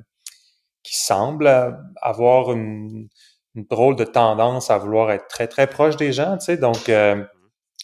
qui 0.83 0.95
semble 0.97 1.47
avoir 2.01 2.51
une, 2.51 3.07
drôle 3.55 3.95
de 3.95 4.03
tendance 4.03 4.69
à 4.69 4.77
vouloir 4.77 5.11
être 5.11 5.27
très, 5.27 5.47
très 5.47 5.65
proche 5.67 5.97
des 5.97 6.13
gens, 6.13 6.37
tu 6.37 6.45
sais. 6.45 6.57
Donc, 6.57 6.89
euh, 6.89 7.23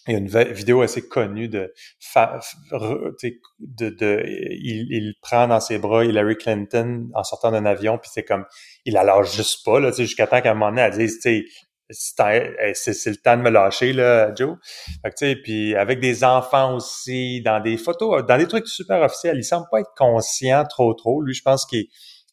il 0.07 0.13
y 0.13 0.15
a 0.15 0.19
une 0.19 0.27
vidéo 0.53 0.81
assez 0.81 1.07
connue 1.07 1.47
de, 1.47 1.73
de, 3.59 3.89
de 3.89 4.23
il, 4.25 5.13
prend 5.21 5.47
dans 5.47 5.59
ses 5.59 5.77
bras 5.77 6.03
Hillary 6.03 6.35
Clinton 6.35 7.09
en 7.13 7.23
sortant 7.23 7.51
d'un 7.51 7.65
avion, 7.65 7.97
puis 7.97 8.09
c'est 8.13 8.23
comme, 8.23 8.45
il 8.85 8.93
la 8.93 9.03
lâche 9.03 9.33
juste 9.35 9.63
pas, 9.63 9.79
là, 9.79 9.91
jusqu'à 9.91 10.27
temps 10.27 10.41
qu'à 10.41 10.51
un 10.51 10.55
moment 10.55 10.71
donné, 10.71 10.81
elle 10.81 10.97
dise, 10.97 11.19
sais, 11.21 11.45
c'est 12.73 13.09
le 13.09 13.15
temps 13.17 13.37
de 13.37 13.41
me 13.41 13.49
lâcher, 13.49 13.93
là, 13.93 14.33
Joe. 14.35 14.57
Fait 15.03 15.11
que, 15.11 15.41
puis 15.41 15.75
avec 15.75 15.99
des 15.99 16.23
enfants 16.23 16.75
aussi, 16.75 17.41
dans 17.41 17.61
des 17.61 17.77
photos, 17.77 18.25
dans 18.25 18.37
des 18.37 18.47
trucs 18.47 18.67
super 18.67 19.01
officiels, 19.01 19.37
il 19.37 19.43
semble 19.43 19.67
pas 19.71 19.79
être 19.81 19.93
conscient 19.97 20.65
trop, 20.65 20.93
trop. 20.93 21.21
Lui, 21.21 21.33
je 21.33 21.43
pense 21.43 21.65
qu'il 21.65 21.85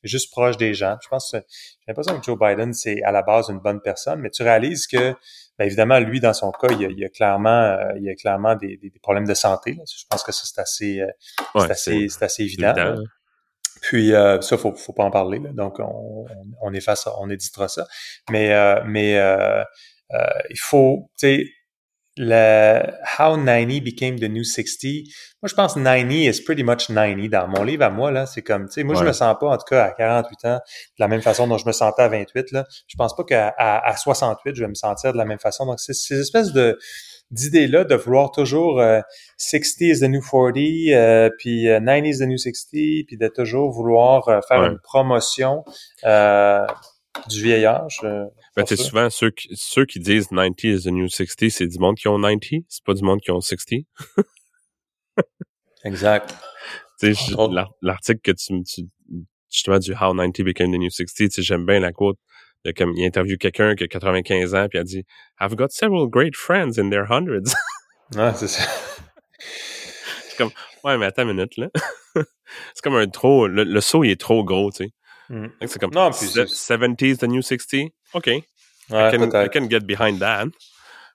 juste 0.02 0.30
proche 0.30 0.56
des 0.56 0.74
gens. 0.74 0.96
Je 1.02 1.08
pense 1.08 1.30
j'ai 1.32 1.42
l'impression 1.88 2.18
que 2.18 2.24
Joe 2.24 2.38
Biden, 2.38 2.72
c'est 2.72 3.02
à 3.02 3.12
la 3.12 3.22
base 3.22 3.48
une 3.48 3.58
bonne 3.58 3.80
personne, 3.80 4.20
mais 4.20 4.30
tu 4.30 4.42
réalises 4.42 4.86
que, 4.86 5.14
bien 5.60 5.66
évidemment, 5.66 5.98
lui, 5.98 6.20
dans 6.20 6.32
son 6.32 6.52
cas, 6.52 6.68
il 6.70 6.98
y 6.98 7.04
a, 7.04 7.08
clairement, 7.10 7.50
euh, 7.50 7.92
il 7.96 8.04
y 8.04 8.08
a 8.08 8.14
clairement 8.14 8.56
des, 8.56 8.78
des, 8.78 8.90
problèmes 9.02 9.26
de 9.26 9.34
santé. 9.34 9.76
Je 9.76 10.04
pense 10.08 10.22
que 10.22 10.32
ça, 10.32 10.42
c'est 10.46 10.60
assez, 10.60 11.00
euh, 11.00 11.06
c'est 11.54 11.70
assez, 11.70 12.08
c'est 12.08 12.24
assez 12.24 12.44
évident. 12.44 12.74
Puis 13.82 14.14
euh, 14.14 14.40
ça, 14.40 14.56
faut, 14.56 14.74
faut 14.74 14.94
pas 14.94 15.04
en 15.04 15.10
parler. 15.10 15.38
Donc, 15.52 15.78
on, 15.78 16.24
on, 16.62 16.72
efface, 16.72 17.06
on 17.18 17.28
éditera 17.28 17.68
ça. 17.68 17.86
Mais, 18.30 18.54
euh, 18.54 18.80
mais 18.86 19.20
il 20.48 20.58
faut, 20.58 21.10
tu 21.18 21.26
sais, 21.26 21.44
le 22.16 22.82
How 23.18 23.36
90 23.36 23.80
Became 23.80 24.18
the 24.18 24.28
New 24.28 24.44
60. 24.44 25.04
Moi, 25.42 25.48
je 25.48 25.54
pense 25.54 25.74
90 25.74 26.26
is 26.26 26.42
pretty 26.42 26.62
much 26.62 26.88
90 26.88 27.28
dans 27.28 27.48
mon 27.48 27.62
livre 27.62 27.84
à 27.84 27.90
moi, 27.90 28.10
là. 28.10 28.26
C'est 28.26 28.42
comme, 28.42 28.66
tu 28.66 28.74
sais, 28.74 28.84
moi, 28.84 28.94
je 28.94 29.04
me 29.04 29.12
sens 29.12 29.34
pas, 29.40 29.48
en 29.48 29.56
tout 29.56 29.64
cas, 29.68 29.84
à 29.84 29.90
48 29.92 30.44
ans, 30.44 30.56
de 30.56 30.60
la 30.98 31.08
même 31.08 31.22
façon 31.22 31.46
dont 31.46 31.56
je 31.56 31.66
me 31.66 31.72
sentais 31.72 32.02
à 32.02 32.08
28, 32.08 32.52
là. 32.52 32.66
Je 32.86 32.96
pense 32.96 33.16
pas 33.16 33.24
qu'à 33.24 33.54
à, 33.56 33.96
68, 33.96 34.54
je 34.54 34.62
vais 34.62 34.68
me 34.68 34.74
sentir 34.74 35.12
de 35.12 35.18
la 35.18 35.24
même 35.24 35.38
façon. 35.38 35.66
Donc, 35.66 35.80
c'est 35.80 35.94
ces 35.94 36.20
espèces 36.20 36.52
de, 36.52 36.78
d'idées-là 37.30 37.84
de 37.84 37.94
vouloir 37.94 38.32
toujours 38.32 38.82
60 39.38 39.82
euh, 39.82 39.84
is 39.86 40.00
the 40.00 40.10
new 40.10 40.20
40, 40.20 40.56
euh, 40.56 41.30
puis 41.38 41.64
90 41.64 41.88
euh, 41.88 42.10
is 42.10 42.18
the 42.18 42.28
new 42.28 42.38
60, 42.38 43.06
puis 43.06 43.16
de 43.16 43.28
toujours 43.28 43.70
vouloir 43.70 44.24
faire 44.46 44.64
une 44.64 44.78
promotion 44.78 45.64
du 47.28 47.42
vieillage. 47.42 47.98
Ben, 48.56 48.64
tu 48.64 48.76
souvent, 48.76 49.10
ceux 49.10 49.30
qui, 49.30 49.48
ceux 49.54 49.84
qui 49.84 50.00
disent 50.00 50.28
90 50.28 50.64
is 50.64 50.84
the 50.84 50.92
new 50.92 51.08
60, 51.08 51.50
c'est 51.50 51.66
du 51.66 51.78
monde 51.78 51.96
qui 51.96 52.08
ont 52.08 52.20
90, 52.20 52.64
c'est 52.68 52.84
pas 52.84 52.94
du 52.94 53.02
monde 53.02 53.20
qui 53.20 53.30
ont 53.30 53.40
60. 53.40 53.80
exact. 55.84 56.34
L'article 57.82 58.20
que 58.22 58.32
tu, 58.32 58.62
tu, 58.64 58.82
justement, 59.50 59.78
du 59.78 59.92
How 59.92 60.14
90 60.14 60.42
became 60.44 60.72
the 60.72 60.78
new 60.78 60.90
60, 60.90 61.28
tu 61.28 61.30
sais, 61.30 61.42
j'aime 61.42 61.64
bien 61.66 61.80
la 61.80 61.92
quote 61.92 62.18
de 62.64 62.72
comme, 62.72 62.92
il 62.96 63.04
interviewe 63.06 63.38
quelqu'un 63.38 63.74
qui 63.74 63.84
a 63.84 63.88
95 63.88 64.54
ans, 64.54 64.66
puis 64.68 64.78
il 64.78 64.80
a 64.80 64.84
dit, 64.84 65.04
I've 65.40 65.54
got 65.54 65.68
several 65.70 66.08
great 66.08 66.36
friends 66.36 66.78
in 66.78 66.90
their 66.90 67.06
hundreds. 67.10 67.54
ouais, 68.16 68.32
c'est 68.36 68.48
ça. 68.48 68.62
c'est 70.28 70.36
comme, 70.36 70.50
ouais, 70.84 70.98
mais 70.98 71.06
attends 71.06 71.22
une 71.22 71.34
minute, 71.34 71.56
là. 71.56 71.68
c'est 72.14 72.82
comme 72.82 72.96
un 72.96 73.06
trop, 73.06 73.46
le, 73.46 73.64
le 73.64 73.80
saut, 73.80 74.04
il 74.04 74.10
est 74.10 74.20
trop 74.20 74.44
gros, 74.44 74.70
tu 74.70 74.84
sais. 74.84 74.90
Mm. 75.30 75.46
C'est 75.66 75.78
comme 75.78 75.94
non, 75.94 76.10
puis 76.10 76.26
70s, 76.26 77.18
the 77.18 77.28
new 77.28 77.40
60. 77.40 77.92
OK. 78.14 78.26
Ouais, 78.26 78.44
I, 78.90 79.16
can, 79.16 79.30
I 79.30 79.48
can 79.48 79.68
get 79.70 79.86
behind 79.86 80.18
that. 80.18 80.48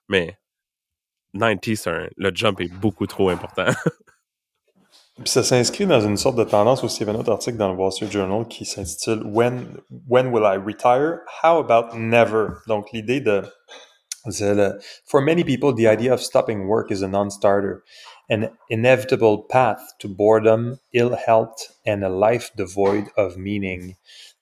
Mais 0.08 0.36
90s, 1.34 2.08
le 2.16 2.30
jump 2.34 2.60
est 2.60 2.72
beaucoup 2.72 3.06
trop 3.06 3.28
important. 3.28 3.66
Puis 5.18 5.30
ça 5.30 5.42
s'inscrit 5.42 5.86
dans 5.86 6.02
une 6.02 6.18
sorte 6.18 6.36
de 6.36 6.44
tendance 6.44 6.84
aussi. 6.84 6.98
Il 7.02 7.06
y 7.06 7.08
avait 7.08 7.16
un 7.16 7.20
autre 7.20 7.32
article 7.32 7.56
dans 7.56 7.72
le 7.72 7.74
Wall 7.74 7.90
Street 7.90 8.10
Journal 8.10 8.46
qui 8.48 8.66
s'intitule 8.66 9.22
When, 9.24 9.78
When 10.06 10.26
will 10.26 10.44
I 10.44 10.58
retire? 10.58 11.20
How 11.42 11.58
about 11.58 11.96
never? 11.96 12.48
Donc 12.66 12.92
l'idée 12.92 13.20
de 13.20 13.42
For 15.06 15.20
many 15.20 15.44
people, 15.44 15.72
the 15.72 15.86
idea 15.86 16.12
of 16.12 16.20
stopping 16.20 16.66
work 16.66 16.90
is 16.90 17.02
a 17.02 17.08
non-starter, 17.08 17.82
an 18.28 18.50
inevitable 18.68 19.46
path 19.48 19.94
to 19.98 20.08
boredom, 20.08 20.78
ill 20.92 21.14
health, 21.14 21.76
and 21.86 22.02
a 22.02 22.08
life 22.08 22.50
devoid 22.56 23.08
of 23.16 23.36
meaning. 23.36 23.96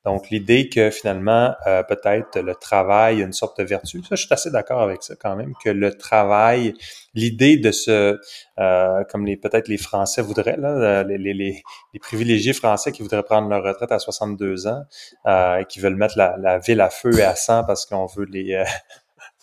Donc, 0.04 0.28
l'idée 0.28 0.68
que 0.68 0.90
finalement, 0.90 1.54
euh, 1.66 1.82
peut-être 1.82 2.38
le 2.38 2.54
travail 2.54 3.22
a 3.22 3.24
une 3.24 3.32
sorte 3.32 3.58
de 3.58 3.64
vertu, 3.64 4.02
ça, 4.02 4.16
je 4.16 4.26
suis 4.26 4.34
assez 4.34 4.50
d'accord 4.50 4.82
avec 4.82 5.02
ça 5.02 5.14
quand 5.16 5.34
même, 5.34 5.54
que 5.64 5.70
le 5.70 5.94
travail, 5.96 6.74
l'idée 7.14 7.56
de 7.56 7.72
ce, 7.72 8.18
euh, 8.58 9.04
comme 9.10 9.24
les 9.24 9.38
peut-être 9.38 9.66
les 9.68 9.78
Français 9.78 10.20
voudraient, 10.20 10.58
là, 10.58 10.68
euh, 10.68 11.04
les, 11.04 11.16
les, 11.16 11.32
les, 11.32 11.62
privilégiés 12.00 12.52
français 12.52 12.92
qui 12.92 13.00
voudraient 13.00 13.22
prendre 13.22 13.48
leur 13.48 13.64
retraite 13.64 13.92
à 13.92 13.98
62 13.98 14.66
ans, 14.66 14.82
euh, 15.26 15.62
qui 15.64 15.80
veulent 15.80 15.96
mettre 15.96 16.18
la, 16.18 16.36
la, 16.38 16.58
ville 16.58 16.82
à 16.82 16.90
feu 16.90 17.18
et 17.18 17.22
à 17.22 17.34
sang 17.34 17.64
parce 17.64 17.86
qu'on 17.86 18.04
veut 18.04 18.26
les... 18.26 18.62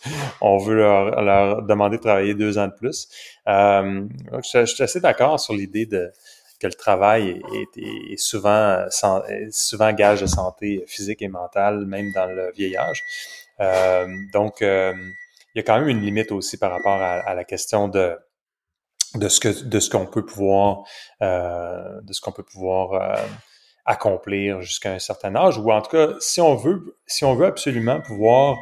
on 0.40 0.58
veut 0.58 0.76
leur, 0.76 1.62
demander 1.62 1.96
de 1.96 2.02
travailler 2.02 2.34
deux 2.34 2.58
ans 2.58 2.68
de 2.68 2.72
plus. 2.72 3.08
Euh, 3.48 4.06
je, 4.52 4.64
suis 4.66 4.82
assez 4.82 5.00
d'accord 5.00 5.38
sur 5.40 5.54
l'idée 5.54 5.86
de 5.86 6.10
que 6.60 6.68
le 6.68 6.74
travail 6.74 7.42
est, 7.76 8.16
souvent, 8.16 8.84
souvent 9.50 9.92
gage 9.92 10.20
de 10.20 10.26
santé 10.26 10.84
physique 10.86 11.20
et 11.20 11.26
mentale, 11.26 11.86
même 11.86 12.12
dans 12.12 12.26
le 12.26 12.52
vieillage. 12.52 13.02
Euh, 13.60 14.06
donc, 14.32 14.62
euh, 14.62 14.94
il 15.54 15.58
y 15.58 15.60
a 15.60 15.62
quand 15.62 15.78
même 15.78 15.88
une 15.88 16.00
limite 16.00 16.32
aussi 16.32 16.56
par 16.56 16.70
rapport 16.70 17.00
à, 17.02 17.34
la 17.34 17.44
question 17.44 17.88
de 17.88 18.16
de 19.14 19.28
ce 19.28 19.40
que 19.40 19.64
de 19.64 19.78
ce 19.78 19.90
qu'on 19.90 20.06
peut 20.06 20.24
pouvoir 20.24 20.84
euh, 21.20 22.00
de 22.00 22.12
ce 22.14 22.20
qu'on 22.22 22.32
peut 22.32 22.42
pouvoir 22.42 23.18
accomplir 23.84 24.62
jusqu'à 24.62 24.92
un 24.92 24.98
certain 24.98 25.34
âge, 25.34 25.58
ou 25.58 25.72
en 25.72 25.80
tout 25.82 25.90
cas, 25.90 26.14
si 26.20 26.40
on 26.40 26.54
veut, 26.54 26.96
si 27.06 27.24
on 27.24 27.34
veut 27.34 27.46
absolument 27.46 28.00
pouvoir 28.00 28.58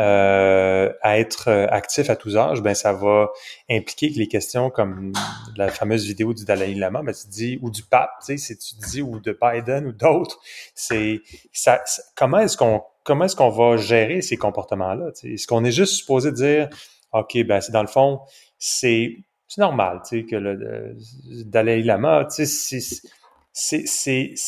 euh, 0.00 0.92
être 1.04 1.48
actif 1.70 2.10
à 2.10 2.16
tous 2.16 2.36
âges, 2.36 2.60
ben 2.60 2.74
ça 2.74 2.92
va 2.92 3.28
impliquer 3.70 4.12
que 4.12 4.18
les 4.18 4.26
questions 4.26 4.70
comme 4.70 5.12
la 5.56 5.68
fameuse 5.68 6.04
vidéo 6.04 6.34
du 6.34 6.44
Dalai 6.44 6.74
Lama, 6.74 7.02
ben 7.04 7.14
tu 7.14 7.28
dis 7.28 7.58
ou 7.62 7.70
du 7.70 7.84
pape, 7.84 8.10
tu 8.26 8.36
sais, 8.36 8.56
si 8.56 8.58
tu 8.58 8.74
dis 8.90 9.02
ou 9.02 9.20
de 9.20 9.38
Biden 9.40 9.86
ou 9.86 9.92
d'autres, 9.92 10.40
c'est 10.74 11.20
ça, 11.52 11.82
comment 12.16 12.40
est-ce 12.40 12.56
qu'on 12.56 12.82
comment 13.04 13.26
est-ce 13.26 13.36
qu'on 13.36 13.50
va 13.50 13.76
gérer 13.76 14.22
ces 14.22 14.36
comportements-là 14.36 15.10
Est-ce 15.22 15.46
qu'on 15.46 15.64
est 15.64 15.72
juste 15.72 15.94
supposé 15.94 16.32
dire, 16.32 16.68
ok, 17.12 17.44
ben 17.46 17.60
c'est 17.60 17.72
dans 17.72 17.82
le 17.82 17.88
fond, 17.88 18.20
c'est 18.58 19.18
c'est 19.46 19.60
normal, 19.60 20.00
tu 20.08 20.20
sais, 20.20 20.26
que 20.26 20.34
le, 20.34 20.96
Dalai 21.44 21.82
Lama, 21.82 22.26
tu 22.34 22.44
sais, 22.44 22.80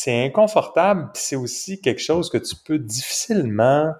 inconfortable, 0.06 1.10
c'est 1.14 1.36
aussi 1.36 1.80
quelque 1.80 2.00
chose 2.00 2.30
que 2.30 2.38
tu 2.38 2.56
peux 2.64 2.78
difficilement 2.78 3.92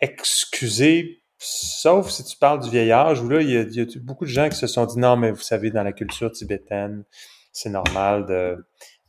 excuser, 0.00 1.22
sauf 1.38 2.10
si 2.10 2.24
tu 2.24 2.36
parles 2.36 2.60
du 2.60 2.70
vieillage, 2.70 3.20
où 3.20 3.28
là, 3.28 3.40
il 3.40 3.50
y, 3.50 3.56
a, 3.56 3.62
il 3.62 3.74
y 3.74 3.80
a 3.80 3.86
beaucoup 4.00 4.24
de 4.24 4.30
gens 4.30 4.48
qui 4.48 4.56
se 4.56 4.66
sont 4.66 4.86
dit, 4.86 4.98
non, 4.98 5.16
mais 5.16 5.30
vous 5.30 5.42
savez, 5.42 5.70
dans 5.70 5.82
la 5.82 5.92
culture 5.92 6.30
tibétaine, 6.30 7.04
c'est 7.52 7.70
normal 7.70 8.26
de, 8.26 8.64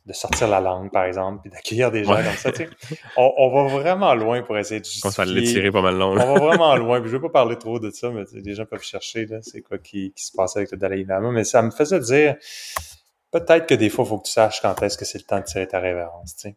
de 0.06 0.12
sortir 0.12 0.46
la 0.46 0.60
langue, 0.60 0.90
par 0.92 1.04
exemple, 1.04 1.40
puis 1.42 1.50
d'accueillir 1.50 1.90
des 1.90 2.04
gens 2.04 2.14
comme 2.14 2.36
ça. 2.36 2.52
Tu 2.52 2.64
sais. 2.64 2.98
on, 3.16 3.32
on, 3.38 3.50
va 3.50 3.76
vraiment 3.76 4.14
loin 4.14 4.42
pour 4.42 4.56
essayer 4.56 4.80
de 4.80 4.84
justifier. 4.84 5.10
Ça 5.10 5.24
l'étirer 5.24 5.72
pas 5.72 5.82
mal 5.82 5.96
long. 5.96 6.12
on 6.12 6.34
va 6.34 6.38
vraiment 6.38 6.76
loin. 6.76 7.00
Puis 7.00 7.10
je 7.10 7.16
vais 7.16 7.22
pas 7.22 7.28
parler 7.28 7.56
trop 7.56 7.80
de 7.80 7.90
ça, 7.90 8.10
mais 8.10 8.22
les 8.32 8.54
gens 8.54 8.64
peuvent 8.66 8.84
chercher 8.84 9.26
là, 9.26 9.38
c'est 9.42 9.62
quoi 9.62 9.78
qui, 9.78 10.12
qui 10.14 10.24
se 10.24 10.30
passe 10.32 10.56
avec 10.56 10.70
le 10.70 10.76
Dalai 10.76 11.04
Lama. 11.04 11.32
Mais 11.32 11.42
ça 11.42 11.60
me 11.60 11.72
faisait 11.72 11.98
dire, 11.98 12.36
peut-être 13.40 13.66
que 13.66 13.74
des 13.74 13.88
fois, 13.88 14.04
il 14.04 14.08
faut 14.08 14.18
que 14.18 14.26
tu 14.26 14.32
saches 14.32 14.60
quand 14.60 14.80
est-ce 14.82 14.96
que 14.96 15.04
c'est 15.04 15.18
le 15.18 15.24
temps 15.24 15.38
de 15.40 15.44
tirer 15.44 15.66
ta 15.66 15.80
révérence. 15.80 16.36
Tu 16.36 16.50
sais. 16.50 16.56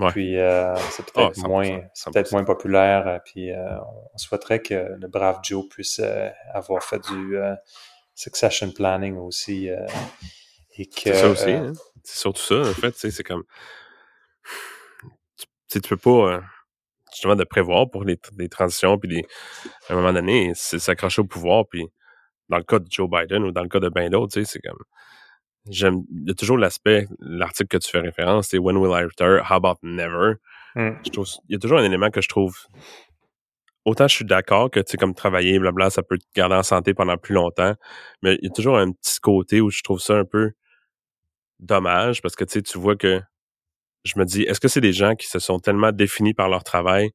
Ouais. 0.00 0.10
Puis 0.10 0.38
euh, 0.38 0.74
c'est 0.90 1.06
peut-être 1.06 1.40
ah, 1.44 1.48
moins, 1.48 1.80
peut-être 2.12 2.32
moins 2.32 2.44
populaire. 2.44 3.06
Euh, 3.06 3.18
puis 3.24 3.52
euh, 3.52 3.78
on 4.12 4.18
souhaiterait 4.18 4.60
que 4.60 4.96
le 4.98 5.06
brave 5.06 5.38
Joe 5.44 5.68
puisse 5.68 6.00
euh, 6.02 6.28
avoir 6.52 6.82
fait 6.82 7.00
du 7.12 7.36
succession 8.14 8.70
planning 8.72 9.16
aussi. 9.16 9.68
et 10.76 10.86
que, 10.86 10.94
c'est 10.96 11.14
ça 11.14 11.28
aussi. 11.28 11.50
Hein? 11.50 11.72
C'est 12.02 12.18
surtout 12.18 12.42
ça, 12.42 12.60
en 12.60 12.74
fait, 12.74 12.94
c'est 12.96 13.22
comme. 13.22 13.44
Tu, 15.68 15.80
tu 15.80 15.88
peux 15.88 15.96
pas, 15.96 16.40
justement, 17.12 17.36
de 17.36 17.44
prévoir 17.44 17.88
pour 17.88 18.04
les, 18.04 18.18
les 18.36 18.48
transitions, 18.48 18.98
puis 18.98 19.08
les, 19.08 19.26
à 19.88 19.92
un 19.92 19.96
moment 19.96 20.12
donné, 20.12 20.52
c'est 20.54 20.78
s'accrocher 20.78 21.22
au 21.22 21.24
pouvoir, 21.24 21.66
puis 21.68 21.88
dans 22.48 22.58
le 22.58 22.64
cas 22.64 22.78
de 22.78 22.86
Joe 22.90 23.08
Biden 23.08 23.44
ou 23.44 23.52
dans 23.52 23.62
le 23.62 23.68
cas 23.68 23.80
de 23.80 23.88
ben 23.88 24.10
d'autres, 24.10 24.34
tu 24.34 24.44
sais, 24.44 24.52
c'est 24.52 24.68
comme. 24.68 24.82
J'aime. 25.68 26.02
Il 26.10 26.28
y 26.28 26.30
a 26.30 26.34
toujours 26.34 26.58
l'aspect, 26.58 27.06
l'article 27.20 27.68
que 27.68 27.76
tu 27.78 27.90
fais 27.90 28.00
référence, 28.00 28.48
c'est 28.48 28.58
When 28.58 28.76
will 28.76 28.92
I 28.92 29.04
retire? 29.04 29.44
How 29.50 29.54
about 29.54 29.78
never? 29.82 30.34
Mm. 30.74 30.90
Je 31.04 31.10
trouve, 31.10 31.26
il 31.48 31.54
y 31.54 31.56
a 31.56 31.58
toujours 31.58 31.78
un 31.78 31.84
élément 31.84 32.10
que 32.10 32.20
je 32.20 32.28
trouve. 32.28 32.56
Autant 33.84 34.08
je 34.08 34.14
suis 34.14 34.24
d'accord 34.24 34.70
que, 34.70 34.80
tu 34.80 34.92
sais, 34.92 34.96
comme 34.96 35.14
travailler, 35.14 35.58
blabla, 35.58 35.90
ça 35.90 36.02
peut 36.02 36.18
te 36.18 36.24
garder 36.34 36.54
en 36.54 36.62
santé 36.62 36.94
pendant 36.94 37.18
plus 37.18 37.34
longtemps, 37.34 37.74
mais 38.22 38.36
il 38.40 38.44
y 38.44 38.50
a 38.50 38.50
toujours 38.50 38.78
un 38.78 38.92
petit 38.92 39.20
côté 39.20 39.60
où 39.60 39.70
je 39.70 39.82
trouve 39.82 40.00
ça 40.00 40.14
un 40.14 40.24
peu 40.24 40.52
dommage 41.60 42.22
parce 42.22 42.34
que 42.34 42.44
tu 42.44 42.54
sais, 42.54 42.62
tu 42.62 42.78
vois 42.78 42.96
que 42.96 43.20
je 44.04 44.18
me 44.18 44.24
dis, 44.24 44.42
est-ce 44.42 44.60
que 44.60 44.68
c'est 44.68 44.80
des 44.80 44.92
gens 44.92 45.14
qui 45.14 45.26
se 45.26 45.38
sont 45.38 45.58
tellement 45.58 45.92
définis 45.92 46.34
par 46.34 46.48
leur 46.48 46.64
travail 46.64 47.10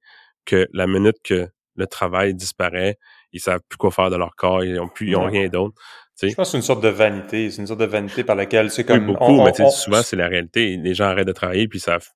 que 0.46 0.68
la 0.74 0.88
minute 0.88 1.18
que 1.24 1.50
le 1.76 1.88
travail 1.88 2.34
disparaît, 2.34 2.98
ils 3.32 3.40
savent 3.40 3.62
plus 3.68 3.78
quoi 3.78 3.92
faire 3.92 4.10
de 4.10 4.16
leur 4.16 4.36
corps, 4.36 4.64
ils 4.64 4.80
ont 4.80 4.88
plus, 4.88 5.10
ils 5.10 5.16
ont 5.16 5.26
rien 5.26 5.48
d'autre? 5.48 5.80
Je 6.22 6.36
pense 6.36 6.48
que 6.48 6.52
c'est 6.52 6.58
une 6.58 6.64
sorte 6.64 6.84
de 6.84 6.90
vanité, 6.90 7.50
c'est 7.50 7.62
une 7.62 7.68
sorte 7.68 7.80
de 7.80 7.86
vanité 7.86 8.24
par 8.24 8.36
laquelle 8.36 8.72
c'est 8.72 8.84
comme. 8.84 9.00
Oui, 9.00 9.14
beaucoup, 9.14 9.44
mais 9.44 9.54
souvent 9.72 10.02
c'est 10.02 10.16
la 10.16 10.28
réalité. 10.28 10.78
Les 10.78 10.94
gens 10.94 11.06
arrêtent 11.06 11.28
de 11.28 11.34
travailler 11.34 11.68
puis 11.68 11.80
ils 11.80 11.82
savent, 11.82 12.08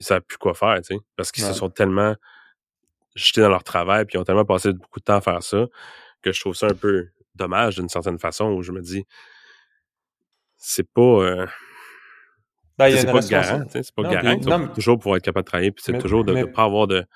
ils 0.00 0.06
savent 0.06 0.22
plus 0.22 0.38
quoi 0.38 0.54
faire, 0.54 0.80
tu 0.82 0.94
sais, 0.94 1.00
parce 1.16 1.32
qu'ils 1.32 1.44
se 1.44 1.52
sont 1.52 1.70
tellement 1.70 2.14
jetés 3.14 3.40
dans 3.40 3.48
leur 3.48 3.64
travail 3.64 4.04
puis 4.04 4.16
ils 4.16 4.20
ont 4.20 4.24
tellement 4.24 4.44
passé 4.44 4.72
beaucoup 4.72 5.00
de 5.00 5.04
temps 5.04 5.16
à 5.16 5.20
faire 5.20 5.42
ça 5.42 5.66
que 6.22 6.32
je 6.32 6.40
trouve 6.40 6.54
ça 6.54 6.66
un 6.66 6.74
peu 6.74 7.08
dommage 7.34 7.76
d'une 7.76 7.88
certaine 7.88 8.18
façon 8.18 8.46
où 8.46 8.62
je 8.62 8.72
me 8.72 8.80
dis, 8.80 9.04
c'est 10.56 10.90
pas. 10.90 11.00
Euh, 11.00 11.46
ben, 12.78 12.94
c'est 12.94 13.06
pas 13.06 13.20
garant, 13.20 13.64
c'est 13.70 13.94
pas 13.94 14.02
garant. 14.02 14.36
Non, 14.36 14.68
toujours 14.68 14.98
pour 14.98 15.16
être 15.16 15.22
capable 15.22 15.44
de 15.44 15.50
travailler, 15.50 15.70
puis 15.72 15.82
c'est 15.86 15.98
toujours 15.98 16.24
de 16.24 16.34
ne 16.34 16.44
pas 16.44 16.64
avoir 16.64 16.86
de, 16.86 17.06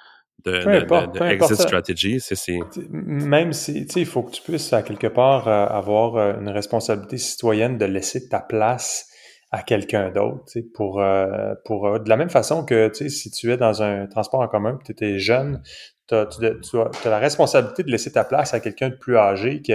de, 0.45 0.53
de, 0.53 1.19
de 1.19 1.25
exit 1.27 1.61
strategy. 1.61 2.21
C'est, 2.21 2.59
Même 2.91 3.53
si, 3.53 3.87
tu 3.87 3.93
sais, 3.93 4.01
il 4.01 4.07
faut 4.07 4.23
que 4.23 4.33
tu 4.33 4.43
puisses, 4.43 4.73
à 4.73 4.83
quelque 4.83 5.07
part, 5.07 5.49
euh, 5.49 5.67
avoir 5.67 6.17
euh, 6.17 6.41
une 6.41 6.49
responsabilité 6.49 7.19
citoyenne 7.19 7.79
de 7.79 7.85
laisser 7.85 8.29
ta 8.29 8.41
place 8.41 9.07
à 9.53 9.63
quelqu'un 9.63 10.11
d'autre, 10.11 10.45
tu 10.47 10.61
sais, 10.61 10.67
pour, 10.75 11.01
euh, 11.01 11.55
pour 11.65 11.99
de 11.99 12.09
la 12.09 12.17
même 12.17 12.31
façon 12.31 12.65
que, 12.65 12.89
tu 12.89 12.95
sais, 12.95 13.09
si 13.09 13.31
tu 13.31 13.53
es 13.53 13.57
dans 13.57 13.83
un 13.83 14.07
transport 14.07 14.41
en 14.41 14.49
commun, 14.49 14.79
tu 14.85 14.93
étais 14.93 15.19
jeune, 15.19 15.63
tu 16.09 16.15
as, 16.15 16.27
tu, 16.27 16.79
as, 16.79 17.11
la 17.11 17.19
responsabilité 17.19 17.83
de 17.83 17.91
laisser 17.91 18.13
ta 18.13 18.25
place 18.25 18.55
à 18.55 18.61
quelqu'un 18.61 18.91
de 18.91 18.95
plus 18.97 19.17
âgé 19.17 19.61
qui, 19.61 19.73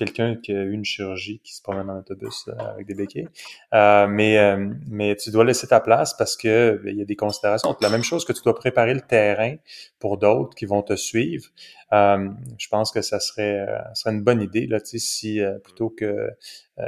quelqu'un 0.00 0.36
qui 0.36 0.52
a 0.52 0.62
eu 0.62 0.72
une 0.72 0.84
chirurgie 0.84 1.40
qui 1.44 1.54
se 1.54 1.60
promène 1.60 1.90
en 1.90 1.98
autobus 1.98 2.48
euh, 2.48 2.52
avec 2.72 2.86
des 2.86 2.94
béquilles. 2.94 3.28
Euh, 3.74 4.06
mais, 4.06 4.38
euh, 4.38 4.72
mais 4.88 5.14
tu 5.14 5.30
dois 5.30 5.44
laisser 5.44 5.66
ta 5.66 5.80
place 5.80 6.16
parce 6.16 6.38
que 6.38 6.80
ben, 6.82 6.90
il 6.90 6.98
y 6.98 7.02
a 7.02 7.04
des 7.04 7.16
considérations. 7.16 7.76
La 7.82 7.90
même 7.90 8.02
chose 8.02 8.24
que 8.24 8.32
tu 8.32 8.40
dois 8.42 8.54
préparer 8.54 8.94
le 8.94 9.02
terrain 9.02 9.56
pour 9.98 10.16
d'autres 10.16 10.54
qui 10.54 10.64
vont 10.64 10.82
te 10.82 10.96
suivre. 10.96 11.44
je 11.92 12.68
pense 12.70 12.92
que 12.92 13.02
ça 13.02 13.20
serait, 13.20 13.66
serait 13.94 14.14
une 14.14 14.22
bonne 14.22 14.40
idée 14.40 14.66
là, 14.66 14.78
si 14.82 15.40
plutôt 15.64 15.90
que 15.90 16.30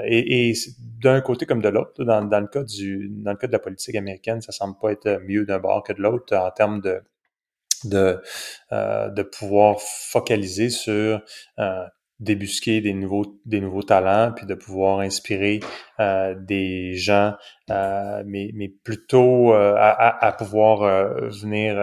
et, 0.04 0.48
et 0.48 0.54
d'un 1.02 1.20
côté 1.20 1.44
comme 1.44 1.60
de 1.60 1.68
l'autre, 1.68 2.04
dans, 2.04 2.24
dans 2.24 2.40
le 2.40 2.46
cas 2.46 2.62
du 2.62 3.10
dans 3.10 3.32
le 3.32 3.36
cas 3.36 3.46
de 3.46 3.52
la 3.52 3.58
politique 3.58 3.96
américaine, 3.96 4.40
ça 4.40 4.52
semble 4.52 4.78
pas 4.80 4.92
être 4.92 5.20
mieux 5.26 5.44
d'un 5.44 5.58
bord 5.58 5.82
que 5.82 5.92
de 5.92 6.00
l'autre 6.00 6.34
en 6.34 6.50
termes 6.50 6.80
de 6.80 7.02
de, 7.84 8.22
de 8.70 9.22
pouvoir 9.22 9.80
focaliser 9.82 10.70
sur 10.70 11.20
débusquer 12.20 12.80
des 12.80 12.92
nouveaux 12.92 13.40
des 13.46 13.60
nouveaux 13.60 13.82
talents 13.82 14.32
puis 14.34 14.46
de 14.46 14.54
pouvoir 14.54 15.00
inspirer 15.00 15.60
euh, 15.98 16.34
des 16.38 16.94
gens 16.94 17.34
euh, 17.70 18.22
mais 18.26 18.50
mais 18.54 18.68
plutôt 18.68 19.54
euh, 19.54 19.74
à, 19.76 20.24
à, 20.26 20.32
pouvoir 20.32 20.82
euh, 20.82 21.28
venir 21.28 21.78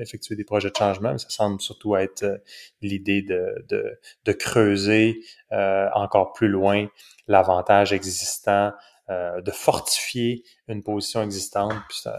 effectuer 0.00 0.36
des 0.36 0.44
projets 0.44 0.70
de 0.70 0.76
changement. 0.76 1.16
Ça 1.16 1.28
semble 1.30 1.60
surtout 1.60 1.96
être 1.96 2.42
l'idée 2.80 3.22
de, 3.22 3.64
de, 3.68 3.98
de 4.24 4.32
creuser 4.32 5.20
encore 5.50 6.32
plus 6.32 6.48
loin 6.48 6.86
l'avantage 7.28 7.92
existant 7.92 8.72
de 9.08 9.50
fortifier 9.50 10.42
une 10.68 10.82
position 10.82 11.22
existante. 11.22 11.74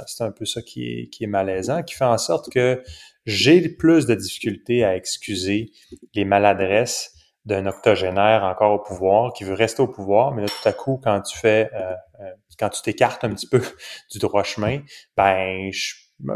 C'est 0.06 0.24
un 0.24 0.32
peu 0.32 0.46
ça 0.46 0.62
qui 0.62 0.86
est 0.86 1.10
qui 1.10 1.24
est 1.24 1.28
malaisant 1.28 1.82
qui 1.84 1.96
fait 1.96 2.06
en 2.06 2.18
sorte 2.18 2.52
que 2.52 2.84
j'ai 3.26 3.68
plus 3.70 4.06
de 4.06 4.16
difficultés 4.16 4.84
à 4.84 4.96
excuser 4.96 5.72
les 6.14 6.26
maladresses 6.26 7.13
d'un 7.46 7.66
octogénaire 7.66 8.44
encore 8.44 8.74
au 8.74 8.80
pouvoir, 8.80 9.34
qui 9.34 9.44
veut 9.44 9.54
rester 9.54 9.82
au 9.82 9.88
pouvoir, 9.88 10.34
mais 10.34 10.44
là, 10.44 10.48
tout 10.48 10.68
à 10.68 10.72
coup, 10.72 11.00
quand 11.04 11.22
tu 11.22 11.38
fais, 11.38 11.70
euh, 11.74 11.94
euh, 12.22 12.32
quand 12.58 12.70
tu 12.70 12.82
t'écartes 12.82 13.24
un 13.24 13.30
petit 13.34 13.48
peu 13.48 13.62
du 14.12 14.20
droit 14.20 14.44
chemin, 14.44 14.80
ben, 15.18 15.70
je, 15.72 15.96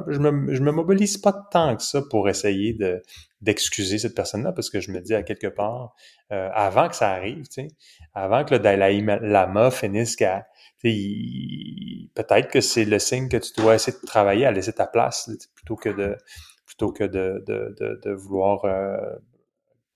je, 0.10 0.20
me, 0.20 0.54
je 0.54 0.62
me 0.62 0.72
mobilise 0.72 1.18
pas 1.18 1.34
tant 1.52 1.76
que 1.78 1.84
ça 1.84 2.02
pour 2.10 2.28
essayer 2.30 2.74
de 2.74 3.02
d'excuser 3.40 4.00
cette 4.00 4.16
personne-là, 4.16 4.52
parce 4.52 4.72
que 4.72 4.80
je 4.82 4.92
me 4.92 5.00
dis 5.00 5.14
à 5.14 5.22
quelque 5.22 5.46
part, 5.46 5.94
euh, 6.32 6.50
avant 6.54 6.90
que 6.90 6.96
ça 6.96 7.12
arrive, 7.12 7.44
tu 7.48 7.62
sais, 7.62 7.68
avant 8.16 8.44
que 8.44 8.56
le 8.56 8.60
Dalai 8.60 9.00
Lama 9.22 9.70
finisse 9.70 10.16
qu'à 10.16 10.48
peut-être 10.82 12.50
que 12.50 12.62
c'est 12.62 12.86
le 12.86 12.98
signe 12.98 13.30
que 13.30 13.38
tu 13.38 13.52
dois 13.58 13.76
essayer 13.76 13.96
de 13.96 14.06
travailler 14.08 14.46
à 14.46 14.52
laisser 14.52 14.74
ta 14.74 14.88
place 14.88 15.30
plutôt 15.56 15.76
que 15.76 15.90
de 15.90 16.18
plutôt 16.66 16.92
que 16.92 17.04
de, 17.04 17.44
de, 17.48 17.76
de, 17.80 18.00
de 18.04 18.12
vouloir 18.12 18.66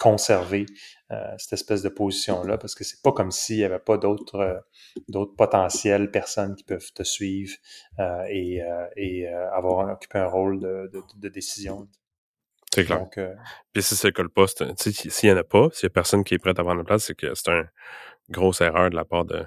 conserver 0.01 0.65
euh, 1.11 1.35
cette 1.37 1.53
espèce 1.53 1.83
de 1.83 1.89
position-là, 1.89 2.57
parce 2.57 2.73
que 2.73 2.83
c'est 2.83 3.03
pas 3.03 3.11
comme 3.11 3.29
s'il 3.29 3.57
n'y 3.57 3.63
avait 3.63 3.77
pas 3.77 3.99
d'autres 3.99 4.39
euh, 4.39 4.59
d'autres 5.09 5.35
potentielles 5.35 6.09
personnes 6.09 6.55
qui 6.55 6.63
peuvent 6.63 6.91
te 6.91 7.03
suivre 7.03 7.53
euh, 7.99 8.23
et, 8.27 8.61
et 8.97 9.27
avoir 9.27 9.87
occupé 9.93 10.17
un 10.17 10.25
rôle 10.25 10.59
de, 10.59 10.91
de, 11.17 11.29
décision. 11.29 11.87
C'est 12.73 12.85
clair. 12.85 12.99
Donc, 12.99 13.19
Puis 13.73 13.83
si 13.83 13.95
c'est 13.95 14.11
que 14.11 14.23
le 14.23 14.29
poste, 14.29 14.63
s'il 14.79 15.29
n'y 15.29 15.35
en 15.35 15.37
a 15.37 15.43
pas, 15.43 15.67
s'il 15.71 15.85
n'y 15.87 15.91
a 15.91 15.93
personne 15.93 16.23
qui 16.23 16.33
est 16.33 16.39
prêt 16.39 16.49
à 16.49 16.63
prendre 16.63 16.79
la 16.79 16.83
place, 16.83 17.05
c'est 17.05 17.15
que 17.15 17.35
c'est 17.35 17.49
une 17.49 17.69
grosse 18.29 18.61
erreur 18.61 18.89
de 18.89 18.95
la 18.95 19.05
part 19.05 19.25
de, 19.25 19.45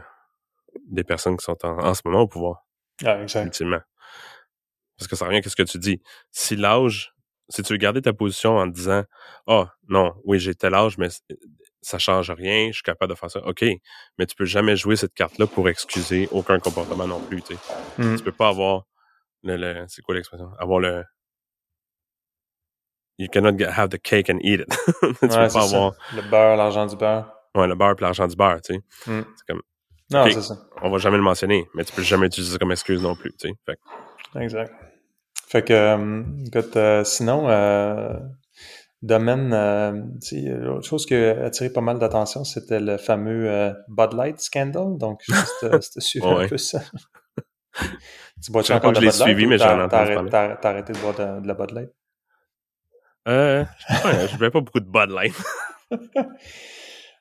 des 0.86 1.05
personnes 1.05 1.36
qui 1.36 1.44
sont 1.44 1.56
en, 1.64 1.94
ce 1.94 2.02
moment 2.05 2.20
au 2.20 2.28
pouvoir. 2.28 2.64
Ah, 3.05 3.20
exact. 3.20 3.47
Ultimement. 3.47 3.81
Parce 4.98 5.09
que 5.09 5.16
ça 5.16 5.24
revient 5.26 5.40
à 5.44 5.48
ce 5.48 5.56
que 5.56 5.64
tu 5.64 5.78
dis. 5.78 6.01
Si 6.31 6.55
l'âge 6.55 7.14
si 7.49 7.62
tu 7.62 7.73
veux 7.73 7.79
garder 7.79 8.03
ta 8.03 8.12
position 8.12 8.57
en 8.57 8.66
disant 8.66 9.05
Ah, 9.47 9.65
oh, 9.65 9.66
non, 9.89 10.15
oui, 10.25 10.39
j'ai 10.39 10.55
tel 10.55 10.75
âge, 10.75 10.99
mais 10.99 11.09
ça 11.83 11.99
change 11.99 12.31
rien, 12.31 12.69
je 12.69 12.75
suis 12.75 12.83
capable 12.83 13.12
de 13.12 13.19
faire 13.19 13.31
ça. 13.31 13.45
OK, 13.47 13.65
mais 14.19 14.27
tu 14.27 14.35
peux 14.35 14.45
jamais 14.45 14.77
jouer 14.77 14.97
cette 14.97 15.15
carte-là 15.15 15.47
pour 15.47 15.69
excuser 15.69 16.29
aucun 16.33 16.59
comportement 16.59 17.07
non 17.07 17.21
plus. 17.21 17.43
Tu. 17.43 17.55
Mm. 17.99 18.16
tu 18.16 18.25
peux 18.25 18.33
pas 18.33 18.49
avoir 18.49 18.85
le, 19.43 19.85
c'est 19.89 20.03
quoi 20.03 20.15
l'expression? 20.15 20.51
Avoir 20.59 20.81
le 20.81 21.05
You 23.16 23.29
cannot 23.29 23.61
have 23.62 23.91
the 23.91 23.99
cake 23.99 24.29
and 24.29 24.41
eat 24.43 24.61
it. 24.61 24.69
tu 25.01 25.15
peux 25.15 25.29
pas 25.29 25.62
avoir 25.62 25.93
le 26.16 26.23
beurre, 26.23 26.57
l'argent 26.57 26.87
du 26.87 26.97
beurre. 26.97 27.33
Ouais, 27.55 27.69
le 27.69 27.77
beurre 27.77 27.95
et 27.97 28.01
l'argent 28.01 28.27
du 28.27 28.35
beurre, 28.35 28.61
tu 28.61 28.75
sais. 28.75 29.11
Mm. 29.11 29.25
C'est 29.37 29.47
comme 29.47 29.62
Non, 30.11 30.31
c'est 30.31 30.43
ça. 30.43 30.57
On 30.83 30.91
va 30.91 30.99
jamais 30.99 31.19
le 31.19 31.23
mentionner, 31.23 31.69
mais 31.75 31.85
tu 31.85 31.93
peux 31.93 32.03
jamais 32.03 32.27
utiliser 32.27 32.53
ça 32.53 32.59
comme 32.59 32.73
excuse 32.73 33.01
non 33.01 33.15
plus, 33.15 33.33
tu 33.37 33.49
sais. 33.49 34.41
Exact. 34.41 34.73
Fait 35.47 35.62
que, 35.62 35.73
euh, 35.73 36.23
écoute, 36.47 36.77
euh, 36.77 37.05
sinon, 37.05 37.49
euh, 37.49 38.19
domaine, 39.05 39.53
euh, 39.53 40.73
autre 40.73 40.87
chose 40.87 41.07
qui 41.07 41.15
a 41.15 41.45
attiré 41.45 41.71
pas 41.71 41.81
mal 41.81 41.99
d'attention, 41.99 42.45
c'était 42.45 42.81
le 42.81 42.97
fameux 42.97 43.49
euh, 43.51 43.73
Bud 43.89 44.15
Light 44.15 44.41
scandal. 44.41 44.97
Donc, 44.97 45.23
c'était 45.23 45.79
suivi 46.01 46.27
un 46.27 46.49
peu 46.49 46.57
ça. 46.57 46.81
tu 48.43 48.53
bois 48.53 48.62
encore 48.73 48.93
de 48.93 49.01
Bud 49.01 49.05
Light? 49.05 49.15
suivi, 49.15 49.47
mais 49.47 49.59
j'en 49.59 49.85
ai 49.85 49.89
T'as 49.89 50.57
arrêté 50.62 50.93
de 50.93 50.99
boire 50.99 51.15
de, 51.15 51.47
la 51.47 51.55
Bud 51.55 51.71
Light? 51.73 51.91
Euh, 53.27 53.65
ouais, 54.05 54.29
je 54.29 54.43
ne 54.43 54.49
pas 54.49 54.61
beaucoup 54.61 54.81
de 54.81 54.91
Bud 54.91 55.11
Light. 55.11 55.35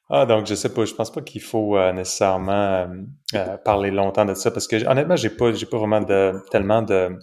ah, 0.10 0.26
donc 0.26 0.48
je 0.48 0.56
sais 0.56 0.74
pas, 0.74 0.86
je 0.86 0.94
pense 0.94 1.12
pas 1.12 1.22
qu'il 1.22 1.42
faut 1.42 1.78
euh, 1.78 1.94
nécessairement 1.94 2.90
euh, 3.36 3.58
parler 3.64 3.90
longtemps 3.92 4.26
de 4.26 4.34
ça 4.34 4.52
parce 4.52 4.68
que 4.68 4.86
honnêtement, 4.86 5.16
j'ai 5.16 5.30
pas 5.30 5.54
j'ai 5.54 5.66
pas 5.66 5.78
vraiment 5.78 6.02
de 6.02 6.34
tellement 6.52 6.82
de 6.82 7.18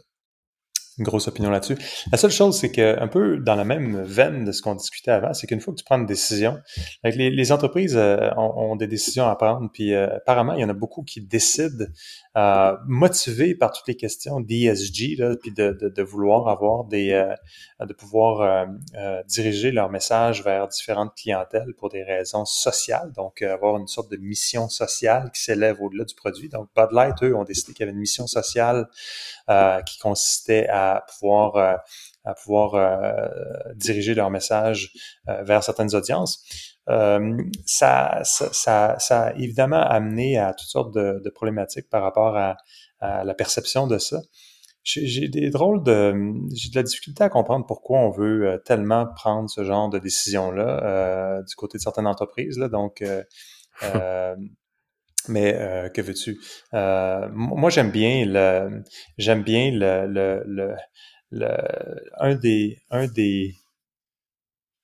grosse 1.05 1.29
opinion 1.29 1.51
là-dessus. 1.51 1.77
La 2.13 2.19
seule 2.19 2.31
chose, 2.31 2.59
c'est 2.59 2.71
que 2.71 3.01
un 3.01 3.09
peu 3.09 3.39
dans 3.39 3.55
la 3.55 3.65
même 3.65 4.03
veine 4.03 4.45
de 4.45 4.53
ce 4.53 4.63
qu'on 4.63 4.75
discutait 4.75 5.11
avant, 5.11 5.33
c'est 5.35 5.47
qu'une 5.47 5.61
fois 5.61 5.73
que 5.75 5.79
tu 5.79 5.85
prends 5.85 5.99
une 5.99 6.07
décision, 6.07 6.59
les, 7.05 7.53
entreprises 7.53 7.97
euh, 7.97 8.31
ont, 8.37 8.77
des 8.77 8.87
décisions 8.87 9.27
à 9.27 9.37
prendre, 9.37 9.71
puis 9.73 9.95
euh, 9.95 10.17
apparemment, 10.17 10.55
il 10.55 10.61
y 10.61 10.65
en 10.65 10.69
a 10.69 10.75
beaucoup 10.75 11.03
qui 11.03 11.21
décident, 11.21 11.87
euh, 12.37 12.77
motivés 12.87 13.55
par 13.55 13.73
toutes 13.73 13.89
les 13.89 13.97
questions 13.97 14.41
d'ESG, 14.41 15.39
puis 15.41 15.53
de, 15.53 15.73
de, 15.73 16.03
vouloir 16.03 16.49
avoir 16.49 16.85
des, 16.85 17.11
de 17.81 17.93
pouvoir 17.93 18.67
diriger 19.27 19.71
leur 19.71 19.91
message 19.91 20.45
vers 20.45 20.69
différentes 20.69 21.15
clientèles 21.15 21.75
pour 21.77 21.89
des 21.89 22.03
raisons 22.03 22.45
sociales, 22.45 23.13
donc 23.15 23.43
avoir 23.43 23.77
une 23.77 23.87
sorte 23.87 24.11
de 24.11 24.17
mission 24.17 24.69
sociale 24.69 25.31
qui 25.35 25.43
s'élève 25.43 25.81
au-delà 25.81 26.05
du 26.05 26.15
produit. 26.15 26.49
Donc 26.49 26.69
Bud 26.77 26.93
Light, 26.93 27.23
eux, 27.23 27.35
ont 27.35 27.45
décidé 27.45 27.73
qu'il 27.73 27.81
y 27.81 27.83
avait 27.85 27.93
une 27.93 27.99
mission 28.01 28.27
sociale 28.27 28.89
qui 29.87 29.99
consistait 29.99 30.69
à 30.69 30.90
à 30.97 31.05
pouvoir 31.09 31.57
euh, 31.57 31.77
à 32.25 32.35
pouvoir 32.35 32.75
euh, 32.75 33.29
diriger 33.75 34.15
leur 34.15 34.31
message 34.31 34.93
euh, 35.29 35.43
vers 35.43 35.63
certaines 35.63 35.95
audiences. 35.95 36.45
ça, 37.67 38.21
ça, 38.25 38.99
ça, 38.99 39.23
a 39.23 39.33
évidemment 39.35 39.81
amené 39.81 40.39
à 40.39 40.53
toutes 40.55 40.69
sortes 40.69 40.95
de, 40.95 41.21
de 41.25 41.31
problématiques 41.31 41.89
par 41.89 42.03
rapport 42.03 42.37
à, 42.37 42.57
à, 42.99 43.25
la 43.25 43.35
perception 43.35 43.87
de 43.87 43.99
ça. 43.99 44.21
J'ai 44.83 45.29
des 45.29 45.51
drôles 45.51 45.83
de, 45.83 46.15
j'ai 46.55 46.71
de 46.71 46.75
la 46.75 46.83
difficulté 46.83 47.23
à 47.23 47.29
comprendre 47.29 47.67
pourquoi 47.67 47.99
on 47.99 48.11
veut 48.11 48.61
tellement 48.65 49.07
prendre 49.07 49.49
ce 49.51 49.63
genre 49.63 49.91
de 49.91 49.99
décision-là 49.99 51.43
du 51.43 51.55
côté 51.55 51.77
de 51.79 51.83
certaines 51.83 52.07
entreprises. 52.07 52.59
Là. 52.59 52.69
Donc, 52.69 53.03
euh, 53.03 53.23
mais 55.29 55.55
euh, 55.55 55.89
que 55.89 56.01
veux-tu? 56.01 56.39
Euh, 56.75 57.29
moi, 57.33 57.71
j'aime 57.71 57.91
bien 57.91 58.25
le, 58.27 58.83
j'aime 59.19 59.43
bien 59.43 59.71
le, 59.73 60.07
le, 60.07 60.75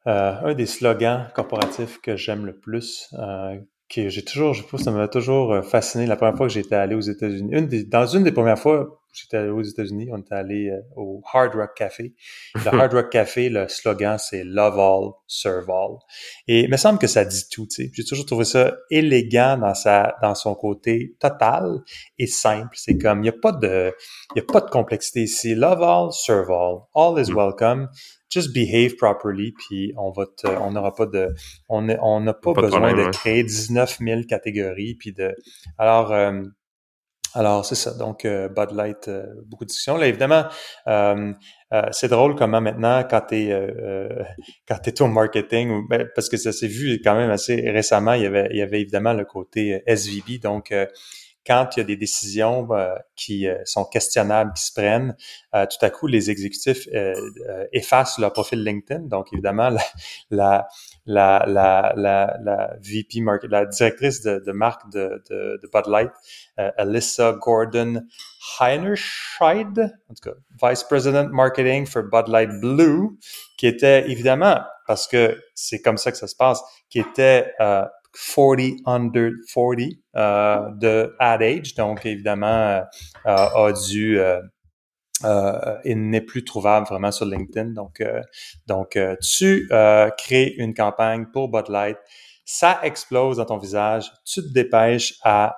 euh, 0.06 0.32
un 0.44 0.54
des 0.54 0.66
slogans 0.66 1.28
corporatifs 1.34 2.00
que 2.00 2.16
j'aime 2.16 2.46
le 2.46 2.56
plus, 2.56 3.12
que 3.88 4.08
j'ai 4.08 4.24
toujours, 4.24 4.54
je 4.54 4.62
ça 4.76 4.90
m'a 4.90 5.08
toujours 5.08 5.64
fasciné 5.64 6.06
la 6.06 6.16
première 6.16 6.36
fois 6.36 6.46
que 6.46 6.52
j'étais 6.52 6.76
allé 6.76 6.94
aux 6.94 7.00
États-Unis. 7.00 7.86
Dans 7.86 8.06
une 8.06 8.22
des 8.24 8.32
premières 8.32 8.58
fois, 8.58 9.00
j'étais 9.16 9.38
allé 9.38 9.50
aux 9.50 9.62
États-Unis, 9.62 10.08
on 10.12 10.18
était 10.18 10.34
allé 10.34 10.68
euh, 10.68 10.80
au 10.96 11.22
Hard 11.32 11.54
Rock 11.54 11.74
Café. 11.74 12.14
Le 12.54 12.68
Hard 12.80 12.92
Rock 12.92 13.10
Café, 13.10 13.48
le 13.48 13.66
slogan, 13.68 14.18
c'est 14.18 14.44
Love 14.44 14.78
All, 14.78 15.10
Serve 15.26 15.70
All. 15.70 15.98
Et 16.46 16.60
il 16.60 16.70
me 16.70 16.76
semble 16.76 16.98
que 16.98 17.06
ça 17.06 17.24
dit 17.24 17.48
tout, 17.50 17.66
tu 17.66 17.84
sais. 17.84 17.90
J'ai 17.92 18.04
toujours 18.04 18.26
trouvé 18.26 18.44
ça 18.44 18.76
élégant 18.90 19.58
dans 19.58 19.74
sa, 19.74 20.14
dans 20.22 20.34
son 20.34 20.54
côté 20.54 21.16
total 21.18 21.80
et 22.18 22.26
simple. 22.26 22.74
C'est 22.74 22.98
comme, 22.98 23.20
il 23.20 23.22
n'y 23.22 23.28
a 23.28 23.40
pas 23.40 23.52
de, 23.52 23.92
il 24.34 24.38
y 24.38 24.40
a 24.40 24.44
pas 24.44 24.60
de 24.60 24.70
complexité 24.70 25.22
ici. 25.22 25.54
Love 25.54 25.82
All, 25.82 26.12
Serve 26.12 26.50
All. 26.50 26.80
All 26.94 27.20
is 27.20 27.30
mm. 27.30 27.36
welcome. 27.36 27.88
Just 28.28 28.52
behave 28.52 28.96
properly, 28.96 29.52
puis 29.52 29.94
on 29.96 30.10
va 30.10 30.26
te, 30.26 30.48
on 30.48 30.72
n'aura 30.72 30.92
pas 30.92 31.06
de, 31.06 31.32
on 31.68 31.88
on 32.02 32.20
n'a 32.20 32.34
pas, 32.34 32.52
besoin 32.54 32.92
de, 32.92 33.08
créer 33.10 33.44
19 33.44 33.98
000 34.00 34.22
catégories, 34.28 34.96
puis 34.96 35.12
de, 35.12 35.32
alors, 35.78 36.12
euh, 36.12 36.42
alors, 37.34 37.66
c'est 37.66 37.74
ça. 37.74 37.92
Donc, 37.92 38.24
euh, 38.24 38.48
Bud 38.48 38.70
Light, 38.72 39.08
euh, 39.08 39.26
beaucoup 39.46 39.64
de 39.64 39.68
discussions. 39.68 39.96
Là, 39.96 40.06
évidemment, 40.06 40.44
euh, 40.88 41.32
c'est 41.90 42.08
drôle 42.08 42.34
comment 42.34 42.60
maintenant, 42.60 43.04
quand 43.08 43.22
tu 43.28 43.36
es, 43.36 43.68
quand 44.68 44.86
es 44.86 45.02
au 45.02 45.06
marketing, 45.08 45.86
ben, 45.88 46.08
parce 46.14 46.28
que 46.28 46.36
ça 46.36 46.52
s'est 46.52 46.68
vu 46.68 47.00
quand 47.02 47.14
même 47.14 47.30
assez 47.30 47.70
récemment, 47.70 48.14
il 48.14 48.22
y 48.22 48.26
avait, 48.26 48.48
il 48.50 48.56
y 48.56 48.62
avait 48.62 48.80
évidemment 48.80 49.12
le 49.12 49.24
côté 49.24 49.82
SVB. 49.86 50.40
Donc, 50.40 50.72
quand 51.46 51.70
il 51.76 51.80
y 51.80 51.82
a 51.82 51.84
des 51.84 51.96
décisions 51.96 52.68
qui 53.14 53.46
sont 53.64 53.84
questionnables, 53.84 54.52
qui 54.54 54.64
se 54.64 54.72
prennent, 54.72 55.16
tout 55.52 55.84
à 55.84 55.90
coup, 55.90 56.06
les 56.06 56.30
exécutifs 56.30 56.88
effacent 57.72 58.18
leur 58.18 58.32
profil 58.32 58.64
LinkedIn. 58.64 59.04
Donc, 59.06 59.28
évidemment, 59.32 59.70
la, 60.30 60.66
la, 61.06 61.44
la, 61.46 61.92
la, 61.96 62.36
la 62.42 62.76
VP 62.80 63.20
market, 63.20 63.50
la 63.50 63.66
directrice 63.66 64.22
de, 64.22 64.42
de 64.44 64.52
marque 64.52 64.90
de, 64.90 65.22
de, 65.30 65.60
de, 65.62 65.68
Bud 65.72 65.86
Light, 65.86 66.10
euh, 66.58 66.70
Alyssa 66.76 67.32
Gordon 67.32 68.02
Heinerscheid, 68.60 69.78
en 70.10 70.14
tout 70.14 70.30
cas, 70.30 70.68
Vice 70.68 70.84
President 70.84 71.28
Marketing 71.30 71.86
for 71.86 72.02
Bud 72.02 72.28
Light 72.28 72.50
Blue, 72.60 73.18
qui 73.56 73.66
était 73.66 74.10
évidemment, 74.10 74.60
parce 74.86 75.06
que 75.06 75.40
c'est 75.54 75.80
comme 75.80 75.96
ça 75.96 76.12
que 76.12 76.18
ça 76.18 76.26
se 76.26 76.36
passe, 76.36 76.62
qui 76.90 77.00
était 77.00 77.52
euh, 77.60 77.84
40 78.34 78.80
under 78.86 79.30
40 79.52 79.80
euh, 80.16 80.70
de 80.74 81.14
ad 81.18 81.42
age, 81.42 81.74
donc 81.74 82.06
évidemment 82.06 82.46
euh, 82.46 82.82
a 83.26 83.72
dû 83.72 84.18
euh, 84.18 84.40
euh, 85.24 85.78
il 85.84 86.10
n'est 86.10 86.20
plus 86.20 86.44
trouvable 86.44 86.86
vraiment 86.86 87.10
sur 87.10 87.26
LinkedIn. 87.26 87.70
Donc, 87.70 88.00
euh, 88.00 88.20
donc 88.66 88.96
euh, 88.96 89.16
tu 89.20 89.68
crées 90.18 90.54
une 90.58 90.74
campagne 90.74 91.26
pour 91.32 91.48
Bud 91.48 91.68
Light, 91.68 91.96
ça 92.44 92.80
explose 92.82 93.38
dans 93.38 93.44
ton 93.44 93.58
visage, 93.58 94.10
tu 94.24 94.40
te 94.40 94.52
dépêches 94.52 95.14
à 95.22 95.56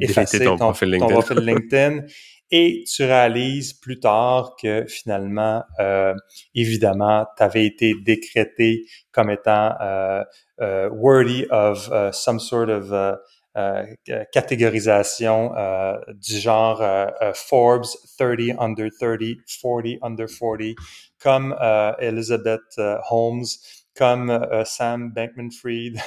effacer 0.00 0.44
ton, 0.44 0.56
profil 0.56 0.90
LinkedIn. 0.90 2.00
et 2.50 2.84
tu 2.84 3.04
réalises 3.04 3.72
plus 3.72 4.00
tard 4.00 4.56
que 4.60 4.86
finalement, 4.86 5.62
évidemment, 6.54 7.26
tu 7.36 7.60
été 7.60 7.94
décrété 8.04 8.84
comme 9.12 9.30
étant 9.30 9.76
worthy 10.58 11.46
of 11.50 11.90
some 12.12 12.40
sort 12.40 12.70
of 12.70 13.18
euh, 13.58 13.84
catégorisation 14.30 15.52
euh, 15.56 15.96
du 16.14 16.38
genre 16.38 16.80
euh, 16.80 17.32
Forbes 17.34 17.86
30 18.16 18.56
under 18.56 18.88
30, 19.00 19.18
40 19.50 19.98
under 20.02 20.26
40, 20.28 20.76
comme 21.18 21.56
Elizabeth 21.98 22.78
Holmes, 23.10 23.46
comme 23.96 24.46
Sam 24.64 25.10
Bankman-Fried. 25.12 25.98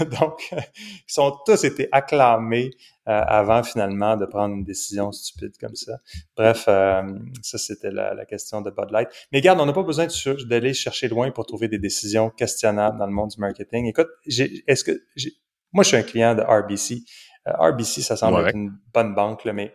Donc, 0.18 0.50
ils 0.52 1.12
sont 1.12 1.36
tous 1.44 1.64
été 1.64 1.88
acclamés 1.92 2.70
avant 3.06 3.62
finalement 3.62 4.16
de 4.16 4.24
prendre 4.24 4.54
une 4.54 4.64
décision 4.64 5.12
stupide 5.12 5.52
comme 5.60 5.74
ça. 5.74 5.98
Bref, 6.36 6.64
ça 6.64 7.58
c'était 7.58 7.90
la, 7.90 8.14
la, 8.14 8.24
question 8.24 8.62
de 8.62 8.70
Bud 8.70 8.90
Light. 8.90 9.08
Mais 9.30 9.38
regarde, 9.38 9.60
on 9.60 9.66
n'a 9.66 9.72
pas 9.72 9.82
besoin 9.82 10.06
d'aller 10.46 10.72
chercher 10.72 11.08
loin 11.08 11.30
pour 11.30 11.44
trouver 11.44 11.68
des 11.68 11.78
décisions 11.78 12.30
questionnables 12.30 12.98
dans 12.98 13.06
le 13.06 13.12
monde 13.12 13.30
du 13.30 13.40
marketing. 13.40 13.86
Écoute, 13.86 14.08
est-ce 14.26 14.84
que 14.84 15.02
moi, 15.74 15.82
je 15.82 15.88
suis 15.88 15.96
un 15.96 16.02
client 16.04 16.34
de 16.36 16.40
RBC. 16.40 17.02
Euh, 17.48 17.70
RBC, 17.70 18.00
ça 18.00 18.16
semble 18.16 18.46
être 18.46 18.54
une 18.54 18.72
bonne 18.94 19.14
banque, 19.14 19.44
là, 19.44 19.52
mais 19.52 19.74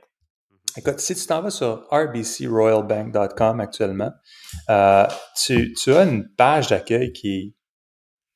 écoute, 0.78 1.00
si 1.00 1.14
tu 1.14 1.26
t'en 1.28 1.42
vas 1.42 1.52
sur 1.52 1.86
rbcroyalbank.com 1.92 3.60
actuellement, 3.60 4.12
euh, 4.70 5.06
tu, 5.36 5.74
tu, 5.74 5.94
as 5.94 6.04
une 6.04 6.28
page 6.30 6.70
d'accueil 6.70 7.12
qui. 7.12 7.54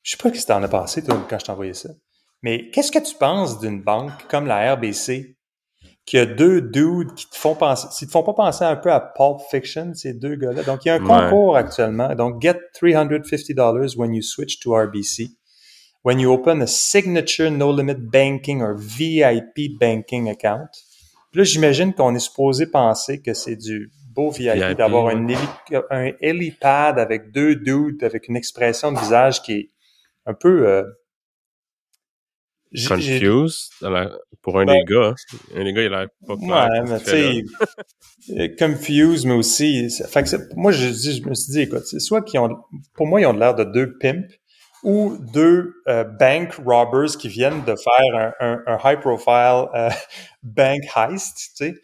Je 0.02 0.10
sais 0.12 0.18
pas 0.18 0.28
ce 0.28 0.42
que 0.42 0.46
tu 0.46 0.52
en 0.52 0.62
as 0.62 0.68
pensé, 0.68 1.02
toi, 1.02 1.26
quand 1.28 1.38
je 1.38 1.44
t'ai 1.46 1.50
envoyé 1.52 1.72
ça. 1.72 1.88
Mais 2.44 2.70
qu'est-ce 2.70 2.92
que 2.92 2.98
tu 2.98 3.16
penses 3.16 3.58
d'une 3.58 3.82
banque 3.82 4.12
comme 4.28 4.46
la 4.46 4.74
RBC 4.74 5.34
qui 6.04 6.18
a 6.18 6.26
deux 6.26 6.60
dudes 6.60 7.14
qui 7.14 7.28
te 7.30 7.36
font 7.36 7.54
penser, 7.54 7.88
s'ils 7.90 8.06
te 8.06 8.12
font 8.12 8.22
pas 8.22 8.34
penser 8.34 8.64
un 8.64 8.76
peu 8.76 8.92
à 8.92 9.00
Pulp 9.00 9.40
Fiction, 9.50 9.94
ces 9.94 10.12
deux 10.12 10.36
gars-là? 10.36 10.62
Donc, 10.62 10.84
il 10.84 10.88
y 10.88 10.90
a 10.90 10.96
un 10.96 11.00
concours 11.00 11.56
actuellement. 11.56 12.14
Donc, 12.14 12.42
get 12.42 12.58
$350 12.80 13.96
when 13.96 14.12
you 14.12 14.20
switch 14.20 14.60
to 14.60 14.72
RBC 14.72 15.30
when 16.04 16.20
you 16.20 16.30
open 16.30 16.60
a 16.60 16.66
signature 16.66 17.50
no 17.50 17.72
limit 17.72 18.10
banking 18.10 18.60
or 18.60 18.74
VIP 18.76 19.78
banking 19.80 20.28
account. 20.28 20.68
là, 21.32 21.42
j'imagine 21.42 21.94
qu'on 21.94 22.14
est 22.14 22.20
supposé 22.20 22.66
penser 22.66 23.20
que 23.20 23.34
c'est 23.34 23.56
du 23.56 23.90
beau 24.12 24.30
VIP, 24.30 24.76
d'avoir 24.76 25.08
un, 25.08 25.26
un 25.90 26.12
helipad 26.20 26.98
avec 26.98 27.32
deux 27.32 27.56
dudes, 27.56 28.04
avec 28.04 28.28
une 28.28 28.36
expression 28.36 28.92
de 28.92 28.98
visage 28.98 29.42
qui 29.42 29.52
est 29.52 29.70
un 30.26 30.34
peu 30.34 30.68
euh, 30.68 30.84
Confused 32.74 33.72
pour 34.42 34.60
un 34.60 34.66
des 34.66 34.84
gars. 34.84 35.08
Hein. 35.10 35.14
Un 35.56 35.64
des 35.64 35.72
gars, 35.72 35.82
il 35.82 35.94
a 35.94 36.00
l'air 36.00 36.08
pas. 36.26 36.34
Ouais, 36.34 36.82
mais 36.86 36.98
tu 36.98 37.04
sais, 37.06 37.44
euh, 38.38 38.48
confused, 38.58 39.26
mais 39.26 39.34
aussi. 39.34 39.88
Fait 40.08 40.22
que 40.22 40.54
moi, 40.56 40.70
je, 40.72 40.88
je 40.88 41.28
me 41.28 41.34
suis 41.34 41.52
dit, 41.52 41.60
écoute, 41.62 41.84
c'est 41.86 42.00
soit 42.00 42.22
qu'ils 42.22 42.40
ont. 42.40 42.56
Pour 42.94 43.06
moi, 43.06 43.20
ils 43.20 43.26
ont 43.26 43.32
l'air 43.32 43.54
de 43.54 43.64
deux 43.64 43.96
pimps 43.98 44.28
ou 44.82 45.16
deux 45.32 45.72
euh, 45.88 46.04
bank 46.04 46.54
robbers 46.64 47.16
qui 47.18 47.28
viennent 47.28 47.64
de 47.64 47.74
faire 47.74 48.34
un, 48.40 48.60
un, 48.66 48.78
high 48.84 49.00
profile 49.00 49.66
euh, 49.74 49.88
bank 50.42 50.82
heist, 50.94 51.52
tu 51.56 51.64
sais. 51.64 51.74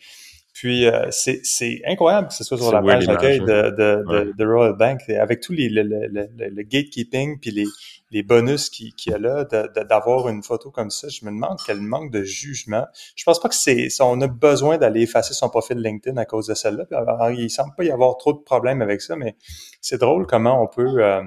Puis 0.52 0.86
euh, 0.86 1.06
c'est 1.10 1.80
incroyable 1.86 2.28
que 2.28 2.34
ce 2.34 2.44
soit 2.44 2.58
sur 2.58 2.70
la 2.70 2.82
page 2.82 3.06
d'accueil 3.06 3.38
l'image, 3.38 3.48
de, 3.48 3.70
de, 3.70 3.76
de, 3.76 4.04
Ouais. 4.06 4.32
de 4.36 4.44
Royal 4.44 4.76
Bank, 4.76 5.08
avec 5.08 5.40
tous 5.40 5.54
les 5.54 5.70
le, 5.70 5.82
le, 5.82 6.06
le, 6.08 6.48
le 6.50 6.62
gatekeeping 6.62 7.40
puis 7.40 7.50
les, 7.50 7.64
les 8.10 8.22
bonus 8.22 8.70
qu'il 8.70 8.92
y 9.06 9.12
a 9.12 9.18
là, 9.18 9.44
d'avoir 9.44 10.28
une 10.28 10.42
photo 10.42 10.70
comme 10.70 10.90
ça. 10.90 11.08
Je 11.08 11.24
me 11.24 11.30
demande 11.30 11.58
quel 11.64 11.80
manque 11.80 12.10
de 12.10 12.22
jugement. 12.22 12.86
Je 13.14 13.24
pense 13.24 13.40
pas 13.40 13.48
que 13.48 13.54
c'est 13.54 13.88
on 14.00 14.20
a 14.20 14.26
besoin 14.26 14.78
d'aller 14.78 15.02
effacer 15.02 15.34
son 15.34 15.48
profil 15.48 15.78
LinkedIn 15.78 16.16
à 16.16 16.24
cause 16.24 16.46
de 16.46 16.54
celle-là. 16.54 17.30
Il 17.32 17.50
semble 17.50 17.74
pas 17.76 17.84
y 17.84 17.90
avoir 17.90 18.16
trop 18.16 18.32
de 18.32 18.40
problèmes 18.40 18.82
avec 18.82 19.00
ça, 19.00 19.16
mais 19.16 19.36
c'est 19.80 19.98
drôle 19.98 20.26
comment 20.26 20.62
on 20.62 20.66
peut 20.66 21.02
euh, 21.02 21.22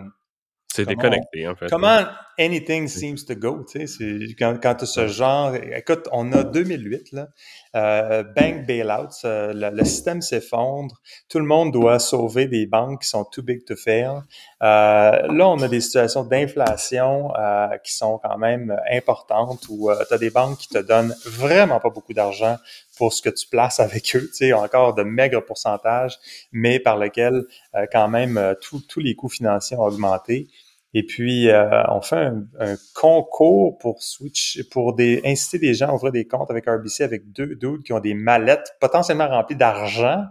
C'est 0.74 0.86
déconnecté, 0.86 1.48
en 1.48 1.56
fait. 1.56 1.68
Comment 1.70 2.06
anything 2.38 2.88
seems 2.88 3.24
to 3.26 3.36
go, 3.36 3.64
tu 3.64 3.88
sais, 3.88 4.36
quand, 4.38 4.58
quand 4.62 4.76
tu 4.76 4.84
as 4.84 4.88
ce 4.88 5.08
genre, 5.08 5.56
écoute, 5.56 6.08
on 6.12 6.32
a 6.34 6.44
2008 6.44 7.12
là, 7.12 7.30
euh, 7.76 8.24
bank 8.24 8.66
bailouts, 8.66 9.26
euh, 9.26 9.72
le, 9.72 9.84
système 9.84 10.22
s'effondre, 10.22 10.96
tout 11.30 11.40
le 11.40 11.46
monde 11.46 11.72
doit 11.72 12.00
sauver 12.00 12.48
des 12.48 12.66
banques 12.66 13.02
qui 13.02 13.08
sont 13.08 13.26
too 13.26 13.42
big 13.42 13.66
to 13.66 13.76
fail. 13.76 14.22
Euh, 14.62 15.28
là, 15.28 15.48
on 15.48 15.62
a 15.62 15.68
des 15.68 15.82
situations 15.82 16.24
d'inflation 16.24 17.34
euh, 17.36 17.78
qui 17.84 17.94
sont 17.94 18.20
quand 18.24 18.38
même 18.38 18.78
importantes 18.92 19.66
où 19.70 19.90
tu 20.08 20.14
as 20.14 20.18
des 20.18 20.30
banques 20.30 20.58
qui 20.58 20.70
te 20.70 20.78
donnent 20.78 21.16
vraiment 21.26 21.80
pas 21.80 21.90
beaucoup 21.90 22.14
d'argent 22.14 22.58
pour 22.98 23.12
ce 23.12 23.22
que 23.22 23.30
tu 23.30 23.48
places 23.48 23.80
avec 23.80 24.16
eux, 24.16 24.28
tu 24.28 24.34
sais, 24.34 24.54
encore 24.54 24.94
de 24.94 25.04
maigres 25.04 25.44
pourcentages, 25.44 26.20
mais 26.52 26.80
par 26.80 26.98
lequel 26.98 27.44
quand 27.92 28.08
même 28.08 28.38
euh, 28.38 28.54
tous 28.60 29.00
les 29.00 29.16
coûts 29.16 29.30
financiers 29.30 29.78
ont 29.78 29.84
augmenté. 29.84 30.48
Et 30.96 31.04
puis, 31.04 31.50
euh, 31.50 31.84
on 31.90 32.02
fait 32.02 32.18
un, 32.18 32.46
un 32.60 32.76
concours 32.94 33.78
pour 33.80 34.02
switch, 34.04 34.62
pour 34.70 34.94
des, 34.94 35.22
inciter 35.26 35.58
des 35.58 35.74
gens 35.74 35.90
à 35.90 35.94
ouvrir 35.94 36.12
des 36.12 36.28
comptes 36.28 36.52
avec 36.52 36.68
RBC 36.68 37.04
avec 37.04 37.32
deux 37.32 37.56
dudes 37.56 37.84
qui 37.84 37.94
ont 37.94 38.00
des 38.00 38.14
mallettes 38.14 38.76
potentiellement 38.80 39.28
remplies 39.28 39.56
d'argent. 39.56 40.24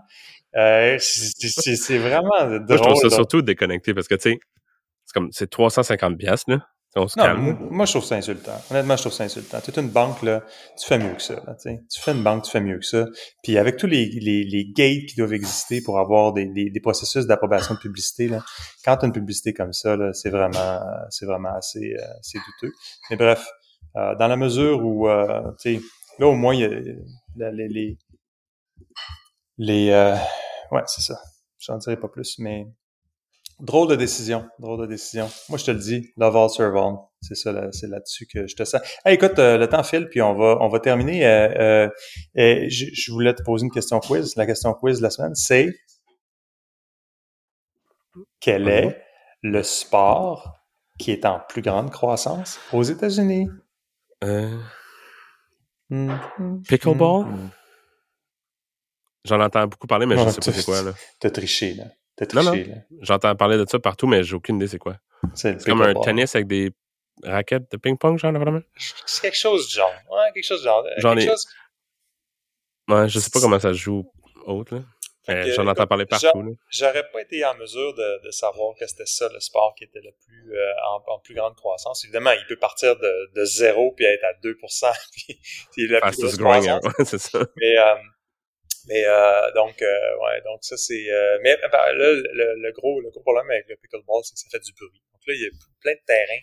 Euh, 0.55 0.97
c'est 1.01 1.99
vraiment 1.99 2.29
drôle. 2.45 2.65
Moi, 2.69 2.77
je 2.77 2.83
trouve 2.83 3.11
ça 3.11 3.11
surtout 3.11 3.43
déconnecté 3.43 3.93
parce 3.93 4.07
que, 4.07 4.15
tu 4.15 4.33
sais, 4.33 4.41
c'est 5.05 5.15
comme, 5.15 5.33
c'est 5.33 5.51
350 5.51 6.17
piastres, 6.17 6.51
là. 6.51 6.67
On 6.95 7.09
se 7.09 7.19
Non, 7.19 7.25
calme. 7.25 7.59
moi, 7.71 7.87
je 7.87 7.93
trouve 7.93 8.05
ça 8.05 8.17
insultant. 8.17 8.53
Honnêtement, 8.71 8.97
je 8.97 9.03
trouve 9.05 9.13
ça 9.15 9.25
insultant. 9.25 9.61
Tu 9.63 9.71
es 9.71 9.81
une 9.81 9.89
banque, 9.89 10.21
là, 10.23 10.43
tu 10.79 10.87
fais 10.87 10.99
mieux 10.99 11.15
que 11.15 11.23
ça. 11.23 11.35
Là, 11.47 11.57
tu 11.65 12.01
fais 12.01 12.13
une 12.13 12.23
banque, 12.23 12.45
tu 12.45 12.51
fais 12.51 12.61
mieux 12.61 12.79
que 12.79 12.85
ça. 12.85 13.07
Puis 13.43 13.57
avec 13.57 13.79
tous 13.79 13.87
les, 13.87 14.07
les, 14.07 14.45
les 14.45 14.65
gates 14.77 15.07
qui 15.09 15.15
doivent 15.17 15.33
exister 15.33 15.81
pour 15.83 15.99
avoir 15.99 16.35
des, 16.35 16.45
des, 16.47 16.69
des 16.69 16.81
processus 16.81 17.27
d'approbation 17.27 17.75
de 17.75 17.79
publicité, 17.81 18.29
là, 18.29 18.45
quand 18.85 18.99
tu 18.99 19.05
as 19.05 19.07
une 19.07 19.15
publicité 19.15 19.55
comme 19.55 19.73
ça, 19.73 19.97
là, 19.97 20.13
c'est 20.13 20.29
vraiment 20.31 20.81
c'est 21.09 21.25
vraiment 21.25 21.55
assez, 21.57 21.95
euh, 21.99 22.19
assez 22.21 22.39
douteux. 22.39 22.75
Mais 23.11 23.17
bref, 23.17 23.49
euh, 23.97 24.15
dans 24.17 24.29
la 24.29 24.37
mesure 24.37 24.85
où, 24.85 25.09
euh, 25.09 25.41
tu 25.61 25.77
sais, 25.77 25.83
là, 26.19 26.27
au 26.27 26.35
moins, 26.35 26.55
il 26.55 26.61
y 26.61 26.65
a 26.65 26.69
les... 26.69 27.69
les, 27.69 27.99
les 29.57 29.91
euh, 29.91 30.15
ouais, 30.73 30.83
c'est 30.87 31.01
ça. 31.03 31.19
J'en 31.59 31.79
dirai 31.79 31.97
pas 31.97 32.09
plus, 32.09 32.39
mais 32.39 32.67
Drôle 33.61 33.89
de 33.89 33.95
décision, 33.97 34.49
drôle 34.59 34.81
de 34.81 34.87
décision. 34.87 35.31
Moi, 35.49 35.57
je 35.59 35.65
te 35.67 35.71
le 35.71 35.79
dis, 35.79 36.13
love 36.17 36.37
all, 36.37 36.51
serve 36.51 36.77
all. 36.77 36.95
C'est 37.21 37.37
ça, 37.37 37.53
là- 37.53 37.71
c'est 37.71 37.87
là-dessus 37.87 38.27
que 38.27 38.47
je 38.49 38.57
te 38.57 38.65
sens. 38.65 38.81
Hey, 39.05 39.15
écoute, 39.15 39.39
euh, 39.39 39.57
le 39.57 39.69
temps 39.69 39.85
file, 39.85 40.09
puis 40.09 40.21
on 40.21 40.35
va, 40.35 40.57
on 40.61 40.69
va 40.69 40.81
terminer. 40.81 41.25
Euh, 41.25 41.49
euh, 41.87 41.89
euh, 42.39 42.65
je, 42.69 42.87
je 42.93 43.13
voulais 43.13 43.35
te 43.35 43.43
poser 43.43 43.65
une 43.67 43.71
question 43.71 44.01
quiz. 44.01 44.35
La 44.37 44.47
question 44.47 44.75
quiz 44.75 44.99
de 44.99 45.03
la 45.05 45.11
semaine, 45.11 45.35
c'est 45.37 45.73
quel 48.41 48.69
est 48.69 49.01
le 49.43 49.63
sport 49.63 50.57
qui 50.99 51.13
est 51.13 51.25
en 51.25 51.41
plus 51.49 51.63
grande 51.63 51.91
croissance 51.91 52.59
aux 52.73 52.83
États-Unis? 52.83 53.49
Hmm, 55.91 56.17
Pickleball? 56.69 57.27
hmm. 57.27 57.49
J'en 59.25 59.41
entends 59.41 59.67
beaucoup 59.69 59.87
parler, 59.87 60.07
mais 60.07 60.17
je 60.17 60.23
Ouais, 60.25 60.33
sais 60.33 60.41
pas 60.41 60.53
c'est 60.53 60.65
quoi, 60.65 60.83
là. 60.83 60.93
T'as 61.21 61.31
triché, 61.31 61.75
là. 61.75 61.85
Non, 62.35 62.43
là. 62.43 62.53
J'entends 63.01 63.35
parler 63.37 63.57
de 63.57 63.65
ça 63.69 63.79
partout, 63.79 64.07
mais 64.07 64.23
j'ai 64.23 64.35
aucune 64.35 64.57
idée 64.57 64.69
c'est 64.69 64.79
quoi. 64.79 64.97
C'est 65.35 65.63
comme 65.65 65.83
un 65.83 65.95
tennis 65.95 66.35
avec 66.35 66.47
des 66.47 66.71
raquettes 67.23 67.71
de 67.71 67.77
ping-pong, 67.77 68.19
genre, 68.19 68.33
vraiment? 68.33 68.61
C'est 69.07 69.23
quelque 69.23 69.37
chose 69.37 69.69
du 69.69 69.75
genre. 69.75 69.93
Ouais, 70.11 70.31
quelque 70.35 70.45
chose 70.45 70.61
du 70.61 70.65
genre. 70.65 70.85
J'en 70.99 71.15
quelque 71.15 71.29
chose 71.29 71.47
Ouais, 72.89 73.09
je 73.09 73.19
sais 73.21 73.31
pas 73.31 73.41
comment 73.41 73.61
ça 73.61 73.73
se 73.73 73.79
joue 73.79 74.05
autre, 74.45 74.75
là. 74.75 74.83
Que, 75.25 75.53
J'en 75.53 75.69
entends 75.69 75.87
parler 75.87 76.05
partout, 76.05 76.43
là. 76.43 76.51
J'aurais 76.69 77.09
pas 77.13 77.23
été 77.23 77.45
en 77.45 77.55
mesure 77.55 77.95
de, 77.95 78.27
de 78.27 78.31
savoir 78.33 78.75
que 78.77 78.85
c'était 78.89 79.07
ça 79.07 79.29
le 79.33 79.39
sport 79.39 79.73
qui 79.79 79.85
était 79.85 80.01
le 80.01 80.11
plus 80.27 80.53
euh, 80.53 80.73
en, 80.89 81.15
en 81.15 81.19
plus 81.21 81.35
grande 81.35 81.55
croissance. 81.55 82.03
Évidemment, 82.05 82.33
il 82.33 82.45
peut 82.49 82.57
partir 82.57 82.97
de, 82.97 83.33
de 83.33 83.45
zéro 83.45 83.93
puis 83.93 84.05
être 84.05 84.25
à 84.25 84.33
2 84.43 84.57
puis 85.13 85.39
c'est 85.71 85.87
la 85.87 86.01
plus 86.01 86.19
grosse 86.19 86.37
growing, 86.37 86.63
croissance. 86.65 86.85
ouais, 86.99 87.05
c'est 87.05 87.19
ça. 87.19 87.39
Mais 87.57 87.79
euh, 87.79 87.95
mais 88.89 89.05
euh, 89.05 89.51
donc 89.53 89.81
euh, 89.83 90.17
ouais, 90.23 90.41
donc 90.45 90.59
ça 90.65 90.77
c'est 90.77 91.11
euh, 91.11 91.39
mais 91.43 91.53
euh, 91.63 91.69
là 91.73 91.93
le, 91.93 92.55
le 92.57 92.73
gros 92.73 93.01
le 93.01 93.11
gros 93.11 93.21
problème 93.23 93.51
avec 93.51 93.67
le 93.69 93.77
pickleball 93.77 94.23
c'est 94.25 94.35
que 94.35 94.41
ça 94.41 94.49
fait 94.51 94.65
du 94.65 94.73
bruit. 94.73 95.01
Donc 95.13 95.23
là 95.27 95.35
il 95.35 95.43
y 95.43 95.47
a 95.47 95.51
plein 95.81 95.95
de 95.95 96.01
terrains 96.07 96.41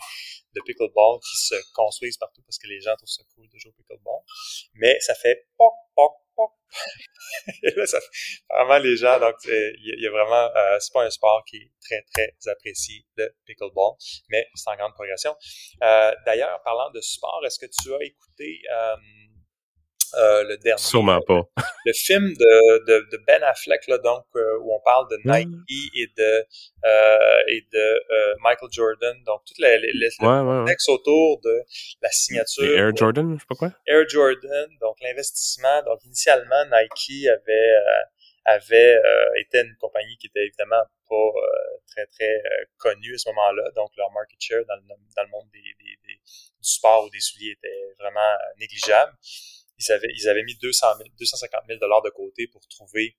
de 0.56 0.62
pickleball 0.62 1.20
qui 1.20 1.38
se 1.38 1.56
construisent 1.74 2.18
partout 2.18 2.42
parce 2.46 2.58
que 2.58 2.68
les 2.68 2.80
gens 2.82 2.96
trouvent 2.96 3.10
ça 3.10 3.24
cool 3.36 3.48
de 3.52 3.58
jouer 3.58 3.72
au 3.72 3.76
pickleball. 3.82 4.22
Mais 4.76 5.00
ça 5.00 5.16
fait 5.16 5.48
poc 5.58 5.74
poc 5.96 6.12
poc. 6.36 6.52
Et 7.64 7.72
là 7.72 7.86
ça 7.86 8.00
fait 8.00 8.08
vraiment 8.56 8.78
les 8.78 8.96
gens 8.96 9.20
donc 9.20 9.36
il 9.46 9.52
y, 9.52 9.92
a- 9.92 9.96
il 9.98 10.02
y 10.04 10.08
a 10.08 10.12
vraiment 10.12 10.50
euh, 10.56 10.78
c'est 10.80 10.94
pas 10.94 11.04
un 11.04 11.10
sport 11.10 11.44
qui 11.46 11.58
est 11.58 11.72
très 11.82 12.04
très 12.14 12.52
apprécié 12.52 13.06
le 13.16 13.34
pickleball 13.46 13.94
mais 14.30 14.48
c'est 14.56 14.70
en 14.70 14.76
grande 14.76 14.94
progression. 14.94 15.36
Euh, 15.84 16.14
d'ailleurs 16.26 16.62
parlant 16.64 16.90
de 16.92 17.02
sport, 17.02 17.42
est-ce 17.46 17.60
que 17.60 17.66
tu 17.66 17.94
as 17.94 18.04
écouté 18.04 18.62
euh, 20.16 20.44
le 20.44 20.58
dernier 20.58 20.82
Sûrement 20.82 21.22
pas. 21.22 21.42
le 21.86 21.94
film 21.94 22.34
de, 22.34 22.86
de, 22.86 23.08
de 23.12 23.18
Ben 23.28 23.44
Affleck 23.44 23.88
là 23.88 23.98
donc 24.00 24.26
euh, 24.36 24.58
où 24.62 24.74
on 24.76 24.80
parle 24.82 25.08
de 25.10 25.18
Mm. 25.24 25.32
Nike 25.32 25.92
et 25.96 26.08
de 26.18 26.46
euh, 26.86 27.44
et 27.48 27.62
de 27.72 27.78
euh, 27.80 28.36
Michael 28.42 28.70
Jordan 28.72 29.16
donc 29.26 29.42
tout 29.46 29.54
les, 29.60 29.78
les, 29.80 29.92
les- 29.94 30.10
Ouais, 30.22 30.28
ouais, 30.28 30.42
ouais. 30.42 30.60
le 30.62 30.66
texte 30.66 30.90
autour 30.90 31.40
de 31.42 31.62
la 32.02 32.10
signature 32.12 32.64
Les 32.64 32.76
Air 32.76 32.96
Jordan, 32.96 33.36
je 33.36 33.40
sais 33.42 33.46
pas 33.50 33.56
quoi. 33.56 33.72
Air 33.88 34.08
Jordan 34.10 34.70
donc 34.82 34.96
l'investissement 35.02 35.82
donc 35.84 36.00
initialement 36.06 36.64
Nike 36.66 37.28
avait 37.28 37.52
euh, 37.72 38.02
avait 38.46 38.96
euh, 38.96 39.26
été 39.40 39.60
une 39.60 39.76
compagnie 39.80 40.18
qui 40.18 40.28
était 40.28 40.46
évidemment 40.46 40.82
pas 41.10 41.16
euh, 41.16 41.78
très 41.88 42.06
très 42.08 42.30
euh, 42.36 42.66
connue 42.78 43.14
à 43.14 43.18
ce 43.18 43.30
moment-là 43.30 43.64
donc 43.76 43.90
leur 43.98 44.12
market 44.12 44.40
share 44.40 44.64
dans 44.68 44.76
le, 44.76 44.82
dans 45.16 45.24
le 45.24 45.30
monde 45.30 45.48
des, 45.54 45.60
des, 45.60 45.98
des- 46.08 46.20
du 46.62 46.68
sport 46.68 47.06
ou 47.06 47.10
des 47.10 47.20
souliers 47.20 47.52
était 47.52 47.94
vraiment 48.00 48.32
négligeable 48.58 49.12
ils 49.80 49.92
avaient, 49.92 50.12
ils 50.16 50.30
avaient 50.30 50.44
mis 50.44 50.56
200 50.56 50.98
000, 50.98 51.10
250 51.18 51.62
000 51.68 51.80
dollars 51.80 52.02
de 52.02 52.10
côté 52.10 52.48
pour 52.48 52.68
trouver 52.68 53.18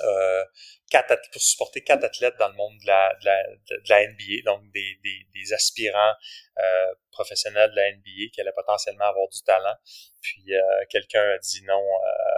euh, 0.00 0.44
quatre 0.90 1.16
pour 1.32 1.40
supporter 1.40 1.82
quatre 1.82 2.04
athlètes 2.04 2.36
dans 2.38 2.48
le 2.48 2.54
monde 2.54 2.78
de 2.82 2.86
la, 2.86 3.14
de 3.20 3.24
la, 3.24 3.42
de 3.70 3.88
la 3.88 4.06
NBA, 4.06 4.42
donc 4.44 4.70
des, 4.72 4.98
des, 5.02 5.26
des 5.34 5.52
aspirants 5.52 6.14
euh, 6.58 6.94
professionnels 7.10 7.70
de 7.70 7.76
la 7.76 7.92
NBA 7.92 8.30
qui 8.32 8.40
allaient 8.40 8.52
potentiellement 8.54 9.06
avoir 9.06 9.28
du 9.28 9.42
talent. 9.42 9.74
Puis 10.20 10.54
euh, 10.54 10.60
quelqu'un 10.90 11.22
a 11.22 11.38
dit 11.38 11.62
non, 11.64 11.82
euh, 11.82 12.35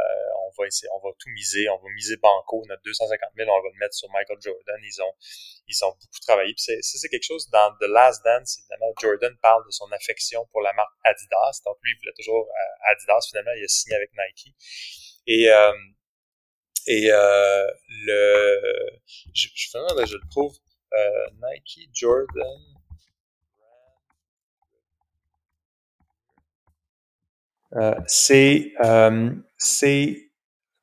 on 0.49 0.63
va 0.63 0.67
essayer, 0.67 0.89
on 0.95 1.07
va 1.07 1.15
tout 1.19 1.29
miser, 1.31 1.69
on 1.69 1.77
va 1.77 1.89
miser 1.95 2.17
banco, 2.17 2.65
notre 2.69 2.83
250 2.83 3.31
000, 3.37 3.51
on 3.51 3.63
va 3.63 3.69
le 3.69 3.79
mettre 3.79 3.95
sur 3.95 4.09
Michael 4.11 4.39
Jordan. 4.41 4.81
Ils 4.83 5.03
ont, 5.03 5.15
ils 5.69 5.85
ont 5.85 5.91
beaucoup 5.91 6.21
travaillé. 6.27 6.55
Puis 6.55 6.65
c'est, 6.65 6.83
ça 6.83 6.99
c'est 6.99 7.09
quelque 7.09 7.27
chose 7.27 7.49
dans 7.51 7.75
The 7.81 7.89
Last 7.89 8.25
Dance. 8.25 8.59
Évidemment, 8.59 8.93
Jordan 9.01 9.37
parle 9.43 9.65
de 9.67 9.71
son 9.71 9.91
affection 9.93 10.47
pour 10.53 10.63
la 10.63 10.73
marque 10.73 10.93
Adidas. 11.05 11.61
Donc 11.65 11.77
lui, 11.83 11.93
il 11.93 11.99
voulait 11.99 12.17
toujours 12.17 12.47
euh, 12.49 12.93
Adidas. 12.93 13.27
Finalement, 13.29 13.53
il 13.57 13.65
a 13.65 13.69
signé 13.69 13.97
avec 13.97 14.11
Nike. 14.13 14.55
Et 15.27 15.51
euh, 15.51 15.73
et 16.87 17.11
euh, 17.11 17.67
le, 18.07 18.61
je, 19.35 19.49
je, 19.55 19.69
je, 20.07 20.17
le 20.17 20.31
trouve, 20.31 20.57
Nike 21.43 21.91
Jordan. 21.93 22.61
C'est 28.07 28.73
c'est 29.59 30.28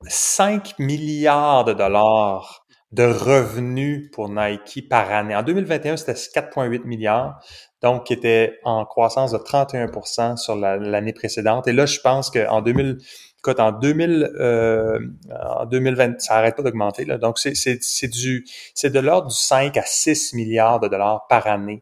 5 0.07 0.79
milliards 0.79 1.65
de 1.65 1.73
dollars 1.73 2.65
de 2.91 3.03
revenus 3.03 4.09
pour 4.11 4.29
Nike 4.29 4.87
par 4.89 5.11
année. 5.11 5.35
En 5.35 5.43
2021, 5.43 5.97
c'était 5.97 6.13
4,8 6.13 6.85
milliards, 6.85 7.43
donc 7.81 8.05
qui 8.05 8.13
était 8.13 8.57
en 8.63 8.85
croissance 8.85 9.31
de 9.31 9.37
31% 9.37 10.37
sur 10.37 10.55
l'année 10.55 11.13
précédente. 11.13 11.67
Et 11.67 11.73
là, 11.73 11.85
je 11.85 11.99
pense 11.99 12.29
qu'en 12.29 12.61
2000, 12.61 12.97
écoute, 13.39 13.59
en 13.59 13.73
2000, 13.73 14.31
euh, 14.39 14.99
en 15.29 15.65
2020, 15.65 16.21
ça 16.21 16.35
arrête 16.35 16.55
pas 16.55 16.63
d'augmenter. 16.63 17.05
Donc, 17.05 17.37
c'est 17.37 18.07
du, 18.07 18.45
c'est 18.73 18.91
de 18.91 18.99
l'ordre 18.99 19.27
du 19.27 19.35
5 19.35 19.75
à 19.75 19.83
6 19.83 20.33
milliards 20.33 20.79
de 20.79 20.87
dollars 20.87 21.25
par 21.27 21.47
année. 21.47 21.81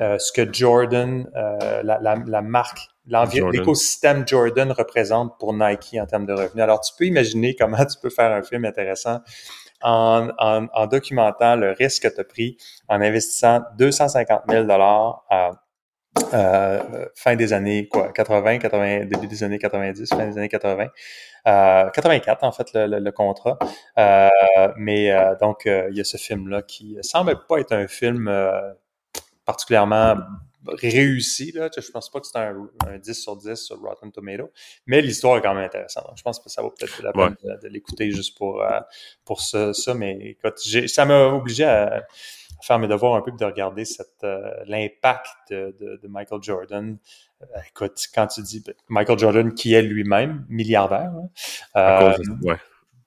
Euh, 0.00 0.16
ce 0.18 0.32
que 0.32 0.52
Jordan, 0.52 1.28
euh, 1.36 1.82
la, 1.82 1.98
la, 2.00 2.16
la 2.24 2.42
marque, 2.42 2.80
l'écosystème 3.08 4.26
Jordan 4.26 4.72
représente 4.72 5.38
pour 5.38 5.54
Nike 5.54 5.96
en 6.00 6.06
termes 6.06 6.26
de 6.26 6.32
revenus. 6.32 6.62
Alors, 6.62 6.80
tu 6.80 6.92
peux 6.96 7.04
imaginer 7.04 7.54
comment 7.54 7.84
tu 7.84 7.98
peux 8.00 8.10
faire 8.10 8.32
un 8.32 8.42
film 8.42 8.64
intéressant 8.64 9.20
en, 9.82 10.28
en, 10.38 10.66
en 10.72 10.86
documentant 10.86 11.56
le 11.56 11.72
risque 11.72 12.02
que 12.02 12.14
tu 12.14 12.20
as 12.20 12.24
pris 12.24 12.56
en 12.88 13.00
investissant 13.00 13.62
250 13.78 14.42
000 14.48 14.64
dollars 14.64 15.24
euh, 16.34 17.06
fin 17.14 17.36
des 17.36 17.52
années 17.52 17.88
quoi 17.88 18.12
80, 18.12 18.58
80, 18.58 19.04
début 19.06 19.26
des 19.26 19.44
années 19.44 19.58
90, 19.58 20.08
fin 20.08 20.26
des 20.26 20.38
années 20.38 20.48
80. 20.48 20.88
Euh, 21.46 21.90
84 21.90 22.44
en 22.44 22.52
fait 22.52 22.72
le, 22.74 22.98
le, 22.98 23.12
contrat. 23.12 23.58
Euh, 23.98 24.28
mais 24.76 25.12
euh, 25.12 25.34
donc 25.40 25.62
il 25.66 25.96
y 25.96 26.00
a 26.00 26.04
ce 26.04 26.16
film 26.16 26.48
là 26.48 26.62
qui 26.62 26.98
semble 27.02 27.38
pas 27.46 27.58
être 27.58 27.72
un 27.72 27.86
film 27.86 28.32
particulièrement 29.44 30.16
réussi. 30.66 31.52
Là. 31.52 31.68
Je 31.76 31.90
pense 31.90 32.10
pas 32.10 32.20
que 32.20 32.26
c'est 32.26 32.38
un, 32.38 32.98
10 32.98 33.14
sur 33.14 33.36
10 33.36 33.54
sur 33.54 33.80
Rotten 33.80 34.10
Tomato, 34.12 34.50
mais 34.86 35.00
l'histoire 35.00 35.38
est 35.38 35.42
quand 35.42 35.54
même 35.54 35.64
intéressante. 35.64 36.12
Je 36.16 36.22
pense 36.22 36.40
que 36.40 36.48
ça 36.48 36.62
vaut 36.62 36.70
peut-être 36.70 37.02
la 37.02 37.12
peine 37.12 37.36
de, 37.62 37.68
l'écouter 37.68 38.10
juste 38.10 38.36
pour, 38.36 38.64
pour 39.24 39.40
ça, 39.40 39.72
ça. 39.72 39.94
Mais 39.94 40.18
écoute, 40.20 40.58
ça 40.58 41.04
m'a 41.04 41.26
obligé 41.26 41.64
à 41.64 42.06
faire 42.62 42.78
mes 42.78 42.88
devoirs 42.88 43.14
un 43.14 43.22
peu 43.22 43.30
de 43.30 43.44
regarder 43.44 43.84
cette 43.84 44.24
euh, 44.24 44.52
l'impact 44.66 45.50
de, 45.50 46.00
de, 46.02 46.08
Michael 46.08 46.42
Jordan. 46.42 46.98
Euh, 47.40 47.46
écoute, 47.68 47.98
quand 48.14 48.26
tu 48.26 48.42
dis 48.42 48.64
Michael 48.88 49.18
Jordan 49.18 49.54
qui 49.54 49.74
est 49.74 49.82
lui-même 49.82 50.44
milliardaire, 50.48 51.12
hein, 51.74 52.16
ouais 52.42 52.56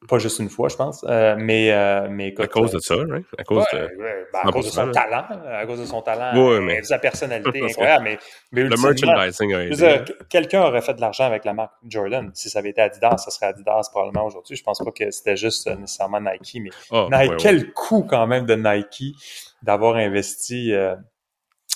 pas 0.07 0.17
juste 0.17 0.39
une 0.39 0.49
fois, 0.49 0.67
je 0.67 0.75
pense. 0.75 1.05
Euh, 1.07 1.35
mais, 1.37 1.71
euh, 1.71 2.07
mais 2.09 2.29
écoute, 2.29 2.45
À 2.45 2.47
cause 2.47 2.71
de 2.71 2.79
ça, 2.79 2.95
right? 2.95 3.25
À 3.37 3.43
cause, 3.43 3.63
de... 3.71 3.77
Ben, 3.79 4.39
à 4.43 4.51
cause 4.51 4.65
de 4.65 4.71
son 4.71 4.91
talent. 4.91 5.25
À 5.47 5.65
cause 5.65 5.79
de 5.79 5.85
son 5.85 6.01
talent. 6.01 6.61
mais... 6.61 6.81
sa 6.83 6.97
personnalité 6.97 7.61
incroyable. 7.69 8.03
Mais, 8.05 8.19
mais 8.51 8.63
le 8.63 8.75
merchandising 8.81 9.53
a 9.53 9.63
aidé. 9.63 10.13
Quelqu'un 10.29 10.63
aurait 10.63 10.81
fait 10.81 10.95
de 10.95 11.01
l'argent 11.01 11.25
avec 11.25 11.45
la 11.45 11.53
marque 11.53 11.73
Jordan. 11.87 12.31
Si 12.33 12.49
ça 12.49 12.59
avait 12.59 12.69
été 12.69 12.81
Adidas, 12.81 13.17
ça 13.17 13.31
serait 13.31 13.47
Adidas 13.47 13.89
probablement 13.91 14.25
aujourd'hui. 14.25 14.55
Je 14.55 14.63
pense 14.63 14.79
pas 14.79 14.91
que 14.91 15.11
c'était 15.11 15.37
juste 15.37 15.67
euh, 15.67 15.75
nécessairement 15.75 16.19
Nike. 16.19 16.57
Mais 16.61 16.69
oh, 16.89 17.07
Nike, 17.11 17.37
quel 17.37 17.71
coût 17.71 18.03
quand 18.03 18.25
même 18.25 18.45
de 18.45 18.55
Nike 18.55 19.15
d'avoir 19.61 19.95
investi... 19.95 20.73
Euh, 20.73 20.95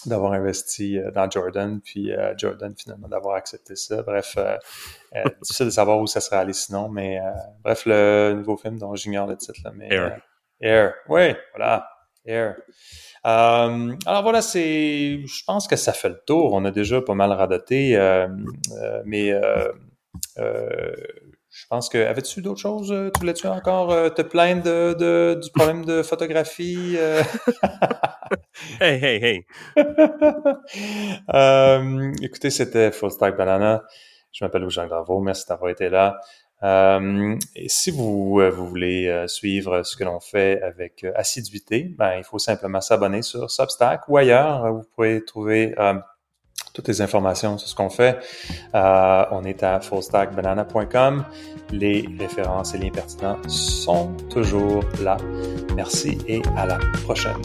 d'avoir 0.10 0.34
investi 0.34 0.98
euh, 0.98 1.12
dans 1.12 1.30
Jordan, 1.30 1.80
puis 1.82 2.12
euh, 2.12 2.34
Jordan 2.38 2.74
finalement 2.78 3.08
d'avoir 3.08 3.36
accepté 3.36 3.76
ça. 3.76 4.02
Bref, 4.04 4.36
euh, 4.38 4.58
difficile 5.42 5.68
de 5.68 5.72
savoir 5.72 6.00
où 6.00 6.08
ça 6.08 6.22
serait 6.22 6.38
allé 6.38 6.54
sinon, 6.54 6.90
mais 6.90 7.20
bref, 7.64 7.86
le 7.86 8.34
nouveau 8.34 8.58
film 8.58 8.78
dont 8.78 8.96
j'ignore 8.96 9.28
le 9.28 9.38
titre. 9.38 9.60
Là, 9.64 9.72
mais, 9.76 9.88
Air. 9.92 10.22
Air, 10.62 10.94
oui, 11.10 11.36
voilà, 11.56 11.88
Air. 12.26 12.56
alors 13.24 14.24
voilà, 14.24 14.42
c'est, 14.42 15.22
je 15.26 15.44
pense 15.46 15.68
que 15.68 15.76
ça 15.76 15.94
fait 15.94 16.10
le 16.10 16.22
tour. 16.26 16.54
On 16.54 16.66
a 16.66 16.72
déjà 16.72 17.02
pas 17.02 17.14
mal 17.14 17.32
radoté, 17.32 17.98
mais 19.06 19.34
je 21.56 21.66
pense 21.68 21.90
que. 21.90 21.98
Avais-tu 21.98 22.42
d'autres 22.42 22.60
choses? 22.60 22.90
Tu 23.14 23.20
voulais-tu 23.20 23.48
encore 23.48 24.14
te 24.14 24.22
plaindre 24.22 24.64
de, 24.64 25.40
du 25.42 25.50
problème 25.52 25.86
de 25.86 26.04
photographie? 26.04 26.98
hey, 28.82 29.04
hey, 29.04 29.24
hey. 29.24 29.46
euh, 31.34 32.12
écoutez, 32.22 32.50
c'était 32.50 32.92
Full 32.92 33.12
Stack 33.12 33.38
Banana. 33.38 33.84
Je 34.32 34.44
m'appelle 34.44 34.70
Jean 34.70 34.88
Gravo. 34.88 35.20
Merci 35.22 35.46
d'avoir 35.48 35.72
été 35.72 35.90
là. 35.90 36.20
Euh, 36.64 37.38
et 37.56 37.70
si 37.70 37.92
vous, 37.92 38.40
euh, 38.40 38.50
vous 38.50 38.68
voulez 38.68 39.08
euh, 39.08 39.28
suivre 39.28 39.84
ce 39.84 39.96
que 39.96 40.04
l'on 40.04 40.20
fait 40.20 40.62
avec 40.62 41.04
euh, 41.04 41.12
assiduité, 41.16 41.94
ben, 41.98 42.16
il 42.18 42.24
faut 42.24 42.40
simplement 42.40 42.82
s'abonner 42.82 43.22
sur 43.22 43.52
Substack 43.52 44.08
ou 44.08 44.18
ailleurs. 44.18 44.72
Vous 44.74 44.84
pouvez 44.96 45.24
trouver 45.24 45.76
toutes 46.76 46.88
les 46.90 47.02
informations 47.02 47.58
sur 47.58 47.68
ce 47.68 47.74
qu'on 47.74 47.90
fait. 47.90 48.20
on 48.74 49.44
est 49.44 49.64
à 49.64 49.80
fullstackbanana.com. 49.80 51.26
Les 51.72 52.08
références 52.20 52.76
et 52.76 52.78
liens 52.78 52.92
pertinents 52.92 53.38
sont 53.48 54.12
toujours 54.30 54.84
là. 55.02 55.18
Merci 55.76 56.20
et 56.28 56.42
à 56.56 56.68
la 56.68 56.78
prochaine. 57.04 57.42